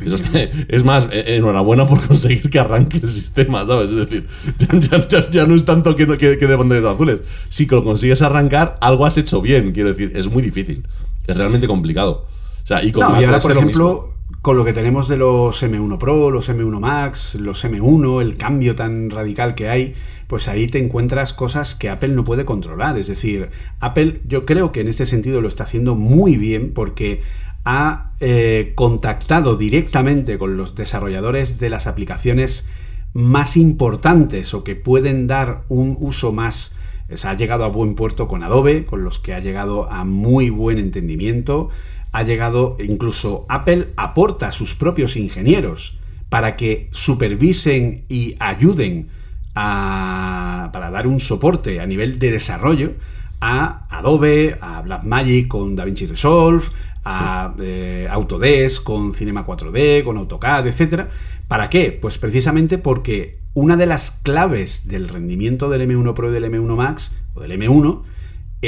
Eso 0.00 0.14
es, 0.14 0.22
es 0.68 0.84
más, 0.84 1.08
eh, 1.12 1.36
enhorabuena 1.36 1.86
por 1.86 2.06
conseguir 2.06 2.48
que 2.48 2.58
arranque 2.58 2.98
el 3.02 3.10
sistema, 3.10 3.66
¿sabes? 3.66 3.90
Es 3.90 3.96
decir, 3.96 4.26
ya, 4.58 4.78
ya- 5.00 5.08
ya- 5.08 5.30
ya 5.30 5.46
no 5.46 5.54
es 5.56 5.64
tanto 5.66 5.94
que, 5.96 6.06
no- 6.06 6.16
que, 6.16 6.38
que 6.38 6.46
de 6.46 6.56
banderas 6.56 6.94
azules. 6.94 7.20
Si 7.50 7.66
lo 7.66 7.84
consigues 7.84 8.22
arrancar, 8.22 8.78
algo 8.80 9.04
has 9.04 9.18
hecho 9.18 9.42
bien, 9.42 9.72
quiero 9.72 9.90
decir, 9.90 10.12
es 10.14 10.30
muy 10.30 10.42
difícil. 10.42 10.86
Es 11.26 11.36
realmente 11.36 11.66
complicado. 11.66 12.26
O 12.62 12.66
sea, 12.66 12.82
y 12.82 12.92
con 12.92 13.02
No, 13.02 13.10
Mac 13.10 13.20
y 13.20 13.24
ahora, 13.24 13.38
por 13.40 13.52
ejemplo. 13.52 14.13
Con 14.42 14.56
lo 14.56 14.64
que 14.64 14.72
tenemos 14.72 15.08
de 15.08 15.16
los 15.16 15.62
M1 15.62 15.98
Pro, 15.98 16.30
los 16.30 16.48
M1 16.48 16.80
Max, 16.80 17.34
los 17.36 17.64
M1, 17.64 18.20
el 18.20 18.36
cambio 18.36 18.74
tan 18.74 19.10
radical 19.10 19.54
que 19.54 19.68
hay, 19.68 19.94
pues 20.26 20.48
ahí 20.48 20.66
te 20.66 20.78
encuentras 20.78 21.32
cosas 21.32 21.74
que 21.74 21.88
Apple 21.88 22.10
no 22.10 22.24
puede 22.24 22.44
controlar. 22.44 22.98
Es 22.98 23.06
decir, 23.06 23.50
Apple 23.80 24.20
yo 24.26 24.44
creo 24.44 24.72
que 24.72 24.80
en 24.80 24.88
este 24.88 25.06
sentido 25.06 25.40
lo 25.40 25.48
está 25.48 25.64
haciendo 25.64 25.94
muy 25.94 26.36
bien 26.36 26.72
porque 26.72 27.22
ha 27.64 28.12
eh, 28.20 28.72
contactado 28.74 29.56
directamente 29.56 30.38
con 30.38 30.56
los 30.56 30.74
desarrolladores 30.74 31.58
de 31.58 31.70
las 31.70 31.86
aplicaciones 31.86 32.68
más 33.14 33.56
importantes 33.56 34.52
o 34.54 34.64
que 34.64 34.74
pueden 34.74 35.26
dar 35.26 35.62
un 35.68 35.96
uso 36.00 36.32
más 36.32 36.78
ha 37.24 37.34
llegado 37.34 37.64
a 37.64 37.68
buen 37.68 37.94
puerto 37.94 38.26
con 38.26 38.42
Adobe, 38.42 38.86
con 38.86 39.04
los 39.04 39.18
que 39.18 39.34
ha 39.34 39.40
llegado 39.40 39.90
a 39.90 40.04
muy 40.04 40.50
buen 40.50 40.78
entendimiento. 40.78 41.68
Ha 42.14 42.22
llegado, 42.22 42.76
incluso 42.78 43.44
Apple 43.48 43.88
aporta 43.96 44.46
a 44.46 44.52
sus 44.52 44.76
propios 44.76 45.16
ingenieros 45.16 45.98
para 46.28 46.54
que 46.54 46.88
supervisen 46.92 48.04
y 48.08 48.36
ayuden 48.38 49.08
a, 49.56 50.70
para 50.72 50.92
dar 50.92 51.08
un 51.08 51.18
soporte 51.18 51.80
a 51.80 51.86
nivel 51.86 52.20
de 52.20 52.30
desarrollo 52.30 52.92
a 53.40 53.88
Adobe, 53.90 54.56
a 54.60 54.80
Blackmagic 54.82 55.48
con 55.48 55.74
DaVinci 55.74 56.06
Resolve, 56.06 56.66
a 57.04 57.52
eh, 57.58 58.06
Autodesk 58.08 58.84
con 58.84 59.12
Cinema 59.12 59.44
4D, 59.44 60.04
con 60.04 60.16
AutoCAD, 60.16 60.68
etcétera. 60.68 61.08
¿Para 61.48 61.68
qué? 61.68 61.90
Pues 61.90 62.18
precisamente 62.18 62.78
porque 62.78 63.40
una 63.54 63.76
de 63.76 63.86
las 63.86 64.20
claves 64.22 64.86
del 64.86 65.08
rendimiento 65.08 65.68
del 65.68 65.82
M1 65.90 66.14
Pro 66.14 66.30
y 66.30 66.32
del 66.32 66.44
M1 66.44 66.76
Max 66.76 67.20
o 67.34 67.40
del 67.40 67.58
M1 67.58 68.13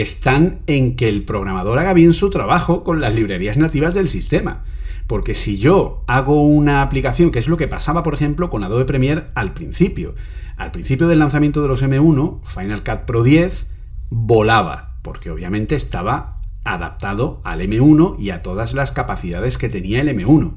están 0.01 0.61
en 0.67 0.97
que 0.97 1.09
el 1.09 1.25
programador 1.25 1.79
haga 1.79 1.93
bien 1.93 2.13
su 2.13 2.31
trabajo 2.31 2.85
con 2.85 3.01
las 3.01 3.15
librerías 3.15 3.57
nativas 3.57 3.95
del 3.95 4.09
sistema. 4.09 4.65
Porque 5.07 5.35
si 5.35 5.59
yo 5.59 6.03
hago 6.07 6.47
una 6.47 6.83
aplicación, 6.83 7.31
que 7.31 7.39
es 7.39 7.49
lo 7.49 7.57
que 7.57 7.69
pasaba, 7.69 8.03
por 8.03 8.15
ejemplo, 8.15 8.51
con 8.51 8.65
Adobe 8.65 8.85
Premiere 8.85 9.25
al 9.35 9.55
principio. 9.55 10.15
Al 10.57 10.71
principio 10.71 11.07
del 11.07 11.21
lanzamiento 11.21 11.63
de 11.63 11.69
los 11.69 11.83
M1, 11.83 12.43
Final 12.45 12.83
Cut 12.83 13.07
Pro 13.07 13.23
10 13.23 13.69
volaba, 14.11 14.97
porque 15.03 15.31
obviamente 15.31 15.75
estaba 15.75 16.41
adaptado 16.65 17.41
al 17.45 17.61
M1 17.61 18.17
y 18.19 18.31
a 18.31 18.43
todas 18.43 18.75
las 18.75 18.91
capacidades 18.91 19.59
que 19.59 19.69
tenía 19.69 20.01
el 20.01 20.09
M1. 20.09 20.55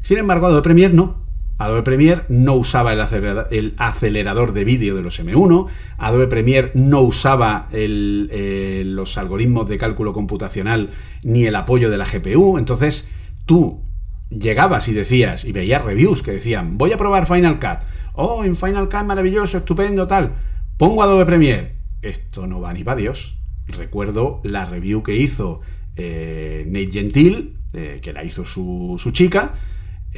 Sin 0.00 0.18
embargo, 0.18 0.46
Adobe 0.46 0.62
Premiere 0.62 0.94
no. 0.94 1.21
Adobe 1.58 1.82
Premiere 1.82 2.22
no 2.28 2.54
usaba 2.54 2.92
el 2.92 3.00
acelerador, 3.00 3.48
el 3.50 3.74
acelerador 3.76 4.52
de 4.52 4.64
vídeo 4.64 4.96
de 4.96 5.02
los 5.02 5.22
M1, 5.22 5.68
Adobe 5.98 6.26
Premiere 6.26 6.72
no 6.74 7.02
usaba 7.02 7.68
eh, 7.72 8.82
los 8.84 9.16
algoritmos 9.18 9.68
de 9.68 9.78
cálculo 9.78 10.12
computacional 10.12 10.90
ni 11.22 11.44
el 11.44 11.54
apoyo 11.54 11.90
de 11.90 11.98
la 11.98 12.06
GPU, 12.06 12.58
entonces 12.58 13.12
tú 13.46 13.82
llegabas 14.28 14.88
y 14.88 14.92
decías, 14.92 15.44
y 15.44 15.52
veías 15.52 15.84
reviews 15.84 16.22
que 16.22 16.32
decían, 16.32 16.78
voy 16.78 16.92
a 16.92 16.96
probar 16.96 17.26
Final 17.26 17.58
Cut. 17.58 17.86
Oh, 18.14 18.44
en 18.44 18.56
Final 18.56 18.88
Cut 18.88 19.04
maravilloso, 19.04 19.58
estupendo, 19.58 20.06
tal. 20.06 20.34
Pongo 20.76 21.02
Adobe 21.02 21.26
Premiere. 21.26 21.76
Esto 22.02 22.46
no 22.46 22.60
va 22.60 22.72
ni 22.72 22.82
para 22.82 23.00
Dios. 23.00 23.38
Recuerdo 23.66 24.40
la 24.42 24.64
review 24.64 25.02
que 25.02 25.14
hizo 25.14 25.60
eh, 25.96 26.64
Nate 26.66 26.92
Gentil, 26.92 27.58
eh, 27.72 28.00
que 28.02 28.12
la 28.12 28.24
hizo 28.24 28.44
su, 28.44 28.96
su 28.98 29.12
chica, 29.12 29.54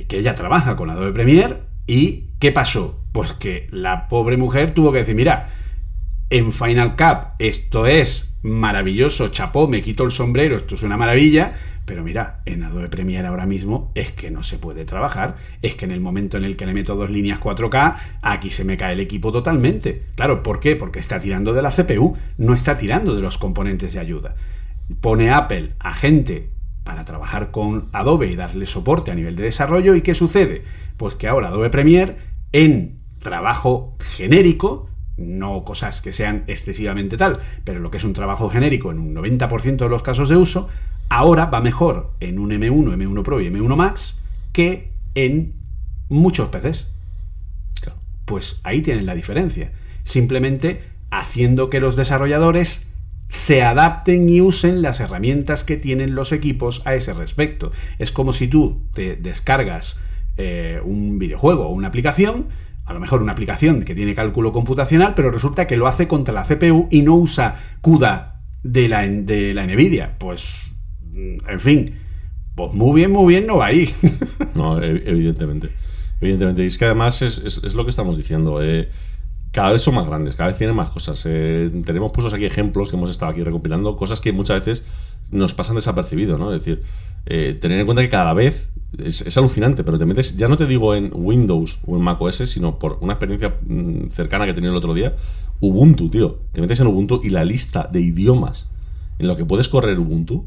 que 0.08 0.18
ella 0.18 0.34
trabaja 0.34 0.76
con 0.76 0.90
Adobe 0.90 1.12
Premiere. 1.12 1.58
¿Y 1.86 2.30
qué 2.38 2.52
pasó? 2.52 3.00
Pues 3.12 3.32
que 3.32 3.68
la 3.70 4.08
pobre 4.08 4.36
mujer 4.36 4.72
tuvo 4.72 4.92
que 4.92 4.98
decir, 4.98 5.14
mira, 5.14 5.48
en 6.30 6.52
Final 6.52 6.96
Cut 6.96 7.34
esto 7.38 7.86
es 7.86 8.38
maravilloso, 8.42 9.28
chapó, 9.28 9.68
me 9.68 9.82
quito 9.82 10.04
el 10.04 10.10
sombrero, 10.10 10.56
esto 10.56 10.74
es 10.74 10.82
una 10.82 10.96
maravilla, 10.96 11.54
pero 11.84 12.02
mira, 12.02 12.40
en 12.46 12.64
Adobe 12.64 12.88
Premiere 12.88 13.28
ahora 13.28 13.46
mismo 13.46 13.92
es 13.94 14.12
que 14.12 14.30
no 14.30 14.42
se 14.42 14.58
puede 14.58 14.84
trabajar, 14.84 15.36
es 15.62 15.74
que 15.74 15.84
en 15.84 15.90
el 15.90 16.00
momento 16.00 16.38
en 16.38 16.44
el 16.44 16.56
que 16.56 16.66
le 16.66 16.74
meto 16.74 16.96
dos 16.96 17.10
líneas 17.10 17.40
4K, 17.40 17.96
aquí 18.22 18.50
se 18.50 18.64
me 18.64 18.76
cae 18.76 18.94
el 18.94 19.00
equipo 19.00 19.30
totalmente. 19.30 20.02
Claro, 20.14 20.42
¿por 20.42 20.60
qué? 20.60 20.76
Porque 20.76 20.98
está 20.98 21.20
tirando 21.20 21.52
de 21.52 21.62
la 21.62 21.70
CPU, 21.70 22.16
no 22.38 22.54
está 22.54 22.78
tirando 22.78 23.14
de 23.14 23.22
los 23.22 23.38
componentes 23.38 23.92
de 23.92 24.00
ayuda. 24.00 24.34
Pone 25.00 25.30
Apple 25.30 25.72
a 25.78 25.94
gente 25.94 26.50
para 26.84 27.04
trabajar 27.04 27.50
con 27.50 27.88
Adobe 27.92 28.30
y 28.30 28.36
darle 28.36 28.66
soporte 28.66 29.10
a 29.10 29.14
nivel 29.14 29.36
de 29.36 29.44
desarrollo, 29.44 29.94
¿y 29.94 30.02
qué 30.02 30.14
sucede? 30.14 30.62
Pues 30.96 31.14
que 31.14 31.26
ahora 31.26 31.48
Adobe 31.48 31.70
Premiere, 31.70 32.16
en 32.52 33.00
trabajo 33.20 33.96
genérico, 33.98 34.88
no 35.16 35.64
cosas 35.64 36.02
que 36.02 36.12
sean 36.12 36.44
excesivamente 36.46 37.16
tal, 37.16 37.40
pero 37.64 37.80
lo 37.80 37.90
que 37.90 37.96
es 37.96 38.04
un 38.04 38.12
trabajo 38.12 38.50
genérico 38.50 38.90
en 38.90 38.98
un 38.98 39.14
90% 39.14 39.76
de 39.76 39.88
los 39.88 40.02
casos 40.02 40.28
de 40.28 40.36
uso, 40.36 40.68
ahora 41.08 41.46
va 41.46 41.60
mejor 41.60 42.12
en 42.20 42.38
un 42.38 42.50
M1, 42.50 42.96
M1 42.96 43.22
Pro 43.22 43.40
y 43.40 43.48
M1 43.48 43.76
Max 43.76 44.20
que 44.52 44.92
en 45.14 45.54
muchos 46.08 46.48
PCs. 46.48 46.92
Pues 48.24 48.60
ahí 48.64 48.80
tienen 48.80 49.04
la 49.04 49.14
diferencia. 49.14 49.72
Simplemente 50.02 50.82
haciendo 51.10 51.68
que 51.68 51.80
los 51.80 51.94
desarrolladores 51.94 52.93
se 53.34 53.62
adapten 53.62 54.28
y 54.28 54.40
usen 54.40 54.80
las 54.80 55.00
herramientas 55.00 55.64
que 55.64 55.76
tienen 55.76 56.14
los 56.14 56.30
equipos 56.30 56.82
a 56.84 56.94
ese 56.94 57.12
respecto. 57.14 57.72
Es 57.98 58.12
como 58.12 58.32
si 58.32 58.46
tú 58.46 58.82
te 58.94 59.16
descargas 59.16 59.98
eh, 60.36 60.80
un 60.84 61.18
videojuego 61.18 61.66
o 61.66 61.72
una 61.72 61.88
aplicación, 61.88 62.46
a 62.84 62.92
lo 62.92 63.00
mejor 63.00 63.22
una 63.22 63.32
aplicación 63.32 63.82
que 63.82 63.96
tiene 63.96 64.14
cálculo 64.14 64.52
computacional, 64.52 65.14
pero 65.16 65.32
resulta 65.32 65.66
que 65.66 65.76
lo 65.76 65.88
hace 65.88 66.06
contra 66.06 66.32
la 66.32 66.44
CPU 66.44 66.86
y 66.92 67.02
no 67.02 67.16
usa 67.16 67.56
CUDA 67.80 68.40
de 68.62 68.88
la, 68.88 69.02
de 69.02 69.52
la 69.52 69.66
NVIDIA. 69.66 70.14
Pues, 70.16 70.70
mm, 71.12 71.50
en 71.50 71.60
fin, 71.60 71.98
pues 72.54 72.72
muy 72.72 73.00
bien, 73.00 73.10
muy 73.10 73.34
bien 73.34 73.48
no 73.48 73.56
va 73.56 73.66
ahí. 73.66 73.92
no, 74.54 74.80
e, 74.80 74.90
evidentemente. 75.10 75.70
Evidentemente. 76.20 76.62
Y 76.62 76.66
es 76.66 76.78
que 76.78 76.84
además 76.84 77.20
es, 77.20 77.74
lo 77.74 77.82
que 77.82 77.90
estamos 77.90 78.16
diciendo. 78.16 78.62
Eh, 78.62 78.88
cada 79.54 79.70
vez 79.70 79.82
son 79.82 79.94
más 79.94 80.06
grandes, 80.08 80.34
cada 80.34 80.48
vez 80.48 80.58
tienen 80.58 80.74
más 80.74 80.90
cosas. 80.90 81.24
Eh, 81.26 81.70
tenemos 81.86 82.10
puestos 82.10 82.34
aquí 82.34 82.44
ejemplos 82.44 82.90
que 82.90 82.96
hemos 82.96 83.08
estado 83.08 83.30
aquí 83.30 83.44
recopilando, 83.44 83.96
cosas 83.96 84.20
que 84.20 84.32
muchas 84.32 84.64
veces 84.64 84.84
nos 85.30 85.54
pasan 85.54 85.76
desapercibido, 85.76 86.38
¿no? 86.38 86.52
Es 86.52 86.64
decir, 86.64 86.82
eh, 87.26 87.56
tener 87.60 87.78
en 87.78 87.86
cuenta 87.86 88.02
que 88.02 88.08
cada 88.08 88.34
vez 88.34 88.72
es, 88.98 89.38
alucinante, 89.38 89.84
pero 89.84 89.96
te 89.96 90.06
metes, 90.06 90.36
ya 90.36 90.48
no 90.48 90.56
te 90.56 90.66
digo 90.66 90.96
en 90.96 91.12
Windows 91.14 91.78
o 91.86 91.96
en 91.96 92.02
macOS, 92.02 92.38
sino 92.46 92.80
por 92.80 92.98
una 93.00 93.12
experiencia 93.12 93.54
mm, 93.64 94.08
cercana 94.10 94.44
que 94.44 94.50
he 94.50 94.54
tenido 94.54 94.72
el 94.72 94.76
otro 94.76 94.92
día, 94.92 95.14
Ubuntu, 95.60 96.08
tío. 96.08 96.40
Te 96.50 96.60
metes 96.60 96.80
en 96.80 96.88
Ubuntu 96.88 97.20
y 97.22 97.30
la 97.30 97.44
lista 97.44 97.88
de 97.92 98.00
idiomas 98.00 98.68
en 99.20 99.28
lo 99.28 99.36
que 99.36 99.44
puedes 99.44 99.68
correr 99.68 100.00
Ubuntu 100.00 100.46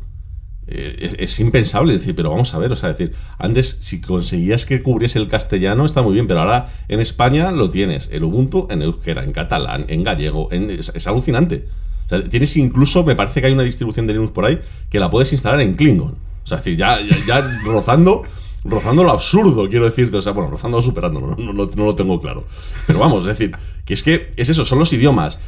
eh, 0.70 1.16
es, 1.20 1.40
impensable 1.40 1.94
decir, 1.94 2.14
pero 2.14 2.30
vamos 2.30 2.54
a 2.54 2.60
ver, 2.60 2.72
o 2.74 2.76
sea, 2.76 2.90
decir, 2.90 3.14
antes 3.38 3.78
si 3.80 4.02
conseguías 4.02 4.66
que 4.66 4.84
cubriese 4.84 5.18
el 5.18 5.30
castellano 5.30 5.86
está 5.86 6.02
muy 6.02 6.14
bien, 6.14 6.28
pero 6.28 6.42
ahora 6.42 6.70
en 6.90 7.00
España 7.00 7.52
lo 7.52 7.70
tienes, 7.70 8.10
el 8.12 8.26
Ubuntu 8.26 8.68
en 8.70 8.82
euskera, 8.82 9.24
en 9.24 9.32
catalán, 9.32 9.86
en 9.88 10.04
gallego, 10.04 10.50
es, 10.52 11.08
alucinante. 11.08 11.64
O 12.06 12.10
sea, 12.10 12.24
tienes 12.24 12.56
incluso, 12.58 13.06
me 13.06 13.16
parece 13.16 13.40
que 13.40 13.48
hay 13.48 13.54
una 13.54 13.64
distribución 13.64 14.08
de 14.08 14.14
Linux 14.14 14.32
por 14.32 14.46
ahí 14.46 14.60
que 14.90 15.00
la 15.00 15.10
puedes 15.10 15.32
instalar 15.32 15.62
en 15.62 15.76
Klingon. 15.76 16.16
O 16.44 16.48
sea, 16.48 16.58
decir, 16.58 16.76
ya, 16.76 17.00
ya, 17.26 17.42
rozando, 17.66 18.24
rozando 18.70 19.04
lo 19.04 19.12
absurdo, 19.12 19.70
quiero 19.70 19.86
decirte. 19.86 20.18
O 20.18 20.22
sea, 20.22 20.34
bueno, 20.34 20.50
rozando 20.50 20.78
o 20.78 20.82
superando, 20.82 21.20
no, 21.22 21.36
no, 21.36 21.54
no, 21.54 21.86
lo 21.86 21.96
tengo 21.96 22.22
claro. 22.22 22.44
Pero 22.86 23.00
vamos, 23.00 23.24
es 23.24 23.38
decir, 23.38 23.56
que 23.86 23.94
es 23.94 24.04
que 24.04 24.32
es 24.36 24.50
eso, 24.50 24.66
son 24.66 24.80
los 24.80 24.92
idiomas. 24.94 25.40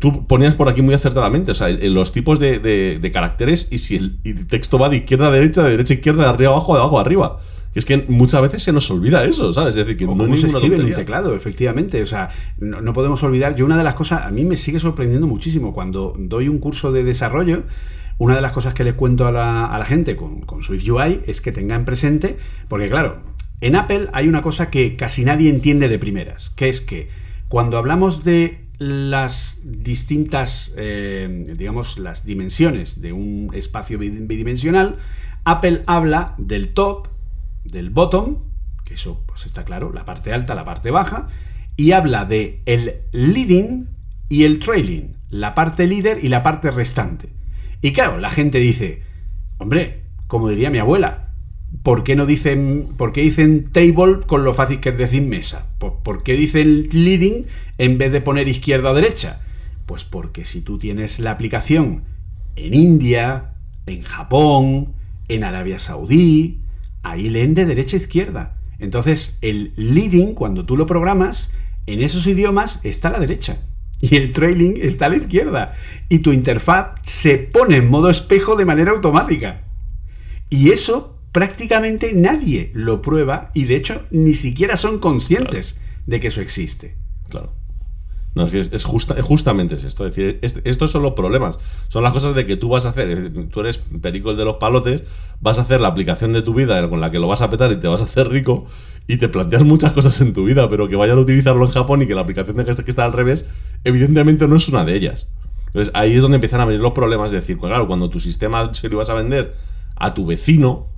tú 0.00 0.26
ponías 0.26 0.54
por 0.54 0.68
aquí 0.68 0.82
muy 0.82 0.94
acertadamente, 0.94 1.52
o 1.52 1.54
sea, 1.54 1.68
los 1.68 2.12
tipos 2.12 2.38
de, 2.38 2.58
de, 2.58 3.12
caracteres 3.12 3.68
y 3.70 3.78
si 3.78 3.96
el, 3.96 4.46
texto 4.48 4.78
va 4.78 4.88
de 4.88 4.98
izquierda 4.98 5.28
a 5.28 5.30
derecha, 5.30 5.62
de 5.62 5.70
derecha 5.70 5.94
a 5.94 5.96
izquierda, 5.96 6.24
de 6.24 6.28
arriba 6.28 6.50
a 6.50 6.54
abajo, 6.54 6.74
de 6.74 6.80
abajo 6.80 6.98
a 6.98 7.00
arriba. 7.00 7.38
Es 7.76 7.84
que 7.84 8.06
muchas 8.08 8.40
veces 8.40 8.62
se 8.62 8.72
nos 8.72 8.90
olvida 8.90 9.22
eso, 9.24 9.52
¿sabes? 9.52 9.76
Es 9.76 9.84
decir, 9.84 9.98
que 9.98 10.06
no 10.06 10.34
se 10.34 10.46
escribe 10.46 10.76
en 10.76 10.84
un 10.86 10.94
teclado, 10.94 11.34
efectivamente. 11.34 12.00
O 12.00 12.06
sea, 12.06 12.30
no, 12.56 12.80
no, 12.80 12.94
podemos 12.94 13.22
olvidar. 13.22 13.54
Yo, 13.54 13.66
una 13.66 13.76
de 13.76 13.84
las 13.84 13.94
cosas, 13.94 14.22
a 14.24 14.30
mí 14.30 14.46
me 14.46 14.56
sigue 14.56 14.78
sorprendiendo 14.78 15.26
muchísimo 15.26 15.74
cuando 15.74 16.14
doy 16.18 16.48
un 16.48 16.58
curso 16.58 16.90
de 16.90 17.04
desarrollo. 17.04 17.64
Una 18.18 18.34
de 18.34 18.40
las 18.40 18.52
cosas 18.52 18.74
que 18.74 18.84
les 18.84 18.94
cuento 18.94 19.26
a 19.26 19.32
la, 19.32 19.84
gente 19.84 20.16
con, 20.16 20.40
con 20.40 20.62
Swift 20.62 20.88
UI 20.88 21.22
es 21.26 21.40
que 21.40 21.52
tengan 21.52 21.84
presente, 21.84 22.38
porque 22.68 22.88
claro, 22.88 23.20
en 23.60 23.76
Apple 23.76 24.08
hay 24.12 24.28
una 24.28 24.42
cosa 24.42 24.70
que 24.70 24.96
casi 24.96 25.24
nadie 25.24 25.50
entiende 25.50 25.88
de 25.88 25.98
primeras, 25.98 26.50
que 26.50 26.68
es 26.68 26.80
que 26.80 27.08
cuando 27.48 27.78
hablamos 27.78 28.24
de 28.24 28.66
las 28.78 29.62
distintas, 29.64 30.74
eh, 30.76 31.54
digamos, 31.56 31.98
las 31.98 32.26
dimensiones 32.26 33.00
de 33.00 33.12
un 33.12 33.50
espacio 33.54 33.98
bidimensional, 33.98 34.96
Apple 35.44 35.82
habla 35.86 36.34
del 36.38 36.74
top, 36.74 37.08
del 37.64 37.90
bottom, 37.90 38.38
que 38.84 38.94
eso 38.94 39.24
pues 39.26 39.46
está 39.46 39.64
claro, 39.64 39.92
la 39.92 40.04
parte 40.04 40.32
alta, 40.32 40.54
la 40.54 40.64
parte 40.64 40.90
baja, 40.90 41.28
y 41.76 41.92
habla 41.92 42.24
de 42.24 42.62
el 42.66 43.00
leading 43.12 43.88
y 44.28 44.44
el 44.44 44.58
trailing, 44.58 45.16
la 45.30 45.54
parte 45.54 45.86
líder 45.86 46.24
y 46.24 46.28
la 46.28 46.42
parte 46.42 46.70
restante. 46.70 47.35
Y 47.86 47.92
claro, 47.92 48.18
la 48.18 48.30
gente 48.30 48.58
dice, 48.58 49.02
hombre, 49.58 50.02
como 50.26 50.48
diría 50.48 50.70
mi 50.70 50.78
abuela, 50.78 51.28
¿por 51.84 52.02
qué 52.02 52.16
no 52.16 52.26
dicen, 52.26 52.88
por 52.96 53.12
qué 53.12 53.20
dicen 53.20 53.70
table 53.70 54.22
con 54.26 54.42
lo 54.42 54.54
fácil 54.54 54.80
que 54.80 54.88
es 54.88 54.98
decir 54.98 55.22
mesa? 55.22 55.70
¿Por 55.78 56.24
qué 56.24 56.32
dicen 56.32 56.88
leading 56.90 57.46
en 57.78 57.96
vez 57.96 58.10
de 58.10 58.20
poner 58.20 58.48
izquierda 58.48 58.90
o 58.90 58.94
derecha? 58.94 59.38
Pues 59.86 60.02
porque 60.02 60.42
si 60.42 60.62
tú 60.62 60.78
tienes 60.78 61.20
la 61.20 61.30
aplicación 61.30 62.02
en 62.56 62.74
India, 62.74 63.52
en 63.86 64.02
Japón, 64.02 64.94
en 65.28 65.44
Arabia 65.44 65.78
Saudí, 65.78 66.62
ahí 67.04 67.30
leen 67.30 67.54
de 67.54 67.66
derecha 67.66 67.96
a 67.96 68.00
izquierda. 68.00 68.56
Entonces, 68.80 69.38
el 69.42 69.74
leading, 69.76 70.34
cuando 70.34 70.66
tú 70.66 70.76
lo 70.76 70.86
programas, 70.86 71.54
en 71.86 72.02
esos 72.02 72.26
idiomas 72.26 72.80
está 72.82 73.10
a 73.10 73.12
la 73.12 73.20
derecha 73.20 73.58
y 74.00 74.16
el 74.16 74.32
trailing 74.32 74.78
está 74.80 75.06
a 75.06 75.10
la 75.10 75.16
izquierda. 75.16 75.74
Y 76.08 76.20
tu 76.20 76.32
interfaz 76.32 77.00
se 77.02 77.38
pone 77.38 77.78
en 77.78 77.90
modo 77.90 78.10
espejo 78.10 78.56
de 78.56 78.64
manera 78.64 78.92
automática. 78.92 79.62
Y 80.50 80.70
eso 80.70 81.18
prácticamente 81.32 82.12
nadie 82.14 82.70
lo 82.72 83.02
prueba 83.02 83.50
y 83.52 83.64
de 83.64 83.76
hecho 83.76 84.02
ni 84.10 84.34
siquiera 84.34 84.76
son 84.76 85.00
conscientes 85.00 85.80
de 86.06 86.20
que 86.20 86.28
eso 86.28 86.40
existe. 86.40 86.96
Claro. 87.28 87.52
No, 88.34 88.44
es 88.44 88.52
que 88.52 88.60
es, 88.60 88.84
justa, 88.84 89.20
justamente 89.22 89.76
es 89.76 89.84
esto. 89.84 90.06
Es 90.06 90.14
decir, 90.14 90.38
estos 90.42 90.90
son 90.90 91.02
los 91.02 91.14
problemas. 91.14 91.58
Son 91.88 92.02
las 92.02 92.12
cosas 92.12 92.34
de 92.34 92.44
que 92.44 92.56
tú 92.56 92.68
vas 92.68 92.84
a 92.84 92.90
hacer. 92.90 93.32
Tú 93.50 93.60
eres 93.60 93.78
perico 93.78 94.30
el 94.30 94.36
de 94.36 94.44
los 94.44 94.56
palotes, 94.56 95.04
vas 95.40 95.58
a 95.58 95.62
hacer 95.62 95.80
la 95.80 95.88
aplicación 95.88 96.34
de 96.34 96.42
tu 96.42 96.52
vida 96.52 96.86
con 96.90 97.00
la 97.00 97.10
que 97.10 97.18
lo 97.18 97.28
vas 97.28 97.40
a 97.40 97.48
petar 97.48 97.72
y 97.72 97.76
te 97.76 97.88
vas 97.88 98.02
a 98.02 98.04
hacer 98.04 98.28
rico 98.28 98.66
y 99.08 99.18
te 99.18 99.28
planteas 99.28 99.62
muchas 99.62 99.92
cosas 99.92 100.20
en 100.20 100.32
tu 100.32 100.44
vida, 100.44 100.68
pero 100.68 100.88
que 100.88 100.96
vayan 100.96 101.18
a 101.18 101.20
utilizarlo 101.20 101.64
en 101.64 101.70
Japón 101.70 102.02
y 102.02 102.06
que 102.06 102.14
la 102.14 102.22
aplicación 102.22 102.56
de 102.56 102.64
que 102.64 102.90
está 102.90 103.04
al 103.04 103.12
revés, 103.12 103.46
evidentemente 103.84 104.48
no 104.48 104.56
es 104.56 104.68
una 104.68 104.84
de 104.84 104.96
ellas. 104.96 105.30
Entonces 105.68 105.92
ahí 105.94 106.14
es 106.14 106.22
donde 106.22 106.36
empiezan 106.36 106.60
a 106.60 106.64
venir 106.64 106.80
los 106.80 106.92
problemas 106.92 107.30
de 107.30 107.38
decir, 107.40 107.58
pues 107.58 107.70
claro, 107.70 107.86
cuando 107.86 108.10
tu 108.10 108.18
sistema 108.18 108.72
se 108.74 108.88
lo 108.88 108.94
ibas 108.94 109.10
a 109.10 109.14
vender 109.14 109.54
a 109.94 110.14
tu 110.14 110.26
vecino, 110.26 110.88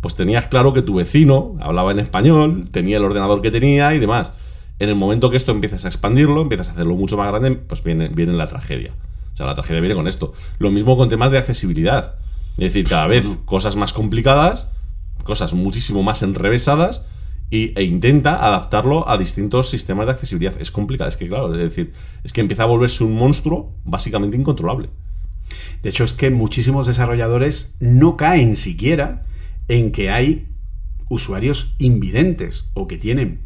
pues 0.00 0.14
tenías 0.14 0.46
claro 0.46 0.72
que 0.72 0.82
tu 0.82 0.94
vecino 0.94 1.56
hablaba 1.60 1.90
en 1.90 1.98
español, 1.98 2.68
tenía 2.70 2.98
el 2.98 3.04
ordenador 3.04 3.42
que 3.42 3.50
tenía 3.50 3.94
y 3.94 3.98
demás. 3.98 4.32
En 4.78 4.88
el 4.88 4.94
momento 4.94 5.28
que 5.30 5.36
esto 5.36 5.50
empiezas 5.50 5.84
a 5.84 5.88
expandirlo, 5.88 6.40
empiezas 6.40 6.68
a 6.68 6.72
hacerlo 6.72 6.94
mucho 6.94 7.16
más 7.16 7.28
grande, 7.28 7.52
pues 7.52 7.82
viene, 7.82 8.08
viene 8.08 8.32
la 8.32 8.46
tragedia. 8.46 8.92
O 9.34 9.36
sea, 9.36 9.46
la 9.46 9.54
tragedia 9.54 9.80
viene 9.80 9.96
con 9.96 10.06
esto. 10.06 10.32
Lo 10.58 10.70
mismo 10.70 10.96
con 10.96 11.08
temas 11.08 11.32
de 11.32 11.38
accesibilidad. 11.38 12.14
Es 12.58 12.72
decir, 12.72 12.88
cada 12.88 13.06
vez 13.08 13.24
cosas 13.44 13.76
más 13.76 13.92
complicadas, 13.92 14.70
cosas 15.24 15.52
muchísimo 15.52 16.02
más 16.02 16.22
enrevesadas, 16.22 17.04
y, 17.50 17.72
e 17.78 17.84
intenta 17.84 18.44
adaptarlo 18.44 19.08
a 19.08 19.16
distintos 19.16 19.70
sistemas 19.70 20.06
de 20.06 20.12
accesibilidad. 20.12 20.60
Es 20.60 20.70
complicado, 20.70 21.08
es 21.08 21.16
que 21.16 21.28
claro, 21.28 21.54
es 21.54 21.60
decir, 21.60 21.92
es 22.24 22.32
que 22.32 22.40
empieza 22.40 22.64
a 22.64 22.66
volverse 22.66 23.04
un 23.04 23.14
monstruo 23.14 23.74
básicamente 23.84 24.36
incontrolable. 24.36 24.90
De 25.82 25.88
hecho, 25.88 26.04
es 26.04 26.12
que 26.12 26.30
muchísimos 26.30 26.86
desarrolladores 26.86 27.76
no 27.80 28.16
caen 28.16 28.56
siquiera 28.56 29.24
en 29.68 29.92
que 29.92 30.10
hay 30.10 30.48
usuarios 31.10 31.74
invidentes 31.78 32.70
o 32.74 32.86
que 32.86 32.98
tienen 32.98 33.40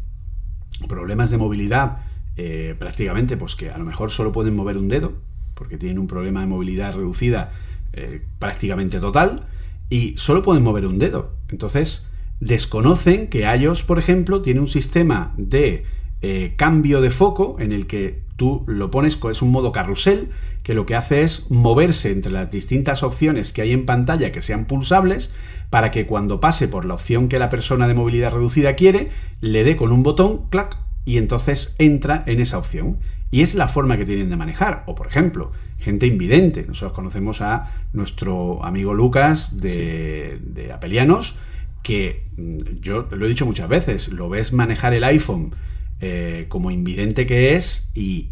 problemas 0.87 1.29
de 1.29 1.37
movilidad 1.37 2.01
eh, 2.35 2.75
prácticamente, 2.77 3.37
pues 3.37 3.55
que 3.55 3.69
a 3.69 3.77
lo 3.77 3.85
mejor 3.85 4.11
solo 4.11 4.31
pueden 4.31 4.55
mover 4.55 4.77
un 4.77 4.89
dedo, 4.89 5.13
porque 5.53 5.77
tienen 5.77 5.99
un 5.99 6.07
problema 6.07 6.41
de 6.41 6.47
movilidad 6.47 6.95
reducida 6.95 7.51
eh, 7.93 8.21
prácticamente 8.39 8.99
total, 8.99 9.47
y 9.89 10.15
solo 10.17 10.41
pueden 10.41 10.63
mover 10.63 10.87
un 10.87 10.97
dedo. 10.97 11.35
Entonces, 11.49 12.09
desconocen 12.43 13.27
que 13.27 13.41
iOS, 13.41 13.83
por 13.83 13.99
ejemplo, 13.99 14.41
tiene 14.41 14.59
un 14.59 14.67
sistema 14.67 15.33
de 15.37 15.85
eh, 16.21 16.53
cambio 16.57 17.01
de 17.01 17.09
foco 17.09 17.57
en 17.59 17.71
el 17.71 17.87
que 17.87 18.21
tú 18.35 18.63
lo 18.67 18.91
pones, 18.91 19.19
es 19.29 19.41
un 19.41 19.51
modo 19.51 19.71
carrusel, 19.71 20.29
que 20.63 20.73
lo 20.73 20.85
que 20.85 20.95
hace 20.95 21.21
es 21.21 21.49
moverse 21.51 22.11
entre 22.11 22.31
las 22.31 22.51
distintas 22.51 23.03
opciones 23.03 23.51
que 23.51 23.61
hay 23.61 23.71
en 23.71 23.85
pantalla 23.85 24.31
que 24.31 24.41
sean 24.41 24.65
pulsables, 24.65 25.33
para 25.69 25.91
que 25.91 26.05
cuando 26.05 26.39
pase 26.39 26.67
por 26.67 26.85
la 26.85 26.93
opción 26.93 27.29
que 27.29 27.39
la 27.39 27.49
persona 27.49 27.87
de 27.87 27.93
movilidad 27.93 28.31
reducida 28.31 28.75
quiere, 28.75 29.09
le 29.41 29.63
dé 29.63 29.75
con 29.75 29.91
un 29.91 30.03
botón, 30.03 30.47
clac, 30.49 30.77
y 31.05 31.17
entonces 31.17 31.75
entra 31.79 32.23
en 32.27 32.39
esa 32.39 32.57
opción. 32.57 32.97
Y 33.31 33.41
es 33.41 33.55
la 33.55 33.67
forma 33.67 33.97
que 33.97 34.05
tienen 34.05 34.29
de 34.29 34.37
manejar. 34.37 34.83
O, 34.85 34.93
por 34.93 35.07
ejemplo, 35.07 35.51
gente 35.79 36.05
invidente. 36.05 36.63
Nosotros 36.67 36.93
conocemos 36.93 37.41
a 37.41 37.71
nuestro 37.91 38.63
amigo 38.63 38.93
Lucas 38.93 39.59
de, 39.59 40.39
de 40.41 40.71
Apelianos, 40.71 41.35
que 41.83 42.29
mm, 42.37 42.79
yo 42.81 43.07
lo 43.11 43.25
he 43.25 43.29
dicho 43.29 43.45
muchas 43.45 43.69
veces, 43.69 44.11
lo 44.11 44.29
ves 44.29 44.53
manejar 44.53 44.93
el 44.93 45.03
iPhone 45.03 45.53
eh, 45.99 46.47
como 46.49 46.71
invidente 46.71 47.27
que 47.27 47.55
es 47.55 47.91
y 47.93 48.31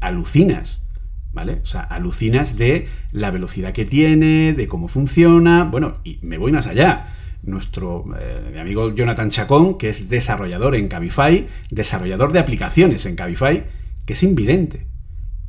alucinas. 0.00 0.88
¿Vale? 1.34 1.60
O 1.62 1.66
sea, 1.66 1.80
alucinas 1.80 2.58
de 2.58 2.88
la 3.10 3.30
velocidad 3.30 3.72
que 3.72 3.86
tiene, 3.86 4.52
de 4.52 4.68
cómo 4.68 4.86
funciona. 4.86 5.64
Bueno, 5.64 5.96
y 6.04 6.18
me 6.20 6.36
voy 6.36 6.52
más 6.52 6.66
allá. 6.66 7.14
Nuestro 7.42 8.04
eh, 8.20 8.58
amigo 8.60 8.94
Jonathan 8.94 9.30
Chacón, 9.30 9.78
que 9.78 9.88
es 9.88 10.10
desarrollador 10.10 10.74
en 10.74 10.88
Cabify, 10.88 11.48
desarrollador 11.70 12.32
de 12.32 12.38
aplicaciones 12.38 13.06
en 13.06 13.16
Cabify, 13.16 13.64
que 14.04 14.12
es 14.12 14.22
invidente. 14.22 14.86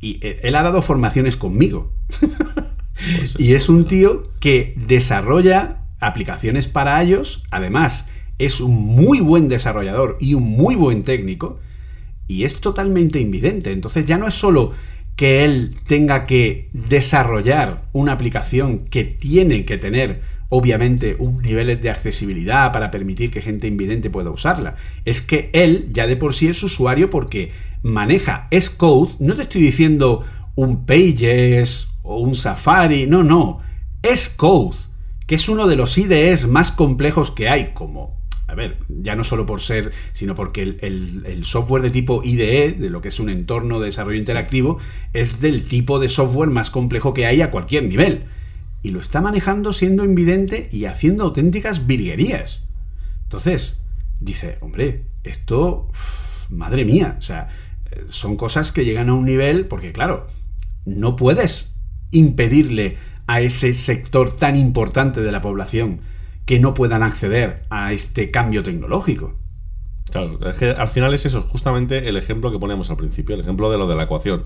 Y 0.00 0.26
eh, 0.26 0.40
él 0.42 0.56
ha 0.56 0.62
dado 0.62 0.80
formaciones 0.80 1.36
conmigo. 1.36 1.92
Pues 3.18 3.34
y 3.40 3.54
es 3.54 3.68
un 3.68 3.88
tío 3.88 4.22
que 4.38 4.74
desarrolla 4.76 5.83
aplicaciones 6.00 6.68
para 6.68 7.02
ellos, 7.02 7.44
además 7.50 8.10
es 8.38 8.60
un 8.60 8.74
muy 8.74 9.20
buen 9.20 9.48
desarrollador 9.48 10.16
y 10.20 10.34
un 10.34 10.44
muy 10.44 10.74
buen 10.74 11.02
técnico, 11.04 11.60
y 12.26 12.44
es 12.44 12.60
totalmente 12.60 13.20
invidente. 13.20 13.72
Entonces 13.72 14.06
ya 14.06 14.18
no 14.18 14.26
es 14.26 14.34
solo 14.34 14.72
que 15.16 15.44
él 15.44 15.76
tenga 15.86 16.26
que 16.26 16.68
desarrollar 16.72 17.82
una 17.92 18.12
aplicación 18.12 18.86
que 18.86 19.04
tiene 19.04 19.64
que 19.64 19.78
tener 19.78 20.22
obviamente 20.48 21.16
un 21.18 21.42
nivel 21.42 21.80
de 21.80 21.90
accesibilidad 21.90 22.72
para 22.72 22.90
permitir 22.90 23.30
que 23.30 23.42
gente 23.42 23.66
invidente 23.66 24.10
pueda 24.10 24.30
usarla. 24.30 24.74
Es 25.04 25.22
que 25.22 25.50
él 25.52 25.88
ya 25.92 26.06
de 26.06 26.16
por 26.16 26.34
sí 26.34 26.48
es 26.48 26.62
usuario 26.62 27.10
porque 27.10 27.50
maneja 27.82 28.48
S-Code, 28.50 29.14
no 29.18 29.34
te 29.34 29.42
estoy 29.42 29.62
diciendo 29.62 30.24
un 30.54 30.86
Pages 30.86 31.88
o 32.02 32.18
un 32.18 32.34
Safari, 32.34 33.06
no, 33.06 33.22
no, 33.22 33.60
S-Code, 34.02 34.76
que 35.26 35.36
es 35.36 35.48
uno 35.48 35.66
de 35.66 35.76
los 35.76 35.96
IDEs 35.98 36.46
más 36.48 36.72
complejos 36.72 37.30
que 37.30 37.48
hay, 37.48 37.72
como 37.72 38.24
a 38.46 38.54
ver, 38.54 38.78
ya 38.88 39.16
no 39.16 39.24
solo 39.24 39.46
por 39.46 39.60
ser, 39.60 39.92
sino 40.12 40.34
porque 40.34 40.62
el, 40.62 41.44
software 41.44 41.82
de 41.82 41.90
tipo 41.90 42.22
IDE, 42.22 42.72
de 42.72 42.90
lo 42.90 43.00
que 43.00 43.08
es 43.08 43.18
un 43.18 43.30
entorno 43.30 43.80
de 43.80 43.86
desarrollo 43.86 44.18
interactivo, 44.18 44.78
es 45.12 45.40
del 45.40 45.66
tipo 45.66 45.98
de 45.98 46.08
software 46.08 46.50
más 46.50 46.70
complejo 46.70 47.14
que 47.14 47.26
hay 47.26 47.40
a 47.40 47.50
cualquier 47.50 47.84
nivel. 47.84 48.26
Y 48.82 48.90
lo 48.90 49.00
está 49.00 49.22
manejando 49.22 49.72
siendo 49.72 50.04
invidente 50.04 50.68
y 50.70 50.84
haciendo 50.84 51.24
auténticas 51.24 51.86
virguerías. 51.86 52.68
Entonces, 53.22 53.82
dice, 54.20 54.58
hombre, 54.60 55.06
esto, 55.24 55.90
madre 56.50 56.84
mía, 56.84 57.16
o 57.18 57.22
sea, 57.22 57.48
son 58.08 58.36
cosas 58.36 58.72
que 58.72 58.84
llegan 58.84 59.08
a 59.08 59.14
un 59.14 59.24
nivel, 59.24 59.66
porque 59.66 59.92
claro, 59.92 60.26
no 60.84 61.16
puedes 61.16 61.74
impedirle 62.10 62.98
a 63.26 63.40
ese 63.40 63.74
sector 63.74 64.32
tan 64.32 64.56
importante 64.56 65.22
de 65.22 65.32
la 65.32 65.40
población 65.40 66.00
que 66.46 66.58
no 66.58 66.74
puedan 66.74 67.02
acceder 67.02 67.62
a 67.70 67.92
este 67.92 68.30
cambio 68.30 68.62
tecnológico. 68.62 69.34
Claro, 70.10 70.38
es 70.48 70.56
que 70.58 70.70
al 70.70 70.88
final 70.88 71.14
es 71.14 71.26
eso, 71.26 71.42
justamente 71.42 72.08
el 72.08 72.16
ejemplo 72.16 72.52
que 72.52 72.58
ponemos 72.58 72.90
al 72.90 72.96
principio, 72.96 73.34
el 73.34 73.40
ejemplo 73.40 73.70
de 73.70 73.78
lo 73.78 73.86
de 73.86 73.96
la 73.96 74.04
ecuación. 74.04 74.44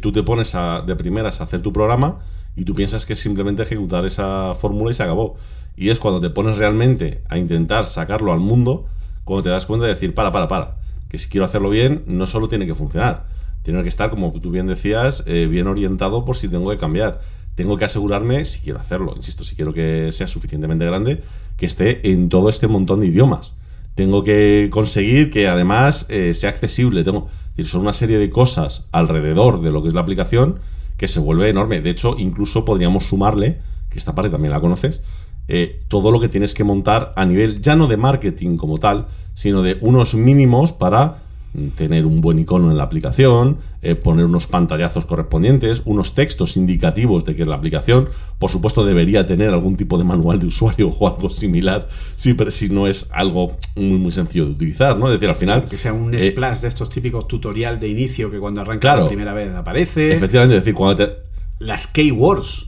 Tú 0.00 0.12
te 0.12 0.22
pones 0.22 0.54
a, 0.54 0.80
de 0.80 0.96
primeras 0.96 1.40
a 1.40 1.44
hacer 1.44 1.60
tu 1.60 1.72
programa 1.72 2.20
y 2.56 2.64
tú 2.64 2.74
piensas 2.74 3.04
que 3.04 3.12
es 3.14 3.20
simplemente 3.20 3.62
ejecutar 3.62 4.06
esa 4.06 4.54
fórmula 4.54 4.92
y 4.92 4.94
se 4.94 5.02
acabó. 5.02 5.36
Y 5.76 5.90
es 5.90 5.98
cuando 5.98 6.20
te 6.20 6.30
pones 6.30 6.56
realmente 6.56 7.22
a 7.28 7.36
intentar 7.36 7.86
sacarlo 7.86 8.32
al 8.32 8.40
mundo, 8.40 8.86
cuando 9.24 9.42
te 9.42 9.50
das 9.50 9.66
cuenta 9.66 9.86
de 9.86 9.92
decir, 9.92 10.14
para, 10.14 10.30
para, 10.30 10.48
para, 10.48 10.76
que 11.08 11.18
si 11.18 11.28
quiero 11.28 11.44
hacerlo 11.44 11.68
bien, 11.68 12.04
no 12.06 12.26
solo 12.26 12.48
tiene 12.48 12.64
que 12.64 12.74
funcionar, 12.74 13.26
tiene 13.62 13.82
que 13.82 13.88
estar, 13.88 14.08
como 14.10 14.32
tú 14.32 14.50
bien 14.50 14.66
decías, 14.66 15.24
eh, 15.26 15.46
bien 15.50 15.66
orientado 15.66 16.24
por 16.24 16.36
si 16.36 16.48
tengo 16.48 16.70
que 16.70 16.78
cambiar 16.78 17.20
tengo 17.54 17.76
que 17.76 17.84
asegurarme, 17.84 18.44
si 18.44 18.60
quiero 18.60 18.80
hacerlo, 18.80 19.14
insisto, 19.16 19.44
si 19.44 19.54
quiero 19.54 19.72
que 19.72 20.10
sea 20.12 20.26
suficientemente 20.26 20.84
grande, 20.84 21.22
que 21.56 21.66
esté 21.66 22.10
en 22.10 22.28
todo 22.28 22.48
este 22.48 22.66
montón 22.66 23.00
de 23.00 23.06
idiomas. 23.06 23.52
Tengo 23.94 24.24
que 24.24 24.68
conseguir 24.72 25.30
que 25.30 25.46
además 25.46 26.06
eh, 26.08 26.34
sea 26.34 26.50
accesible. 26.50 27.04
Tengo, 27.04 27.28
son 27.62 27.82
una 27.82 27.92
serie 27.92 28.18
de 28.18 28.28
cosas 28.28 28.88
alrededor 28.90 29.60
de 29.60 29.70
lo 29.70 29.82
que 29.82 29.88
es 29.88 29.94
la 29.94 30.00
aplicación 30.00 30.58
que 30.96 31.06
se 31.06 31.20
vuelve 31.20 31.48
enorme. 31.48 31.80
De 31.80 31.90
hecho, 31.90 32.16
incluso 32.18 32.64
podríamos 32.64 33.04
sumarle, 33.04 33.58
que 33.90 33.98
esta 33.98 34.14
parte 34.14 34.30
también 34.30 34.52
la 34.52 34.60
conoces, 34.60 35.02
eh, 35.46 35.82
todo 35.88 36.10
lo 36.10 36.20
que 36.20 36.28
tienes 36.28 36.54
que 36.54 36.64
montar 36.64 37.12
a 37.16 37.24
nivel 37.24 37.60
ya 37.60 37.76
no 37.76 37.86
de 37.86 37.96
marketing 37.96 38.56
como 38.56 38.78
tal, 38.78 39.08
sino 39.34 39.62
de 39.62 39.78
unos 39.80 40.14
mínimos 40.14 40.72
para 40.72 41.18
tener 41.76 42.04
un 42.04 42.20
buen 42.20 42.38
icono 42.40 42.70
en 42.70 42.76
la 42.76 42.82
aplicación, 42.82 43.58
eh, 43.80 43.94
poner 43.94 44.24
unos 44.24 44.48
pantallazos 44.48 45.06
correspondientes, 45.06 45.82
unos 45.84 46.14
textos 46.14 46.56
indicativos 46.56 47.24
de 47.24 47.36
que 47.36 47.42
es 47.42 47.48
la 47.48 47.54
aplicación. 47.54 48.08
Por 48.40 48.50
supuesto, 48.50 48.84
debería 48.84 49.24
tener 49.24 49.50
algún 49.50 49.76
tipo 49.76 49.96
de 49.96 50.04
manual 50.04 50.40
de 50.40 50.46
usuario 50.46 50.88
o 50.98 51.08
algo 51.08 51.30
similar, 51.30 51.86
si, 52.16 52.36
si 52.48 52.68
no 52.70 52.88
es 52.88 53.08
algo 53.12 53.56
muy, 53.76 53.98
muy 53.98 54.10
sencillo 54.10 54.46
de 54.46 54.52
utilizar, 54.52 54.98
¿no? 54.98 55.06
Es 55.06 55.12
decir, 55.12 55.28
al 55.28 55.36
final. 55.36 55.64
que 55.66 55.78
sea 55.78 55.92
un 55.92 56.12
eh, 56.14 56.30
splash 56.30 56.60
de 56.60 56.68
estos 56.68 56.90
típicos 56.90 57.28
tutorial 57.28 57.78
de 57.78 57.88
inicio 57.88 58.30
que 58.30 58.38
cuando 58.38 58.60
arranca 58.60 58.96
la 58.96 59.06
primera 59.06 59.32
vez 59.32 59.54
aparece. 59.54 60.12
Efectivamente, 60.12 60.56
es 60.56 60.64
decir, 60.64 60.74
cuando 60.74 61.06
te. 61.06 61.12
Las 61.60 61.86
keywords, 61.86 62.66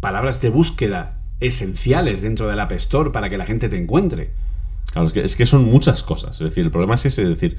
palabras 0.00 0.42
de 0.42 0.50
búsqueda 0.50 1.20
esenciales 1.40 2.20
dentro 2.22 2.48
del 2.48 2.60
App 2.60 2.72
Store 2.72 3.10
para 3.10 3.30
que 3.30 3.38
la 3.38 3.46
gente 3.46 3.70
te 3.70 3.78
encuentre. 3.78 4.30
Claro, 4.92 5.06
es 5.08 5.12
que, 5.12 5.24
es 5.24 5.36
que 5.36 5.46
son 5.46 5.64
muchas 5.64 6.02
cosas. 6.02 6.32
Es 6.40 6.44
decir, 6.50 6.64
el 6.64 6.70
problema 6.70 6.94
es 6.94 7.06
ese, 7.06 7.22
es 7.22 7.28
decir, 7.30 7.56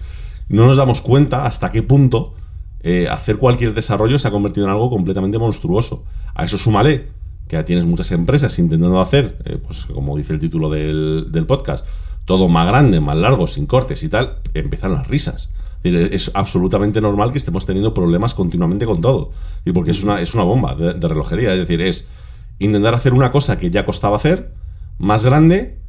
no 0.50 0.66
nos 0.66 0.78
damos 0.78 1.02
cuenta 1.02 1.46
hasta 1.46 1.72
qué 1.72 1.84
punto 1.84 2.34
eh, 2.82 3.08
hacer 3.10 3.38
cualquier 3.38 3.74
desarrollo 3.74 4.20
se 4.20 4.28
ha 4.28 4.32
convertido 4.32 4.68
en 4.68 4.72
algo 4.72 4.92
completamente 4.92 5.40
monstruoso. 5.40 6.04
A 6.36 6.46
eso 6.46 6.58
súmale 6.58 7.08
que 7.48 7.56
ya 7.56 7.66
tienes 7.66 7.86
muchas 7.86 8.12
empresas 8.12 8.58
intentando 8.60 9.02
hacer, 9.02 9.38
eh, 9.46 9.58
pues 9.58 9.86
como 9.86 10.16
dice 10.18 10.34
el 10.34 10.40
título 10.40 10.70
del, 10.70 11.46
podcast, 11.48 11.86
todo 12.26 12.48
más 12.48 12.68
grande, 12.68 13.00
más 13.00 13.18
largo, 13.18 13.48
sin 13.48 13.66
cortes 13.66 14.04
y 14.04 14.10
tal, 14.10 14.38
empiezan 14.54 14.94
las 14.94 15.08
risas. 15.08 15.50
Es, 15.84 16.32
absolutamente 16.34 17.02
normal 17.02 17.32
que 17.32 17.38
estemos 17.38 17.66
teniendo 17.66 17.94
problemas 17.94 18.34
continuamente 18.34 18.86
con 18.86 19.02
todo. 19.02 19.32
Y 19.66 19.72
porque 19.72 19.92
es 19.92 20.04
una, 20.04 20.22
es 20.22 20.34
una 20.34 20.44
bomba 20.44 20.76
de, 20.76 20.94
de 20.94 21.08
relojería. 21.08 21.54
Es 21.54 21.60
decir, 21.60 21.82
es 21.82 22.08
intentar 22.60 22.94
hacer 22.94 23.14
una 23.14 23.32
cosa 23.32 23.58
que 23.58 23.70
ya 23.70 23.86
costaba 23.86 24.16
hacer, 24.18 24.52
más 24.98 25.24
grande, 25.24 25.80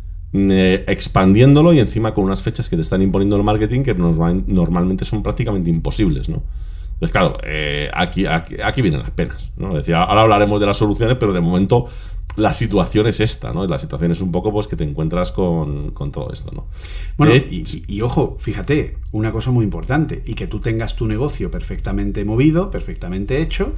eh, 0.51 0.85
expandiéndolo 0.87 1.73
y 1.73 1.81
encima 1.81 2.15
con 2.15 2.25
unas 2.25 2.43
fechas 2.43 2.69
que 2.69 2.77
te 2.77 2.83
están 2.83 3.03
imponiendo 3.03 3.37
el 3.37 3.43
marketing 3.43 3.83
que 3.83 3.95
normalmente 3.95 5.05
son 5.05 5.23
prácticamente 5.23 5.71
imposibles, 5.71 6.29
¿no? 6.29 6.43
Entonces, 6.95 7.13
claro, 7.13 7.37
eh, 7.45 7.91
aquí, 7.93 8.25
aquí, 8.25 8.81
vienen 8.81 9.01
las 9.01 9.11
penas, 9.11 9.53
¿no? 9.59 9.75
Decía, 9.75 10.03
ahora 10.03 10.23
hablaremos 10.23 10.59
de 10.61 10.67
las 10.67 10.79
soluciones, 10.79 11.19
pero 11.21 11.35
de 11.35 11.41
momento 11.41 11.87
la 12.37 12.55
situación 12.55 13.07
es 13.07 13.21
esta, 13.21 13.53
¿no? 13.53 13.67
La 13.67 13.79
situación 13.79 14.13
es 14.13 14.23
un 14.23 14.33
poco 14.33 14.51
pues 14.51 14.67
que 14.67 14.77
te 14.77 14.85
encuentras 14.85 15.31
con, 15.31 15.93
todo 15.93 16.33
esto, 16.33 16.53
¿no? 16.55 16.67
Bueno, 17.19 17.35
y, 17.35 17.85
y, 17.87 18.01
ojo, 18.01 18.39
fíjate, 18.41 18.97
una 19.13 19.31
cosa 19.31 19.51
muy 19.51 19.65
importante, 19.65 20.23
y 20.25 20.35
que 20.35 20.47
tú 20.47 20.61
tengas 20.61 20.97
tu 20.97 21.07
negocio 21.07 21.51
perfectamente 21.51 22.25
movido, 22.25 22.71
perfectamente 22.71 23.43
hecho, 23.43 23.75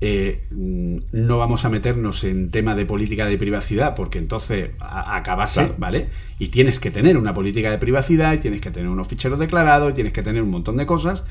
eh, 0.00 0.46
no 0.50 1.38
vamos 1.38 1.64
a 1.64 1.70
meternos 1.70 2.22
en 2.22 2.50
tema 2.50 2.76
de 2.76 2.86
política 2.86 3.26
de 3.26 3.36
privacidad 3.36 3.96
porque 3.96 4.18
entonces 4.18 4.70
acabase, 4.78 5.72
¿vale? 5.76 6.08
Y 6.38 6.48
tienes 6.48 6.78
que 6.78 6.92
tener 6.92 7.16
una 7.16 7.34
política 7.34 7.70
de 7.70 7.78
privacidad 7.78 8.32
y 8.34 8.38
tienes 8.38 8.60
que 8.60 8.70
tener 8.70 8.88
unos 8.88 9.08
ficheros 9.08 9.40
declarados 9.40 9.90
y 9.90 9.94
tienes 9.94 10.12
que 10.12 10.22
tener 10.22 10.42
un 10.42 10.50
montón 10.50 10.76
de 10.76 10.86
cosas, 10.86 11.24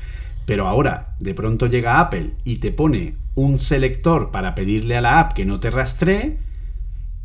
pero 0.44 0.66
ahora 0.66 1.16
de 1.18 1.34
pronto 1.34 1.66
llega 1.66 1.98
Apple 1.98 2.32
y 2.44 2.56
te 2.56 2.70
pone 2.70 3.14
un 3.34 3.58
selector 3.58 4.30
para 4.30 4.54
pedirle 4.54 4.96
a 4.96 5.00
la 5.00 5.20
app 5.20 5.32
que 5.32 5.46
no 5.46 5.60
te 5.60 5.70
rastree 5.70 6.38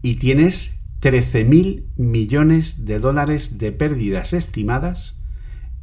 y 0.01 0.15
tienes 0.15 0.79
13 1.01 1.43
mil 1.43 1.87
millones 1.97 2.85
de 2.85 2.99
dólares 2.99 3.57
de 3.57 3.73
pérdidas 3.73 4.31
estimadas 4.31 5.19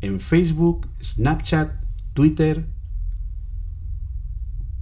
en 0.00 0.20
Facebook, 0.20 0.88
Snapchat, 1.02 1.72
Twitter, 2.14 2.64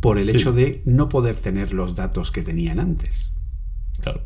por 0.00 0.18
el 0.18 0.30
hecho 0.30 0.52
de 0.52 0.82
no 0.84 1.08
poder 1.08 1.36
tener 1.36 1.72
los 1.72 1.94
datos 1.94 2.30
que 2.30 2.42
tenían 2.42 2.78
antes. 2.80 3.34
Claro. 4.00 4.22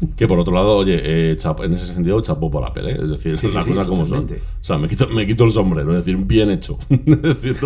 Que 0.16 0.26
por 0.26 0.38
otro 0.38 0.54
lado, 0.54 0.76
oye, 0.76 0.98
eh, 1.02 1.36
en 1.62 1.74
ese 1.74 1.86
sentido, 1.92 2.20
chapo 2.22 2.50
por 2.50 2.64
Apple, 2.64 2.90
¿eh? 2.90 2.98
es 3.02 3.10
decir, 3.10 3.34
es 3.34 3.54
las 3.54 3.66
cosas 3.66 3.86
como 3.86 4.06
son. 4.06 4.24
O 4.24 4.64
sea, 4.64 4.78
me 4.78 4.88
quito, 4.88 5.08
me 5.08 5.26
quito 5.26 5.44
el 5.44 5.52
sombrero, 5.52 5.90
es 5.92 6.04
decir, 6.04 6.16
bien 6.24 6.50
hecho. 6.50 6.78
es 6.88 7.22
decir, 7.22 7.56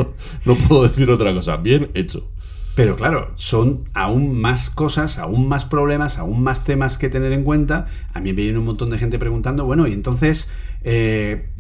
no, 0.45 0.55
puedo 0.57 0.83
decir 0.83 1.11
otra 1.11 1.33
cosa, 1.33 1.57
bien 1.57 1.91
hecho. 1.95 2.29
Pero 2.75 2.97
claro, 2.97 3.31
son 3.37 3.89
aún 3.95 4.37
más 4.41 4.69
cosas, 4.69 5.19
aún 5.19 5.47
más 5.47 5.65
problemas, 5.65 6.19
aún 6.19 6.43
más 6.43 6.65
temas 6.65 6.99
que 6.99 7.09
tener 7.09 7.33
en 7.33 7.45
cuenta. 7.45 7.87
A 8.13 8.19
mí 8.19 8.33
me 8.33 8.43
viene 8.43 8.59
un 8.59 8.65
montón 8.65 8.91
de 8.91 8.99
gente 8.99 9.17
preguntando, 9.17 9.65
bueno, 9.65 9.87
y 9.87 9.93
entonces, 9.93 10.51
eh, 10.83 11.51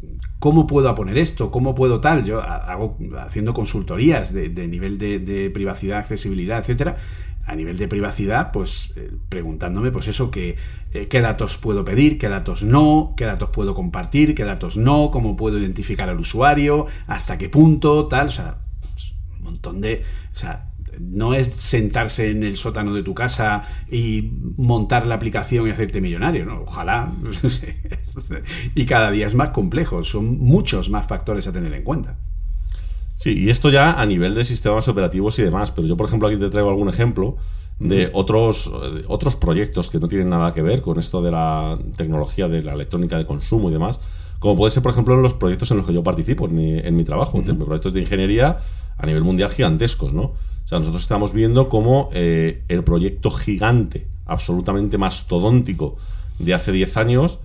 ¿cómo 0.44 0.66
puedo 0.66 0.94
poner 0.94 1.16
esto? 1.16 1.50
¿Cómo 1.50 1.74
puedo 1.74 2.02
tal? 2.02 2.22
Yo 2.22 2.42
hago 2.42 2.98
haciendo 3.16 3.54
consultorías 3.54 4.30
de, 4.34 4.50
nivel 4.68 4.98
de, 4.98 5.50
privacidad, 5.54 5.96
accesibilidad, 5.96 6.58
etcétera. 6.58 6.98
A 7.46 7.54
nivel 7.54 7.78
de 7.78 7.88
privacidad, 7.88 8.52
pues 8.52 8.92
eh, 8.96 9.10
preguntándome, 9.30 9.90
pues 9.90 10.06
eso, 10.06 10.30
que, 10.30 10.56
eh, 10.92 11.08
qué 11.08 11.22
datos 11.22 11.56
puedo 11.56 11.82
pedir, 11.82 12.18
qué 12.18 12.28
datos 12.28 12.62
no, 12.62 13.14
qué 13.16 13.24
datos 13.24 13.48
puedo 13.54 13.74
compartir, 13.74 14.34
qué 14.34 14.44
datos 14.44 14.76
no, 14.76 15.10
cómo 15.10 15.34
puedo 15.34 15.58
identificar 15.58 16.10
al 16.10 16.20
usuario, 16.20 16.88
hasta 17.06 17.38
qué 17.38 17.48
punto, 17.48 18.06
tal, 18.08 18.26
o 18.26 18.30
sea, 18.30 18.58
un 19.38 19.44
montón 19.44 19.80
de. 19.80 20.02
No 21.00 21.34
es 21.34 21.52
sentarse 21.58 22.30
en 22.30 22.42
el 22.42 22.56
sótano 22.56 22.94
de 22.94 23.02
tu 23.02 23.14
casa 23.14 23.64
y 23.90 24.32
montar 24.56 25.06
la 25.06 25.16
aplicación 25.16 25.66
y 25.68 25.70
hacerte 25.70 26.00
millonario, 26.00 26.44
¿no? 26.44 26.62
Ojalá. 26.62 27.12
y 28.74 28.86
cada 28.86 29.10
día 29.10 29.26
es 29.26 29.34
más 29.34 29.50
complejo, 29.50 30.04
son 30.04 30.38
muchos 30.38 30.90
más 30.90 31.06
factores 31.06 31.46
a 31.46 31.52
tener 31.52 31.72
en 31.72 31.82
cuenta. 31.82 32.16
Sí, 33.16 33.38
y 33.38 33.50
esto 33.50 33.70
ya 33.70 34.00
a 34.00 34.06
nivel 34.06 34.34
de 34.34 34.44
sistemas 34.44 34.88
operativos 34.88 35.38
y 35.38 35.42
demás, 35.42 35.70
pero 35.70 35.86
yo 35.86 35.96
por 35.96 36.06
ejemplo 36.06 36.28
aquí 36.28 36.36
te 36.36 36.50
traigo 36.50 36.70
algún 36.70 36.88
ejemplo 36.88 37.36
de 37.78 38.10
otros, 38.12 38.70
otros 39.08 39.36
proyectos 39.36 39.90
que 39.90 39.98
no 39.98 40.08
tienen 40.08 40.30
nada 40.30 40.52
que 40.52 40.62
ver 40.62 40.80
con 40.80 40.98
esto 40.98 41.22
de 41.22 41.30
la 41.30 41.78
tecnología, 41.96 42.48
de 42.48 42.62
la 42.62 42.74
electrónica 42.74 43.18
de 43.18 43.26
consumo 43.26 43.68
y 43.68 43.72
demás, 43.72 44.00
como 44.38 44.56
puede 44.56 44.70
ser 44.70 44.82
por 44.82 44.92
ejemplo 44.92 45.14
en 45.14 45.22
los 45.22 45.34
proyectos 45.34 45.70
en 45.70 45.78
los 45.78 45.86
que 45.86 45.92
yo 45.92 46.02
participo 46.02 46.46
en 46.46 46.54
mi, 46.54 46.78
en 46.78 46.96
mi 46.96 47.04
trabajo, 47.04 47.42
proyectos 47.42 47.92
de 47.92 48.00
ingeniería 48.00 48.58
a 48.96 49.06
nivel 49.06 49.24
mundial 49.24 49.50
gigantescos, 49.50 50.12
¿no? 50.12 50.32
O 50.64 50.68
sea, 50.68 50.78
nosotros 50.78 51.02
estamos 51.02 51.32
viendo 51.32 51.68
cómo 51.68 52.08
eh, 52.12 52.62
el 52.68 52.84
proyecto 52.84 53.30
gigante, 53.30 54.06
absolutamente 54.24 54.96
mastodóntico 54.96 55.96
de 56.38 56.54
hace 56.54 56.72
10 56.72 56.96
años, 56.96 57.38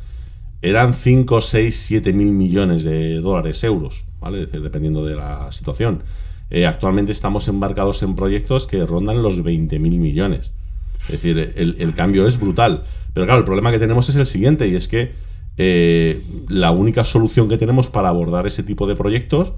eran 0.62 0.94
5, 0.94 1.41
6, 1.41 1.84
7 1.88 2.14
mil 2.14 2.32
millones 2.32 2.84
de 2.84 3.16
dólares, 3.20 3.64
euros, 3.64 4.06
¿vale? 4.20 4.40
decir, 4.40 4.62
dependiendo 4.62 5.06
de 5.06 5.16
la 5.16 5.52
situación. 5.52 6.04
Eh, 6.50 6.66
actualmente 6.66 7.12
estamos 7.12 7.48
embarcados 7.48 8.04
en 8.04 8.16
proyectos 8.16 8.68
que 8.68 8.86
rondan 8.86 9.22
los 9.22 9.44
20 9.44 9.80
mil 9.80 10.00
millones. 10.00 10.54
Es 11.04 11.22
decir, 11.22 11.54
el, 11.56 11.94
cambio 11.94 12.28
es 12.28 12.40
brutal. 12.40 12.84
Pero 13.14 13.26
claro, 13.26 13.40
el 13.40 13.46
problema 13.46 13.72
que 13.72 13.80
tenemos 13.80 14.10
es 14.10 14.16
el 14.16 14.26
siguiente, 14.26 14.68
y 14.68 14.76
es 14.76 14.88
que 14.88 15.12
eh, 15.58 16.24
la 16.48 16.72
única 16.72 17.04
solución 17.04 17.50
que 17.50 17.58
tenemos 17.58 17.88
para 17.88 18.10
abordar 18.10 18.48
ese 18.48 18.64
tipo 18.64 18.88
de 18.88 18.96
proyectos 18.96 19.54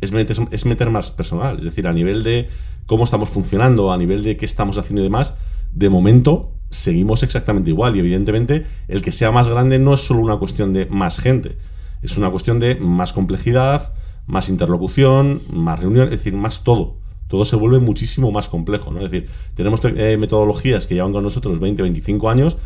es 0.00 0.12
es 0.50 0.66
meter 0.66 0.90
más 0.90 1.10
personal. 1.10 1.58
Es 1.58 1.64
decir, 1.64 1.86
a 1.86 1.92
nivel 1.92 2.22
de 2.22 2.48
cómo 2.86 3.04
estamos 3.04 3.28
funcionando, 3.28 3.92
a 3.92 3.98
nivel 3.98 4.22
de 4.22 4.36
qué 4.36 4.44
estamos 4.44 4.78
haciendo 4.78 5.02
y 5.02 5.04
demás, 5.04 5.34
de 5.72 5.90
momento 5.90 6.52
seguimos 6.70 7.22
exactamente 7.22 7.70
igual. 7.70 7.96
Y 7.96 8.00
evidentemente, 8.00 8.66
el 8.88 9.02
que 9.02 9.12
sea 9.12 9.30
más 9.30 9.48
grande 9.48 9.78
no 9.78 9.94
es 9.94 10.00
solo 10.00 10.20
una 10.20 10.36
cuestión 10.36 10.72
de 10.72 10.86
más 10.86 11.18
gente, 11.18 11.58
es 12.02 12.16
una 12.16 12.30
cuestión 12.30 12.58
de 12.58 12.76
más 12.76 13.12
complejidad, 13.12 13.92
más 14.26 14.48
interlocución, 14.48 15.42
más 15.50 15.80
reunión, 15.80 16.04
es 16.04 16.18
decir, 16.18 16.34
más 16.34 16.64
todo. 16.64 16.96
Todo 17.28 17.44
se 17.44 17.56
vuelve 17.56 17.80
muchísimo 17.80 18.30
más 18.30 18.48
complejo, 18.48 18.92
¿no? 18.92 19.00
Es 19.00 19.10
decir, 19.10 19.28
tenemos 19.54 19.80
eh, 19.84 20.16
metodologías 20.18 20.86
que 20.86 20.94
llevan 20.94 21.12
con 21.12 21.24
nosotros 21.24 21.58
20, 21.58 21.82
25 21.82 22.30
años 22.30 22.56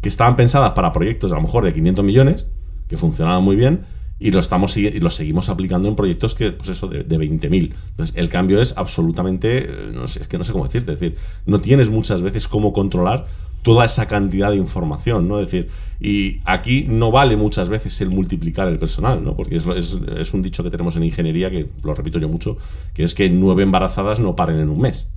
que 0.00 0.08
estaban 0.08 0.36
pensadas 0.36 0.72
para 0.72 0.92
proyectos 0.92 1.32
a 1.32 1.34
lo 1.36 1.42
mejor 1.42 1.64
de 1.64 1.74
500 1.74 2.04
millones, 2.04 2.46
que 2.88 2.96
funcionaban 2.96 3.42
muy 3.42 3.56
bien, 3.56 3.84
y 4.18 4.30
lo, 4.30 4.40
estamos, 4.40 4.76
y 4.76 4.98
lo 4.98 5.10
seguimos 5.10 5.48
aplicando 5.48 5.88
en 5.88 5.96
proyectos 5.96 6.34
que, 6.34 6.52
pues 6.52 6.70
eso, 6.70 6.88
de, 6.88 7.04
de 7.04 7.18
20.000. 7.18 7.74
Entonces, 7.90 8.16
el 8.16 8.28
cambio 8.28 8.60
es 8.60 8.76
absolutamente, 8.76 9.58
eh, 9.58 9.90
no 9.92 10.06
sé, 10.08 10.22
es 10.22 10.28
que 10.28 10.38
no 10.38 10.44
sé 10.44 10.52
cómo 10.52 10.64
decirte, 10.64 10.92
es 10.92 11.00
decir, 11.00 11.18
no 11.44 11.60
tienes 11.60 11.90
muchas 11.90 12.22
veces 12.22 12.48
cómo 12.48 12.72
controlar 12.72 13.26
toda 13.66 13.84
esa 13.84 14.06
cantidad 14.06 14.50
de 14.50 14.56
información, 14.56 15.26
¿no? 15.26 15.40
Es 15.40 15.50
decir, 15.50 15.68
y 16.00 16.40
aquí 16.44 16.86
no 16.88 17.10
vale 17.10 17.36
muchas 17.36 17.68
veces 17.68 18.00
el 18.00 18.10
multiplicar 18.10 18.68
el 18.68 18.78
personal, 18.78 19.24
¿no? 19.24 19.34
Porque 19.34 19.56
es, 19.56 19.66
es, 19.66 20.34
un 20.34 20.42
dicho 20.42 20.62
que 20.62 20.70
tenemos 20.70 20.96
en 20.96 21.02
ingeniería, 21.02 21.50
que 21.50 21.68
lo 21.82 21.92
repito 21.92 22.20
yo 22.20 22.28
mucho, 22.28 22.58
que 22.94 23.02
es 23.02 23.14
que 23.14 23.28
nueve 23.28 23.64
embarazadas 23.64 24.20
no 24.20 24.36
paren 24.36 24.60
en 24.60 24.68
un 24.68 24.80
mes. 24.80 25.08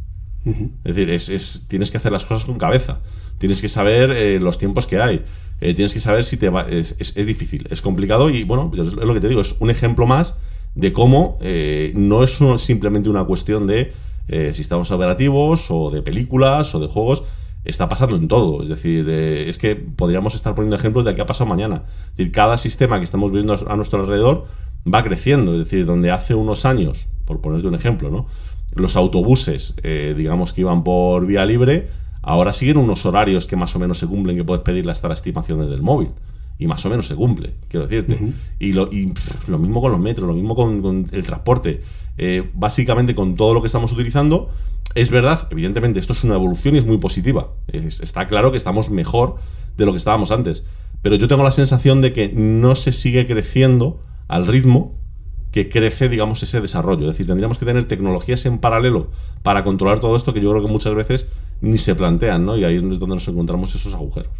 Es 0.45 0.95
decir, 0.95 1.09
es, 1.09 1.65
tienes 1.67 1.91
que 1.91 1.97
hacer 1.97 2.11
las 2.11 2.25
cosas 2.25 2.45
con 2.45 2.57
cabeza, 2.57 2.99
tienes 3.37 3.61
que 3.61 3.67
saber 3.67 4.11
eh, 4.11 4.39
los 4.39 4.57
tiempos 4.57 4.87
que 4.87 4.99
hay, 4.99 5.23
eh, 5.61 5.73
tienes 5.73 5.93
que 5.93 5.99
saber 5.99 6.23
si 6.23 6.37
te 6.37 6.49
va, 6.49 6.61
es, 6.69 6.95
es, 6.99 7.25
difícil, 7.25 7.67
es 7.69 7.81
complicado 7.81 8.29
y 8.29 8.43
bueno, 8.43 8.71
es 8.73 8.93
lo 8.93 9.13
que 9.13 9.19
te 9.19 9.27
digo, 9.27 9.41
es 9.41 9.57
un 9.59 9.69
ejemplo 9.69 10.07
más 10.07 10.37
de 10.75 10.93
cómo 10.93 11.37
eh, 11.41 11.91
no 11.95 12.23
es 12.23 12.39
simplemente 12.57 13.09
una 13.09 13.25
cuestión 13.25 13.67
de 13.67 13.91
eh, 14.29 14.53
sistemas 14.53 14.89
operativos 14.91 15.69
o 15.69 15.89
de 15.89 16.01
películas 16.01 16.73
o 16.75 16.79
de 16.79 16.87
juegos, 16.87 17.25
está 17.65 17.89
pasando 17.89 18.15
en 18.15 18.29
todo. 18.29 18.63
Es 18.63 18.69
decir, 18.69 19.09
es 19.09 19.57
que 19.57 19.75
podríamos 19.75 20.33
estar 20.33 20.55
poniendo 20.55 20.77
ejemplos 20.77 21.03
de 21.03 21.13
qué 21.13 21.21
ha 21.21 21.25
pasado 21.25 21.49
mañana. 21.49 21.83
Es 22.11 22.17
decir, 22.17 22.31
cada 22.31 22.57
sistema 22.57 22.99
que 22.99 23.03
estamos 23.03 23.31
viendo 23.31 23.53
a 23.53 23.75
nuestro 23.75 23.99
alrededor 23.99 24.45
va 24.91 25.03
creciendo. 25.03 25.53
Es 25.53 25.59
decir, 25.59 25.85
donde 25.85 26.11
hace 26.11 26.35
unos 26.35 26.65
años, 26.65 27.09
por 27.25 27.41
ponerte 27.41 27.67
un 27.67 27.75
ejemplo, 27.75 28.09
¿no? 28.09 28.27
Los 28.73 28.95
autobuses, 28.95 29.73
digamos 29.83 30.53
que 30.53 30.61
iban 30.61 30.83
por 30.83 31.25
vía 31.25 31.45
libre, 31.45 31.87
Ahora 32.21 32.53
siguen 32.53 32.77
unos 32.77 33.05
horarios 33.05 33.47
que 33.47 33.55
más 33.55 33.75
o 33.75 33.79
menos 33.79 33.97
se 33.97 34.07
cumplen, 34.07 34.35
que 34.35 34.43
puedes 34.43 34.63
pedir 34.63 34.85
las 34.85 35.03
estimaciones 35.03 35.69
del 35.69 35.81
móvil. 35.81 36.09
Y 36.57 36.67
más 36.67 36.85
o 36.85 36.89
menos 36.89 37.07
se 37.07 37.15
cumple, 37.15 37.55
quiero 37.69 37.87
decirte. 37.87 38.33
y, 38.59 38.73
lo, 38.73 38.89
lo, 39.47 39.59
mismo 39.59 39.81
con 39.81 39.93
los 39.93 40.01
metros, 40.01 40.27
lo 40.27 40.33
mismo 40.33 40.55
con, 40.55 41.07
el 41.11 41.25
transporte. 41.25 41.81
Eh, 42.17 42.49
básicamente 42.53 43.15
con 43.15 43.35
todo 43.37 43.53
lo 43.53 43.61
que 43.61 43.67
estamos 43.67 43.93
utilizando, 43.93 44.49
es 44.93 45.09
verdad, 45.09 45.47
evidentemente 45.51 45.99
esto 45.99 46.11
es 46.11 46.23
una 46.25 46.35
evolución 46.35 46.75
y 46.75 46.79
es 46.79 46.85
muy 46.85 46.97
positiva. 46.97 47.53
está 47.71 48.27
claro 48.27 48.51
que 48.51 48.57
estamos 48.57 48.89
mejor 48.89 49.37
de 49.77 49.85
lo 49.85 49.93
que 49.93 49.97
estábamos 49.97 50.31
antes. 50.31 50.65
Pero 51.01 51.15
yo 51.15 51.29
tengo 51.29 51.45
la 51.45 51.51
sensación 51.51 52.01
de 52.01 52.11
que 52.11 52.27
no 52.27 52.75
se 52.75 52.91
sigue 52.91 53.25
creciendo 53.25 54.01
al 54.27 54.45
ritmo 54.45 54.98
que 55.51 55.69
crece, 55.69 56.09
digamos, 56.09 56.43
ese 56.43 56.61
desarrollo. 56.61 57.09
Es 57.09 57.15
decir, 57.15 57.27
tendríamos 57.27 57.57
que 57.57 57.65
tener 57.65 57.85
tecnologías 57.85 58.45
en 58.45 58.59
paralelo 58.59 59.07
para 59.43 59.63
controlar 59.63 59.99
todo 59.99 60.15
esto 60.15 60.33
que 60.33 60.41
yo 60.41 60.51
creo 60.51 60.61
que 60.61 60.71
muchas 60.71 60.93
veces 60.93 61.27
ni 61.61 61.77
se 61.77 61.95
plantean, 61.95 62.45
¿no? 62.45 62.57
Y 62.57 62.63
ahí 62.63 62.75
es 62.75 62.81
donde 62.81 63.15
nos 63.15 63.27
encontramos 63.27 63.73
esos 63.75 63.93
agujeros. 63.93 64.31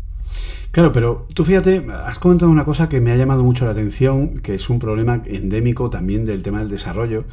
Claro, 0.72 0.92
pero 0.92 1.26
tú 1.34 1.44
fíjate, 1.44 1.86
has 2.06 2.20
comentado 2.20 2.52
una 2.52 2.64
cosa 2.64 2.88
que 2.90 3.02
me 3.02 3.12
ha 3.12 3.16
llamado 3.16 3.44
mucho 3.44 3.66
la 3.66 3.72
atención, 3.72 4.40
que 4.40 4.54
es 4.54 4.70
un 4.70 4.78
problema 4.78 5.24
endémico 5.26 5.90
también 5.90 6.26
del 6.26 6.44
tema 6.44 6.60
del 6.60 6.70
desarrollo. 6.70 7.26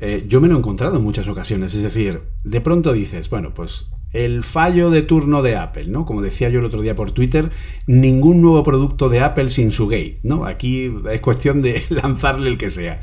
Eh, 0.00 0.24
yo 0.28 0.40
me 0.40 0.48
lo 0.48 0.54
he 0.54 0.58
encontrado 0.58 0.96
en 0.96 1.02
muchas 1.02 1.28
ocasiones, 1.28 1.74
es 1.74 1.82
decir, 1.82 2.20
de 2.44 2.60
pronto 2.60 2.92
dices, 2.92 3.28
bueno, 3.30 3.52
pues 3.52 3.90
el 4.12 4.42
fallo 4.42 4.90
de 4.90 5.02
turno 5.02 5.42
de 5.42 5.56
Apple, 5.56 5.88
¿no? 5.88 6.06
Como 6.06 6.22
decía 6.22 6.48
yo 6.48 6.60
el 6.60 6.64
otro 6.64 6.80
día 6.80 6.96
por 6.96 7.10
Twitter, 7.10 7.50
ningún 7.86 8.40
nuevo 8.40 8.62
producto 8.62 9.08
de 9.08 9.20
Apple 9.20 9.50
sin 9.50 9.70
su 9.70 9.86
gate, 9.88 10.20
¿no? 10.22 10.46
Aquí 10.46 10.90
es 11.10 11.20
cuestión 11.20 11.60
de 11.62 11.84
lanzarle 11.90 12.48
el 12.48 12.58
que 12.58 12.70
sea. 12.70 13.00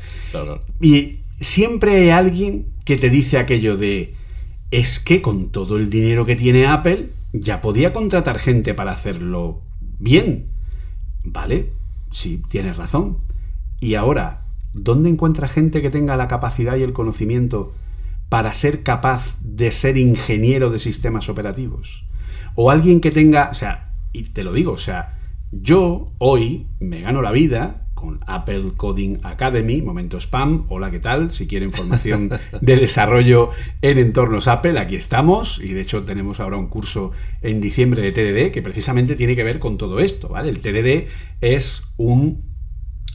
Y 0.80 1.20
siempre 1.38 1.96
hay 1.96 2.10
alguien 2.10 2.68
que 2.84 2.96
te 2.96 3.10
dice 3.10 3.38
aquello 3.38 3.76
de, 3.76 4.14
es 4.70 4.98
que 4.98 5.22
con 5.22 5.50
todo 5.50 5.76
el 5.76 5.90
dinero 5.90 6.26
que 6.26 6.36
tiene 6.36 6.66
Apple, 6.66 7.10
ya 7.32 7.60
podía 7.60 7.92
contratar 7.92 8.38
gente 8.38 8.74
para 8.74 8.92
hacerlo 8.92 9.62
bien. 9.98 10.48
¿Vale? 11.22 11.72
Sí, 12.10 12.42
tienes 12.48 12.76
razón. 12.76 13.18
Y 13.80 13.94
ahora, 13.94 14.45
¿dónde 14.76 15.10
encuentra 15.10 15.48
gente 15.48 15.82
que 15.82 15.90
tenga 15.90 16.16
la 16.16 16.28
capacidad 16.28 16.76
y 16.76 16.82
el 16.82 16.92
conocimiento 16.92 17.72
para 18.28 18.52
ser 18.52 18.82
capaz 18.82 19.36
de 19.40 19.70
ser 19.70 19.96
ingeniero 19.96 20.70
de 20.70 20.78
sistemas 20.78 21.28
operativos. 21.28 22.04
O 22.54 22.70
alguien 22.70 23.00
que 23.00 23.10
tenga, 23.10 23.50
o 23.50 23.54
sea, 23.54 23.92
y 24.12 24.24
te 24.24 24.42
lo 24.42 24.52
digo, 24.52 24.72
o 24.72 24.78
sea, 24.78 25.18
yo 25.52 26.12
hoy 26.18 26.66
me 26.80 27.00
gano 27.00 27.22
la 27.22 27.30
vida 27.30 27.82
con 27.94 28.20
Apple 28.26 28.72
Coding 28.76 29.20
Academy, 29.22 29.80
momento 29.80 30.18
spam, 30.18 30.66
hola, 30.68 30.90
¿qué 30.90 31.00
tal? 31.00 31.30
Si 31.30 31.46
quieren 31.46 31.70
información 31.70 32.30
de 32.60 32.76
desarrollo 32.80 33.50
en 33.80 33.98
entornos 33.98 34.48
Apple, 34.48 34.78
aquí 34.78 34.96
estamos, 34.96 35.60
y 35.62 35.72
de 35.72 35.80
hecho 35.80 36.04
tenemos 36.04 36.40
ahora 36.40 36.56
un 36.56 36.68
curso 36.68 37.12
en 37.40 37.60
diciembre 37.60 38.02
de 38.02 38.12
TDD 38.12 38.52
que 38.52 38.60
precisamente 38.60 39.14
tiene 39.14 39.34
que 39.34 39.44
ver 39.44 39.58
con 39.58 39.78
todo 39.78 39.98
esto, 40.00 40.28
¿vale? 40.28 40.50
El 40.50 40.60
TDD 40.60 41.08
es 41.40 41.94
un 41.96 42.42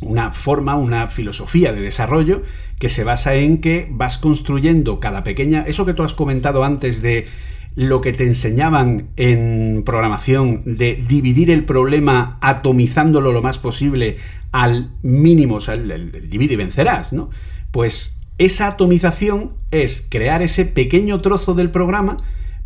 una 0.02 0.34
forma, 0.34 0.76
una 0.76 1.08
filosofía 1.08 1.72
de 1.74 1.82
desarrollo 1.82 2.44
que 2.80 2.90
se 2.90 3.04
basa 3.04 3.36
en 3.36 3.62
que 3.62 3.88
vas 3.92 4.18
construyendo 4.18 5.00
cada 5.00 5.24
pequeña... 5.24 5.64
Eso 5.68 5.86
que 5.86 5.94
tú 5.94 6.04
has 6.04 6.14
comentado 6.14 6.64
antes 6.64 7.02
de 7.02 7.28
lo 7.76 8.02
que 8.02 8.12
te 8.12 8.26
enseñaban 8.26 9.10
en 9.16 9.84
programación 9.86 10.64
de 10.66 10.96
dividir 11.08 11.52
el 11.52 11.64
problema 11.64 12.38
atomizándolo 12.42 13.32
lo 13.32 13.42
más 13.42 13.60
posible 13.60 14.18
al 14.52 14.92
mínimo, 15.02 15.56
o 15.56 15.60
sea, 15.60 15.76
el, 15.76 16.30
divide 16.30 16.56
y 16.56 16.58
vencerás, 16.58 17.14
¿no? 17.14 17.30
Pues 17.72 18.20
esa 18.38 18.68
atomización 18.68 19.54
es 19.72 20.06
crear 20.10 20.42
ese 20.42 20.66
pequeño 20.66 21.22
trozo 21.22 21.54
del 21.54 21.72
programa 21.72 22.18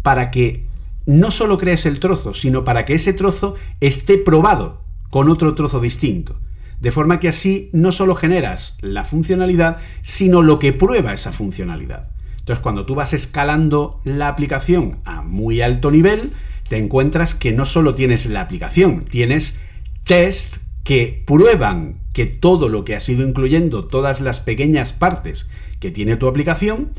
para 0.02 0.32
que 0.32 0.66
no 1.06 1.30
solo 1.30 1.58
crees 1.60 1.86
el 1.86 2.00
trozo, 2.00 2.34
sino 2.34 2.64
para 2.64 2.86
que 2.86 2.96
ese 2.96 3.14
trozo 3.14 3.56
esté 3.82 4.18
probado 4.18 4.82
con 5.12 5.30
otro 5.30 5.54
trozo 5.54 5.80
distinto. 5.80 6.38
De 6.80 6.92
forma 6.92 7.20
que 7.20 7.30
así 7.30 7.70
no 7.74 7.92
solo 7.92 8.16
generas 8.16 8.78
la 8.82 9.06
funcionalidad, 9.06 9.78
sino 10.02 10.42
lo 10.42 10.60
que 10.60 10.74
prueba 10.74 11.14
esa 11.14 11.32
funcionalidad. 11.32 12.10
Entonces, 12.40 12.62
cuando 12.62 12.86
tú 12.86 12.94
vas 12.94 13.14
escalando 13.14 14.02
la 14.04 14.28
aplicación 14.28 15.00
a 15.04 15.22
muy 15.22 15.62
alto 15.62 15.90
nivel, 15.90 16.32
te 16.70 16.78
encuentras 16.78 17.34
que 17.34 17.52
no 17.52 17.66
solo 17.66 17.96
tienes 17.96 18.26
la 18.28 18.42
aplicación, 18.42 19.06
tienes 19.06 19.62
test 20.04 20.58
que 20.84 21.24
prueban 21.26 21.96
que 22.14 22.28
todo 22.28 22.70
lo 22.70 22.86
que 22.86 22.96
has 22.96 23.10
ido 23.10 23.28
incluyendo, 23.28 23.86
todas 23.86 24.22
las 24.22 24.40
pequeñas 24.40 24.94
partes 24.94 25.50
que 25.80 25.92
tiene 25.92 26.16
tu 26.18 26.28
aplicación, 26.28 26.92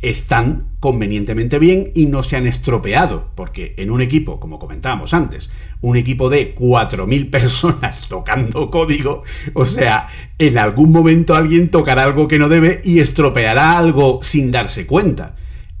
están 0.00 0.68
convenientemente 0.78 1.58
bien 1.58 1.90
y 1.94 2.06
no 2.06 2.22
se 2.22 2.36
han 2.36 2.46
estropeado, 2.46 3.30
porque 3.34 3.74
en 3.78 3.90
un 3.90 4.00
equipo, 4.00 4.38
como 4.38 4.58
comentábamos 4.58 5.12
antes, 5.12 5.50
un 5.80 5.96
equipo 5.96 6.30
de 6.30 6.54
4.000 6.54 7.30
personas 7.32 8.06
tocando 8.08 8.70
código, 8.70 9.24
o 9.54 9.66
sea, 9.66 10.08
en 10.38 10.58
algún 10.58 10.92
momento 10.92 11.34
alguien 11.34 11.70
tocará 11.70 12.04
algo 12.04 12.28
que 12.28 12.38
no 12.38 12.48
debe 12.48 12.80
y 12.84 13.00
estropeará 13.00 13.76
algo 13.76 14.20
sin 14.22 14.52
darse 14.52 14.86
cuenta. 14.86 15.34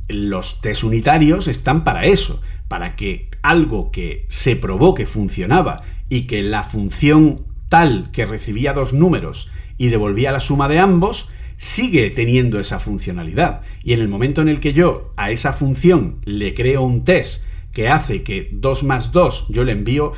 Los 0.08 0.60
test 0.60 0.82
unitarios 0.82 1.46
están 1.48 1.84
para 1.84 2.06
eso, 2.06 2.40
para 2.66 2.96
que 2.96 3.28
algo 3.42 3.90
que 3.92 4.26
se 4.28 4.56
probó 4.56 4.94
que 4.94 5.06
funcionaba 5.06 5.82
y 6.08 6.22
que 6.22 6.42
la 6.42 6.64
función 6.64 7.44
tal 7.68 8.10
que 8.10 8.26
recibía 8.26 8.72
dos 8.72 8.92
números 8.92 9.50
y 9.76 9.88
devolvía 9.88 10.32
la 10.32 10.40
suma 10.40 10.68
de 10.68 10.80
ambos, 10.80 11.30
sigue 11.58 12.08
teniendo 12.10 12.58
esa 12.58 12.80
funcionalidad. 12.80 13.60
Y 13.82 13.92
en 13.92 14.00
el 14.00 14.08
momento 14.08 14.40
en 14.40 14.48
el 14.48 14.60
que 14.60 14.72
yo 14.72 15.12
a 15.16 15.30
esa 15.30 15.52
función 15.52 16.20
le 16.24 16.54
creo 16.54 16.82
un 16.82 17.04
test 17.04 17.44
que 17.72 17.88
hace 17.88 18.22
que 18.22 18.48
2 18.52 18.84
más 18.84 19.12
2 19.12 19.48
yo 19.50 19.64
le 19.64 19.72
envío, 19.72 20.12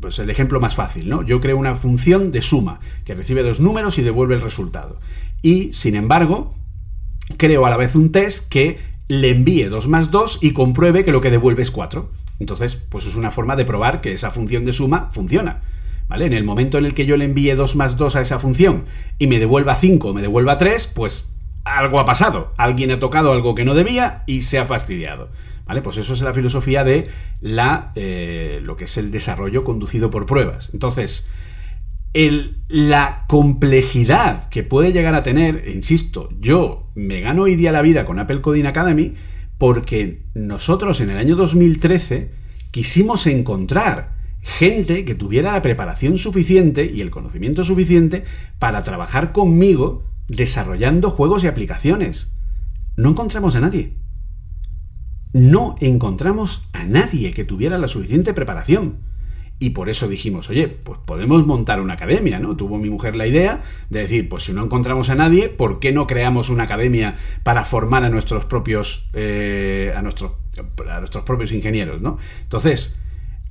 pues 0.00 0.18
el 0.18 0.28
ejemplo 0.28 0.60
más 0.60 0.74
fácil, 0.74 1.08
¿no? 1.08 1.22
Yo 1.22 1.40
creo 1.40 1.56
una 1.56 1.74
función 1.74 2.30
de 2.30 2.42
suma 2.42 2.80
que 3.04 3.14
recibe 3.14 3.42
dos 3.42 3.60
números 3.60 3.98
y 3.98 4.02
devuelve 4.02 4.34
el 4.34 4.42
resultado. 4.42 5.00
Y, 5.40 5.72
sin 5.72 5.94
embargo, 5.94 6.54
creo 7.38 7.64
a 7.64 7.70
la 7.70 7.76
vez 7.76 7.94
un 7.94 8.10
test 8.10 8.48
que 8.48 8.78
le 9.08 9.30
envíe 9.30 9.64
2 9.64 9.88
más 9.88 10.10
2 10.10 10.40
y 10.42 10.52
compruebe 10.52 11.04
que 11.04 11.12
lo 11.12 11.20
que 11.20 11.30
devuelve 11.30 11.62
es 11.62 11.70
4. 11.70 12.10
Entonces, 12.40 12.74
pues 12.74 13.06
es 13.06 13.14
una 13.14 13.30
forma 13.30 13.54
de 13.56 13.64
probar 13.64 14.00
que 14.00 14.12
esa 14.12 14.30
función 14.30 14.64
de 14.64 14.72
suma 14.72 15.08
funciona. 15.12 15.62
¿Vale? 16.08 16.26
En 16.26 16.34
el 16.34 16.44
momento 16.44 16.78
en 16.78 16.84
el 16.84 16.94
que 16.94 17.06
yo 17.06 17.16
le 17.16 17.24
envíe 17.24 17.54
2 17.54 17.76
más 17.76 17.96
2 17.96 18.16
a 18.16 18.20
esa 18.20 18.38
función 18.38 18.84
y 19.18 19.26
me 19.26 19.38
devuelva 19.38 19.74
5 19.74 20.08
o 20.08 20.14
me 20.14 20.20
devuelva 20.20 20.58
3, 20.58 20.92
pues 20.94 21.34
algo 21.64 21.98
ha 21.98 22.04
pasado. 22.04 22.52
Alguien 22.56 22.90
ha 22.90 23.00
tocado 23.00 23.32
algo 23.32 23.54
que 23.54 23.64
no 23.64 23.74
debía 23.74 24.22
y 24.26 24.42
se 24.42 24.58
ha 24.58 24.66
fastidiado. 24.66 25.30
¿Vale? 25.66 25.80
Pues 25.80 25.96
eso 25.96 26.12
es 26.12 26.20
la 26.20 26.34
filosofía 26.34 26.84
de 26.84 27.08
la, 27.40 27.92
eh, 27.94 28.60
lo 28.62 28.76
que 28.76 28.84
es 28.84 28.98
el 28.98 29.10
desarrollo 29.10 29.64
conducido 29.64 30.10
por 30.10 30.26
pruebas. 30.26 30.70
Entonces, 30.74 31.30
la 32.68 33.24
complejidad 33.28 34.48
que 34.50 34.62
puede 34.62 34.92
llegar 34.92 35.14
a 35.14 35.22
tener, 35.22 35.68
insisto, 35.68 36.28
yo 36.38 36.90
me 36.94 37.20
gano 37.20 37.42
hoy 37.42 37.56
día 37.56 37.72
la 37.72 37.82
vida 37.82 38.04
con 38.04 38.18
Apple 38.18 38.40
Coding 38.40 38.66
Academy 38.66 39.14
porque 39.58 40.22
nosotros 40.34 41.00
en 41.00 41.10
el 41.10 41.18
año 41.18 41.34
2013 41.34 42.30
quisimos 42.70 43.26
encontrar 43.26 44.12
gente 44.44 45.06
que 45.06 45.14
tuviera 45.14 45.52
la 45.52 45.62
preparación 45.62 46.18
suficiente 46.18 46.84
y 46.84 47.00
el 47.00 47.10
conocimiento 47.10 47.64
suficiente 47.64 48.24
para 48.58 48.84
trabajar 48.84 49.32
conmigo 49.32 50.04
desarrollando 50.28 51.10
juegos 51.10 51.44
y 51.44 51.46
aplicaciones. 51.46 52.36
No 52.96 53.10
encontramos 53.10 53.56
a 53.56 53.60
nadie. 53.60 53.94
No 55.32 55.74
encontramos 55.80 56.68
a 56.72 56.84
nadie 56.84 57.32
que 57.32 57.44
tuviera 57.44 57.78
la 57.78 57.88
suficiente 57.88 58.34
preparación. 58.34 58.98
Y 59.58 59.70
por 59.70 59.88
eso 59.88 60.08
dijimos, 60.08 60.50
oye, 60.50 60.68
pues 60.68 60.98
podemos 61.06 61.46
montar 61.46 61.80
una 61.80 61.94
academia, 61.94 62.38
¿no? 62.38 62.56
Tuvo 62.56 62.76
mi 62.76 62.90
mujer 62.90 63.16
la 63.16 63.26
idea 63.26 63.62
de 63.88 64.00
decir, 64.00 64.28
pues 64.28 64.42
si 64.44 64.52
no 64.52 64.64
encontramos 64.64 65.08
a 65.10 65.14
nadie, 65.14 65.48
¿por 65.48 65.78
qué 65.78 65.92
no 65.92 66.06
creamos 66.06 66.50
una 66.50 66.64
academia 66.64 67.16
para 67.44 67.64
formar 67.64 68.04
a 68.04 68.10
nuestros 68.10 68.44
propios, 68.44 69.08
eh, 69.14 69.94
a, 69.96 70.02
nuestros, 70.02 70.32
a 70.88 70.98
nuestros 70.98 71.24
propios 71.24 71.52
ingenieros, 71.52 72.02
¿no? 72.02 72.18
Entonces, 72.42 73.00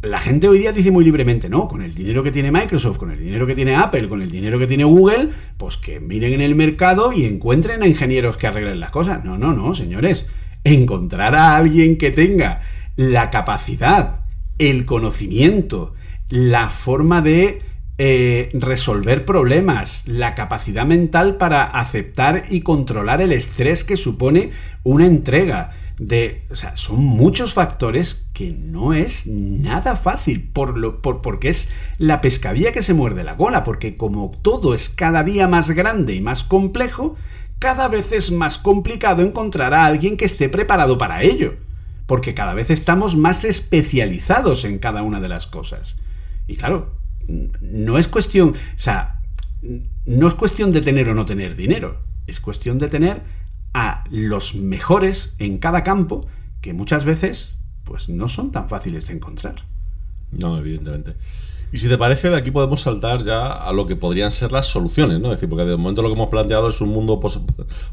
la 0.03 0.19
gente 0.19 0.49
hoy 0.49 0.59
día 0.59 0.73
dice 0.73 0.91
muy 0.91 1.05
libremente, 1.05 1.47
¿no? 1.47 1.67
Con 1.69 1.81
el 1.81 1.95
dinero 1.95 2.23
que 2.23 2.31
tiene 2.31 2.51
Microsoft, 2.51 2.97
con 2.97 3.11
el 3.11 3.19
dinero 3.19 3.47
que 3.47 3.55
tiene 3.55 3.75
Apple, 3.75 4.09
con 4.09 4.21
el 4.21 4.29
dinero 4.29 4.59
que 4.59 4.67
tiene 4.67 4.83
Google, 4.83 5.29
pues 5.57 5.77
que 5.77 6.01
miren 6.01 6.33
en 6.33 6.41
el 6.41 6.55
mercado 6.55 7.13
y 7.13 7.25
encuentren 7.25 7.81
a 7.81 7.87
ingenieros 7.87 8.35
que 8.35 8.47
arreglen 8.47 8.81
las 8.81 8.91
cosas. 8.91 9.23
No, 9.23 9.37
no, 9.37 9.53
no, 9.53 9.73
señores. 9.73 10.29
Encontrar 10.65 11.35
a 11.35 11.55
alguien 11.55 11.97
que 11.97 12.11
tenga 12.11 12.61
la 12.97 13.29
capacidad, 13.29 14.19
el 14.57 14.85
conocimiento, 14.85 15.93
la 16.29 16.69
forma 16.69 17.21
de 17.21 17.61
eh, 17.97 18.49
resolver 18.53 19.23
problemas, 19.23 20.05
la 20.07 20.35
capacidad 20.35 20.85
mental 20.85 21.37
para 21.37 21.63
aceptar 21.63 22.45
y 22.49 22.59
controlar 22.59 23.21
el 23.21 23.31
estrés 23.31 23.85
que 23.85 23.95
supone 23.95 24.51
una 24.83 25.05
entrega 25.05 25.71
de, 26.07 26.45
o 26.51 26.55
sea, 26.55 26.75
son 26.75 27.01
muchos 27.01 27.53
factores 27.53 28.29
que 28.33 28.51
no 28.51 28.93
es 28.93 29.25
nada 29.27 29.95
fácil, 29.95 30.49
por 30.51 30.77
lo, 30.77 31.01
por, 31.01 31.21
porque 31.21 31.47
es 31.47 31.71
la 31.97 32.19
pescadilla 32.19 32.73
que 32.73 32.81
se 32.81 32.93
muerde 32.93 33.23
la 33.23 33.37
cola, 33.37 33.63
porque 33.63 33.95
como 33.95 34.29
todo 34.41 34.73
es 34.73 34.89
cada 34.89 35.23
día 35.23 35.47
más 35.47 35.71
grande 35.71 36.13
y 36.13 36.19
más 36.19 36.43
complejo, 36.43 37.15
cada 37.57 37.87
vez 37.87 38.11
es 38.11 38.33
más 38.33 38.57
complicado 38.57 39.21
encontrar 39.21 39.73
a 39.73 39.85
alguien 39.85 40.17
que 40.17 40.25
esté 40.25 40.49
preparado 40.49 40.97
para 40.97 41.23
ello, 41.23 41.55
porque 42.05 42.33
cada 42.33 42.53
vez 42.53 42.69
estamos 42.69 43.15
más 43.15 43.45
especializados 43.45 44.65
en 44.65 44.79
cada 44.79 45.03
una 45.03 45.21
de 45.21 45.29
las 45.29 45.47
cosas. 45.47 45.95
Y 46.47 46.57
claro, 46.57 46.97
no 47.61 47.97
es 47.97 48.09
cuestión, 48.09 48.55
no 50.05 50.27
es 50.27 50.33
cuestión 50.33 50.73
de 50.73 50.81
tener 50.81 51.07
o 51.07 51.15
no 51.15 51.25
tener 51.25 51.55
dinero, 51.55 52.01
es 52.27 52.41
cuestión 52.41 52.77
de 52.77 52.89
tener 52.89 53.21
a 53.73 54.03
los 54.09 54.55
mejores 54.55 55.35
en 55.39 55.57
cada 55.57 55.83
campo 55.83 56.21
que 56.61 56.73
muchas 56.73 57.05
veces 57.05 57.59
pues 57.83 58.09
no 58.09 58.27
son 58.27 58.51
tan 58.51 58.69
fáciles 58.69 59.07
de 59.07 59.13
encontrar. 59.13 59.65
No, 60.31 60.57
evidentemente. 60.57 61.15
Y 61.73 61.79
si 61.79 61.89
te 61.89 61.97
parece, 61.97 62.29
de 62.29 62.37
aquí 62.37 62.51
podemos 62.51 62.81
saltar 62.81 63.23
ya 63.23 63.51
a 63.51 63.73
lo 63.73 63.87
que 63.87 63.95
podrían 63.95 64.29
ser 64.29 64.51
las 64.51 64.67
soluciones, 64.67 65.19
¿no? 65.19 65.29
Es 65.29 65.39
decir, 65.39 65.49
porque 65.49 65.65
de 65.65 65.75
momento 65.75 66.03
lo 66.03 66.09
que 66.09 66.13
hemos 66.13 66.29
planteado 66.29 66.69
es 66.69 66.79
un 66.81 66.89
mundo 66.89 67.19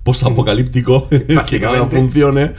post-apocalíptico 0.03 1.09
que 1.49 1.61
nada 1.61 1.87
funcione. 1.87 2.53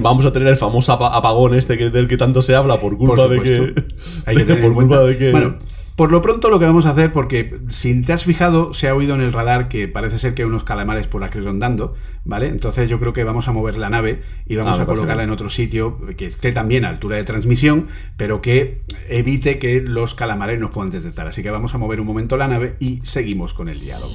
vamos 0.00 0.26
a 0.26 0.32
tener 0.32 0.48
el 0.48 0.56
famoso 0.56 0.92
apagón 0.92 1.54
este 1.54 1.78
que, 1.78 1.90
del 1.90 2.08
que 2.08 2.16
tanto 2.16 2.42
se 2.42 2.56
habla 2.56 2.80
por 2.80 2.98
culpa 2.98 3.28
de 3.28 3.40
que. 3.40 3.74
Hay 4.26 4.34
que 4.34 4.56
por 4.56 4.74
culpa 4.74 4.98
de 5.04 5.16
que. 5.16 5.30
Bueno, 5.30 5.58
por 5.96 6.10
lo 6.10 6.20
pronto 6.22 6.50
lo 6.50 6.58
que 6.58 6.66
vamos 6.66 6.86
a 6.86 6.90
hacer, 6.90 7.12
porque 7.12 7.60
si 7.68 8.02
te 8.02 8.12
has 8.12 8.24
fijado, 8.24 8.72
se 8.72 8.88
ha 8.88 8.94
oído 8.94 9.14
en 9.14 9.20
el 9.20 9.32
radar 9.32 9.68
que 9.68 9.86
parece 9.86 10.18
ser 10.18 10.34
que 10.34 10.42
hay 10.42 10.48
unos 10.48 10.64
calamares 10.64 11.06
por 11.06 11.22
aquí 11.22 11.38
rondando, 11.38 11.94
¿vale? 12.24 12.48
Entonces 12.48 12.90
yo 12.90 12.98
creo 12.98 13.12
que 13.12 13.22
vamos 13.22 13.46
a 13.46 13.52
mover 13.52 13.76
la 13.76 13.90
nave 13.90 14.22
y 14.46 14.56
vamos 14.56 14.78
ah, 14.78 14.82
a 14.82 14.86
colocarla 14.86 15.22
en 15.22 15.30
otro 15.30 15.48
sitio 15.48 15.98
que 16.16 16.26
esté 16.26 16.52
también 16.52 16.84
a 16.84 16.88
altura 16.88 17.16
de 17.16 17.24
transmisión, 17.24 17.86
pero 18.16 18.40
que 18.42 18.82
evite 19.08 19.58
que 19.58 19.80
los 19.80 20.14
calamares 20.14 20.58
nos 20.58 20.72
puedan 20.72 20.90
detectar. 20.90 21.28
Así 21.28 21.42
que 21.42 21.50
vamos 21.50 21.74
a 21.74 21.78
mover 21.78 22.00
un 22.00 22.06
momento 22.06 22.36
la 22.36 22.48
nave 22.48 22.74
y 22.80 23.00
seguimos 23.04 23.54
con 23.54 23.68
el 23.68 23.80
diálogo. 23.80 24.14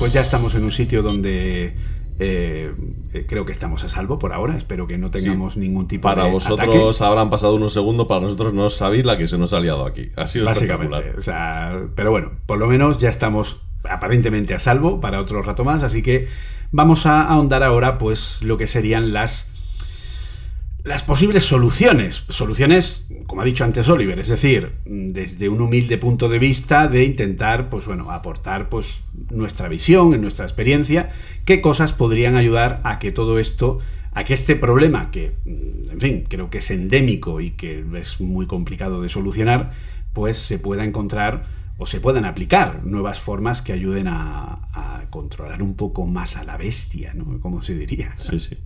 Pues 0.00 0.14
ya 0.14 0.22
estamos 0.22 0.54
en 0.54 0.64
un 0.64 0.70
sitio 0.70 1.02
donde 1.02 1.74
eh, 2.18 2.74
eh, 3.12 3.26
creo 3.28 3.44
que 3.44 3.52
estamos 3.52 3.84
a 3.84 3.90
salvo 3.90 4.18
por 4.18 4.32
ahora. 4.32 4.56
Espero 4.56 4.86
que 4.86 4.96
no 4.96 5.10
tengamos 5.10 5.58
ningún 5.58 5.88
tipo 5.88 6.04
para 6.04 6.24
de. 6.24 6.30
Para 6.30 6.32
vosotros 6.32 7.02
habrán 7.02 7.28
pasado 7.28 7.54
unos 7.54 7.74
segundos, 7.74 8.06
para 8.06 8.22
nosotros 8.22 8.54
no 8.54 8.70
sabéis 8.70 9.04
la 9.04 9.18
que 9.18 9.28
se 9.28 9.36
nos 9.36 9.52
ha 9.52 9.60
liado 9.60 9.84
aquí. 9.84 10.10
Ha 10.16 10.26
sido 10.26 10.46
Básicamente. 10.46 11.12
O 11.18 11.20
sea, 11.20 11.78
pero 11.94 12.10
bueno, 12.10 12.32
por 12.46 12.58
lo 12.58 12.66
menos 12.66 12.98
ya 12.98 13.10
estamos 13.10 13.60
aparentemente 13.84 14.54
a 14.54 14.58
salvo 14.58 15.00
para 15.00 15.20
otro 15.20 15.42
rato 15.42 15.64
más. 15.64 15.82
Así 15.82 16.02
que 16.02 16.28
vamos 16.72 17.04
a 17.04 17.20
ahondar 17.20 17.62
ahora, 17.62 17.98
pues, 17.98 18.42
lo 18.42 18.56
que 18.56 18.66
serían 18.66 19.12
las 19.12 19.52
las 20.84 21.02
posibles 21.02 21.44
soluciones. 21.44 22.24
Soluciones, 22.28 23.12
como 23.26 23.42
ha 23.42 23.44
dicho 23.44 23.64
antes 23.64 23.88
Oliver, 23.88 24.18
es 24.18 24.28
decir, 24.28 24.72
desde 24.84 25.48
un 25.48 25.60
humilde 25.60 25.98
punto 25.98 26.28
de 26.28 26.38
vista 26.38 26.88
de 26.88 27.04
intentar, 27.04 27.68
pues 27.68 27.86
bueno, 27.86 28.10
aportar 28.10 28.68
pues 28.68 29.02
nuestra 29.30 29.68
visión, 29.68 30.14
en 30.14 30.22
nuestra 30.22 30.44
experiencia, 30.44 31.10
qué 31.44 31.60
cosas 31.60 31.92
podrían 31.92 32.36
ayudar 32.36 32.80
a 32.84 32.98
que 32.98 33.12
todo 33.12 33.38
esto, 33.38 33.80
a 34.12 34.24
que 34.24 34.34
este 34.34 34.56
problema, 34.56 35.10
que, 35.10 35.34
en 35.44 36.00
fin, 36.00 36.24
creo 36.28 36.50
que 36.50 36.58
es 36.58 36.70
endémico 36.70 37.40
y 37.40 37.52
que 37.52 37.84
es 37.94 38.20
muy 38.20 38.46
complicado 38.46 39.02
de 39.02 39.08
solucionar, 39.08 39.72
pues 40.12 40.38
se 40.38 40.58
pueda 40.58 40.84
encontrar 40.84 41.46
o 41.78 41.86
se 41.86 42.00
puedan 42.00 42.24
aplicar 42.24 42.84
nuevas 42.84 43.20
formas 43.20 43.62
que 43.62 43.72
ayuden 43.72 44.06
a, 44.08 44.68
a 44.72 45.04
controlar 45.08 45.62
un 45.62 45.76
poco 45.76 46.06
más 46.06 46.36
a 46.36 46.44
la 46.44 46.56
bestia, 46.56 47.14
¿no? 47.14 47.40
Como 47.40 47.62
se 47.62 47.74
diría. 47.74 48.14
Sí, 48.18 48.38
sí. 48.38 48.58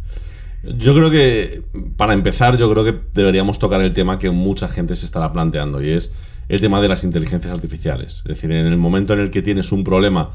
Yo 0.79 0.95
creo 0.95 1.11
que, 1.11 1.63
para 1.97 2.15
empezar, 2.15 2.57
yo 2.57 2.71
creo 2.71 2.85
que 2.85 2.99
deberíamos 3.13 3.59
tocar 3.59 3.83
el 3.83 3.93
tema 3.93 4.19
que 4.19 4.31
mucha 4.31 4.69
gente 4.69 4.97
se 4.97 5.05
estará 5.05 5.33
planteando 5.33 5.83
y 5.83 5.91
es 5.91 6.13
el 6.49 6.61
tema 6.61 6.81
de 6.81 6.89
las 6.89 7.05
inteligencias 7.05 7.53
artificiales. 7.53 8.19
Es 8.19 8.25
decir, 8.25 8.51
en 8.51 8.67
el 8.67 8.77
momento 8.77 9.13
en 9.13 9.21
el 9.21 9.31
que 9.31 9.43
tienes 9.43 9.73
un 9.73 9.85
problema 9.85 10.31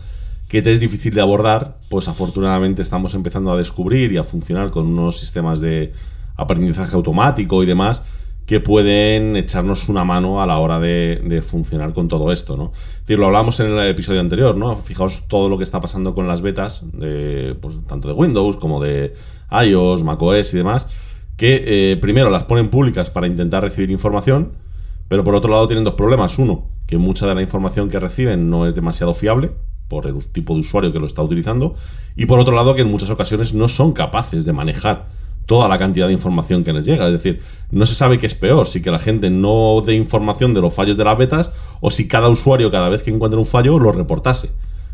que 0.48 0.62
te 0.62 0.72
es 0.72 0.80
difícil 0.80 1.14
de 1.14 1.22
abordar, 1.22 1.78
pues 1.90 2.08
afortunadamente 2.08 2.82
estamos 2.82 3.14
empezando 3.16 3.52
a 3.52 3.58
descubrir 3.58 4.12
y 4.12 4.18
a 4.18 4.24
funcionar 4.24 4.72
con 4.72 4.88
unos 4.88 5.20
sistemas 5.20 5.60
de 5.60 5.94
aprendizaje 6.36 6.96
automático 6.96 7.62
y 7.64 7.66
demás 7.66 8.04
que 8.50 8.60
pueden 8.60 9.36
echarnos 9.36 9.90
una 9.90 10.04
mano 10.04 10.42
a 10.42 10.48
la 10.48 10.58
hora 10.58 10.80
de, 10.80 11.44
funcionar 11.48 11.94
con 11.94 12.08
todo 12.08 12.32
esto, 12.32 12.58
¿no? 12.58 12.72
Es 12.74 13.02
decir, 13.02 13.20
lo 13.20 13.28
hablamos 13.28 13.60
en 13.60 13.68
el 13.68 13.88
episodio 13.88 14.22
anterior, 14.22 14.58
¿no? 14.58 14.76
Fijaos 14.76 15.28
todo 15.28 15.50
lo 15.50 15.60
que 15.60 15.64
está 15.64 15.80
pasando 15.80 16.16
con 16.16 16.28
las 16.28 16.42
betas, 16.42 16.82
de, 16.94 17.56
pues, 17.62 17.78
tanto 17.86 18.08
de 18.08 18.16
Windows 18.16 18.58
como 18.58 18.82
de 18.84 19.14
iOS, 19.52 20.04
macOS 20.04 20.56
y 20.56 20.58
demás, 20.58 20.88
que 21.38 21.62
eh, 21.64 21.98
primero 21.98 22.32
las 22.32 22.46
ponen 22.46 22.70
públicas 22.70 23.12
para 23.12 23.28
intentar 23.28 23.62
recibir 23.62 23.92
información, 23.92 24.54
pero 25.08 25.24
por 25.24 25.36
otro 25.36 25.52
lado 25.52 25.68
tienen 25.68 25.84
dos 25.84 25.94
problemas. 25.94 26.40
Uno, 26.40 26.70
que 26.88 26.98
mucha 26.98 27.28
de 27.28 27.36
la 27.36 27.44
información 27.44 27.88
que 27.88 28.00
reciben 28.00 28.50
no 28.50 28.66
es 28.66 28.74
demasiado 28.74 29.14
fiable 29.14 29.52
por 29.88 30.08
el 30.08 30.26
tipo 30.32 30.56
de 30.56 30.62
usuario 30.62 30.92
que 30.92 31.00
lo 31.00 31.06
está 31.06 31.22
utilizando, 31.22 31.76
y 32.16 32.26
por 32.26 32.40
otro 32.40 32.56
lado 32.56 32.74
que 32.74 32.82
en 32.82 32.90
muchas 32.90 33.12
ocasiones 33.12 33.54
no 33.54 33.68
son 33.68 33.94
capaces 33.94 34.44
de 34.44 34.54
manejar 34.54 35.19
toda 35.50 35.68
la 35.68 35.80
cantidad 35.80 36.06
de 36.06 36.14
información 36.14 36.64
que 36.64 36.72
les 36.72 36.86
llega. 36.86 37.08
Es 37.08 37.12
decir, 37.12 37.42
no 37.72 37.88
se 37.88 37.96
sabe 37.96 38.20
qué 38.20 38.28
es 38.28 38.36
peor, 38.36 38.68
si 38.68 38.84
que 38.84 38.92
la 38.92 39.00
gente 39.00 39.32
no 39.32 39.82
dé 39.84 39.96
información 39.96 40.54
de 40.54 40.62
los 40.62 40.72
fallos 40.76 40.96
de 40.96 41.04
las 41.04 41.18
betas 41.18 41.50
o 41.82 41.90
si 41.90 42.08
cada 42.08 42.30
usuario 42.30 42.70
cada 42.70 42.88
vez 42.88 43.02
que 43.02 43.10
encuentra 43.10 43.40
un 43.40 43.48
fallo 43.48 43.80
lo 43.80 43.92
reportase. 43.92 44.52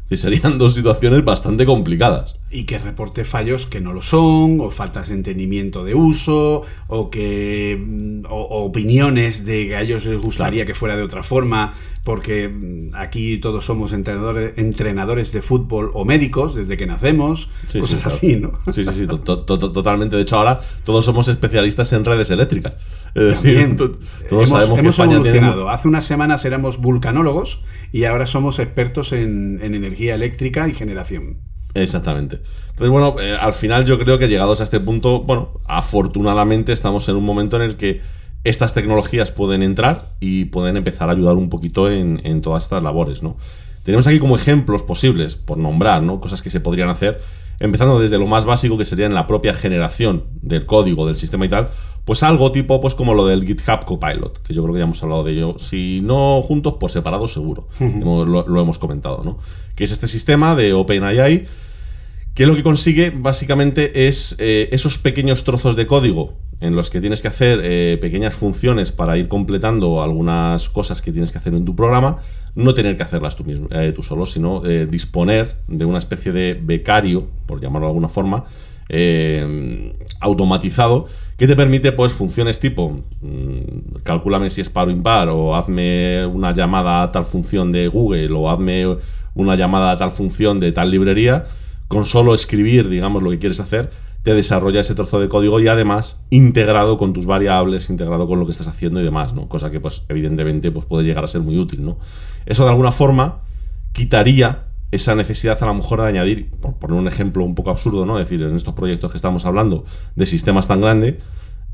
Y 0.09 0.17
serían 0.17 0.59
dos 0.59 0.75
situaciones 0.75 1.25
bastante 1.25 1.65
complicadas. 1.65 2.39
Y 2.51 2.65
que 2.65 2.77
reporte 2.77 3.25
fallos 3.25 3.65
que 3.65 3.81
no 3.81 3.91
lo 3.91 4.03
son, 4.03 4.59
o 4.61 4.69
faltas 4.69 5.09
de 5.09 5.15
entendimiento 5.15 5.83
de 5.83 5.95
uso, 5.95 6.61
o 6.87 7.09
que 7.09 7.75
mm, 7.79 8.25
opiniones 8.29 9.45
de 9.45 9.67
que 9.67 9.75
a 9.75 9.81
ellos 9.81 10.05
les 10.05 10.21
gustaría 10.21 10.65
que 10.65 10.75
fuera 10.75 10.95
de 10.95 11.01
otra 11.01 11.23
forma, 11.23 11.73
porque 12.03 12.47
mm, 12.47 12.89
aquí 12.93 13.39
todos 13.39 13.65
somos 13.65 13.93
entrenadores, 13.93 14.53
entrenadores 14.57 15.31
de 15.31 15.41
fútbol 15.41 15.89
o 15.95 16.05
médicos 16.05 16.53
desde 16.53 16.77
que 16.77 16.85
nacemos, 16.85 17.49
cosas 17.73 18.05
así, 18.05 18.35
¿no? 18.35 18.51
Sí, 18.71 18.83
sí, 18.83 18.91
sí, 18.91 19.07
totalmente. 19.07 20.15
De 20.15 20.21
hecho, 20.21 20.37
ahora 20.37 20.59
todos 20.83 21.03
somos 21.03 21.27
especialistas 21.27 21.91
en 21.93 22.05
redes 22.05 22.29
eléctricas. 22.29 22.77
Es 23.15 23.41
decir, 23.41 23.75
todos 24.29 24.49
sabemos 24.49 24.79
que 24.79 24.87
España 24.89 25.15
evolucionado. 25.15 25.69
Hace 25.69 25.87
unas 25.87 26.05
semanas 26.05 26.45
éramos 26.45 26.77
vulcanólogos 26.77 27.63
y 27.91 28.03
ahora 28.03 28.27
somos 28.27 28.59
expertos 28.59 29.13
en, 29.13 29.61
energía 29.63 29.94
eléctrica 29.99 30.67
y 30.67 30.73
generación. 30.73 31.37
Exactamente. 31.73 32.39
Entonces, 32.69 32.89
bueno, 32.89 33.15
eh, 33.19 33.35
al 33.39 33.53
final 33.53 33.85
yo 33.85 33.99
creo 33.99 34.17
que 34.17 34.27
llegados 34.27 34.61
a 34.61 34.63
este 34.63 34.79
punto, 34.79 35.21
bueno, 35.21 35.59
afortunadamente 35.65 36.71
estamos 36.71 37.07
en 37.09 37.15
un 37.15 37.25
momento 37.25 37.57
en 37.57 37.63
el 37.63 37.75
que 37.75 38.01
estas 38.45 38.73
tecnologías 38.73 39.31
pueden 39.31 39.63
entrar 39.63 40.13
y 40.19 40.45
pueden 40.45 40.77
empezar 40.77 41.09
a 41.09 41.13
ayudar 41.13 41.35
un 41.35 41.49
poquito 41.49 41.91
en, 41.91 42.41
todas 42.41 42.63
estas 42.63 42.81
labores, 42.81 43.23
¿no? 43.23 43.37
Tenemos 43.85 44.07
aquí 44.07 44.17
como 44.17 44.35
ejemplos 44.35 44.81
posibles, 44.81 45.35
por 45.35 45.59
nombrar, 45.59 46.01
¿no? 46.01 46.19
Cosas 46.19 46.41
que 46.41 46.49
se 46.49 46.59
podrían 46.59 46.89
hacer, 46.89 47.21
empezando 47.59 47.99
desde 47.99 48.17
lo 48.17 48.25
más 48.25 48.43
básico 48.43 48.79
que 48.79 48.83
sería 48.83 49.05
en 49.05 49.13
la 49.13 49.27
propia 49.27 49.53
generación 49.53 50.23
del 50.41 50.65
código 50.65 51.05
del 51.05 51.15
sistema 51.15 51.45
y 51.45 51.49
tal, 51.49 51.69
pues 52.03 52.23
algo 52.23 52.51
tipo 52.51 52.81
pues 52.81 52.95
como 52.95 53.13
lo 53.13 53.27
del 53.27 53.45
GitHub 53.45 53.85
Copilot, 53.85 54.41
que 54.41 54.55
yo 54.55 54.63
creo 54.63 54.73
que 54.73 54.79
ya 54.79 54.85
hemos 54.85 55.03
hablado 55.03 55.23
de 55.23 55.33
ello, 55.33 55.59
si 55.59 56.01
no 56.03 56.41
juntos, 56.41 56.77
por 56.79 56.89
separado 56.89 57.27
seguro, 57.27 57.67
lo, 57.79 58.59
hemos 58.59 58.79
comentado, 58.79 59.21
¿no? 59.23 59.37
Que 59.75 59.83
es 59.83 59.91
este 59.91 60.07
sistema 60.07 60.55
de 60.55 60.73
OpenAI 60.73 61.45
que 62.33 62.47
lo 62.47 62.55
que 62.55 62.63
consigue 62.63 63.13
básicamente 63.15 64.07
es 64.07 64.35
eh, 64.39 64.67
esos 64.71 64.97
pequeños 64.97 65.43
trozos 65.43 65.75
de 65.75 65.85
código 65.85 66.33
en 66.59 66.75
los 66.75 66.89
que 66.89 67.01
tienes 67.01 67.21
que 67.21 67.27
hacer 67.27 67.61
eh, 67.63 67.97
pequeñas 67.99 68.35
funciones 68.35 68.91
para 68.91 69.17
ir 69.17 69.27
completando 69.27 70.01
algunas 70.01 70.69
cosas 70.69 71.01
que 71.01 71.11
tienes 71.11 71.31
que 71.31 71.37
hacer 71.37 71.53
en 71.53 71.65
tu 71.65 71.75
programa, 71.75 72.19
no 72.55 72.73
tener 72.73 72.95
que 72.95 73.03
hacerlas 73.03 73.35
tú, 73.35 73.43
mismo, 73.43 73.67
eh, 73.71 73.91
tú 73.93 74.01
solo, 74.01 74.25
sino 74.25 74.65
eh, 74.65 74.85
disponer 74.85 75.57
de 75.67 75.85
una 75.85 75.97
especie 75.97 76.31
de 76.31 76.59
becario, 76.61 77.27
por 77.45 77.59
llamarlo 77.61 77.87
de 77.87 77.91
alguna 77.91 78.09
forma, 78.09 78.45
automatizado, 80.19 81.07
que 81.37 81.47
te 81.47 81.55
permite 81.55 81.91
pues 81.91 82.13
funciones 82.13 82.59
tipo, 82.59 83.01
mmm, 83.21 84.01
calculame 84.03 84.49
si 84.49 84.61
es 84.61 84.69
par 84.69 84.87
o 84.87 84.91
impar, 84.91 85.27
o 85.29 85.55
hazme 85.55 86.25
una 86.27 86.53
llamada 86.53 87.01
a 87.01 87.11
tal 87.11 87.25
función 87.25 87.71
de 87.71 87.87
Google, 87.87 88.31
o 88.31 88.49
hazme 88.49 88.85
una 89.33 89.55
llamada 89.55 89.91
a 89.91 89.97
tal 89.97 90.11
función 90.11 90.59
de 90.59 90.71
tal 90.71 90.91
librería, 90.91 91.45
con 91.87 92.05
solo 92.05 92.33
escribir, 92.33 92.87
digamos, 92.87 93.21
lo 93.23 93.31
que 93.31 93.39
quieres 93.39 93.59
hacer, 93.59 93.89
te 94.25 94.33
desarrolla 94.33 94.81
ese 94.81 94.95
trozo 94.95 95.19
de 95.19 95.29
código 95.29 95.59
y 95.59 95.67
además 95.67 96.19
integrado 96.31 96.97
con 96.97 97.13
tus 97.13 97.27
variables, 97.27 97.91
integrado 97.91 98.27
con 98.27 98.39
lo 98.39 98.47
que 98.47 98.53
estás 98.53 98.67
haciendo 98.67 98.99
y 98.99 99.03
demás, 99.03 99.35
¿no? 99.35 99.47
Cosa 99.47 99.69
que, 99.69 99.79
pues, 99.79 100.03
evidentemente, 100.09 100.71
pues, 100.71 100.85
puede 100.85 101.03
llegar 101.03 101.23
a 101.23 101.27
ser 101.27 101.41
muy 101.41 101.59
útil, 101.59 101.85
¿no? 101.85 101.99
Eso 102.47 102.63
de 102.63 102.71
alguna 102.71 102.91
forma 102.91 103.41
quitaría 103.93 104.63
esa 104.89 105.13
necesidad 105.13 105.61
a 105.61 105.67
lo 105.67 105.75
mejor 105.75 106.01
de 106.01 106.07
añadir, 106.07 106.49
por 106.59 106.73
poner 106.79 106.97
un 106.97 107.07
ejemplo 107.07 107.45
un 107.45 107.53
poco 107.53 107.69
absurdo, 107.69 108.07
¿no? 108.07 108.17
Es 108.17 108.27
decir, 108.27 108.43
en 108.43 108.55
estos 108.55 108.73
proyectos 108.73 109.11
que 109.11 109.17
estamos 109.17 109.45
hablando 109.45 109.85
de 110.15 110.25
sistemas 110.25 110.67
tan 110.67 110.81
grandes, 110.81 111.17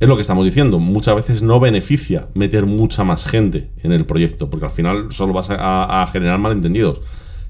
es 0.01 0.09
lo 0.09 0.15
que 0.15 0.21
estamos 0.21 0.43
diciendo. 0.43 0.77
Muchas 0.77 1.15
veces 1.15 1.41
no 1.41 1.61
beneficia 1.61 2.27
meter 2.33 2.65
mucha 2.65 3.05
más 3.05 3.27
gente 3.27 3.71
en 3.81 3.93
el 3.93 4.05
proyecto, 4.05 4.49
porque 4.49 4.65
al 4.65 4.71
final 4.71 5.13
solo 5.13 5.31
vas 5.31 5.47
a 5.51 6.05
generar 6.11 6.37
malentendidos. 6.37 6.99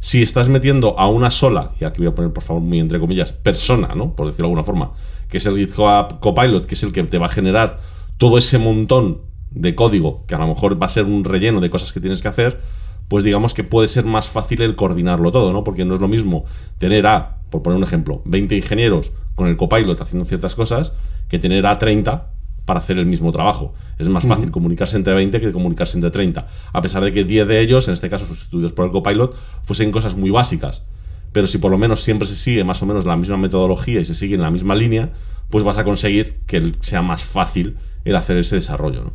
Si 0.03 0.23
estás 0.23 0.49
metiendo 0.49 0.97
a 0.97 1.07
una 1.07 1.29
sola, 1.29 1.73
y 1.79 1.85
aquí 1.85 1.99
voy 1.99 2.07
a 2.07 2.15
poner 2.15 2.33
por 2.33 2.41
favor 2.41 2.63
muy 2.63 2.79
entre 2.79 2.99
comillas, 2.99 3.33
persona, 3.33 3.93
¿no? 3.93 4.15
Por 4.15 4.25
decirlo 4.25 4.47
de 4.47 4.53
alguna 4.53 4.63
forma, 4.63 4.93
que 5.29 5.37
es 5.37 5.45
el 5.45 5.55
GitHub 5.55 6.19
Copilot, 6.19 6.65
que 6.65 6.73
es 6.73 6.81
el 6.81 6.91
que 6.91 7.03
te 7.03 7.19
va 7.19 7.27
a 7.27 7.29
generar 7.29 7.79
todo 8.17 8.39
ese 8.39 8.57
montón 8.57 9.21
de 9.51 9.75
código, 9.75 10.25
que 10.25 10.33
a 10.33 10.39
lo 10.39 10.47
mejor 10.47 10.81
va 10.81 10.87
a 10.87 10.89
ser 10.89 11.05
un 11.05 11.23
relleno 11.23 11.61
de 11.61 11.69
cosas 11.69 11.93
que 11.93 11.99
tienes 11.99 12.19
que 12.23 12.27
hacer, 12.27 12.61
pues 13.09 13.23
digamos 13.23 13.53
que 13.53 13.63
puede 13.63 13.87
ser 13.87 14.05
más 14.05 14.27
fácil 14.27 14.63
el 14.63 14.75
coordinarlo 14.75 15.31
todo, 15.31 15.53
¿no? 15.53 15.63
Porque 15.63 15.85
no 15.85 15.93
es 15.93 16.01
lo 16.01 16.07
mismo 16.07 16.45
tener 16.79 17.05
a, 17.05 17.37
por 17.51 17.61
poner 17.61 17.77
un 17.77 17.83
ejemplo, 17.83 18.23
20 18.25 18.55
ingenieros 18.55 19.11
con 19.35 19.49
el 19.49 19.55
copilot 19.55 20.01
haciendo 20.01 20.25
ciertas 20.25 20.55
cosas, 20.55 20.93
que 21.29 21.37
tener 21.37 21.67
a 21.67 21.77
30 21.77 22.27
para 22.71 22.79
hacer 22.79 22.97
el 22.97 23.05
mismo 23.05 23.33
trabajo. 23.33 23.73
Es 23.99 24.07
más 24.07 24.25
fácil 24.25 24.49
comunicarse 24.49 24.95
entre 24.95 25.13
20 25.13 25.41
que 25.41 25.51
comunicarse 25.51 25.97
entre 25.97 26.09
30. 26.09 26.47
A 26.71 26.81
pesar 26.81 27.03
de 27.03 27.11
que 27.11 27.25
10 27.25 27.45
de 27.45 27.59
ellos, 27.59 27.85
en 27.89 27.95
este 27.95 28.09
caso 28.09 28.25
sustituidos 28.25 28.71
por 28.71 28.85
el 28.85 28.93
copilot, 28.93 29.35
fuesen 29.65 29.91
cosas 29.91 30.15
muy 30.15 30.29
básicas. 30.29 30.85
Pero 31.33 31.47
si 31.47 31.57
por 31.57 31.69
lo 31.69 31.77
menos 31.77 32.01
siempre 32.01 32.29
se 32.29 32.37
sigue 32.37 32.63
más 32.63 32.81
o 32.81 32.85
menos 32.85 33.03
la 33.03 33.17
misma 33.17 33.35
metodología 33.35 33.99
y 33.99 34.05
se 34.05 34.15
sigue 34.15 34.35
en 34.35 34.41
la 34.41 34.51
misma 34.51 34.73
línea, 34.73 35.11
pues 35.49 35.65
vas 35.65 35.79
a 35.79 35.83
conseguir 35.83 36.37
que 36.47 36.75
sea 36.79 37.01
más 37.01 37.25
fácil 37.25 37.75
el 38.05 38.15
hacer 38.15 38.37
ese 38.37 38.55
desarrollo. 38.55 39.03
¿no? 39.03 39.13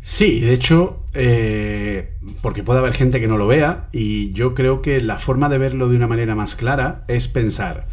Sí, 0.00 0.40
de 0.40 0.52
hecho, 0.52 1.04
eh, 1.14 2.14
porque 2.40 2.64
puede 2.64 2.80
haber 2.80 2.94
gente 2.94 3.20
que 3.20 3.28
no 3.28 3.38
lo 3.38 3.46
vea, 3.46 3.86
y 3.92 4.32
yo 4.32 4.54
creo 4.54 4.82
que 4.82 5.00
la 5.00 5.20
forma 5.20 5.48
de 5.48 5.58
verlo 5.58 5.88
de 5.88 5.94
una 5.94 6.08
manera 6.08 6.34
más 6.34 6.56
clara 6.56 7.04
es 7.06 7.28
pensar. 7.28 7.86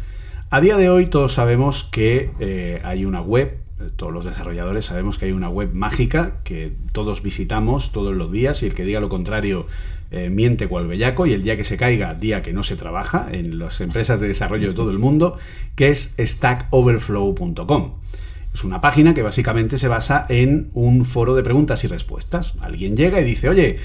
A 0.50 0.60
día 0.60 0.76
de 0.76 0.90
hoy 0.90 1.06
todos 1.06 1.34
sabemos 1.34 1.84
que 1.84 2.32
eh, 2.40 2.80
hay 2.82 3.04
una 3.04 3.22
web 3.22 3.60
todos 3.96 4.12
los 4.12 4.24
desarrolladores 4.24 4.86
sabemos 4.86 5.18
que 5.18 5.26
hay 5.26 5.32
una 5.32 5.48
web 5.48 5.74
mágica 5.74 6.38
que 6.44 6.72
todos 6.92 7.22
visitamos 7.22 7.92
todos 7.92 8.14
los 8.14 8.30
días 8.30 8.62
y 8.62 8.66
el 8.66 8.74
que 8.74 8.84
diga 8.84 9.00
lo 9.00 9.08
contrario 9.08 9.66
eh, 10.12 10.28
miente 10.28 10.66
cual 10.66 10.88
bellaco 10.88 11.24
y 11.26 11.32
el 11.32 11.44
día 11.44 11.56
que 11.56 11.62
se 11.62 11.76
caiga, 11.76 12.14
día 12.14 12.42
que 12.42 12.52
no 12.52 12.64
se 12.64 12.74
trabaja 12.74 13.28
en 13.30 13.60
las 13.60 13.80
empresas 13.80 14.20
de 14.20 14.26
desarrollo 14.26 14.68
de 14.68 14.74
todo 14.74 14.90
el 14.90 14.98
mundo, 14.98 15.38
que 15.76 15.88
es 15.88 16.16
stackoverflow.com. 16.18 17.94
Es 18.52 18.64
una 18.64 18.80
página 18.80 19.14
que 19.14 19.22
básicamente 19.22 19.78
se 19.78 19.86
basa 19.86 20.26
en 20.28 20.70
un 20.74 21.04
foro 21.04 21.36
de 21.36 21.44
preguntas 21.44 21.84
y 21.84 21.86
respuestas. 21.86 22.58
Alguien 22.60 22.96
llega 22.96 23.20
y 23.20 23.24
dice, 23.24 23.48
oye, 23.48 23.78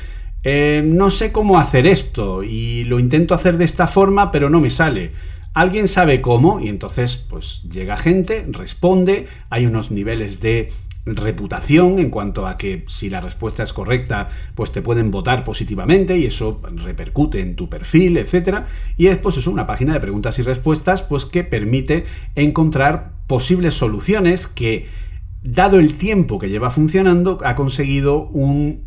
eh, 0.43 0.81
no 0.83 1.11
sé 1.11 1.31
cómo 1.31 1.59
hacer 1.59 1.85
esto 1.85 2.41
y 2.41 2.83
lo 2.85 2.99
intento 2.99 3.35
hacer 3.35 3.57
de 3.57 3.65
esta 3.65 3.85
forma, 3.85 4.31
pero 4.31 4.49
no 4.49 4.59
me 4.61 4.71
sale. 4.71 5.11
Alguien 5.55 5.87
sabe 5.87 6.19
cómo 6.19 6.59
y 6.59 6.67
entonces 6.67 7.15
pues 7.15 7.61
llega 7.63 7.95
gente, 7.95 8.45
responde, 8.49 9.27
hay 9.49 9.65
unos 9.65 9.89
niveles 9.89 10.41
de 10.41 10.73
reputación 11.05 11.99
en 11.99 12.09
cuanto 12.09 12.45
a 12.45 12.57
que 12.57 12.83
si 12.89 13.09
la 13.09 13.21
respuesta 13.21 13.63
es 13.63 13.71
correcta, 13.71 14.27
pues 14.53 14.73
te 14.73 14.81
pueden 14.81 15.11
votar 15.11 15.45
positivamente 15.45 16.17
y 16.17 16.25
eso 16.25 16.59
repercute 16.61 17.39
en 17.39 17.55
tu 17.55 17.69
perfil, 17.69 18.17
etcétera. 18.17 18.67
Y 18.97 19.07
es 19.07 19.47
una 19.47 19.65
página 19.65 19.93
de 19.93 20.01
preguntas 20.01 20.37
y 20.39 20.41
respuestas, 20.41 21.03
pues 21.03 21.23
que 21.23 21.45
permite 21.45 22.03
encontrar 22.35 23.11
posibles 23.25 23.75
soluciones 23.75 24.47
que 24.47 24.87
dado 25.45 25.77
el 25.77 25.95
tiempo 25.95 26.39
que 26.39 26.49
lleva 26.49 26.71
funcionando, 26.71 27.39
ha 27.43 27.55
conseguido 27.55 28.31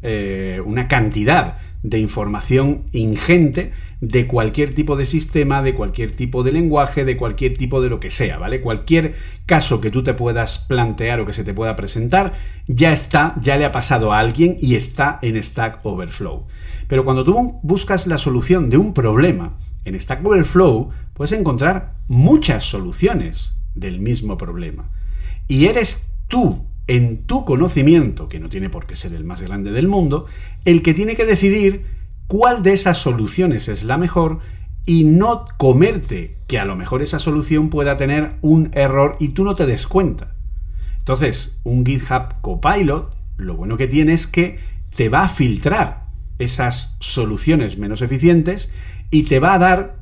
eh, 0.02 0.60
una 0.64 0.88
cantidad 0.88 1.58
de 1.84 2.00
información 2.00 2.82
ingente 2.92 3.72
de 4.00 4.26
cualquier 4.26 4.74
tipo 4.74 4.96
de 4.96 5.06
sistema, 5.06 5.62
de 5.62 5.74
cualquier 5.74 6.16
tipo 6.16 6.42
de 6.42 6.50
lenguaje, 6.50 7.04
de 7.04 7.16
cualquier 7.16 7.56
tipo 7.56 7.80
de 7.80 7.88
lo 7.88 8.00
que 8.00 8.10
sea, 8.10 8.38
¿vale? 8.38 8.60
Cualquier 8.60 9.14
caso 9.46 9.80
que 9.80 9.92
tú 9.92 10.02
te 10.02 10.14
puedas 10.14 10.58
plantear 10.58 11.20
o 11.20 11.26
que 11.26 11.32
se 11.32 11.44
te 11.44 11.54
pueda 11.54 11.76
presentar, 11.76 12.32
ya 12.66 12.92
está, 12.92 13.36
ya 13.40 13.56
le 13.56 13.64
ha 13.64 13.72
pasado 13.72 14.12
a 14.12 14.18
alguien 14.18 14.58
y 14.60 14.74
está 14.74 15.20
en 15.22 15.40
Stack 15.40 15.84
Overflow. 15.84 16.46
Pero 16.88 17.04
cuando 17.04 17.24
tú 17.24 17.60
buscas 17.62 18.08
la 18.08 18.18
solución 18.18 18.68
de 18.68 18.78
un 18.78 18.94
problema 18.94 19.58
en 19.84 19.98
Stack 19.98 20.24
Overflow, 20.24 20.90
puedes 21.14 21.32
encontrar 21.32 21.94
muchas 22.08 22.64
soluciones 22.64 23.54
del 23.74 24.00
mismo 24.00 24.36
problema. 24.36 24.90
Y 25.46 25.66
eres 25.66 26.07
tú 26.28 26.64
en 26.86 27.24
tu 27.24 27.44
conocimiento, 27.44 28.28
que 28.28 28.40
no 28.40 28.48
tiene 28.48 28.70
por 28.70 28.86
qué 28.86 28.96
ser 28.96 29.12
el 29.14 29.24
más 29.24 29.42
grande 29.42 29.72
del 29.72 29.88
mundo, 29.88 30.26
el 30.64 30.82
que 30.82 30.94
tiene 30.94 31.16
que 31.16 31.26
decidir 31.26 31.84
cuál 32.26 32.62
de 32.62 32.72
esas 32.72 32.98
soluciones 32.98 33.68
es 33.68 33.82
la 33.82 33.98
mejor 33.98 34.40
y 34.86 35.04
no 35.04 35.46
comerte 35.58 36.38
que 36.46 36.58
a 36.58 36.64
lo 36.64 36.76
mejor 36.76 37.02
esa 37.02 37.18
solución 37.18 37.68
pueda 37.68 37.98
tener 37.98 38.36
un 38.40 38.70
error 38.72 39.16
y 39.20 39.28
tú 39.28 39.44
no 39.44 39.54
te 39.54 39.66
des 39.66 39.86
cuenta. 39.86 40.34
Entonces, 40.98 41.60
un 41.64 41.84
GitHub 41.84 42.40
Copilot, 42.40 43.14
lo 43.36 43.54
bueno 43.54 43.76
que 43.76 43.86
tiene 43.86 44.14
es 44.14 44.26
que 44.26 44.58
te 44.96 45.10
va 45.10 45.24
a 45.24 45.28
filtrar 45.28 46.06
esas 46.38 46.96
soluciones 47.00 47.76
menos 47.76 48.00
eficientes 48.00 48.72
y 49.10 49.24
te 49.24 49.40
va 49.40 49.54
a 49.54 49.58
dar 49.58 49.97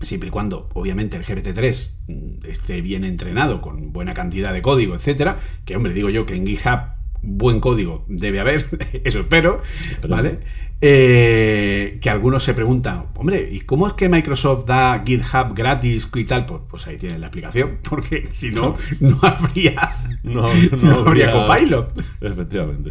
siempre 0.00 0.28
y 0.28 0.32
cuando, 0.32 0.68
obviamente, 0.74 1.16
el 1.16 1.24
GPT-3 1.24 1.92
mm, 2.08 2.46
esté 2.46 2.80
bien 2.80 3.04
entrenado, 3.04 3.60
con 3.60 3.92
buena 3.92 4.14
cantidad 4.14 4.52
de 4.52 4.62
código, 4.62 4.94
etcétera, 4.94 5.38
que 5.64 5.76
hombre, 5.76 5.92
digo 5.92 6.10
yo 6.10 6.26
que 6.26 6.34
en 6.34 6.46
GitHub 6.46 7.00
buen 7.22 7.60
código 7.60 8.04
debe 8.08 8.40
haber, 8.40 8.66
eso 9.04 9.20
espero, 9.20 9.62
¿vale? 10.08 10.40
Eh, 10.82 11.98
que 12.00 12.08
algunos 12.08 12.42
se 12.42 12.54
preguntan, 12.54 13.08
hombre, 13.14 13.50
¿y 13.52 13.60
cómo 13.60 13.86
es 13.86 13.92
que 13.92 14.08
Microsoft 14.08 14.64
da 14.64 15.02
GitHub 15.04 15.54
gratis 15.54 16.08
y 16.14 16.24
tal? 16.24 16.46
Pues, 16.46 16.62
pues 16.70 16.86
ahí 16.86 16.96
tienen 16.96 17.20
la 17.20 17.26
explicación, 17.26 17.80
porque 17.88 18.28
si 18.30 18.50
no, 18.50 18.76
no 19.00 19.18
habría, 19.20 19.96
No, 20.22 20.48
no 20.82 20.94
habría 21.00 21.32
Copilot. 21.32 22.02
Efectivamente. 22.22 22.90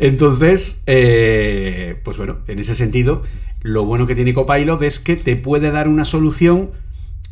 Entonces, 0.00 0.82
eh, 0.86 2.00
pues 2.02 2.16
bueno, 2.16 2.38
en 2.48 2.58
ese 2.58 2.74
sentido, 2.74 3.22
lo 3.60 3.84
bueno 3.84 4.06
que 4.06 4.14
tiene 4.14 4.34
Copilot 4.34 4.82
es 4.82 5.00
que 5.00 5.16
te 5.16 5.36
puede 5.36 5.70
dar 5.70 5.88
una 5.88 6.04
solución 6.04 6.70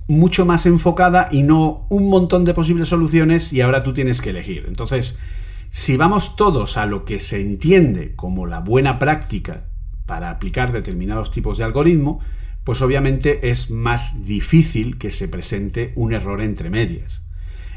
mucho 0.09 0.47
más 0.47 0.67
enfocada 0.67 1.29
y 1.31 1.43
no 1.43 1.87
un 1.91 2.09
montón 2.09 2.45
de 2.45 2.55
posibles 2.55 2.89
soluciones 2.89 3.53
y 3.53 3.61
ahora 3.61 3.83
tú 3.83 3.93
tienes 3.93 4.21
que 4.21 4.31
elegir. 4.31 4.65
Entonces, 4.69 5.19
si 5.71 5.97
vamos 5.97 6.37
todos 6.37 6.77
a 6.77 6.87
lo 6.87 7.05
que 7.05 7.19
se 7.19 7.41
entiende 7.41 8.15
como 8.15 8.47
la 8.47 8.61
buena 8.61 8.99
práctica 8.99 9.65
para 10.07 10.31
aplicar 10.31 10.73
determinados 10.73 11.33
tipos 11.33 11.59
de 11.59 11.65
algoritmo, 11.65 12.21
pues 12.65 12.83
obviamente 12.83 13.49
es 13.49 13.71
más 13.71 14.25
difícil 14.25 14.99
que 14.99 15.11
se 15.11 15.29
presente 15.29 15.93
un 15.97 16.13
error 16.13 16.41
entre 16.41 16.71
medias. 16.71 17.25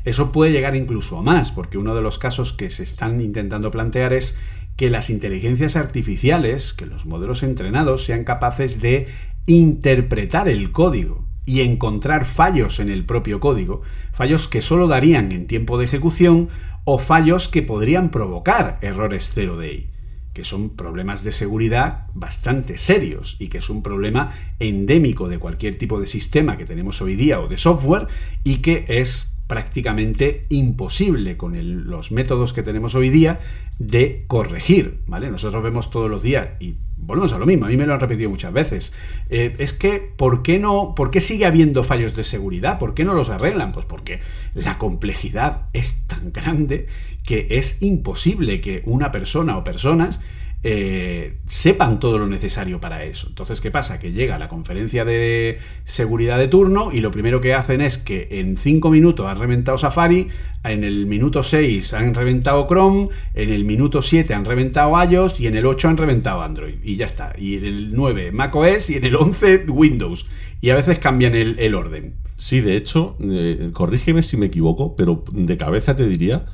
Eso 0.05 0.31
puede 0.31 0.51
llegar 0.51 0.75
incluso 0.75 1.17
a 1.17 1.21
más, 1.21 1.51
porque 1.51 1.77
uno 1.77 1.93
de 1.93 2.01
los 2.01 2.17
casos 2.17 2.53
que 2.53 2.69
se 2.69 2.83
están 2.83 3.21
intentando 3.21 3.69
plantear 3.69 4.13
es 4.13 4.39
que 4.79 4.89
las 4.89 5.09
inteligencias 5.09 5.75
artificiales, 5.75 6.71
que 6.71 6.85
los 6.85 7.05
modelos 7.05 7.43
entrenados 7.43 8.05
sean 8.05 8.23
capaces 8.23 8.79
de 8.79 9.07
interpretar 9.45 10.47
el 10.47 10.71
código 10.71 11.27
y 11.45 11.59
encontrar 11.59 12.23
fallos 12.23 12.79
en 12.79 12.89
el 12.89 13.05
propio 13.05 13.41
código, 13.41 13.81
fallos 14.13 14.47
que 14.47 14.61
solo 14.61 14.87
darían 14.87 15.33
en 15.33 15.47
tiempo 15.47 15.77
de 15.77 15.83
ejecución 15.83 16.47
o 16.85 16.97
fallos 16.97 17.49
que 17.49 17.61
podrían 17.61 18.09
provocar 18.09 18.79
errores 18.81 19.35
0DI 19.35 19.87
que 20.31 20.45
son 20.45 20.69
problemas 20.69 21.23
de 21.25 21.33
seguridad 21.33 22.05
bastante 22.13 22.77
serios 22.77 23.35
y 23.39 23.49
que 23.49 23.57
es 23.57 23.69
un 23.69 23.83
problema 23.83 24.33
endémico 24.59 25.27
de 25.27 25.39
cualquier 25.39 25.77
tipo 25.77 25.99
de 25.99 26.05
sistema 26.05 26.55
que 26.55 26.65
tenemos 26.65 27.01
hoy 27.01 27.17
día 27.17 27.41
o 27.41 27.49
de 27.49 27.57
software 27.57 28.07
y 28.45 28.57
que 28.57 28.85
es 28.87 29.35
prácticamente 29.49 30.45
imposible 30.49 31.35
con 31.35 31.89
los 31.89 32.11
métodos 32.11 32.53
que 32.53 32.61
tenemos 32.61 32.93
hoy 32.93 33.09
día 33.09 33.39
de 33.79 34.25
corregir, 34.27 34.99
¿vale? 35.07 35.31
Nosotros 35.31 35.63
vemos 35.63 35.89
todos 35.89 36.07
los 36.07 36.21
días 36.21 36.49
y 36.59 36.75
volvemos 36.95 37.33
a 37.33 37.39
lo 37.39 37.47
mismo, 37.47 37.65
a 37.65 37.69
mí 37.69 37.75
me 37.75 37.87
lo 37.87 37.95
han 37.95 37.99
repetido 37.99 38.29
muchas 38.29 38.53
veces. 38.53 38.93
Eh, 39.31 39.55
es 39.57 39.73
que, 39.73 40.13
¿por 40.15 40.43
qué 40.43 40.59
no, 40.59 40.93
por 40.95 41.09
qué 41.09 41.19
sigue 41.19 41.47
habiendo 41.47 41.83
fallos 41.83 42.15
de 42.15 42.23
seguridad? 42.23 42.77
¿Por 42.77 42.93
qué 42.93 43.03
no 43.03 43.15
los 43.15 43.31
arreglan? 43.31 43.71
Pues 43.71 43.87
porque 43.87 44.19
la 44.53 44.77
complejidad 44.77 45.63
es 45.73 46.05
tan 46.05 46.31
grande 46.31 46.85
que 47.23 47.47
es 47.49 47.81
imposible 47.81 48.61
que 48.61 48.83
una 48.85 49.11
persona 49.11 49.57
o 49.57 49.63
personas 49.63 50.21
eh, 50.61 51.37
sepan 51.47 52.01
todo 52.01 52.17
lo 52.17 52.27
necesario 52.27 52.81
para 52.81 53.05
eso. 53.05 53.27
Entonces, 53.29 53.61
¿qué 53.61 53.71
pasa? 53.71 53.97
Que 53.97 54.11
llega 54.11 54.37
la 54.37 54.49
conferencia 54.49 55.05
de 55.05 55.59
seguridad 55.85 56.37
de 56.37 56.49
turno 56.49 56.91
y 56.91 56.99
lo 56.99 57.11
primero 57.11 57.39
que 57.39 57.53
hacen 57.53 57.79
es 57.79 57.97
que 57.97 58.27
en 58.31 58.57
5 58.57 58.89
minutos 58.89 59.25
han 59.27 59.39
reventado 59.39 59.77
Safari, 59.77 60.27
en 60.65 60.83
el 60.83 61.05
minuto 61.05 61.43
6 61.43 61.93
han 61.93 62.13
reventado 62.13 62.67
Chrome, 62.67 63.07
en 63.33 63.51
el 63.51 63.63
minuto 63.63 64.01
7 64.01 64.33
han 64.33 64.43
reventado 64.43 65.01
iOS 65.01 65.39
y 65.39 65.47
en 65.47 65.55
el 65.55 65.65
8 65.65 65.87
han 65.87 65.97
reventado 65.97 66.41
Android. 66.41 66.75
Y 66.83 66.97
ya 66.97 67.05
está. 67.05 67.33
Y 67.37 67.55
en 67.55 67.65
el 67.65 67.95
9 67.95 68.31
macOS 68.33 68.89
y 68.89 68.97
en 68.97 69.05
el 69.05 69.15
11 69.15 69.65
Windows. 69.69 70.27
Y 70.59 70.71
a 70.71 70.75
veces 70.75 70.99
cambian 70.99 71.35
el, 71.35 71.73
orden. 71.73 72.15
Sí, 72.35 72.59
de 72.59 72.75
hecho, 72.75 73.15
eh, 73.21 73.69
corrígeme 73.71 74.23
si 74.23 74.35
me 74.35 74.47
equivoco, 74.47 74.97
pero 74.97 75.23
de 75.31 75.55
cabeza 75.55 75.95
te 75.95 76.05
diría 76.05 76.47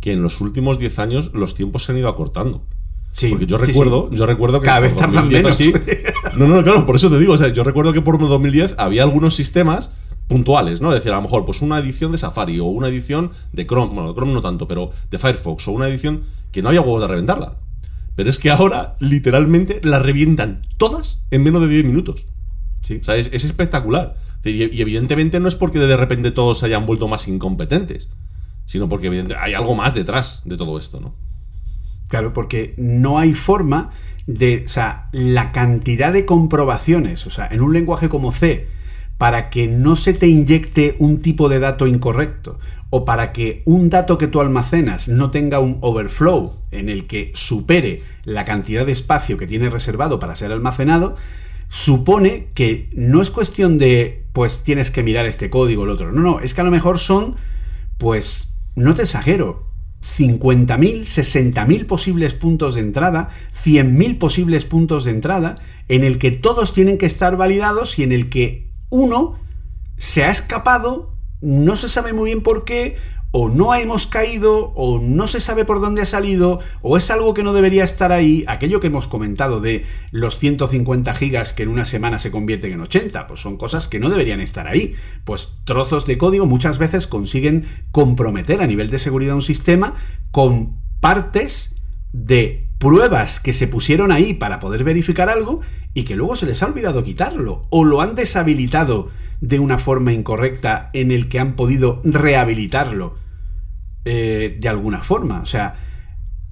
que 0.00 0.12
en 0.12 0.20
los 0.20 0.40
últimos 0.40 0.80
10 0.80 0.98
años 0.98 1.32
los 1.32 1.54
tiempos 1.54 1.84
se 1.84 1.92
han 1.92 1.98
ido 1.98 2.08
acortando. 2.08 2.66
Porque 3.30 3.46
yo 3.46 3.58
recuerdo, 3.58 4.10
yo 4.10 4.26
recuerdo 4.26 4.60
que 4.60 4.66
cada 4.66 4.80
vez 4.80 4.96
tardan 4.96 5.28
menos. 5.28 5.58
no, 6.36 6.48
no, 6.48 6.62
claro, 6.62 6.86
por 6.86 6.96
eso 6.96 7.10
te 7.10 7.18
digo, 7.18 7.34
o 7.34 7.36
sea, 7.36 7.48
yo 7.48 7.62
recuerdo 7.62 7.92
que 7.92 8.00
por 8.00 8.18
2010 8.18 8.74
había 8.78 9.02
algunos 9.02 9.34
sistemas 9.34 9.92
puntuales, 10.28 10.80
¿no? 10.80 10.90
Es 10.90 10.96
decir, 10.96 11.12
a 11.12 11.16
lo 11.16 11.22
mejor 11.22 11.44
pues 11.44 11.60
una 11.60 11.78
edición 11.78 12.10
de 12.12 12.18
Safari 12.18 12.58
o 12.58 12.64
una 12.64 12.88
edición 12.88 13.32
de 13.52 13.66
Chrome, 13.66 13.94
bueno, 13.94 14.08
de 14.08 14.14
Chrome 14.14 14.32
no 14.32 14.40
tanto, 14.40 14.66
pero 14.66 14.90
de 15.10 15.18
Firefox 15.18 15.68
o 15.68 15.72
una 15.72 15.88
edición 15.88 16.22
que 16.50 16.62
no 16.62 16.68
había 16.68 16.80
huevos 16.80 17.02
de 17.02 17.08
reventarla. 17.08 17.56
Pero 18.14 18.30
es 18.30 18.38
que 18.38 18.50
ahora 18.50 18.96
literalmente 18.98 19.80
la 19.82 19.98
revientan 19.98 20.62
todas 20.76 21.22
en 21.30 21.42
menos 21.42 21.60
de 21.62 21.68
10 21.68 21.84
minutos. 21.84 22.26
Sí. 22.82 22.98
O 23.00 23.04
sea, 23.04 23.16
es, 23.16 23.32
espectacular. 23.32 24.16
Y, 24.44 24.80
evidentemente 24.80 25.38
no 25.38 25.48
es 25.48 25.54
porque 25.54 25.78
de 25.78 25.96
repente 25.96 26.30
todos 26.30 26.58
se 26.58 26.66
hayan 26.66 26.86
vuelto 26.86 27.08
más 27.08 27.28
incompetentes, 27.28 28.08
sino 28.66 28.88
porque 28.88 29.06
evidentemente 29.06 29.44
hay 29.44 29.54
algo 29.54 29.74
más 29.74 29.94
detrás 29.94 30.42
de 30.44 30.56
todo 30.56 30.78
esto, 30.78 31.00
¿no? 31.00 31.14
Claro, 32.12 32.34
porque 32.34 32.74
no 32.76 33.18
hay 33.18 33.32
forma 33.32 33.92
de, 34.26 34.64
o 34.66 34.68
sea, 34.68 35.08
la 35.12 35.50
cantidad 35.50 36.12
de 36.12 36.26
comprobaciones, 36.26 37.26
o 37.26 37.30
sea, 37.30 37.48
en 37.50 37.62
un 37.62 37.72
lenguaje 37.72 38.10
como 38.10 38.32
C, 38.32 38.66
para 39.16 39.48
que 39.48 39.66
no 39.66 39.96
se 39.96 40.12
te 40.12 40.26
inyecte 40.26 40.94
un 40.98 41.22
tipo 41.22 41.48
de 41.48 41.58
dato 41.58 41.86
incorrecto 41.86 42.58
o 42.90 43.06
para 43.06 43.32
que 43.32 43.62
un 43.64 43.88
dato 43.88 44.18
que 44.18 44.26
tú 44.26 44.42
almacenas 44.42 45.08
no 45.08 45.30
tenga 45.30 45.58
un 45.58 45.78
overflow 45.80 46.58
en 46.70 46.90
el 46.90 47.06
que 47.06 47.30
supere 47.32 48.02
la 48.24 48.44
cantidad 48.44 48.84
de 48.84 48.92
espacio 48.92 49.38
que 49.38 49.46
tiene 49.46 49.70
reservado 49.70 50.20
para 50.20 50.36
ser 50.36 50.52
almacenado, 50.52 51.16
supone 51.70 52.48
que 52.52 52.90
no 52.92 53.22
es 53.22 53.30
cuestión 53.30 53.78
de, 53.78 54.26
pues 54.34 54.64
tienes 54.64 54.90
que 54.90 55.02
mirar 55.02 55.24
este 55.24 55.48
código 55.48 55.80
o 55.80 55.84
el 55.86 55.92
otro. 55.92 56.12
No, 56.12 56.20
no, 56.20 56.40
es 56.40 56.52
que 56.52 56.60
a 56.60 56.64
lo 56.64 56.70
mejor 56.70 56.98
son, 56.98 57.36
pues, 57.96 58.62
no 58.76 58.94
te 58.94 59.04
exagero, 59.04 59.71
50.000, 60.02 61.02
60.000 61.02 61.86
posibles 61.86 62.34
puntos 62.34 62.74
de 62.74 62.80
entrada, 62.80 63.28
100.000 63.64 64.18
posibles 64.18 64.64
puntos 64.64 65.04
de 65.04 65.12
entrada, 65.12 65.58
en 65.88 66.04
el 66.04 66.18
que 66.18 66.32
todos 66.32 66.74
tienen 66.74 66.98
que 66.98 67.06
estar 67.06 67.36
validados 67.36 67.98
y 67.98 68.02
en 68.02 68.12
el 68.12 68.28
que 68.28 68.72
uno 68.90 69.38
se 69.96 70.24
ha 70.24 70.30
escapado, 70.30 71.16
no 71.40 71.76
se 71.76 71.88
sabe 71.88 72.12
muy 72.12 72.26
bien 72.26 72.42
por 72.42 72.64
qué, 72.64 72.96
o 73.32 73.48
no 73.48 73.74
hemos 73.74 74.06
caído, 74.06 74.72
o 74.74 75.00
no 75.00 75.26
se 75.26 75.40
sabe 75.40 75.64
por 75.64 75.80
dónde 75.80 76.02
ha 76.02 76.06
salido, 76.06 76.60
o 76.82 76.98
es 76.98 77.10
algo 77.10 77.32
que 77.32 77.42
no 77.42 77.54
debería 77.54 77.82
estar 77.82 78.12
ahí, 78.12 78.44
aquello 78.46 78.78
que 78.78 78.88
hemos 78.88 79.08
comentado 79.08 79.58
de 79.60 79.86
los 80.10 80.38
150 80.38 81.14
gigas 81.14 81.54
que 81.54 81.62
en 81.62 81.70
una 81.70 81.86
semana 81.86 82.18
se 82.18 82.30
convierten 82.30 82.72
en 82.72 82.82
80, 82.82 83.26
pues 83.26 83.40
son 83.40 83.56
cosas 83.56 83.88
que 83.88 83.98
no 83.98 84.10
deberían 84.10 84.40
estar 84.40 84.68
ahí. 84.68 84.94
Pues 85.24 85.48
trozos 85.64 86.06
de 86.06 86.18
código 86.18 86.44
muchas 86.44 86.76
veces 86.76 87.06
consiguen 87.06 87.64
comprometer 87.90 88.60
a 88.60 88.66
nivel 88.66 88.90
de 88.90 88.98
seguridad 88.98 89.34
un 89.34 89.42
sistema 89.42 89.94
con 90.30 90.76
partes 91.00 91.80
de 92.12 92.68
pruebas 92.78 93.40
que 93.40 93.54
se 93.54 93.66
pusieron 93.66 94.12
ahí 94.12 94.34
para 94.34 94.60
poder 94.60 94.84
verificar 94.84 95.30
algo 95.30 95.60
y 95.94 96.04
que 96.04 96.16
luego 96.16 96.36
se 96.36 96.46
les 96.46 96.62
ha 96.62 96.66
olvidado 96.66 97.02
quitarlo 97.02 97.62
o 97.70 97.84
lo 97.84 98.02
han 98.02 98.14
deshabilitado 98.14 99.08
de 99.40 99.58
una 99.58 99.78
forma 99.78 100.12
incorrecta 100.12 100.90
en 100.92 101.10
el 101.10 101.28
que 101.28 101.38
han 101.38 101.56
podido 101.56 102.00
rehabilitarlo 102.04 103.21
eh, 104.04 104.56
de 104.60 104.68
alguna 104.68 105.02
forma. 105.02 105.40
O 105.40 105.46
sea, 105.46 105.76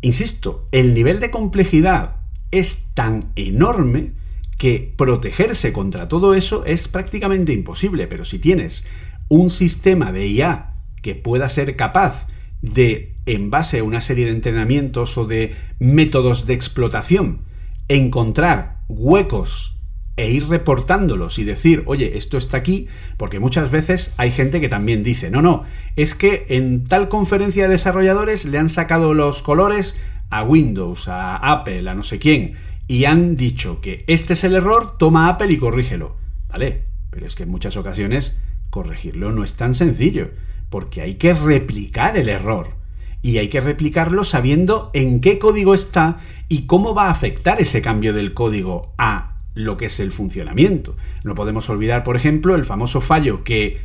insisto, 0.01 0.69
el 0.73 0.95
nivel 0.95 1.21
de 1.21 1.31
complejidad 1.31 2.17
es 2.51 2.93
tan 2.95 3.33
enorme 3.37 4.13
que 4.59 4.95
protegerse 4.97 5.73
contra 5.73 6.09
todo 6.09 6.35
eso 6.35 6.65
es 6.65 6.89
prácticamente 6.89 7.53
imposible. 7.53 8.07
Pero 8.07 8.25
si 8.25 8.39
tienes 8.39 8.87
un 9.29 9.51
sistema 9.51 10.13
de 10.13 10.29
IA 10.29 10.75
que 11.03 11.15
pueda 11.15 11.49
ser 11.49 11.77
capaz 11.77 12.27
de, 12.63 13.17
en 13.27 13.51
base 13.51 13.79
a 13.79 13.85
una 13.85 14.01
serie 14.01 14.27
de 14.27 14.33
entrenamientos 14.33 15.17
o 15.17 15.27
de 15.27 15.55
métodos 15.79 16.47
de 16.47 16.55
explotación, 16.55 17.47
encontrar 17.89 18.85
huecos 18.89 19.80
e 20.17 20.31
ir 20.31 20.49
reportándolos 20.49 21.39
y 21.39 21.45
decir, 21.45 21.83
oye, 21.87 22.17
esto 22.17 22.37
está 22.37 22.59
aquí, 22.59 22.89
porque 23.17 23.39
muchas 23.39 23.71
veces 23.71 24.15
hay 24.19 24.31
gente 24.31 24.61
que 24.61 24.69
también 24.69 25.03
dice, 25.03 25.31
no, 25.31 25.41
no, 25.41 25.65
es 25.97 26.15
que 26.15 26.47
en 26.51 26.85
tal 26.85 27.09
conferencia 27.09 27.65
de 27.65 27.71
desarrolladores 27.71 28.45
le 28.45 28.59
han 28.59 28.69
sacado 28.69 29.15
los 29.15 29.43
colores 29.43 30.01
a 30.29 30.43
Windows, 30.43 31.09
a 31.09 31.37
Apple, 31.37 31.89
a 31.89 31.95
no 31.95 32.03
sé 32.03 32.19
quién, 32.19 32.55
y 32.87 33.05
han 33.05 33.37
dicho 33.37 33.81
que 33.81 34.05
este 34.09 34.35
es 34.35 34.45
el 34.45 34.55
error, 34.55 34.99
toma 34.99 35.29
Apple 35.29 35.53
y 35.53 35.59
corrígelo. 35.59 36.17
Vale, 36.49 36.85
pero 37.11 37.27
es 37.27 37.35
que 37.35 37.45
en 37.45 37.51
muchas 37.51 37.77
ocasiones 37.77 38.41
corregirlo 38.69 39.33
no 39.33 39.43
es 39.43 39.55
tan 39.55 39.75
sencillo, 39.75 40.31
porque 40.69 41.01
hay 41.01 41.15
que 41.15 41.35
replicar 41.35 42.17
el 42.17 42.29
error. 42.29 42.79
y 43.23 43.37
hay 43.37 43.49
que 43.49 43.61
replicarlo 43.61 44.25
sabiendo 44.25 44.91
en 44.95 45.21
qué 45.21 45.39
código 45.39 45.75
está 45.75 46.21
y 46.49 46.63
cómo 46.63 46.95
va 46.95 47.09
a 47.09 47.11
afectar 47.11 47.61
ese 47.61 47.83
cambio 47.83 48.15
del 48.15 48.33
código 48.33 48.95
a 48.97 49.40
lo 49.65 49.77
que 49.77 49.87
es 49.87 50.01
el 50.01 50.13
funcionamiento. 50.13 50.97
No 51.25 51.35
podemos 51.35 51.69
olvidar, 51.71 52.05
por 52.05 52.17
ejemplo, 52.17 52.55
el 52.55 52.65
famoso 52.65 53.01
fallo 53.01 53.45
que, 53.45 53.81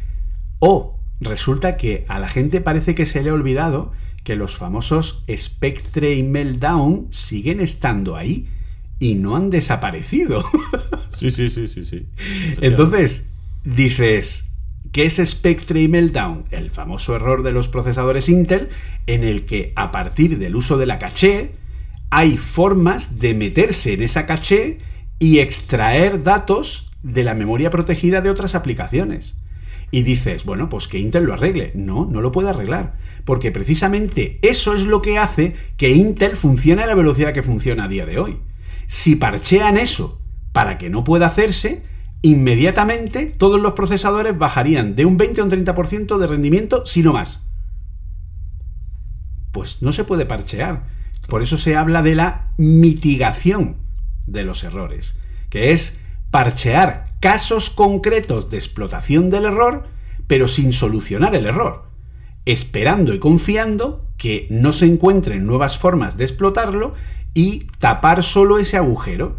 oh, 0.60 1.00
resulta 1.20 1.78
que 1.78 2.06
a 2.08 2.20
la 2.20 2.30
gente 2.30 2.62
parece 2.62 2.96
que 2.96 3.06
se 3.06 3.24
le 3.24 3.30
ha 3.30 3.34
olvidado 3.34 3.92
que 4.24 4.36
los 4.36 4.56
famosos 4.56 5.24
Spectre 5.34 6.16
y 6.16 6.24
Meltdown 6.24 7.08
siguen 7.12 7.62
estando 7.62 8.16
ahí 8.16 8.50
y 9.00 9.16
no 9.16 9.36
han 9.36 9.50
desaparecido. 9.50 10.44
Sí, 11.12 11.32
sí, 11.32 11.50
sí, 11.50 11.66
sí, 11.68 11.86
sí. 11.86 12.10
Entonces, 12.60 13.30
dices, 13.64 14.52
¿qué 14.92 15.06
es 15.06 15.22
Spectre 15.24 15.82
y 15.82 15.88
Meltdown? 15.88 16.44
El 16.52 16.72
famoso 16.72 17.16
error 17.16 17.42
de 17.42 17.54
los 17.54 17.70
procesadores 17.70 18.28
Intel 18.28 18.68
en 19.08 19.24
el 19.24 19.46
que 19.46 19.72
a 19.78 19.94
partir 19.94 20.38
del 20.40 20.58
uso 20.58 20.78
de 20.78 20.86
la 20.86 21.00
caché 21.00 21.52
hay 22.10 22.38
formas 22.38 23.18
de 23.18 23.34
meterse 23.34 23.94
en 23.94 24.04
esa 24.04 24.26
caché 24.26 24.80
y 25.20 25.40
extraer 25.40 26.24
datos 26.24 26.92
de 27.04 27.24
la 27.24 27.34
memoria 27.34 27.70
protegida 27.70 28.22
de 28.22 28.30
otras 28.30 28.56
aplicaciones. 28.56 29.38
Y 29.92 30.04
dices, 30.04 30.44
bueno, 30.44 30.68
pues 30.70 30.88
que 30.88 31.00
Intel 31.00 31.26
lo 31.26 31.34
arregle. 31.34 31.72
No, 31.76 32.06
no 32.06 32.22
lo 32.22 32.32
puede 32.32 32.50
arreglar. 32.50 32.98
Porque 33.24 33.52
precisamente 33.52 34.40
eso 34.42 34.74
es 34.74 34.84
lo 34.84 35.02
que 35.02 35.18
hace 35.18 35.54
que 35.78 35.92
Intel 35.92 36.36
funcione 36.36 36.84
a 36.84 36.88
la 36.88 36.96
velocidad 36.96 37.34
que 37.34 37.44
funciona 37.44 37.86
a 37.86 37.88
día 37.88 38.06
de 38.06 38.20
hoy. 38.20 38.40
Si 38.88 39.16
parchean 39.16 39.78
eso 39.78 40.22
para 40.52 40.78
que 40.78 40.90
no 40.90 41.04
pueda 41.04 41.28
hacerse, 41.28 41.84
inmediatamente 42.22 43.26
todos 43.26 43.62
los 43.62 43.74
procesadores 43.74 44.38
bajarían 44.38 44.96
de 44.96 45.06
un 45.06 45.18
20 45.18 45.42
a 45.42 45.44
un 45.44 45.52
30% 45.52 46.18
de 46.18 46.28
rendimiento, 46.28 46.86
si 46.86 47.04
no 47.04 47.14
más. 47.14 47.52
Pues 49.52 49.82
no 49.82 49.92
se 49.92 50.04
puede 50.04 50.26
parchear. 50.26 50.88
Por 51.28 51.42
eso 51.42 51.58
se 51.58 51.76
habla 51.76 52.02
de 52.02 52.16
la 52.16 52.52
mitigación 52.58 53.85
de 54.28 54.44
los 54.44 54.64
errores, 54.64 55.20
que 55.50 55.72
es 55.72 56.02
parchear 56.32 57.06
casos 57.20 57.70
concretos 57.70 58.50
de 58.50 58.58
explotación 58.58 59.30
del 59.30 59.46
error, 59.46 59.84
pero 60.28 60.48
sin 60.48 60.74
solucionar 60.74 61.36
el 61.36 61.46
error, 61.46 61.90
esperando 62.46 63.14
y 63.14 63.20
confiando 63.20 64.08
que 64.18 64.48
no 64.50 64.72
se 64.72 64.86
encuentren 64.86 65.46
nuevas 65.46 65.78
formas 65.78 66.18
de 66.18 66.26
explotarlo 66.26 66.94
y 67.34 67.68
tapar 67.80 68.24
solo 68.24 68.60
ese 68.60 68.78
agujero 68.78 69.38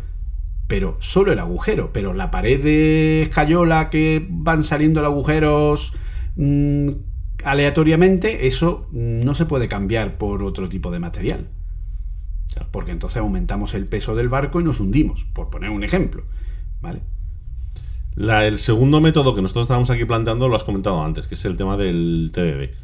pero 0.67 0.97
solo 1.01 1.33
el 1.33 1.39
agujero, 1.39 1.93
pero 1.93 2.13
la 2.13 2.31
pared 2.31 2.63
de 2.63 3.23
escayola 3.23 3.89
que 3.91 4.27
van 4.29 4.65
saliendo 4.65 5.01
los 5.01 5.13
agujeros 5.13 5.95
mm, 6.37 6.91
aleatoriamente, 7.45 8.47
eso 8.47 8.89
no 8.91 9.35
se 9.35 9.47
puede 9.47 9.69
cambiar 9.69 10.19
por 10.19 10.43
otro 10.43 10.69
tipo 10.69 10.91
de 10.91 10.99
material. 10.99 11.49
Porque 12.70 12.90
entonces 12.90 13.18
aumentamos 13.18 13.74
el 13.74 13.86
peso 13.86 14.14
del 14.14 14.28
barco 14.28 14.60
y 14.60 14.64
nos 14.64 14.81
hundimos, 14.81 15.24
por 15.32 15.51
poner 15.51 15.70
un 15.70 15.85
ejemplo. 15.85 16.24
¿Vale? 16.81 17.01
el 18.16 18.59
segundo 18.59 19.01
método 19.02 19.35
que 19.35 19.43
nosotros 19.43 19.64
estábamos 19.64 19.90
aquí 19.90 20.06
planteando 20.06 20.48
lo 20.48 20.56
has 20.56 20.64
comentado 20.64 21.02
antes, 21.02 21.27
que 21.27 21.35
es 21.35 21.44
el 21.44 21.56
tema 21.56 21.77
del 21.77 22.31
TDD. 22.32 22.74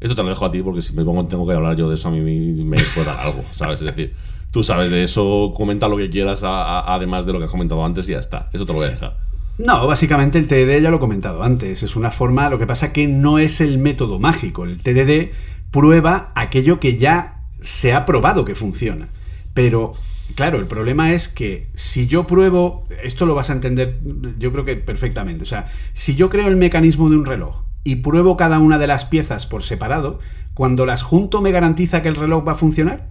Esto 0.00 0.14
te 0.14 0.22
lo 0.22 0.28
dejo 0.28 0.44
a 0.44 0.50
ti 0.50 0.62
porque 0.62 0.82
si 0.82 0.94
me 0.94 1.04
pongo 1.04 1.24
tengo 1.26 1.46
que 1.46 1.54
hablar 1.54 1.76
yo 1.76 1.88
de 1.88 1.94
eso 1.94 2.08
a 2.08 2.10
mí 2.10 2.20
me 2.20 2.76
puede 2.94 3.06
dar 3.06 3.20
algo, 3.20 3.42
¿sabes? 3.52 3.80
Es 3.80 3.86
decir, 3.86 4.14
tú 4.50 4.62
sabes 4.62 4.90
de 4.90 5.02
eso, 5.02 5.54
comenta 5.56 5.88
lo 5.88 5.96
que 5.96 6.10
quieras 6.10 6.42
además 6.44 7.24
de 7.24 7.32
lo 7.32 7.38
que 7.38 7.46
has 7.46 7.50
comentado 7.50 7.84
antes 7.84 8.08
y 8.08 8.12
ya 8.12 8.18
está. 8.18 8.50
Eso 8.52 8.66
te 8.66 8.72
lo 8.72 8.80
voy 8.80 8.88
a 8.88 8.90
dejar. 8.90 9.16
No, 9.58 9.86
básicamente 9.86 10.38
el 10.38 10.46
TDD 10.46 10.82
ya 10.82 10.90
lo 10.90 10.96
he 10.96 11.00
comentado 11.00 11.42
antes. 11.42 11.82
Es 11.82 11.94
una 11.94 12.10
forma, 12.10 12.48
lo 12.48 12.58
que 12.58 12.66
pasa 12.66 12.92
que 12.92 13.06
no 13.06 13.38
es 13.38 13.60
el 13.60 13.78
método 13.78 14.18
mágico. 14.18 14.64
El 14.64 14.78
TDD 14.78 15.32
prueba 15.70 16.32
aquello 16.34 16.80
que 16.80 16.98
ya 16.98 17.41
se 17.62 17.92
ha 17.92 18.04
probado 18.04 18.44
que 18.44 18.54
funciona. 18.54 19.08
Pero, 19.54 19.92
claro, 20.34 20.58
el 20.58 20.66
problema 20.66 21.12
es 21.12 21.28
que 21.28 21.68
si 21.74 22.06
yo 22.06 22.26
pruebo, 22.26 22.86
esto 23.02 23.26
lo 23.26 23.34
vas 23.34 23.50
a 23.50 23.54
entender 23.54 24.00
yo 24.38 24.52
creo 24.52 24.64
que 24.64 24.76
perfectamente. 24.76 25.42
O 25.42 25.46
sea, 25.46 25.70
si 25.92 26.14
yo 26.14 26.30
creo 26.30 26.48
el 26.48 26.56
mecanismo 26.56 27.08
de 27.10 27.16
un 27.16 27.24
reloj 27.24 27.62
y 27.84 27.96
pruebo 27.96 28.36
cada 28.36 28.58
una 28.58 28.78
de 28.78 28.86
las 28.86 29.04
piezas 29.04 29.46
por 29.46 29.62
separado, 29.62 30.20
cuando 30.54 30.86
las 30.86 31.02
junto 31.02 31.40
me 31.40 31.50
garantiza 31.50 32.02
que 32.02 32.08
el 32.08 32.16
reloj 32.16 32.46
va 32.46 32.52
a 32.52 32.56
funcionar. 32.56 33.08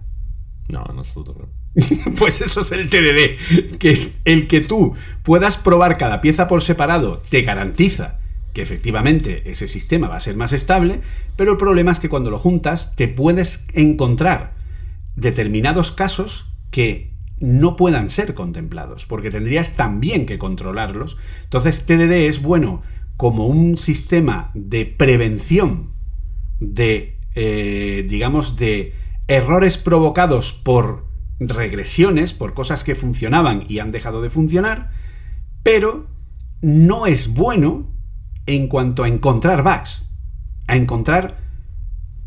No, 0.68 0.84
en 0.90 0.98
absoluto. 0.98 1.48
pues 2.18 2.40
eso 2.40 2.60
es 2.60 2.72
el 2.72 2.88
TDD, 2.88 3.78
que 3.78 3.90
es 3.90 4.20
el 4.24 4.46
que 4.46 4.60
tú 4.60 4.94
puedas 5.22 5.56
probar 5.56 5.98
cada 5.98 6.20
pieza 6.20 6.46
por 6.46 6.62
separado, 6.62 7.18
te 7.28 7.42
garantiza 7.42 8.21
que 8.52 8.62
efectivamente 8.62 9.50
ese 9.50 9.68
sistema 9.68 10.08
va 10.08 10.16
a 10.16 10.20
ser 10.20 10.36
más 10.36 10.52
estable, 10.52 11.00
pero 11.36 11.52
el 11.52 11.58
problema 11.58 11.92
es 11.92 12.00
que 12.00 12.08
cuando 12.08 12.30
lo 12.30 12.38
juntas 12.38 12.94
te 12.96 13.08
puedes 13.08 13.66
encontrar 13.74 14.54
determinados 15.16 15.92
casos 15.92 16.52
que 16.70 17.12
no 17.38 17.76
puedan 17.76 18.08
ser 18.08 18.34
contemplados, 18.34 19.04
porque 19.04 19.30
tendrías 19.30 19.74
también 19.74 20.26
que 20.26 20.38
controlarlos. 20.38 21.18
Entonces 21.44 21.84
TDD 21.86 22.28
es 22.28 22.40
bueno 22.40 22.82
como 23.16 23.46
un 23.46 23.76
sistema 23.76 24.50
de 24.54 24.86
prevención 24.86 25.92
de, 26.60 27.18
eh, 27.34 28.06
digamos, 28.08 28.56
de 28.56 28.94
errores 29.26 29.76
provocados 29.76 30.52
por 30.52 31.06
regresiones, 31.40 32.32
por 32.32 32.54
cosas 32.54 32.84
que 32.84 32.94
funcionaban 32.94 33.64
y 33.68 33.80
han 33.80 33.92
dejado 33.92 34.22
de 34.22 34.30
funcionar, 34.30 34.90
pero 35.62 36.06
no 36.60 37.06
es 37.06 37.34
bueno 37.34 37.91
en 38.46 38.68
cuanto 38.68 39.04
a 39.04 39.08
encontrar 39.08 39.62
bugs, 39.62 40.08
a 40.66 40.76
encontrar 40.76 41.38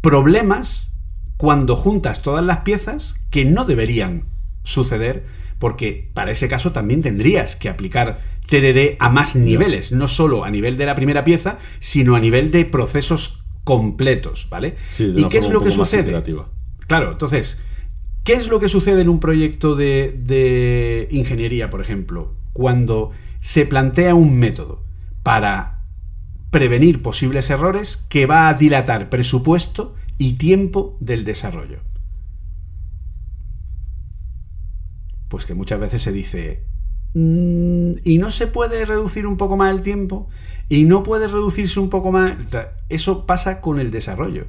problemas 0.02 0.94
cuando 1.38 1.76
juntas 1.76 2.22
todas 2.22 2.46
las 2.46 2.60
piezas 2.60 3.26
que 3.30 3.46
no 3.46 3.66
deberían 3.66 4.26
suceder, 4.64 5.26
porque 5.60 6.10
para 6.14 6.32
ese 6.32 6.48
caso 6.48 6.72
también 6.72 7.02
tendrías 7.02 7.56
que 7.56 7.70
aplicar 7.70 8.22
TDD 8.48 8.98
a 9.00 9.10
más 9.10 9.36
niveles, 9.36 9.92
no 9.92 10.08
solo 10.08 10.44
a 10.44 10.50
nivel 10.50 10.78
de 10.78 10.86
la 10.86 10.96
primera 10.96 11.24
pieza, 11.24 11.58
sino 11.80 12.16
a 12.16 12.20
nivel 12.20 12.52
de 12.52 12.66
procesos 12.66 13.44
completos, 13.64 14.48
¿vale? 14.50 14.76
¿Y 14.98 15.28
qué 15.28 15.40
es 15.40 15.50
lo 15.50 15.62
que 15.62 15.72
sucede? 15.72 16.14
Claro, 16.88 17.14
entonces, 17.14 17.64
¿qué 18.24 18.34
es 18.34 18.48
lo 18.48 18.60
que 18.60 18.70
sucede 18.70 19.02
en 19.02 19.10
un 19.10 19.20
proyecto 19.20 19.76
de, 19.76 21.08
ingeniería, 21.12 21.70
por 21.70 21.82
ejemplo, 21.82 22.36
cuando 22.54 23.12
se 23.40 23.66
plantea 23.66 24.16
un 24.16 24.38
método 24.38 24.84
para 25.24 25.75
prevenir 26.56 27.02
posibles 27.02 27.50
errores 27.50 28.08
que 28.08 28.28
va 28.28 28.48
a 28.48 28.54
dilatar 28.54 29.10
presupuesto 29.10 29.94
y 30.18 30.38
tiempo 30.38 30.96
del 31.02 31.26
desarrollo? 31.26 31.80
Pues 35.28 35.46
que 35.46 35.54
muchas 35.54 35.82
veces 35.82 36.02
se 36.02 36.14
dice, 36.14 36.64
mm, 37.14 37.92
¿y 38.06 38.20
no 38.20 38.30
se 38.32 38.48
puede 38.48 38.86
reducir 38.86 39.28
un 39.28 39.36
poco 39.36 39.58
más 39.58 39.76
el 39.76 39.82
tiempo? 39.82 40.30
¿Y 40.70 40.86
no 40.86 41.04
puede 41.04 41.28
reducirse 41.28 41.78
un 41.78 41.90
poco 41.90 42.14
más? 42.14 42.38
Eso 42.88 43.26
pasa 43.26 43.60
con 43.60 43.82
el 43.82 43.92
desarrollo. 43.92 44.46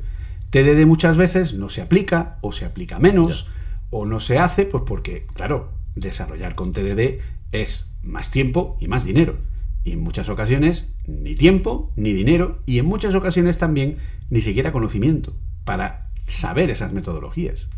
TDD 0.50 0.86
muchas 0.86 1.16
veces 1.16 1.54
no 1.54 1.70
se 1.70 1.82
aplica 1.82 2.38
o 2.40 2.52
se 2.52 2.66
aplica 2.66 3.00
menos 3.00 3.50
o 3.90 4.06
no 4.06 4.20
se 4.20 4.38
hace, 4.38 4.64
pues 4.64 4.84
porque, 4.86 5.26
claro, 5.34 5.72
desarrollar 5.96 6.54
con 6.54 6.72
TDD 6.72 7.18
es 7.50 7.92
más 8.04 8.30
tiempo 8.30 8.76
y 8.78 8.86
más 8.86 9.04
dinero. 9.04 9.38
Y 9.86 9.92
en 9.92 10.00
muchas 10.00 10.28
ocasiones 10.28 10.92
ni 11.06 11.36
tiempo 11.36 11.92
ni 11.94 12.12
dinero 12.12 12.58
y 12.66 12.80
en 12.80 12.86
muchas 12.86 13.14
ocasiones 13.14 13.56
también 13.56 13.98
ni 14.30 14.40
siquiera 14.40 14.72
conocimiento 14.72 15.32
para 15.64 16.08
saber 16.26 16.72
esas 16.72 16.92
metodologías. 16.92 17.68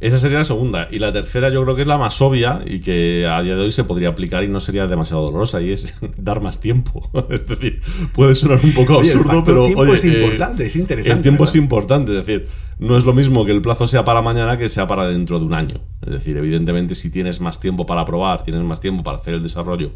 Esa 0.00 0.18
sería 0.18 0.36
la 0.36 0.44
segunda. 0.44 0.88
Y 0.90 0.98
la 0.98 1.14
tercera 1.14 1.48
yo 1.48 1.62
creo 1.62 1.76
que 1.76 1.80
es 1.80 1.88
la 1.88 1.96
más 1.96 2.20
obvia 2.20 2.62
y 2.66 2.80
que 2.80 3.26
a 3.26 3.40
día 3.40 3.56
de 3.56 3.62
hoy 3.62 3.70
se 3.70 3.84
podría 3.84 4.10
aplicar 4.10 4.44
y 4.44 4.48
no 4.48 4.60
sería 4.60 4.86
demasiado 4.86 5.22
dolorosa 5.22 5.62
y 5.62 5.72
es 5.72 5.96
dar 6.18 6.42
más 6.42 6.60
tiempo. 6.60 7.10
es 7.30 7.46
decir, 7.46 7.80
puede 8.12 8.34
sonar 8.34 8.60
un 8.62 8.74
poco 8.74 8.98
absurdo, 8.98 9.42
pero... 9.46 9.66
El 9.66 9.74
tiempo 9.74 9.94
es 9.94 10.04
importante, 10.04 10.66
es 10.66 10.76
interesante. 10.76 11.16
El 11.16 11.22
tiempo 11.22 11.44
es 11.44 11.54
importante, 11.54 12.12
es 12.18 12.26
decir, 12.26 12.48
no 12.78 12.98
es 12.98 13.04
lo 13.04 13.14
mismo 13.14 13.46
que 13.46 13.52
el 13.52 13.62
plazo 13.62 13.86
sea 13.86 14.04
para 14.04 14.20
mañana 14.20 14.58
que 14.58 14.68
sea 14.68 14.86
para 14.86 15.08
dentro 15.08 15.38
de 15.38 15.46
un 15.46 15.54
año. 15.54 15.80
Es 16.02 16.12
decir, 16.12 16.36
evidentemente 16.36 16.94
si 16.94 17.10
tienes 17.10 17.40
más 17.40 17.58
tiempo 17.60 17.86
para 17.86 18.04
probar, 18.04 18.42
tienes 18.42 18.62
más 18.62 18.82
tiempo 18.82 19.02
para 19.02 19.16
hacer 19.16 19.32
el 19.32 19.42
desarrollo 19.42 19.92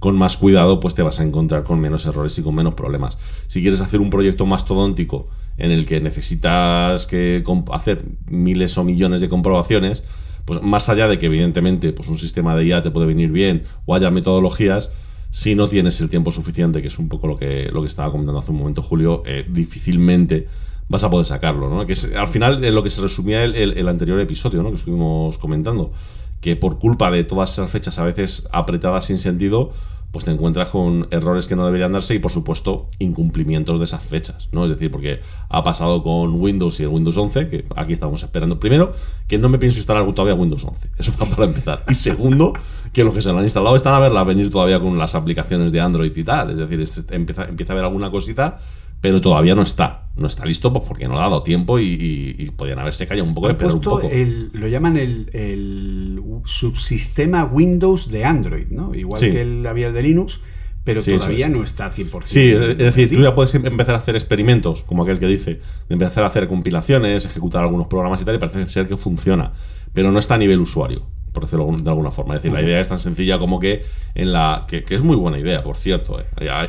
con 0.00 0.18
más 0.18 0.36
cuidado, 0.36 0.80
pues 0.80 0.94
te 0.94 1.02
vas 1.02 1.20
a 1.20 1.22
encontrar 1.22 1.62
con 1.62 1.78
menos 1.78 2.04
errores 2.06 2.36
y 2.38 2.42
con 2.42 2.54
menos 2.54 2.74
problemas. 2.74 3.18
Si 3.46 3.60
quieres 3.60 3.80
hacer 3.80 4.00
un 4.00 4.10
proyecto 4.10 4.46
mastodóntico 4.46 5.26
en 5.58 5.70
el 5.70 5.86
que 5.86 6.00
necesitas 6.00 7.06
que 7.06 7.44
hacer 7.70 8.02
miles 8.28 8.76
o 8.78 8.82
millones 8.82 9.20
de 9.20 9.28
comprobaciones, 9.28 10.02
pues 10.46 10.62
más 10.62 10.88
allá 10.88 11.06
de 11.06 11.18
que 11.18 11.26
evidentemente 11.26 11.92
pues 11.92 12.08
un 12.08 12.18
sistema 12.18 12.56
de 12.56 12.64
IA 12.64 12.82
te 12.82 12.90
puede 12.90 13.06
venir 13.06 13.30
bien 13.30 13.64
o 13.84 13.94
haya 13.94 14.10
metodologías, 14.10 14.90
si 15.30 15.54
no 15.54 15.68
tienes 15.68 16.00
el 16.00 16.08
tiempo 16.10 16.32
suficiente, 16.32 16.80
que 16.82 16.88
es 16.88 16.98
un 16.98 17.08
poco 17.08 17.26
lo 17.28 17.36
que, 17.36 17.70
lo 17.70 17.82
que 17.82 17.86
estaba 17.86 18.10
comentando 18.10 18.40
hace 18.40 18.50
un 18.52 18.58
momento 18.58 18.82
Julio, 18.82 19.22
eh, 19.26 19.44
difícilmente 19.48 20.48
vas 20.88 21.04
a 21.04 21.10
poder 21.10 21.24
sacarlo, 21.24 21.70
¿no? 21.70 21.86
Que 21.86 21.92
es 21.92 22.10
al 22.16 22.26
final 22.26 22.64
en 22.64 22.74
lo 22.74 22.82
que 22.82 22.90
se 22.90 23.00
resumía 23.00 23.44
el, 23.44 23.54
el, 23.54 23.88
anterior 23.88 24.18
episodio, 24.18 24.62
¿no? 24.62 24.70
Que 24.70 24.76
estuvimos 24.76 25.38
comentando, 25.38 25.92
que 26.40 26.56
por 26.56 26.78
culpa 26.78 27.10
de 27.10 27.24
todas 27.24 27.52
esas 27.52 27.70
fechas 27.70 27.98
a 27.98 28.04
veces 28.04 28.48
apretadas 28.50 29.06
sin 29.06 29.18
sentido, 29.18 29.72
pues 30.12 30.24
te 30.24 30.32
encuentras 30.32 30.70
con 30.70 31.06
errores 31.10 31.46
que 31.46 31.54
no 31.54 31.64
deberían 31.64 31.92
darse 31.92 32.14
y 32.14 32.18
por 32.18 32.32
supuesto 32.32 32.88
incumplimientos 32.98 33.78
de 33.78 33.84
esas 33.84 34.02
fechas, 34.02 34.48
¿no? 34.50 34.64
Es 34.64 34.70
decir, 34.72 34.90
porque 34.90 35.20
ha 35.48 35.62
pasado 35.62 36.02
con 36.02 36.40
Windows 36.40 36.80
y 36.80 36.82
el 36.82 36.88
Windows 36.88 37.16
11, 37.16 37.48
que 37.48 37.64
aquí 37.76 37.92
estamos 37.92 38.22
esperando. 38.22 38.58
Primero, 38.58 38.92
que 39.28 39.38
no 39.38 39.48
me 39.48 39.58
pienso 39.58 39.78
instalar 39.78 40.04
todavía 40.12 40.34
Windows 40.34 40.64
11, 40.64 40.90
eso 40.98 41.12
para 41.12 41.44
empezar. 41.44 41.84
Y 41.88 41.94
segundo, 41.94 42.54
que 42.92 43.04
los 43.04 43.14
que 43.14 43.22
se 43.22 43.30
lo 43.30 43.38
han 43.38 43.44
instalado 43.44 43.76
están 43.76 43.94
a 43.94 44.00
verla 44.00 44.24
venir 44.24 44.50
todavía 44.50 44.80
con 44.80 44.98
las 44.98 45.14
aplicaciones 45.14 45.70
de 45.70 45.80
Android 45.80 46.16
y 46.16 46.24
tal, 46.24 46.50
es 46.50 46.56
decir, 46.56 47.04
empieza, 47.10 47.44
empieza 47.44 47.72
a 47.72 47.74
haber 47.74 47.84
alguna 47.84 48.10
cosita 48.10 48.58
pero 49.00 49.20
todavía 49.20 49.54
no 49.54 49.62
está. 49.62 50.06
No 50.16 50.26
está 50.26 50.44
listo 50.44 50.72
pues, 50.72 50.84
porque 50.86 51.08
no 51.08 51.14
le 51.14 51.20
ha 51.20 51.22
dado 51.22 51.42
tiempo 51.42 51.78
y, 51.78 52.52
podían 52.56 52.78
haberse 52.78 53.06
callado 53.06 53.26
un 53.26 53.34
poco. 53.34 53.48
de 53.48 53.64
un 53.66 53.80
poco. 53.80 54.10
lo 54.52 54.68
llaman 54.68 54.96
el, 54.96 56.20
subsistema 56.44 57.44
Windows 57.44 58.10
de 58.10 58.24
Android, 58.24 58.66
¿no? 58.70 58.94
Igual 58.94 59.20
que 59.20 59.42
el, 59.42 59.66
había 59.66 59.88
el 59.88 59.94
de 59.94 60.02
Linux, 60.02 60.40
pero 60.84 61.02
todavía 61.02 61.48
no 61.48 61.62
está 61.62 61.90
100%. 61.90 62.22
Sí, 62.24 62.50
es 62.50 62.78
decir, 62.78 63.08
tú 63.08 63.22
ya 63.22 63.34
puedes 63.34 63.54
empezar 63.54 63.94
a 63.94 63.98
hacer 63.98 64.16
experimentos, 64.16 64.82
como 64.82 65.04
aquel 65.04 65.18
que 65.18 65.26
dice, 65.26 65.60
de 65.88 65.92
empezar 65.92 66.24
a 66.24 66.26
hacer 66.26 66.48
compilaciones, 66.48 67.24
ejecutar 67.24 67.62
algunos 67.62 67.86
programas 67.86 68.20
y 68.20 68.24
tal, 68.24 68.34
y 68.34 68.38
parece 68.38 68.68
ser 68.68 68.88
que 68.88 68.96
funciona, 68.96 69.52
pero 69.92 70.10
no 70.10 70.18
está 70.18 70.34
a 70.34 70.38
nivel 70.38 70.60
usuario 70.60 71.06
por 71.32 71.44
decirlo 71.44 71.70
de 71.76 71.88
alguna 71.88 72.10
forma. 72.10 72.34
Es 72.34 72.42
decir, 72.42 72.52
la 72.52 72.62
idea 72.62 72.80
es 72.80 72.88
tan 72.88 72.98
sencilla 72.98 73.38
como 73.38 73.60
que 73.60 73.84
en 74.14 74.32
la. 74.32 74.66
que, 74.68 74.84
es 74.88 75.02
muy 75.02 75.16
buena 75.16 75.38
idea, 75.38 75.62
por 75.62 75.76
cierto, 75.76 76.20
eh. 76.20 76.24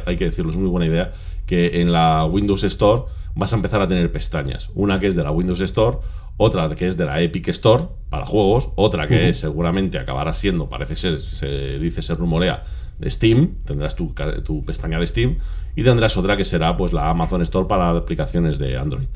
hay, 0.05 0.17
que 0.17 0.25
decirlo, 0.25 0.51
es 0.51 0.57
muy 0.57 0.69
buena 0.69 0.85
idea 0.85 1.11
que 1.45 1.81
en 1.81 1.91
la 1.91 2.25
Windows 2.25 2.63
Store 2.63 3.03
vas 3.35 3.53
a 3.53 3.55
empezar 3.55 3.81
a 3.81 3.87
tener 3.87 4.11
pestañas. 4.11 4.69
Una 4.75 4.99
que 4.99 5.07
es 5.07 5.15
de 5.15 5.23
la 5.23 5.31
Windows 5.31 5.61
Store, 5.61 5.97
otra 6.37 6.69
que 6.75 6.87
es 6.87 6.97
de 6.97 7.05
la 7.05 7.21
Epic 7.21 7.47
Store 7.49 7.85
para 8.09 8.25
juegos, 8.25 8.69
otra 8.75 9.07
que 9.07 9.33
seguramente 9.33 9.99
acabará 9.99 10.33
siendo, 10.33 10.69
parece 10.69 10.95
ser, 10.95 11.19
se 11.19 11.79
dice, 11.79 12.01
se 12.01 12.15
rumorea, 12.15 12.63
de 12.99 13.09
Steam, 13.09 13.55
tendrás 13.65 13.95
tu, 13.95 14.13
tu, 14.43 14.63
pestaña 14.63 14.99
de 14.99 15.07
Steam, 15.07 15.37
y 15.75 15.83
tendrás 15.83 16.17
otra 16.17 16.37
que 16.37 16.43
será 16.43 16.77
pues 16.77 16.93
la 16.93 17.09
Amazon 17.09 17.41
Store 17.41 17.67
para 17.67 17.89
aplicaciones 17.89 18.59
de 18.59 18.77
Android. 18.77 19.07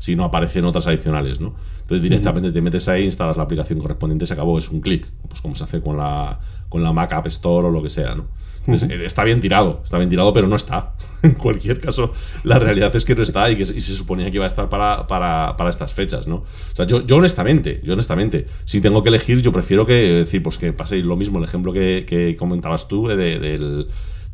Si 0.00 0.16
no 0.16 0.24
aparecen 0.24 0.64
otras 0.64 0.88
adicionales, 0.88 1.40
¿no? 1.40 1.54
Entonces 1.82 2.02
directamente 2.02 2.50
te 2.50 2.60
metes 2.60 2.88
ahí, 2.88 3.04
instalas 3.04 3.36
la 3.36 3.44
aplicación 3.44 3.78
correspondiente, 3.78 4.26
se 4.26 4.32
acabó, 4.32 4.58
es 4.58 4.70
un 4.70 4.80
clic, 4.80 5.06
pues 5.28 5.40
como 5.40 5.54
se 5.54 5.64
hace 5.64 5.80
con 5.80 5.96
la, 5.96 6.40
con 6.68 6.82
la 6.82 6.92
Mac 6.92 7.12
App 7.12 7.26
Store 7.26 7.68
o 7.68 7.70
lo 7.70 7.82
que 7.82 7.90
sea, 7.90 8.14
¿no? 8.14 8.26
Eh, 8.66 9.02
está 9.04 9.24
bien 9.24 9.40
tirado, 9.40 9.80
está 9.82 9.98
bien 9.98 10.08
tirado, 10.08 10.32
pero 10.32 10.46
no 10.46 10.56
está. 10.56 10.94
en 11.22 11.32
cualquier 11.32 11.80
caso, 11.80 12.12
la 12.44 12.58
realidad 12.58 12.94
es 12.94 13.04
que 13.04 13.14
no 13.14 13.22
está 13.22 13.50
y 13.50 13.56
que 13.56 13.66
se 13.66 13.80
suponía 13.80 14.30
que 14.30 14.36
iba 14.36 14.44
a 14.44 14.48
estar 14.48 14.68
para, 14.68 15.06
para, 15.06 15.68
estas 15.68 15.94
fechas, 15.94 16.26
¿no? 16.26 16.36
O 16.36 16.76
sea, 16.76 16.86
yo, 16.86 17.04
yo, 17.06 17.16
honestamente, 17.16 17.80
yo 17.84 17.94
honestamente, 17.94 18.46
si 18.64 18.80
tengo 18.80 19.02
que 19.02 19.08
elegir, 19.08 19.42
yo 19.42 19.52
prefiero 19.52 19.86
que 19.86 19.94
decir, 19.94 20.42
pues 20.42 20.58
que 20.58 20.72
paséis 20.72 21.04
lo 21.04 21.16
mismo, 21.16 21.38
el 21.38 21.44
ejemplo 21.44 21.72
que, 21.72 22.36
comentabas 22.38 22.88
tú 22.88 23.08
del, 23.08 23.86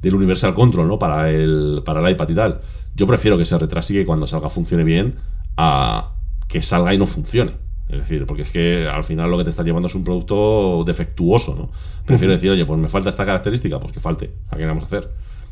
Universal 0.02 0.54
Control, 0.54 0.86
¿no? 0.86 0.98
Para 0.98 1.30
el, 1.30 1.82
para 1.84 2.00
el 2.00 2.12
iPad 2.12 2.28
y 2.28 2.34
tal. 2.34 2.60
Yo 2.94 3.06
prefiero 3.06 3.36
que 3.36 3.44
se 3.44 3.58
retrase 3.58 3.92
y 3.92 3.96
que 3.96 4.06
cuando 4.06 4.26
salga 4.26 4.48
funcione 4.48 4.84
bien 4.84 5.16
a 5.56 6.12
que 6.48 6.62
salga 6.62 6.94
y 6.94 6.98
no 6.98 7.06
funcione. 7.06 7.52
Es 7.88 8.00
decir, 8.00 8.26
porque 8.26 8.42
es 8.42 8.50
que 8.50 8.88
al 8.88 9.04
final 9.04 9.30
lo 9.30 9.38
que 9.38 9.44
te 9.44 9.50
estás 9.50 9.64
llevando 9.64 9.86
es 9.86 9.94
un 9.94 10.02
producto 10.02 10.82
defectuoso, 10.84 11.54
¿no? 11.54 11.70
Prefiero 12.04 12.32
decir, 12.32 12.50
oye, 12.50 12.64
pues 12.64 12.80
me 12.80 12.88
falta 12.88 13.08
esta 13.08 13.24
característica, 13.24 13.78
pues 13.78 13.92
que 13.92 14.00
falte, 14.00 14.34
¿a 14.50 14.56
qué 14.56 14.66
vamos 14.66 14.82
a 14.82 14.86
hacer? 14.86 15.10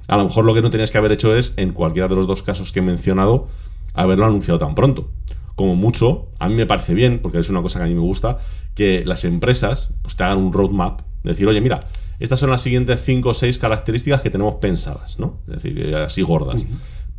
A 0.09 0.17
lo 0.17 0.25
mejor 0.25 0.45
lo 0.45 0.53
que 0.53 0.61
no 0.61 0.71
tenías 0.71 0.91
que 0.91 0.99
haber 0.99 1.13
hecho 1.13 1.35
es, 1.35 1.55
en 1.57 1.73
cualquiera 1.73 2.09
de 2.09 2.17
los 2.17 2.27
dos 2.27 2.43
casos 2.43 2.73
que 2.73 2.81
he 2.81 2.83
mencionado, 2.83 3.49
haberlo 3.95 4.27
anunciado 4.27 4.59
tan 4.59 4.75
pronto. 4.75 5.11
Como 5.55 5.77
mucho, 5.77 6.27
a 6.41 6.49
mí 6.49 6.57
me 6.57 6.67
parece 6.67 6.95
bien, 6.95 7.21
porque 7.21 7.39
es 7.39 7.49
una 7.51 7.63
cosa 7.63 7.79
que 7.79 7.85
a 7.85 7.89
mí 7.89 7.95
me 7.95 8.01
gusta, 8.01 8.39
que 8.75 9.05
las 9.07 9.25
empresas 9.25 9.95
pues, 10.03 10.17
te 10.17 10.25
hagan 10.25 10.39
un 10.39 10.53
roadmap, 10.53 11.03
decir, 11.23 11.47
oye, 11.47 11.61
mira, 11.61 11.81
estas 12.19 12.41
son 12.41 12.51
las 12.51 12.61
siguientes 12.61 13.01
5 13.05 13.29
o 13.29 13.35
6 13.35 13.59
características 13.59 14.23
que 14.23 14.31
tenemos 14.31 14.57
pensadas, 14.57 15.21
¿no? 15.21 15.39
Es 15.47 15.63
decir, 15.63 15.95
así 15.95 16.23
gordas. 16.23 16.67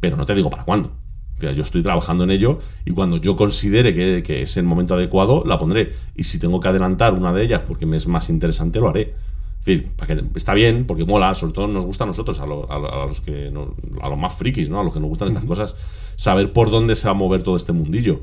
Pero 0.01 0.17
no 0.17 0.25
te 0.25 0.35
digo 0.35 0.49
para 0.49 0.65
cuándo 0.65 0.91
yo 1.39 1.61
estoy 1.61 1.83
trabajando 1.83 2.23
en 2.23 2.31
ello 2.31 2.59
y 2.85 2.91
cuando 2.91 3.17
yo 3.17 3.35
considere 3.35 3.93
que, 3.93 4.41
es 4.41 4.57
el 4.57 4.63
momento 4.63 4.93
adecuado, 4.93 5.43
la 5.45 5.57
pondré. 5.57 5.93
Y 6.15 6.23
si 6.23 6.39
tengo 6.39 6.59
que 6.59 6.67
adelantar 6.67 7.13
una 7.13 7.33
de 7.33 7.43
ellas 7.43 7.61
porque 7.67 7.85
me 7.85 7.97
es 7.97 8.07
más 8.07 8.29
interesante, 8.29 8.79
lo 8.79 8.89
haré. 8.89 9.13
está 10.35 10.53
bien, 10.53 10.85
porque 10.85 11.05
mola, 11.05 11.35
sobre 11.35 11.53
todo 11.53 11.67
nos 11.67 11.85
gusta 11.85 12.05
a 12.05 12.07
nosotros, 12.07 12.39
a, 12.39 12.45
los 12.45 13.21
que 13.21 13.51
a 14.01 14.09
los 14.09 14.17
más 14.17 14.33
frikis, 14.33 14.69
¿no? 14.69 14.79
A 14.79 14.83
los 14.83 14.93
que 14.93 14.99
nos 14.99 15.09
gustan 15.09 15.27
estas 15.27 15.45
cosas, 15.45 15.75
saber 16.15 16.53
por 16.53 16.71
dónde 16.71 16.95
se 16.95 17.07
va 17.07 17.11
a 17.11 17.15
mover 17.15 17.43
todo 17.43 17.57
este 17.57 17.73
mundillo. 17.73 18.21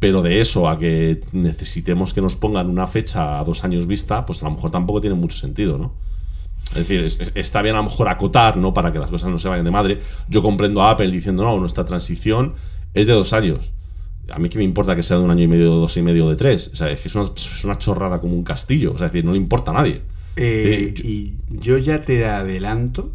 Pero 0.00 0.22
de 0.22 0.40
eso 0.40 0.68
a 0.68 0.78
que 0.78 1.22
necesitemos 1.32 2.14
que 2.14 2.20
nos 2.20 2.36
pongan 2.36 2.70
una 2.70 2.86
fecha 2.86 3.40
a 3.40 3.44
dos 3.44 3.64
años 3.64 3.86
vista, 3.86 4.26
pues 4.26 4.42
a 4.42 4.46
lo 4.46 4.52
mejor 4.52 4.70
tampoco 4.70 5.00
tiene 5.00 5.16
mucho 5.16 5.36
sentido, 5.36 5.76
¿no? 5.76 5.92
Es 6.70 6.86
decir, 6.86 7.32
está 7.34 7.62
bien 7.62 7.74
a 7.74 7.78
lo 7.78 7.84
mejor 7.84 8.08
acotar, 8.08 8.56
¿no? 8.56 8.74
Para 8.74 8.92
que 8.92 8.98
las 8.98 9.10
cosas 9.10 9.30
no 9.30 9.38
se 9.38 9.48
vayan 9.48 9.64
de 9.64 9.70
madre. 9.70 10.00
Yo 10.28 10.42
comprendo 10.42 10.82
a 10.82 10.90
Apple 10.90 11.10
diciendo, 11.10 11.44
no, 11.44 11.58
nuestra 11.58 11.84
transición 11.84 12.54
es 12.94 13.06
de 13.06 13.14
dos 13.14 13.32
años. 13.32 13.72
A 14.30 14.38
mí 14.38 14.50
que 14.50 14.58
me 14.58 14.64
importa 14.64 14.94
que 14.94 15.02
sea 15.02 15.16
de 15.16 15.24
un 15.24 15.30
año 15.30 15.44
y 15.44 15.48
medio, 15.48 15.70
dos 15.70 15.96
y 15.96 16.02
medio, 16.02 16.28
de 16.28 16.36
tres. 16.36 16.70
O 16.72 16.76
sea, 16.76 16.90
es 16.90 17.00
que 17.00 17.08
es 17.08 17.64
una, 17.64 17.78
chorrada 17.78 18.20
como 18.20 18.34
un 18.34 18.44
castillo. 18.44 18.92
O 18.92 18.98
sea, 18.98 19.06
es 19.06 19.12
decir, 19.12 19.24
no 19.24 19.32
le 19.32 19.38
importa 19.38 19.70
a 19.70 19.74
nadie. 19.74 20.02
Eh, 20.36 20.94
y 21.02 21.34
yo 21.48 21.78
ya 21.78 22.04
te 22.04 22.26
adelanto 22.26 23.12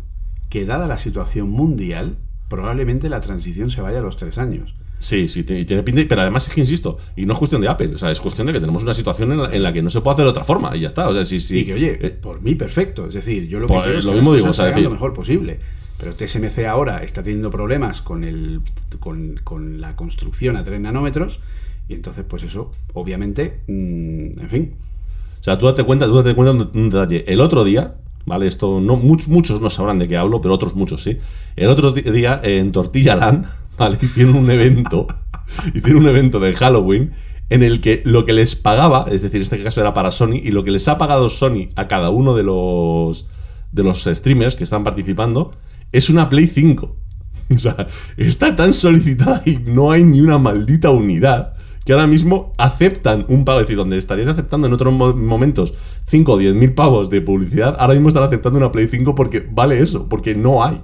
que 0.49 0.65
dada 0.65 0.87
la 0.87 0.97
situación 0.97 1.49
mundial, 1.49 2.17
probablemente 2.49 3.07
la 3.09 3.21
transición 3.21 3.69
se 3.69 3.81
vaya 3.81 3.99
a 3.99 4.01
los 4.01 4.17
tres 4.17 4.39
años. 4.39 4.75
Sí, 5.03 5.27
sí, 5.27 5.43
tiene 5.43 5.84
pinta, 5.84 6.01
pero 6.07 6.21
además 6.21 6.47
es 6.47 6.53
que 6.53 6.61
insisto, 6.61 6.97
y 7.17 7.25
no 7.25 7.34
es 7.34 7.39
cuestión 7.39 7.59
de 7.59 7.67
Apple, 7.67 7.91
o 7.93 7.97
sea, 7.97 8.09
es 8.09 8.21
cuestión 8.21 8.47
de 8.47 8.53
que 8.53 8.61
tenemos 8.61 8.84
una 8.84 8.93
situación 8.93 9.34
en 9.51 9.61
la, 9.61 9.73
que 9.73 9.84
no 9.84 9.89
se 9.89 9.99
puede 9.99 10.13
hacer 10.13 10.23
de 10.23 10.31
otra 10.31 10.45
forma 10.45 10.73
y 10.77 10.80
ya 10.80 10.88
está. 10.88 11.09
O 11.09 11.13
sea, 11.13 11.25
sí, 11.25 11.41
sí. 11.41 11.59
Y 11.59 11.65
que, 11.65 11.73
oye, 11.73 11.99
eh, 12.01 12.09
por 12.11 12.41
mí 12.41 12.55
perfecto, 12.55 13.07
es 13.07 13.13
decir, 13.13 13.49
yo 13.49 13.59
lo 13.59 13.67
que 13.67 13.73
quiero 13.73 13.99
es 13.99 14.05
lo 14.05 14.13
mismo 14.13 14.34
digo, 14.34 14.47
o 14.47 14.53
sea, 14.53 14.67
decir, 14.67 14.81
lo 14.81 14.91
mejor 14.91 15.13
posible. 15.13 15.59
Pero 15.97 16.13
TSMC 16.15 16.59
ahora 16.67 17.03
está 17.03 17.21
teniendo 17.21 17.51
problemas 17.51 18.01
con, 18.01 18.23
el, 18.23 18.61
con, 19.43 19.81
la 19.81 19.97
construcción 19.97 20.55
a 20.55 20.63
3 20.63 20.80
nanómetros 20.80 21.41
y 21.89 21.95
entonces, 21.95 22.23
pues 22.25 22.43
eso, 22.43 22.71
obviamente, 22.93 23.59
mm, 23.67 24.39
en 24.39 24.49
fin. 24.49 24.75
O 25.41 25.43
sea, 25.43 25.59
tú 25.59 25.65
date 25.65 25.84
cuenta, 25.84 26.05
tú 26.05 26.15
date 26.15 26.34
cuenta 26.34 26.69
un 26.73 26.89
detalle. 26.89 27.25
El 27.27 27.41
otro 27.41 27.65
día, 27.65 27.95
¿vale? 28.25 28.47
Esto 28.47 28.79
no 28.79 28.95
muchos 28.95 29.61
no 29.61 29.69
sabrán 29.69 29.99
de 29.99 30.07
qué 30.07 30.17
hablo, 30.17 30.41
pero 30.41 30.53
otros 30.53 30.75
muchos 30.75 31.03
sí. 31.03 31.17
El 31.55 31.69
otro 31.69 31.91
día 31.91 32.39
en 32.43 32.71
Tortilla 32.71 33.15
Land 33.15 33.45
¿vale? 33.77 33.97
Hicieron 34.01 34.35
un 34.35 34.49
evento, 34.51 35.07
hicieron 35.73 36.03
un 36.03 36.07
evento 36.07 36.39
de 36.39 36.53
Halloween 36.53 37.11
en 37.49 37.63
el 37.63 37.81
que 37.81 38.01
lo 38.05 38.25
que 38.25 38.33
les 38.33 38.55
pagaba, 38.55 39.05
es 39.11 39.21
decir, 39.21 39.37
en 39.37 39.43
este 39.43 39.63
caso 39.63 39.81
era 39.81 39.93
para 39.93 40.11
Sony, 40.11 40.37
y 40.43 40.51
lo 40.51 40.63
que 40.63 40.71
les 40.71 40.87
ha 40.87 40.97
pagado 40.97 41.29
Sony 41.29 41.69
a 41.75 41.87
cada 41.87 42.09
uno 42.09 42.35
de 42.35 42.43
los, 42.43 43.27
de 43.71 43.83
los 43.83 44.03
streamers 44.05 44.55
que 44.55 44.63
están 44.63 44.83
participando 44.83 45.51
es 45.91 46.09
una 46.09 46.29
Play 46.29 46.47
5. 46.47 46.97
O 47.53 47.57
sea, 47.57 47.87
está 48.15 48.55
tan 48.55 48.73
solicitada 48.73 49.43
y 49.45 49.57
no 49.57 49.91
hay 49.91 50.05
ni 50.05 50.21
una 50.21 50.37
maldita 50.37 50.89
unidad 50.91 51.53
que 51.85 51.93
ahora 51.93 52.07
mismo 52.07 52.53
aceptan 52.57 53.26
un 53.27 53.45
pago, 53.45 53.60
es 53.60 53.65
decir, 53.65 53.77
donde 53.77 53.97
estarían 53.97 54.30
aceptando 54.30 54.68
en 54.68 54.73
otros 54.73 54.93
momentos 54.93 55.73
5 56.07 56.31
o 56.31 56.38
10 56.38 56.55
mil 56.55 56.73
pavos 56.73 57.10
de 57.10 57.22
publicidad, 57.22 57.76
ahora 57.80 57.93
mismo 57.93 58.10
están 58.10 58.23
aceptando 58.23 58.57
una 58.57 58.72
Play 58.72 58.88
5 58.88 59.15
porque 59.15 59.45
vale 59.51 59.80
eso, 59.80 60.07
porque 60.07 60.35
no 60.35 60.64
hay. 60.64 60.81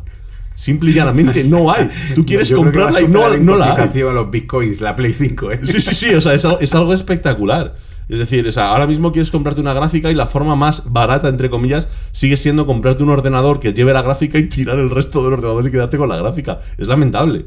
Simple 0.56 0.92
y 0.92 0.94
llanamente 0.94 1.46
no 1.46 1.72
hay. 1.72 1.90
Tú 2.16 2.26
quieres 2.26 2.52
comprarla 2.52 3.02
y 3.02 3.08
no, 3.08 3.38
no 3.38 3.56
la 3.56 3.74
hay. 3.74 4.02
a 4.02 4.12
los 4.12 4.30
bitcoins, 4.30 4.82
la 4.82 4.94
Play 4.94 5.14
5. 5.14 5.52
¿eh? 5.52 5.60
Sí, 5.64 5.80
sí, 5.80 5.96
sí, 5.96 6.14
o 6.14 6.20
sea, 6.20 6.34
es, 6.34 6.76
algo 6.76 6.94
espectacular. 6.94 7.76
Es 8.10 8.20
decir, 8.20 8.50
ahora 8.58 8.86
mismo 8.86 9.14
quieres 9.14 9.32
comprarte 9.32 9.62
una 9.62 9.74
gráfica 9.74 10.12
y 10.12 10.16
la 10.16 10.26
forma 10.26 10.56
más 10.58 10.92
barata, 10.92 11.30
entre 11.30 11.50
comillas, 11.50 11.88
sigue 12.12 12.36
siendo 12.36 12.66
comprarte 12.66 13.04
un 13.04 13.10
ordenador 13.10 13.62
que 13.62 13.74
lleve 13.74 13.94
la 13.94 14.02
gráfica 14.02 14.38
y 14.38 14.50
tirar 14.50 14.80
el 14.80 14.90
resto 14.90 15.24
del 15.24 15.34
ordenador 15.34 15.66
y 15.66 15.72
quedarte 15.72 15.98
con 15.98 16.10
la 16.10 16.18
gráfica. 16.18 16.60
Es 16.78 16.88
lamentable. 16.88 17.46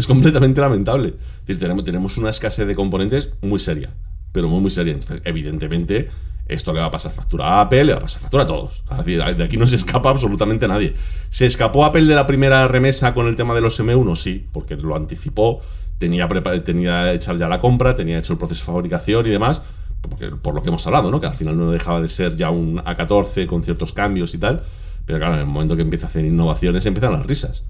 Es 0.00 0.06
completamente 0.06 0.62
lamentable. 0.62 1.12
Decir, 1.40 1.60
tenemos, 1.60 1.84
tenemos 1.84 2.16
una 2.16 2.30
escasez 2.30 2.66
de 2.66 2.74
componentes 2.74 3.34
muy 3.42 3.58
seria. 3.58 3.90
Pero 4.32 4.48
muy, 4.48 4.58
muy 4.60 4.70
seria. 4.70 4.98
evidentemente, 5.24 6.08
esto 6.48 6.72
le 6.72 6.80
va 6.80 6.86
a 6.86 6.90
pasar 6.90 7.12
factura 7.12 7.46
a 7.46 7.60
Apple, 7.60 7.84
le 7.84 7.92
va 7.92 7.98
a 7.98 8.00
pasar 8.00 8.22
factura 8.22 8.44
a 8.44 8.46
todos. 8.46 8.82
De 9.04 9.44
aquí 9.44 9.58
no 9.58 9.66
se 9.66 9.76
escapa 9.76 10.08
absolutamente 10.08 10.66
nadie. 10.66 10.94
¿Se 11.28 11.44
escapó 11.44 11.84
Apple 11.84 12.06
de 12.06 12.14
la 12.14 12.26
primera 12.26 12.66
remesa 12.66 13.12
con 13.12 13.26
el 13.26 13.36
tema 13.36 13.54
de 13.54 13.60
los 13.60 13.78
M1? 13.78 14.16
Sí, 14.16 14.46
porque 14.52 14.74
lo 14.74 14.96
anticipó, 14.96 15.60
tenía, 15.98 16.26
tenía 16.64 17.12
echar 17.12 17.36
ya 17.36 17.46
la 17.46 17.60
compra, 17.60 17.94
tenía 17.94 18.16
hecho 18.16 18.32
el 18.32 18.38
proceso 18.38 18.62
de 18.62 18.72
fabricación 18.72 19.26
y 19.26 19.30
demás, 19.30 19.60
porque, 20.00 20.30
por 20.30 20.54
lo 20.54 20.62
que 20.62 20.68
hemos 20.68 20.86
hablado, 20.86 21.10
¿no? 21.10 21.20
que 21.20 21.26
al 21.26 21.34
final 21.34 21.58
no 21.58 21.70
dejaba 21.72 22.00
de 22.00 22.08
ser 22.08 22.38
ya 22.38 22.48
un 22.48 22.78
A14 22.78 23.46
con 23.46 23.62
ciertos 23.62 23.92
cambios 23.92 24.34
y 24.34 24.38
tal. 24.38 24.62
Pero 25.04 25.18
claro, 25.18 25.34
en 25.34 25.40
el 25.40 25.46
momento 25.46 25.76
que 25.76 25.82
empieza 25.82 26.06
a 26.06 26.08
hacer 26.08 26.24
innovaciones 26.24 26.86
empiezan 26.86 27.12
las 27.12 27.26
risas. 27.26 27.64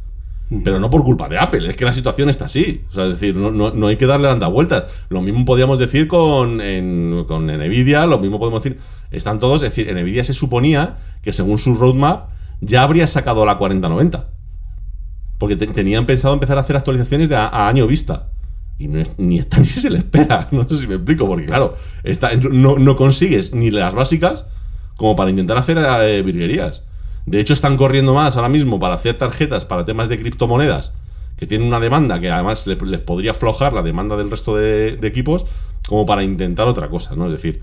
Pero 0.64 0.80
no 0.80 0.90
por 0.90 1.04
culpa 1.04 1.28
de 1.28 1.38
Apple, 1.38 1.68
es 1.68 1.76
que 1.76 1.84
la 1.84 1.92
situación 1.92 2.28
está 2.28 2.46
así. 2.46 2.82
O 2.88 2.92
sea, 2.92 3.04
es 3.04 3.20
decir, 3.20 3.36
no, 3.36 3.86
hay 3.86 3.96
que 3.96 4.06
darle 4.06 4.26
tantas 4.26 4.50
vueltas. 4.50 4.86
Lo 5.08 5.22
mismo 5.22 5.44
podríamos 5.44 5.78
decir 5.78 6.08
con, 6.08 6.60
con 7.28 7.46
Nvidia, 7.46 8.06
lo 8.06 8.18
mismo 8.18 8.40
podemos 8.40 8.62
decir. 8.62 8.80
Están 9.12 9.38
todos, 9.38 9.62
es 9.62 9.74
decir, 9.74 9.94
Nvidia 9.94 10.24
se 10.24 10.34
suponía 10.34 10.98
que 11.22 11.32
según 11.32 11.58
su 11.58 11.74
roadmap 11.74 12.30
ya 12.60 12.82
habría 12.82 13.06
sacado 13.06 13.46
la 13.46 13.58
4090. 13.58 14.28
Porque 15.38 15.54
tenían 15.56 16.04
pensado 16.06 16.34
empezar 16.34 16.58
a 16.58 16.62
hacer 16.62 16.76
actualizaciones 16.76 17.28
de 17.28 17.36
a, 17.36 17.68
año 17.68 17.86
vista. 17.86 18.30
Y 18.76 18.88
no 18.88 19.00
ni 19.18 19.38
está 19.38 19.58
ni 19.60 19.66
se 19.66 19.88
le 19.88 19.98
espera. 19.98 20.48
No 20.50 20.68
sé 20.68 20.78
si 20.78 20.86
me 20.88 20.96
explico, 20.96 21.28
porque 21.28 21.46
claro, 21.46 21.76
está, 22.02 22.30
no, 22.34 22.96
consigues 22.96 23.54
ni 23.54 23.70
las 23.70 23.94
básicas 23.94 24.46
como 24.96 25.14
para 25.14 25.30
intentar 25.30 25.56
hacer 25.56 25.78
eh, 25.78 26.22
virguerías. 26.22 26.84
De 27.26 27.40
hecho, 27.40 27.52
están 27.52 27.76
corriendo 27.76 28.14
más 28.14 28.36
ahora 28.36 28.48
mismo 28.48 28.78
para 28.80 28.94
hacer 28.94 29.16
tarjetas 29.18 29.64
para 29.64 29.84
temas 29.84 30.08
de 30.08 30.18
criptomonedas, 30.18 30.92
que 31.36 31.46
tienen 31.46 31.66
una 31.68 31.80
demanda 31.80 32.20
que 32.20 32.30
además 32.30 32.66
le- 32.66 32.76
les, 32.76 33.00
podría 33.00 33.32
aflojar 33.32 33.72
la 33.72 33.82
demanda 33.82 34.16
del 34.16 34.30
resto 34.30 34.56
de, 34.56 34.98
equipos, 35.02 35.46
como 35.86 36.06
para 36.06 36.22
intentar 36.22 36.66
otra 36.68 36.88
cosa, 36.88 37.14
¿no? 37.16 37.26
Es 37.26 37.32
decir, 37.32 37.60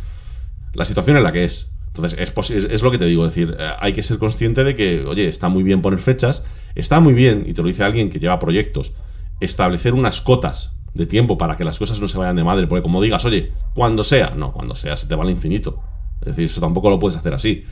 la 0.73 0.85
situación 0.85 1.17
en 1.17 1.23
la 1.23 1.31
que 1.31 1.43
es. 1.43 1.69
Entonces, 1.87 2.19
es, 2.19 2.51
es, 2.51 2.63
es 2.65 2.81
lo 2.83 2.91
que 2.91 2.97
te 2.99 3.05
digo, 3.05 3.25
es 3.25 3.33
decir, 3.33 3.55
eh, 3.59 3.69
hay 3.79 3.93
que 3.93 4.03
ser 4.03 4.19
consciente 4.19 4.63
de 4.63 4.75
que, 4.75 5.01
oye, 5.05 5.27
está 5.27 5.49
muy 5.49 5.63
bien 5.63 5.81
poner 5.81 5.99
fechas, 5.99 6.43
está 6.75 6.99
muy 6.99 7.13
bien, 7.13 7.45
y 7.47 7.53
te 7.53 7.61
lo 7.61 7.67
dice 7.67 7.83
alguien 7.83 8.09
que 8.09 8.19
lleva 8.19 8.37
proyectos, 8.39 8.93
establecer 9.39 9.93
unas 9.95 10.21
cotas 10.21 10.73
de 10.93 11.05
tiempo 11.07 11.37
para 11.37 11.57
que 11.57 11.63
las 11.63 11.79
cosas 11.79 11.99
no 11.99 12.07
se 12.07 12.17
vayan 12.17 12.35
de 12.35 12.43
madre, 12.43 12.67
porque 12.67 12.83
como 12.83 13.01
digas, 13.01 13.25
oye, 13.25 13.51
cuando 13.73 14.03
sea, 14.03 14.31
no, 14.35 14.51
cuando 14.51 14.75
sea 14.75 14.95
se 14.95 15.07
te 15.07 15.15
va 15.15 15.23
al 15.23 15.29
infinito. 15.29 15.79
Es 16.21 16.27
decir, 16.27 16.45
eso 16.45 16.61
tampoco 16.61 16.89
lo 16.89 16.99
puedes 16.99 17.17
hacer 17.17 17.33
así. 17.33 17.63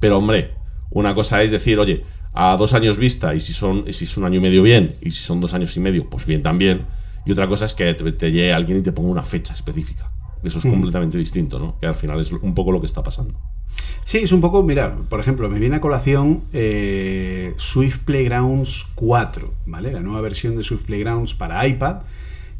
Pero 0.00 0.18
hombre, 0.18 0.54
una 0.92 1.14
cosa 1.14 1.42
es 1.42 1.50
decir, 1.50 1.78
oye, 1.78 2.04
a 2.32 2.56
dos 2.56 2.72
años 2.72 2.96
vista, 2.98 3.34
y 3.34 3.40
si 3.40 3.52
son, 3.52 3.84
y 3.86 3.92
si 3.92 4.04
es 4.04 4.16
un 4.16 4.24
año 4.24 4.38
y 4.38 4.40
medio 4.40 4.62
bien, 4.62 4.96
y 5.00 5.10
si 5.10 5.22
son 5.22 5.40
dos 5.40 5.54
años 5.54 5.76
y 5.76 5.80
medio, 5.80 6.08
pues 6.08 6.26
bien 6.26 6.42
también. 6.42 6.86
Y 7.26 7.32
otra 7.32 7.46
cosa 7.48 7.66
es 7.66 7.74
que 7.74 7.92
te, 7.94 8.12
te 8.12 8.32
llegue 8.32 8.52
alguien 8.52 8.78
y 8.78 8.82
te 8.82 8.92
ponga 8.92 9.10
una 9.10 9.22
fecha 9.22 9.54
específica. 9.54 10.10
Eso 10.42 10.58
es 10.58 10.64
completamente 10.64 11.18
distinto, 11.18 11.58
¿no? 11.58 11.78
Que 11.78 11.86
al 11.86 11.94
final 11.94 12.20
es 12.20 12.32
un 12.32 12.54
poco 12.54 12.72
lo 12.72 12.80
que 12.80 12.86
está 12.86 13.02
pasando. 13.02 13.38
Sí, 14.04 14.18
es 14.18 14.32
un 14.32 14.40
poco, 14.40 14.62
mira, 14.64 14.96
por 15.08 15.20
ejemplo, 15.20 15.48
me 15.48 15.60
viene 15.60 15.76
a 15.76 15.80
colación 15.80 16.42
eh, 16.52 17.54
Swift 17.58 18.00
Playgrounds 18.00 18.88
4, 18.96 19.54
¿vale? 19.66 19.92
La 19.92 20.00
nueva 20.00 20.20
versión 20.20 20.56
de 20.56 20.64
Swift 20.64 20.84
Playgrounds 20.84 21.34
para 21.34 21.66
iPad 21.66 21.98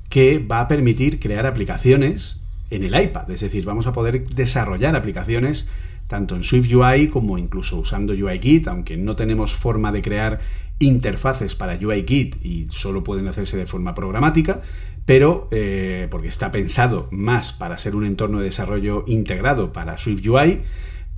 que 0.09 0.39
va 0.39 0.61
a 0.61 0.69
permitir 0.69 1.19
crear 1.19 1.47
aplicaciones 1.47 2.39
en 2.71 2.85
el 2.85 2.99
iPad, 2.99 3.31
es 3.31 3.41
decir, 3.41 3.65
vamos 3.65 3.87
a 3.87 3.93
poder 3.93 4.29
desarrollar 4.29 4.95
aplicaciones 4.95 5.69
tanto 6.13 6.37
en 6.37 6.43
Swift 6.43 6.71
UI 6.71 7.09
como 7.09 7.39
incluso 7.39 7.79
usando 7.79 8.13
UIKit, 8.13 8.69
aunque 8.69 8.99
no 8.99 9.17
tenemos 9.17 9.55
forma 9.55 9.91
de 9.93 10.03
crear 10.03 10.41
interfaces 10.79 11.55
para 11.55 11.79
UIKit 11.79 12.45
y 12.45 12.67
solo 12.69 13.03
pueden 13.03 13.29
hacerse 13.29 13.57
de 13.57 13.65
forma 13.65 13.95
programática, 13.95 14.61
pero 15.07 15.49
eh, 15.53 16.09
porque 16.11 16.29
está 16.29 16.53
pensado 16.53 17.09
más 17.11 17.53
para 17.53 17.79
ser 17.79 17.97
un 17.97 18.05
entorno 18.05 18.41
de 18.41 18.45
desarrollo 18.45 19.05
integrado 19.07 19.73
para 19.73 19.97
Swift 19.97 20.27
UI, 20.27 20.61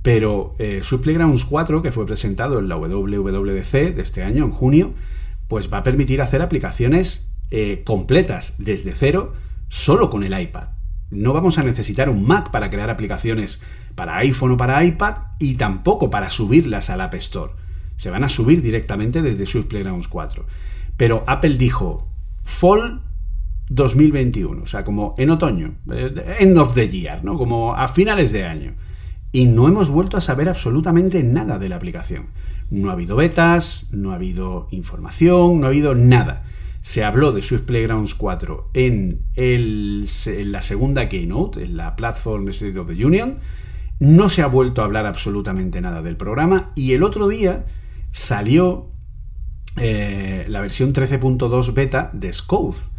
pero 0.01 0.55
eh, 0.59 0.79
Swift 0.81 1.01
Playgrounds 1.01 1.43
4, 1.43 1.81
que 1.81 1.91
fue 1.91 2.05
presentado 2.05 2.59
en 2.59 2.69
la 2.69 2.77
WWDC 2.77 3.95
de 3.95 4.01
este 4.01 4.23
año, 4.23 4.45
en 4.45 4.51
junio, 4.51 4.93
pues 5.49 5.69
va 5.71 5.79
a 5.79 5.83
permitir 5.83 6.21
hacer 6.21 6.41
aplicaciones 6.41 7.35
eh, 7.51 7.81
completas 7.83 8.55
desde 8.59 8.93
cero 8.93 9.33
solo 9.67 10.09
con 10.09 10.23
el 10.23 10.39
iPad. 10.39 10.69
No 11.11 11.33
vamos 11.33 11.57
a 11.57 11.63
necesitar 11.63 12.09
un 12.09 12.25
Mac 12.25 12.49
para 12.49 12.69
crear 12.69 12.89
aplicaciones 12.89 13.59
para 13.95 14.17
iPhone 14.17 14.51
o 14.51 14.57
para 14.57 14.83
iPad 14.83 15.15
y 15.39 15.55
tampoco 15.55 16.09
para 16.09 16.29
subirlas 16.29 16.89
al 16.89 17.01
App 17.01 17.15
Store. 17.15 17.53
Se 17.95 18.09
van 18.09 18.23
a 18.23 18.29
subir 18.29 18.61
directamente 18.61 19.21
desde 19.21 19.45
Swift 19.45 19.67
Playgrounds 19.67 20.07
4. 20.07 20.45
Pero 20.97 21.23
Apple 21.27 21.57
dijo 21.57 22.07
Fall 22.43 23.01
2021, 23.69 24.63
o 24.63 24.67
sea, 24.67 24.83
como 24.83 25.15
en 25.17 25.29
otoño, 25.31 25.75
eh, 25.91 26.37
end 26.39 26.57
of 26.57 26.75
the 26.75 26.87
year, 26.87 27.23
¿no? 27.23 27.37
Como 27.37 27.75
a 27.75 27.87
finales 27.87 28.31
de 28.31 28.45
año. 28.45 28.73
Y 29.31 29.45
no 29.45 29.67
hemos 29.67 29.89
vuelto 29.89 30.17
a 30.17 30.21
saber 30.21 30.47
absolutamente 30.47 31.23
nada 31.23 31.57
de 31.57 31.67
la 31.67 31.75
aplicación. 31.75 32.27
No 32.69 32.89
ha 32.89 32.93
habido 32.93 33.15
betas, 33.15 33.89
no 33.91 34.11
ha 34.11 34.15
habido 34.15 34.67
información, 34.71 35.59
no 35.59 35.65
ha 35.65 35.69
habido 35.69 35.95
nada. 35.95 36.43
Se 36.81 37.03
habló 37.03 37.31
de 37.31 37.41
Swift 37.41 37.63
Playgrounds 37.63 38.13
4 38.13 38.69
en, 38.73 39.21
en 39.35 40.03
la 40.51 40.61
segunda 40.61 41.09
keynote, 41.09 41.63
en 41.63 41.77
la 41.77 41.95
Platform 41.95 42.47
State 42.49 42.77
of 42.77 42.87
the 42.87 43.05
Union. 43.05 43.39
No 43.99 44.29
se 44.29 44.41
ha 44.41 44.47
vuelto 44.47 44.81
a 44.81 44.85
hablar 44.85 45.05
absolutamente 45.05 45.81
nada 45.81 46.01
del 46.01 46.17
programa. 46.17 46.71
Y 46.75 46.93
el 46.93 47.03
otro 47.03 47.27
día 47.27 47.65
salió 48.11 48.91
eh, 49.77 50.45
la 50.47 50.61
versión 50.61 50.93
13.2 50.93 51.73
beta 51.73 52.09
de 52.13 52.31
Scouth. 52.31 52.91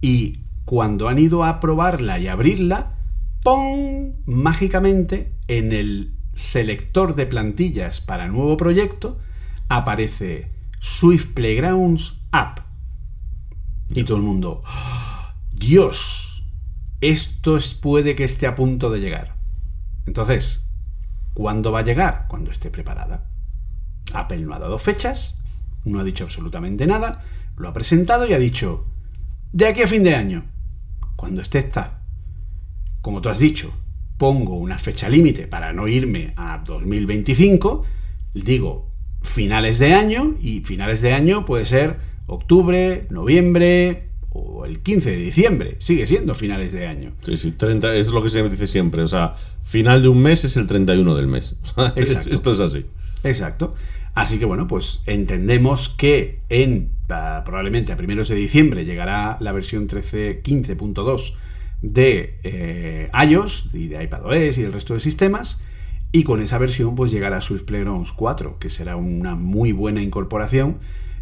Y 0.00 0.44
cuando 0.64 1.08
han 1.08 1.18
ido 1.18 1.44
a 1.44 1.60
probarla 1.60 2.18
y 2.18 2.28
abrirla, 2.28 2.96
¡pum! 3.42 4.14
Mágicamente 4.26 5.32
en 5.48 5.72
el 5.72 6.14
selector 6.34 7.14
de 7.14 7.26
plantillas 7.26 8.00
para 8.00 8.28
nuevo 8.28 8.56
proyecto 8.56 9.18
aparece 9.68 10.50
Swift 10.80 11.34
Playgrounds 11.34 12.22
App. 12.32 12.60
Y 13.92 14.04
todo 14.04 14.16
el 14.16 14.22
mundo, 14.22 14.62
¡Ah! 14.64 15.34
Dios, 15.52 16.42
esto 17.00 17.56
es, 17.56 17.74
puede 17.74 18.14
que 18.14 18.24
esté 18.24 18.46
a 18.46 18.54
punto 18.54 18.90
de 18.90 19.00
llegar. 19.00 19.39
Entonces, 20.10 20.68
¿cuándo 21.34 21.70
va 21.70 21.78
a 21.78 21.84
llegar? 21.84 22.26
Cuando 22.26 22.50
esté 22.50 22.68
preparada. 22.68 23.30
Apple 24.12 24.40
no 24.40 24.54
ha 24.54 24.58
dado 24.58 24.76
fechas, 24.80 25.38
no 25.84 26.00
ha 26.00 26.02
dicho 26.02 26.24
absolutamente 26.24 26.84
nada, 26.84 27.22
lo 27.56 27.68
ha 27.68 27.72
presentado 27.72 28.26
y 28.26 28.32
ha 28.32 28.38
dicho, 28.40 28.88
de 29.52 29.68
aquí 29.68 29.82
a 29.82 29.86
fin 29.86 30.02
de 30.02 30.16
año, 30.16 30.46
cuando 31.14 31.42
esté 31.42 31.60
está. 31.60 32.02
Como 33.02 33.22
tú 33.22 33.28
has 33.28 33.38
dicho, 33.38 33.72
pongo 34.18 34.56
una 34.56 34.78
fecha 34.78 35.08
límite 35.08 35.46
para 35.46 35.72
no 35.72 35.86
irme 35.86 36.34
a 36.36 36.58
2025, 36.58 37.84
digo 38.34 38.90
finales 39.22 39.78
de 39.78 39.94
año 39.94 40.34
y 40.40 40.62
finales 40.62 41.02
de 41.02 41.12
año 41.12 41.44
puede 41.44 41.66
ser 41.66 42.00
octubre, 42.26 43.06
noviembre 43.10 44.09
o 44.30 44.64
el 44.64 44.80
15 44.80 45.10
de 45.10 45.16
diciembre, 45.16 45.76
sigue 45.78 46.06
siendo 46.06 46.34
finales 46.34 46.72
de 46.72 46.86
año. 46.86 47.12
Sí, 47.22 47.36
sí, 47.36 47.52
30, 47.52 47.96
es 47.96 48.08
lo 48.08 48.22
que 48.22 48.28
se 48.28 48.48
dice 48.48 48.66
siempre. 48.66 49.02
O 49.02 49.08
sea, 49.08 49.34
final 49.64 50.02
de 50.02 50.08
un 50.08 50.22
mes 50.22 50.44
es 50.44 50.56
el 50.56 50.66
31 50.66 51.14
del 51.16 51.26
mes. 51.26 51.58
Exacto. 51.96 52.30
esto 52.30 52.52
es 52.52 52.60
así. 52.60 52.86
Exacto. 53.24 53.74
Así 54.14 54.38
que 54.38 54.44
bueno, 54.44 54.66
pues 54.66 55.02
entendemos 55.06 55.88
que 55.88 56.40
en 56.48 56.90
ah, 57.08 57.42
probablemente 57.44 57.92
a 57.92 57.96
primeros 57.96 58.28
de 58.28 58.36
diciembre 58.36 58.84
llegará 58.84 59.36
la 59.40 59.52
versión 59.52 59.88
13.15.2 59.88 61.34
de 61.82 62.38
eh, 62.42 63.10
iOS 63.28 63.70
y 63.72 63.88
de 63.88 64.02
iPadOS 64.04 64.58
y 64.58 64.62
del 64.62 64.72
resto 64.72 64.94
de 64.94 65.00
sistemas. 65.00 65.62
Y 66.12 66.24
con 66.24 66.42
esa 66.42 66.58
versión 66.58 66.96
pues 66.96 67.10
llegará 67.12 67.40
Swift 67.40 67.64
Playgrounds 67.64 68.12
4, 68.12 68.58
que 68.58 68.68
será 68.68 68.96
una 68.96 69.36
muy 69.36 69.70
buena 69.72 70.02
incorporación 70.02 70.78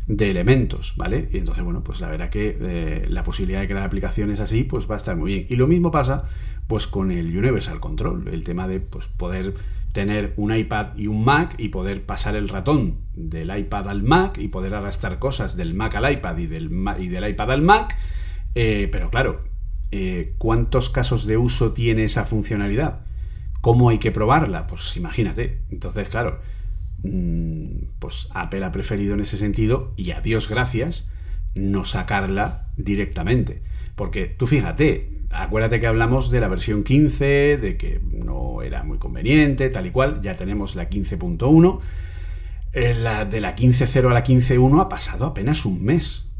de 0.09 0.31
elementos, 0.31 0.95
¿vale? 0.97 1.29
Y 1.33 1.37
entonces, 1.37 1.63
bueno, 1.63 1.85
pues 1.85 2.01
la 2.01 2.09
verdad 2.09 2.31
que 2.31 2.57
eh, 2.61 3.07
la 3.09 3.23
posibilidad 3.23 3.61
de 3.61 3.69
crear 3.69 3.85
aplicaciones 3.85 4.41
así, 4.41 4.65
pues 4.65 4.91
va 4.91 4.95
a 4.95 4.97
estar 4.97 5.15
muy 5.17 5.33
bien. 5.33 5.47
Y 5.51 5.57
lo 5.57 5.67
mismo 5.67 5.91
pasa, 5.91 6.25
pues 6.67 6.87
con 6.87 7.13
el 7.13 7.37
Universal 7.37 7.79
Control, 7.79 8.29
el 8.29 8.43
tema 8.43 8.67
de 8.67 8.81
pues, 8.81 9.07
poder 9.07 9.55
tener 9.93 10.33
un 10.37 10.55
iPad 10.55 10.97
y 10.97 11.09
un 11.09 11.25
Mac 11.25 11.55
y 11.59 11.69
poder 11.69 12.05
pasar 12.05 12.37
el 12.37 12.49
ratón 12.49 12.97
del 13.15 13.57
iPad 13.57 13.89
al 13.89 14.03
Mac 14.03 14.39
y 14.39 14.49
poder 14.49 14.75
arrastrar 14.75 15.19
cosas 15.19 15.57
del 15.57 15.75
Mac 15.75 15.95
al 15.95 16.11
iPad 16.11 16.39
y 16.39 16.47
del, 16.47 17.29
iPad 17.29 17.51
al 17.51 17.63
Mac. 17.63 17.97
Eh, 18.55 18.89
pero 18.91 19.11
claro, 19.11 19.45
eh, 19.91 20.35
¿cuántos 20.39 20.89
casos 20.89 21.27
de 21.27 21.37
uso 21.37 21.75
tiene 21.75 22.05
esa 22.05 22.25
funcionalidad? 22.25 23.01
¿Cómo 23.61 23.91
hay 23.91 23.99
que 23.99 24.11
probarla? 24.11 24.67
Pues 24.67 24.97
imagínate. 24.97 25.63
Entonces, 25.71 26.09
claro, 26.09 26.41
pues 27.03 28.29
Apple 28.35 28.65
ha 28.65 28.73
preferido 28.73 29.15
en 29.15 29.20
ese 29.20 29.37
sentido, 29.37 29.93
y 29.97 30.11
a 30.12 30.20
Dios 30.20 30.49
gracias, 30.49 31.11
no 31.55 31.85
sacarla 31.85 32.69
directamente. 32.77 33.62
Porque 33.95 34.27
tú 34.27 34.47
fíjate, 34.47 35.23
acuérdate 35.31 35.81
que 35.81 35.87
hablamos 35.87 36.31
de 36.31 36.41
la 36.41 36.49
versión 36.49 36.85
15, 36.85 37.59
de 37.59 37.77
que 37.77 38.01
no 38.12 38.62
era 38.62 38.83
muy 38.85 38.99
conveniente, 38.99 39.69
tal 39.70 39.87
y 39.87 39.91
cual, 39.91 40.20
ya 40.23 40.37
tenemos 40.37 40.75
la 40.77 40.89
15.1. 40.89 41.81
Eh, 42.73 42.95
la- 42.95 43.25
de 43.25 43.41
la 43.41 43.55
15.0 43.57 44.11
a 44.11 44.15
la 44.15 44.25
15.1 44.25 44.81
ha 44.81 44.89
pasado 44.89 45.25
apenas 45.27 45.65
un 45.65 45.83
mes. 45.83 46.31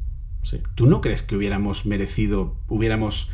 Sí. 0.43 0.59
¿Tú 0.75 0.87
no 0.87 1.01
crees 1.01 1.23
que 1.23 1.35
hubiéramos 1.37 1.87
merecido, 1.87 2.57
hubiéramos 2.69 3.31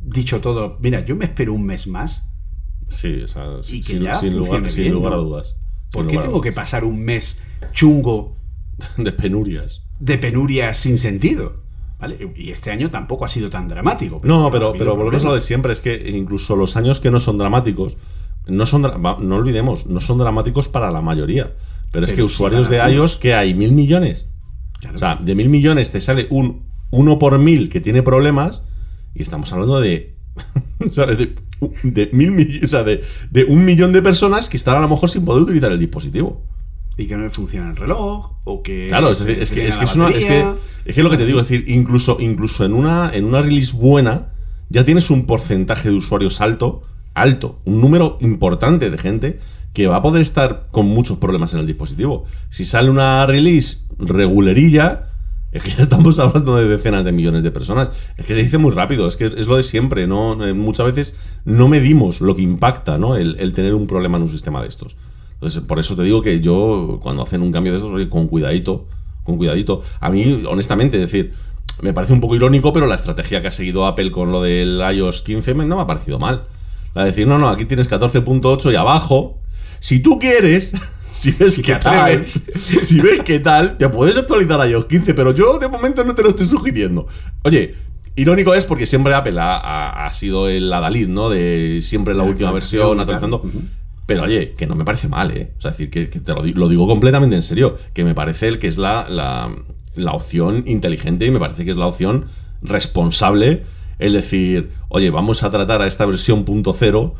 dicho 0.00 0.40
todo, 0.40 0.78
mira, 0.80 1.04
yo 1.04 1.16
me 1.16 1.24
espero 1.24 1.52
un 1.54 1.64
mes 1.64 1.86
más? 1.86 2.28
Sí, 2.88 3.22
o 3.22 3.26
sea, 3.28 3.62
sin, 3.62 3.98
lugar, 4.00 4.16
sin 4.70 4.92
a 5.14 5.16
dudas. 5.16 5.58
¿Por 5.92 6.06
qué 6.06 6.18
tengo 6.18 6.40
que 6.40 6.52
pasar 6.52 6.84
un 6.84 7.04
mes 7.04 7.42
chungo 7.72 8.36
De 8.96 9.12
penurias. 9.12 9.82
de 10.00 10.18
penuria 10.18 10.74
sin 10.74 10.98
sentido? 10.98 11.62
¿Vale? 12.00 12.32
Y 12.34 12.50
este 12.50 12.72
año 12.72 12.90
tampoco 12.90 13.24
ha 13.24 13.28
sido 13.28 13.48
tan 13.48 13.68
dramático. 13.68 14.20
No, 14.24 14.50
pero, 14.50 14.72
pero 14.76 14.96
volvemos 14.96 15.24
a 15.24 15.28
lo 15.28 15.34
de 15.34 15.40
siempre. 15.40 15.72
Es 15.72 15.80
que 15.80 16.10
incluso 16.10 16.56
los 16.56 16.76
años 16.76 16.98
que 16.98 17.12
no 17.12 17.20
son 17.20 17.38
dramáticos, 17.38 17.96
no 18.48 18.66
son 18.66 18.82
no 18.82 19.36
olvidemos, 19.36 19.86
no 19.86 20.00
son 20.00 20.18
dramáticos 20.18 20.68
para 20.68 20.90
la 20.90 21.00
mayoría. 21.00 21.52
Pero, 21.92 22.06
es 22.06 22.10
que 22.10 22.16
sí 22.16 22.22
usuarios 22.22 22.68
de 22.68 22.78
iOS, 22.78 23.18
que 23.18 23.34
hay 23.34 23.54
mil 23.54 23.70
millones. 23.70 24.30
Claro. 24.80 24.96
O 24.96 24.98
sea, 24.98 25.14
de 25.14 25.34
mil 25.36 25.48
millones 25.48 25.92
te 25.92 26.00
sale 26.00 26.26
un 26.30 26.66
uno 26.90 27.18
por 27.20 27.38
mil 27.38 27.68
que 27.68 27.80
tiene 27.80 28.02
problemas 28.02 28.64
y 29.14 29.22
estamos 29.22 29.52
hablando 29.52 29.80
de. 29.80 30.16
de, 30.80 31.34
de 31.82 32.10
mil 32.12 32.60
o 32.64 32.66
sea, 32.66 32.82
de, 32.82 33.02
de 33.30 33.44
un 33.44 33.64
millón 33.64 33.92
de 33.92 34.02
personas 34.02 34.48
que 34.48 34.56
están 34.56 34.76
a 34.76 34.80
lo 34.80 34.88
mejor 34.88 35.08
sin 35.10 35.24
poder 35.24 35.42
utilizar 35.42 35.70
el 35.72 35.78
dispositivo. 35.78 36.42
y 36.98 37.06
que 37.06 37.16
no 37.16 37.22
le 37.24 37.30
funciona 37.30 37.70
el 37.70 37.76
reloj, 37.76 38.32
o 38.44 38.62
que. 38.62 38.86
Claro, 38.88 39.10
es, 39.10 39.18
se 39.18 39.42
es 39.42 39.50
que, 39.52 39.66
es, 39.68 39.76
que 39.76 39.84
es, 39.84 39.94
una- 39.96 40.08
es 40.10 40.24
que 40.24 40.44
es 40.84 40.94
que 40.94 41.02
lo 41.02 41.10
que 41.10 41.16
te 41.16 41.26
digo, 41.26 41.40
es 41.40 41.48
decir, 41.48 41.64
incluso, 41.68 42.16
incluso 42.20 42.64
en 42.64 42.72
una, 42.74 43.10
en 43.14 43.24
una 43.24 43.40
release 43.42 43.76
buena, 43.76 44.32
ya 44.68 44.84
tienes 44.84 45.10
un 45.10 45.26
porcentaje 45.26 45.88
de 45.90 45.94
usuarios 45.94 46.40
alto, 46.40 46.82
alto, 47.14 47.60
un 47.64 47.80
número 47.80 48.18
importante 48.20 48.90
de 48.90 48.98
gente 48.98 49.38
que 49.74 49.86
va 49.86 49.96
a 49.96 50.02
poder 50.02 50.20
estar 50.22 50.66
con 50.70 50.86
muchos 50.86 51.18
problemas 51.18 51.54
en 51.54 51.60
el 51.60 51.66
dispositivo. 51.66 52.24
Si 52.50 52.64
sale 52.64 52.90
una 52.90 53.24
release 53.26 53.78
regulerilla, 53.98 55.08
es 55.52 55.62
que 55.62 55.70
ya 55.70 55.82
estamos 55.82 56.18
hablando 56.18 56.56
de 56.56 56.66
decenas 56.66 57.04
de 57.04 57.12
millones 57.12 57.42
de 57.42 57.50
personas. 57.50 57.90
Es 58.16 58.24
que 58.24 58.34
se 58.34 58.42
dice 58.42 58.58
muy 58.58 58.72
rápido, 58.72 59.06
es 59.06 59.16
que 59.16 59.26
es 59.26 59.46
lo 59.46 59.56
de 59.56 59.62
siempre, 59.62 60.06
¿no? 60.06 60.42
Eh, 60.44 60.54
muchas 60.54 60.86
veces 60.86 61.16
no 61.44 61.68
medimos 61.68 62.22
lo 62.22 62.34
que 62.34 62.42
impacta, 62.42 62.96
¿no? 62.96 63.16
El, 63.16 63.52
tener 63.52 63.74
un 63.74 63.86
problema 63.86 64.16
en 64.16 64.22
un 64.22 64.28
sistema 64.28 64.62
de 64.62 64.68
estos. 64.68 64.96
Entonces, 65.34 65.62
por 65.62 65.78
eso 65.78 65.94
te 65.94 66.04
digo 66.04 66.22
que 66.22 66.40
yo, 66.40 67.00
cuando 67.02 67.22
hacen 67.22 67.42
un 67.42 67.52
cambio 67.52 67.72
de 67.72 67.78
estos, 67.78 67.92
oye, 67.92 68.08
con 68.08 68.28
cuidadito, 68.28 68.86
con 69.24 69.36
cuidadito. 69.36 69.82
A 70.00 70.10
mí, 70.10 70.42
honestamente, 70.48 70.96
es 70.96 71.02
decir, 71.02 71.34
me 71.82 71.92
parece 71.92 72.14
un 72.14 72.20
poco 72.20 72.34
irónico, 72.34 72.72
pero 72.72 72.86
la 72.86 72.94
estrategia 72.94 73.42
que 73.42 73.48
ha 73.48 73.52
seguido 73.52 73.86
Apple 73.86 74.10
con 74.10 74.32
lo 74.32 74.40
del 74.40 74.80
iOS 74.94 75.20
15 75.22 75.54
no 75.54 75.76
me 75.76 75.82
ha 75.82 75.86
parecido 75.86 76.18
mal. 76.18 76.44
La 76.94 77.02
de 77.02 77.10
decir, 77.10 77.26
no, 77.26 77.38
no, 77.38 77.48
aquí 77.48 77.66
tienes 77.66 77.90
14.8 77.90 78.72
y 78.72 78.76
abajo, 78.76 79.38
si 79.80 80.00
tú 80.00 80.18
quieres, 80.18 80.72
si 81.12 81.30
ves 81.32 81.54
Si 81.54 81.62
qué 81.62 81.74
te 81.74 81.78
tal, 81.80 82.22
si 82.24 83.00
ves 83.00 83.20
qué 83.24 83.38
tal, 83.40 83.76
te 83.78 83.88
puedes 83.88 84.16
actualizar 84.16 84.60
a 84.60 84.66
iOS 84.68 84.86
15, 84.86 85.14
pero 85.14 85.32
yo 85.34 85.58
de 85.58 85.68
momento 85.68 86.04
no 86.04 86.14
te 86.14 86.22
lo 86.22 86.30
estoy 86.30 86.46
sugiriendo. 86.46 87.06
Oye, 87.44 87.74
irónico 88.16 88.54
es 88.54 88.64
porque 88.64 88.86
siempre 88.86 89.14
Apple 89.14 89.38
ha, 89.40 89.56
ha- 89.58 90.06
ha 90.06 90.12
sido 90.12 90.48
el 90.48 90.72
adalid, 90.72 91.08
¿no? 91.08 91.28
De 91.30 91.78
siempre 91.82 92.14
la 92.14 92.24
última 92.24 92.50
versión, 92.52 92.98
actualizando. 93.00 93.42
Pero 94.06 94.24
oye, 94.24 94.54
que 94.54 94.66
no 94.66 94.74
me 94.74 94.84
parece 94.84 95.08
mal, 95.08 95.30
¿eh? 95.30 95.52
O 95.56 95.60
sea, 95.60 95.70
decir, 95.70 95.88
que, 95.90 96.10
que 96.10 96.18
te 96.20 96.34
lo, 96.34 96.42
di- 96.42 96.54
lo 96.54 96.68
digo 96.68 96.86
completamente 96.88 97.36
en 97.36 97.42
serio, 97.42 97.78
que 97.94 98.04
me 98.04 98.14
parece 98.14 98.48
el 98.48 98.58
que 98.58 98.66
es 98.66 98.76
la, 98.76 99.08
la, 99.08 99.54
la 99.94 100.12
opción 100.12 100.64
inteligente 100.66 101.24
y 101.26 101.30
me 101.30 101.38
parece 101.38 101.64
que 101.64 101.70
es 101.70 101.76
la 101.76 101.86
opción 101.86 102.26
responsable 102.62 103.62
el 103.98 104.14
decir, 104.14 104.70
oye, 104.88 105.10
vamos 105.10 105.42
a 105.44 105.50
tratar 105.50 105.82
a 105.82 105.86
esta 105.86 106.04
versión 106.04 106.44
punto 106.44 106.72
cero 106.72 107.14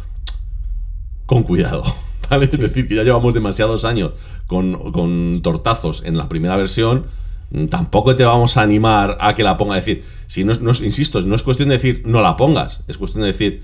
con 1.27 1.45
cuidado. 1.45 1.85
¿Vale? 2.33 2.47
Es 2.53 2.59
decir, 2.59 2.89
que 2.89 2.95
ya 2.97 3.03
llevamos 3.03 3.35
demasiados 3.35 3.85
años 3.85 4.13
con, 4.47 4.91
con 4.93 5.41
tortazos 5.43 6.03
en 6.05 6.17
la 6.17 6.29
primera 6.29 6.57
versión. 6.57 7.07
mm, 7.51 7.67
Tampoco 7.67 8.17
te 8.17 8.25
vamos 8.25 8.57
a 8.57 8.63
animar 8.63 9.17
a 9.21 9.35
que 9.35 9.43
la 9.45 9.57
ponga. 9.57 9.79
Es 9.79 9.85
decir, 9.85 10.05
si 10.27 10.45
no, 10.45 10.55
no 10.55 10.71
insisto, 10.71 11.21
no 11.23 11.35
es 11.35 11.43
cuestión 11.43 11.69
de 11.69 11.77
decir 11.77 12.03
no 12.07 12.23
la 12.23 12.37
pongas, 12.37 12.83
es 12.89 12.97
cuestión 12.99 13.23
de 13.23 13.29
decir 13.29 13.63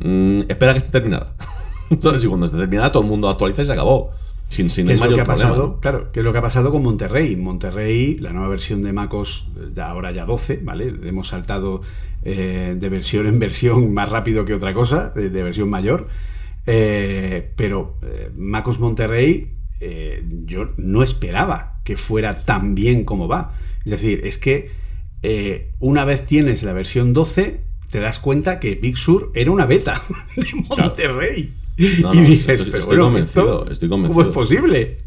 mm, 0.00 0.40
espera 0.48 0.72
que 0.72 0.78
esté 0.78 0.90
terminada. 0.90 1.34
Entonces, 1.90 2.24
y 2.24 2.26
cuando 2.26 2.46
esté 2.46 2.58
terminada, 2.58 2.90
todo 2.92 3.02
el 3.02 3.08
mundo 3.08 3.28
actualiza 3.28 3.62
y 3.62 3.66
se 3.66 3.72
acabó. 3.72 4.10
Sin, 4.50 4.70
sin 4.70 4.86
¿Qué 4.86 4.94
es 4.94 4.98
lo 4.98 5.04
mayor 5.04 5.16
que 5.16 5.20
ha 5.20 5.24
problema, 5.24 5.50
pasado? 5.50 5.66
¿no? 5.68 5.80
Claro, 5.80 6.10
que 6.10 6.20
es 6.20 6.24
lo 6.24 6.32
que 6.32 6.38
ha 6.38 6.42
pasado 6.42 6.70
con 6.70 6.82
Monterrey. 6.82 7.36
Monterrey, 7.36 8.16
la 8.18 8.32
nueva 8.32 8.48
versión 8.48 8.82
de 8.82 8.94
MacOS, 8.94 9.50
eh, 9.58 9.68
ya 9.74 9.90
ahora 9.90 10.10
ya 10.10 10.24
12, 10.24 10.60
¿vale? 10.62 10.86
Hemos 11.04 11.28
saltado 11.28 11.82
eh, 12.22 12.74
de 12.78 12.88
versión 12.88 13.26
en 13.26 13.38
versión 13.46 13.92
más 13.92 14.08
rápido 14.08 14.46
que 14.46 14.54
otra 14.54 14.72
cosa, 14.72 15.12
de, 15.14 15.28
de 15.28 15.42
versión 15.42 15.68
mayor. 15.68 16.08
Eh, 16.70 17.50
pero 17.56 17.96
eh, 18.02 18.30
MacOS 18.36 18.78
Monterrey, 18.78 19.52
eh, 19.80 20.22
yo 20.44 20.70
no 20.76 21.02
esperaba 21.02 21.80
que 21.84 21.96
fuera 21.96 22.40
tan 22.44 22.74
bien 22.74 23.04
como 23.04 23.26
va. 23.26 23.54
Es 23.84 23.90
decir, 23.92 24.20
es 24.24 24.36
que 24.36 24.70
eh, 25.22 25.70
una 25.80 26.04
vez 26.04 26.26
tienes 26.26 26.62
la 26.62 26.74
versión 26.74 27.14
12, 27.14 27.60
te 27.90 28.00
das 28.00 28.18
cuenta 28.18 28.60
que 28.60 28.74
Big 28.74 28.98
Sur 28.98 29.32
era 29.34 29.50
una 29.50 29.64
beta 29.64 30.02
de 30.36 30.46
Monterrey. 30.68 31.52
No, 32.02 32.12
y 32.12 32.18
no, 32.18 32.24
dices, 32.28 32.60
estoy- 32.60 32.66
pero 32.70 32.78
estoy 32.80 32.96
bueno, 32.96 33.04
convencido, 33.04 33.60
¿esto 33.62 33.72
estoy 33.72 33.88
¿Cómo 33.88 34.04
es 34.04 34.08
convencido. 34.12 34.32
posible? 34.34 34.98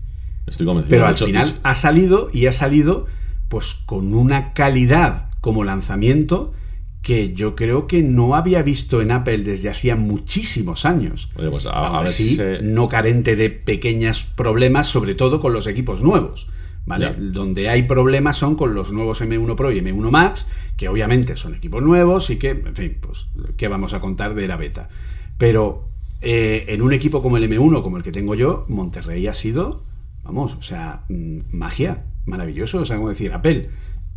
Estoy 0.47 0.65
convencido. 0.65 0.89
Pero 0.89 1.05
al 1.05 1.13
hecho- 1.13 1.25
final 1.27 1.47
hecho- 1.47 1.59
ha 1.61 1.75
salido 1.75 2.29
y 2.33 2.47
ha 2.47 2.51
salido 2.51 3.05
pues 3.49 3.75
con 3.85 4.13
una 4.15 4.53
calidad 4.53 5.29
como 5.41 5.63
lanzamiento 5.63 6.53
que 7.01 7.33
yo 7.33 7.55
creo 7.55 7.87
que 7.87 8.03
no 8.03 8.35
había 8.35 8.61
visto 8.61 9.01
en 9.01 9.11
Apple 9.11 9.39
desde 9.39 9.69
hacía 9.69 9.95
muchísimos 9.95 10.85
años. 10.85 11.31
Oye, 11.35 11.49
pues 11.49 11.65
a, 11.65 11.99
ver 11.99 12.07
así, 12.07 12.29
si 12.29 12.35
se- 12.35 12.61
no 12.61 12.87
carente 12.89 13.35
de 13.35 13.49
pequeños 13.49 14.23
problemas, 14.23 14.87
sobre 14.87 15.15
todo 15.15 15.39
con 15.39 15.53
los 15.53 15.67
equipos 15.67 16.01
nuevos. 16.01 16.47
¿Vale? 16.83 17.13
Donde 17.15 17.69
hay 17.69 17.83
problemas 17.83 18.37
son 18.37 18.55
con 18.55 18.73
los 18.73 18.91
nuevos 18.91 19.21
M1 19.21 19.55
Pro 19.55 19.71
y 19.71 19.79
M1 19.79 20.09
Max, 20.09 20.49
que 20.77 20.89
obviamente 20.89 21.37
son 21.37 21.53
equipos 21.53 21.83
nuevos 21.83 22.31
y 22.31 22.37
que, 22.37 22.49
en 22.49 22.75
fin, 22.75 22.97
pues, 22.99 23.27
¿qué 23.55 23.67
vamos 23.67 23.93
a 23.93 23.99
contar 23.99 24.33
de 24.33 24.47
la 24.47 24.57
beta? 24.57 24.89
Pero 25.37 25.89
eh, 26.21 26.65
en 26.69 26.81
un 26.81 26.91
equipo 26.91 27.21
como 27.21 27.37
el 27.37 27.43
M1, 27.49 27.83
como 27.83 27.97
el 27.97 28.03
que 28.03 28.11
tengo 28.11 28.33
yo, 28.33 28.65
Monterrey 28.67 29.27
ha 29.27 29.33
sido, 29.33 29.83
vamos, 30.23 30.55
o 30.55 30.63
sea, 30.63 31.03
mm, 31.09 31.39
magia, 31.51 32.05
maravilloso. 32.25 32.79
O 32.79 32.85
sea, 32.85 32.97
como 32.97 33.09
decir, 33.09 33.31
Apple, 33.31 33.69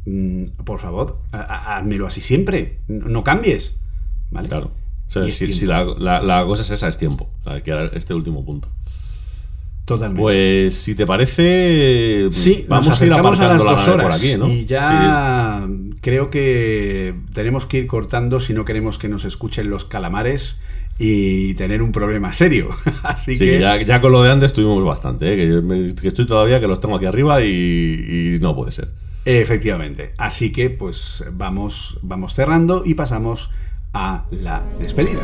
mm, 0.06 0.44
por 0.64 0.80
favor, 0.80 1.18
há- 1.32 1.38
há- 1.40 1.76
házmelo 1.78 2.06
así 2.06 2.20
siempre, 2.20 2.78
no 2.88 3.08
no 3.08 3.24
cambies. 3.24 3.76
¿Vale? 4.30 4.48
Claro. 4.48 4.70
O 5.06 5.10
sea, 5.10 5.28
si, 5.28 5.52
si 5.52 5.66
la, 5.66 5.84
la- 5.84 6.22
la 6.22 6.44
cosa 6.44 6.62
es 6.62 6.70
esa, 6.70 6.88
es 6.88 6.98
tiempo. 6.98 7.28
O 7.44 7.50
sea, 7.50 7.62
que 7.62 7.70
era 7.70 7.86
este 7.94 8.14
último 8.14 8.44
punto. 8.44 8.68
Totalmente. 9.84 10.22
Pues 10.22 10.74
si 10.76 10.94
te 10.94 11.04
parece, 11.06 12.28
Sí, 12.30 12.64
vamos 12.68 12.88
nos 12.88 13.00
a 13.02 13.04
ir 13.04 13.12
acercamos 13.12 13.38
a 13.38 13.42
las 13.52 13.60
aparcando 13.60 13.64
la 13.64 13.70
dos 13.72 13.88
horas 13.88 14.06
por 14.06 14.12
aquí, 14.12 14.36
¿no? 14.38 14.48
y 14.48 14.64
ya 14.64 15.68
creo 16.00 16.30
que 16.30 17.14
tenemos 17.34 17.66
que 17.66 17.78
ir 17.80 17.86
cortando 17.86 18.40
si 18.40 18.54
no 18.54 18.64
queremos 18.64 18.96
que 18.98 19.10
nos 19.10 19.26
escuchen 19.26 19.68
los 19.68 19.84
calamares 19.84 20.62
y 20.98 21.52
tener 21.54 21.82
un 21.82 21.92
problema 21.92 22.32
serio. 22.32 22.70
Así 23.02 23.36
Sí, 23.36 23.44
que 23.44 23.60
ya, 23.60 23.80
ya 23.82 24.00
con 24.00 24.12
lo 24.12 24.22
de 24.22 24.30
antes 24.30 24.54
tuvimos 24.54 24.82
bastante, 24.82 25.34
¿eh? 25.34 25.36
que, 25.36 25.48
yo 25.50 25.60
me- 25.60 25.94
que 25.94 26.08
estoy 26.08 26.26
todavía, 26.26 26.60
que 26.60 26.66
los 26.66 26.80
tengo 26.80 26.96
aquí 26.96 27.04
arriba 27.04 27.44
y, 27.44 27.50
y 28.36 28.38
no 28.40 28.56
puede 28.56 28.72
ser. 28.72 28.88
Efectivamente. 29.24 30.12
Así 30.18 30.52
que 30.52 30.70
pues 30.70 31.24
vamos 31.32 31.98
vamos 32.02 32.34
cerrando 32.34 32.82
y 32.84 32.94
pasamos 32.94 33.50
a 33.92 34.26
la 34.30 34.62
despedida. 34.78 35.20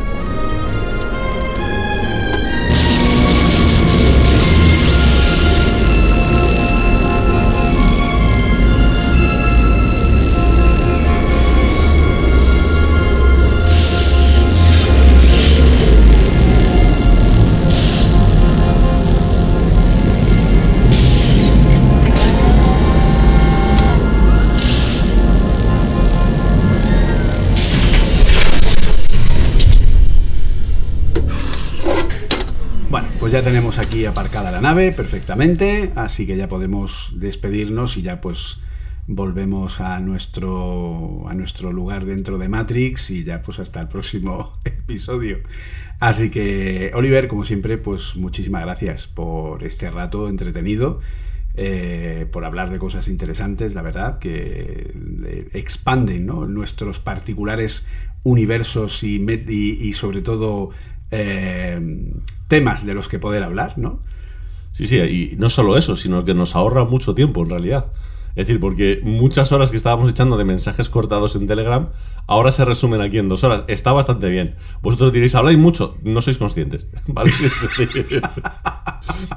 Pues 33.31 33.45
ya 33.45 33.49
tenemos 33.49 33.79
aquí 33.79 34.07
aparcada 34.07 34.51
la 34.51 34.61
nave 34.61 34.91
perfectamente, 34.91 35.93
así 35.95 36.27
que 36.27 36.37
ya 36.37 36.49
podemos 36.49 37.13
despedirnos 37.15 37.97
y 37.97 38.03
ya 38.03 38.21
pues 38.21 38.59
volvemos 39.07 39.81
a 39.81 40.01
nuestro 40.01 41.29
a 41.29 41.35
nuestro 41.35 41.73
lugar 41.73 42.07
dentro 42.07 42.39
de 42.39 42.49
Matrix 42.49 43.13
y 43.13 43.23
ya 43.23 43.41
pues 43.41 43.61
hasta 43.61 43.81
el 43.81 43.87
próximo 43.87 44.59
episodio. 44.65 45.39
Así 46.01 46.33
que 46.33 46.91
Oliver, 46.93 47.29
como 47.29 47.45
siempre, 47.45 47.79
pues 47.79 48.17
muchísimas 48.17 48.63
gracias 48.63 49.07
por 49.07 49.63
este 49.63 49.93
rato 49.93 50.29
entretenido. 50.29 50.99
eh, 51.55 52.27
por 52.33 52.45
hablar 52.45 52.71
de 52.71 52.79
cosas 52.81 53.07
interesantes, 53.07 53.75
la 53.75 53.83
verdad, 53.83 54.19
que 54.19 54.93
eh, 55.25 55.49
expanden 55.53 56.27
nuestros 56.27 56.99
particulares 56.99 57.87
universos 58.25 59.05
y 59.05 59.93
sobre 59.93 60.21
todo 60.21 60.71
eh, 61.11 61.81
temas 62.49 62.87
de 62.87 62.95
los 62.95 63.09
que 63.09 63.19
poder 63.19 63.43
hablar, 63.43 63.79
¿no? 63.79 64.01
Sí, 64.73 64.87
sí, 64.87 64.99
y 64.99 65.37
no 65.37 65.49
solo 65.49 65.77
eso, 65.77 65.97
sino 65.97 66.25
que 66.25 66.35
nos 66.35 66.55
ahorra 66.55 66.85
mucho 66.85 67.15
tiempo 67.15 67.43
en 67.43 67.51
realidad. 67.51 67.87
Es 68.31 68.47
decir, 68.47 68.61
porque 68.61 69.01
muchas 69.03 69.53
horas 69.53 69.71
que 69.71 69.77
estábamos 69.77 70.09
echando 70.09 70.37
de 70.37 70.45
mensajes 70.45 70.89
cortados 70.89 71.37
en 71.37 71.47
Telegram, 71.47 71.89
ahora 72.27 72.53
se 72.53 72.65
resumen 72.65 73.01
aquí 73.01 73.19
en 73.19 73.29
dos 73.29 73.45
horas. 73.45 73.65
Está 73.69 73.93
bastante 73.93 74.29
bien. 74.29 74.55
Vosotros 74.83 75.13
diréis, 75.13 75.35
habláis 75.35 75.59
mucho, 75.59 75.97
no 76.03 76.23
sois 76.23 76.39
conscientes. 76.39 76.87
¿vale? 77.09 77.33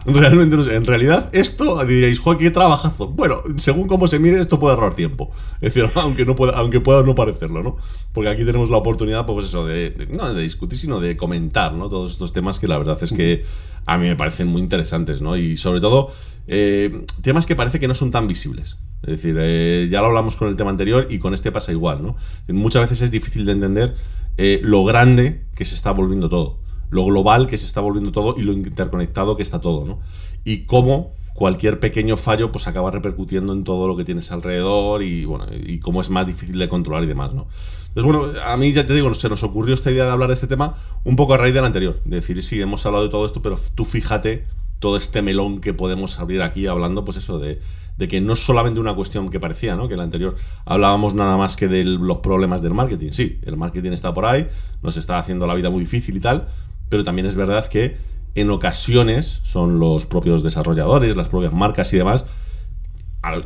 Realmente. 0.06 0.53
En 0.76 0.86
realidad, 0.86 1.30
esto 1.34 1.84
diréis, 1.86 2.20
joder, 2.20 2.40
qué 2.40 2.52
trabajazo. 2.52 3.07
Bueno, 3.07 3.41
según 3.57 3.88
cómo 3.88 4.07
se 4.07 4.20
mide, 4.20 4.40
esto 4.40 4.60
puede 4.60 4.76
ahorrar 4.76 4.95
tiempo. 4.95 5.32
Es 5.61 5.74
decir, 5.74 5.90
aunque, 5.95 6.26
no 6.26 6.36
pueda, 6.36 6.53
aunque 6.53 6.80
pueda 6.80 7.03
no 7.03 7.15
parecerlo, 7.15 7.64
¿no? 7.64 7.78
Porque 8.14 8.30
aquí 8.30 8.45
tenemos 8.45 8.70
la 8.70 8.78
oportunidad, 8.78 9.26
pues 9.26 9.48
eso, 9.48 9.65
de, 9.65 9.90
de- 9.91 10.07
no 10.07 10.34
de 10.34 10.41
discutir, 10.41 10.78
sino 10.78 10.99
de 10.99 11.18
comentar, 11.18 11.74
¿no? 11.74 11.90
Todos 11.90 12.11
estos 12.11 12.34
temas 12.34 12.60
que 12.60 12.68
la 12.68 12.78
verdad 12.78 12.98
es 13.02 13.11
que 13.11 13.44
a 13.86 13.98
mí 13.98 14.07
me 14.07 14.15
parecen 14.15 14.48
muy 14.48 14.61
interesantes, 14.61 15.22
¿no? 15.22 15.36
Y 15.36 15.57
sobre 15.57 15.82
todo, 15.82 16.11
eh, 16.48 17.06
temas 17.22 17.45
que 17.45 17.56
parece 17.56 17.80
que 17.80 17.88
no 17.88 17.94
son 17.94 18.11
tan 18.11 18.28
visibles. 18.28 18.78
Es 19.03 19.10
decir, 19.10 19.36
eh, 19.40 19.88
ya 19.91 19.99
lo 20.02 20.07
hablamos 20.07 20.38
con 20.38 20.48
el 20.48 20.56
tema 20.56 20.70
anterior 20.70 21.07
y 21.10 21.20
con 21.20 21.34
este 21.34 21.52
pasa 21.52 21.72
igual, 21.72 22.02
¿no? 22.02 22.15
Muchas 22.48 22.84
veces 22.84 23.02
es 23.02 23.11
difícil 23.11 23.45
de 23.45 23.52
entender 23.52 23.95
eh, 24.38 24.61
lo 24.64 24.86
grande 24.86 25.45
que 25.56 25.65
se 25.65 25.76
está 25.76 25.91
volviendo 25.91 26.30
todo, 26.30 26.60
lo 26.90 27.06
global 27.06 27.48
que 27.48 27.57
se 27.57 27.65
está 27.65 27.82
volviendo 27.82 28.11
todo 28.11 28.36
y 28.38 28.44
lo 28.44 28.53
interconectado 28.53 29.36
que 29.36 29.44
está 29.44 29.60
todo, 29.60 29.86
¿no? 29.86 29.99
Y 30.45 30.65
cómo 30.65 31.14
cualquier 31.34 31.80
pequeño 31.80 32.15
fallo 32.15 32.52
pues 32.52 32.68
acaba 32.68 32.91
repercutiendo 32.91 33.53
en 33.53 33.64
todo 33.64 33.88
lo 33.88 33.98
que 33.98 34.06
tienes 34.06 34.32
alrededor 34.32 35.03
y 35.03 35.26
bueno, 35.26 35.48
y 35.52 35.80
cómo 35.80 35.99
es 35.99 36.10
más 36.10 36.28
difícil 36.28 36.57
de 36.57 36.68
controlar 36.70 37.03
y 37.03 37.07
demás, 37.07 37.34
¿no? 37.34 37.48
Entonces, 37.95 38.03
bueno, 38.03 38.40
a 38.44 38.57
mí 38.57 38.72
ya 38.72 38.88
te 38.88 38.94
digo, 38.94 39.14
se 39.14 39.30
nos 39.30 39.44
ocurrió 39.44 39.74
esta 39.74 39.91
idea 39.91 40.06
de 40.06 40.11
hablar 40.11 40.30
de 40.30 40.34
este 40.36 40.48
tema 40.48 40.78
un 41.03 41.15
poco 41.15 41.34
a 41.34 41.38
raíz 41.38 41.53
del 41.53 41.65
anterior. 41.65 42.02
De 42.06 42.15
decir, 42.18 42.41
sí, 42.41 42.60
hemos 42.60 42.86
hablado 42.88 43.03
de 43.03 43.11
todo 43.11 43.26
esto, 43.26 43.41
pero 43.44 43.60
tú 43.76 43.86
fíjate 43.86 44.45
todo 44.84 44.97
este 44.97 45.22
melón 45.22 45.61
que 45.61 45.73
podemos 45.73 46.19
abrir 46.19 46.41
aquí 46.41 46.68
hablando, 46.68 47.05
pues 47.05 47.15
eso, 47.15 47.39
de, 47.39 47.61
de 47.95 48.07
que 48.10 48.19
no 48.19 48.34
es 48.34 48.45
solamente 48.45 48.81
una 48.81 48.93
cuestión 48.93 49.30
que 49.30 49.39
parecía, 49.39 49.77
¿no? 49.77 49.88
Que 49.88 49.93
el 49.93 50.01
anterior 50.01 50.35
hablábamos 50.65 51.14
nada 51.14 51.38
más 51.38 51.55
que 51.55 51.69
de 51.69 51.85
los 51.85 52.18
problemas 52.18 52.61
del 52.61 52.73
marketing. 52.73 53.11
Sí, 53.11 53.39
el 53.43 53.55
marketing 53.55 53.91
está 53.93 54.14
por 54.14 54.26
ahí, 54.26 54.45
nos 54.81 54.97
está 54.97 55.19
haciendo 55.19 55.47
la 55.47 55.55
vida 55.55 55.69
muy 55.69 55.80
difícil 55.80 56.18
y 56.18 56.19
tal, 56.19 56.49
pero 56.89 57.05
también 57.05 57.26
es 57.26 57.35
verdad 57.35 57.65
que 57.68 57.95
en 58.35 58.51
ocasiones 58.51 59.39
son 59.43 59.80
los 59.80 60.05
propios 60.05 60.43
desarrolladores, 60.43 61.15
las 61.15 61.30
propias 61.30 61.53
marcas 61.53 61.93
y 61.93 61.97
demás, 61.97 62.26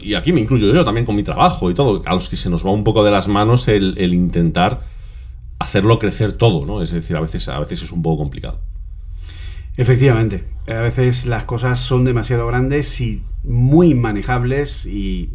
y 0.02 0.16
aquí 0.16 0.34
me 0.34 0.42
incluyo 0.42 0.74
yo 0.74 0.84
también 0.84 1.06
con 1.06 1.16
mi 1.16 1.22
trabajo 1.22 1.70
y 1.70 1.76
todo, 1.76 2.02
a 2.04 2.16
los 2.16 2.30
que 2.30 2.36
se 2.36 2.50
nos 2.50 2.66
va 2.66 2.72
un 2.72 2.84
poco 2.84 3.04
de 3.04 3.12
las 3.12 3.28
manos 3.28 3.68
el, 3.68 4.12
intentar 4.12 4.82
hacerlo 5.60 6.00
crecer 6.00 6.32
todo, 6.32 6.66
¿no? 6.66 6.82
Es 6.82 6.90
decir, 6.90 7.16
a 7.16 7.22
veces, 7.22 7.48
a 7.48 7.60
veces 7.60 7.84
es 7.84 7.92
un 7.92 8.02
poco 8.02 8.24
complicado. 8.24 8.60
Efectivamente, 9.78 10.44
a 10.68 10.82
veces 10.82 11.28
las 11.28 11.44
cosas 11.44 11.80
son 11.80 12.04
demasiado 12.04 12.48
grandes 12.48 13.00
y 13.00 13.22
muy 13.44 13.94
manejables 13.94 14.88
y 14.88 15.30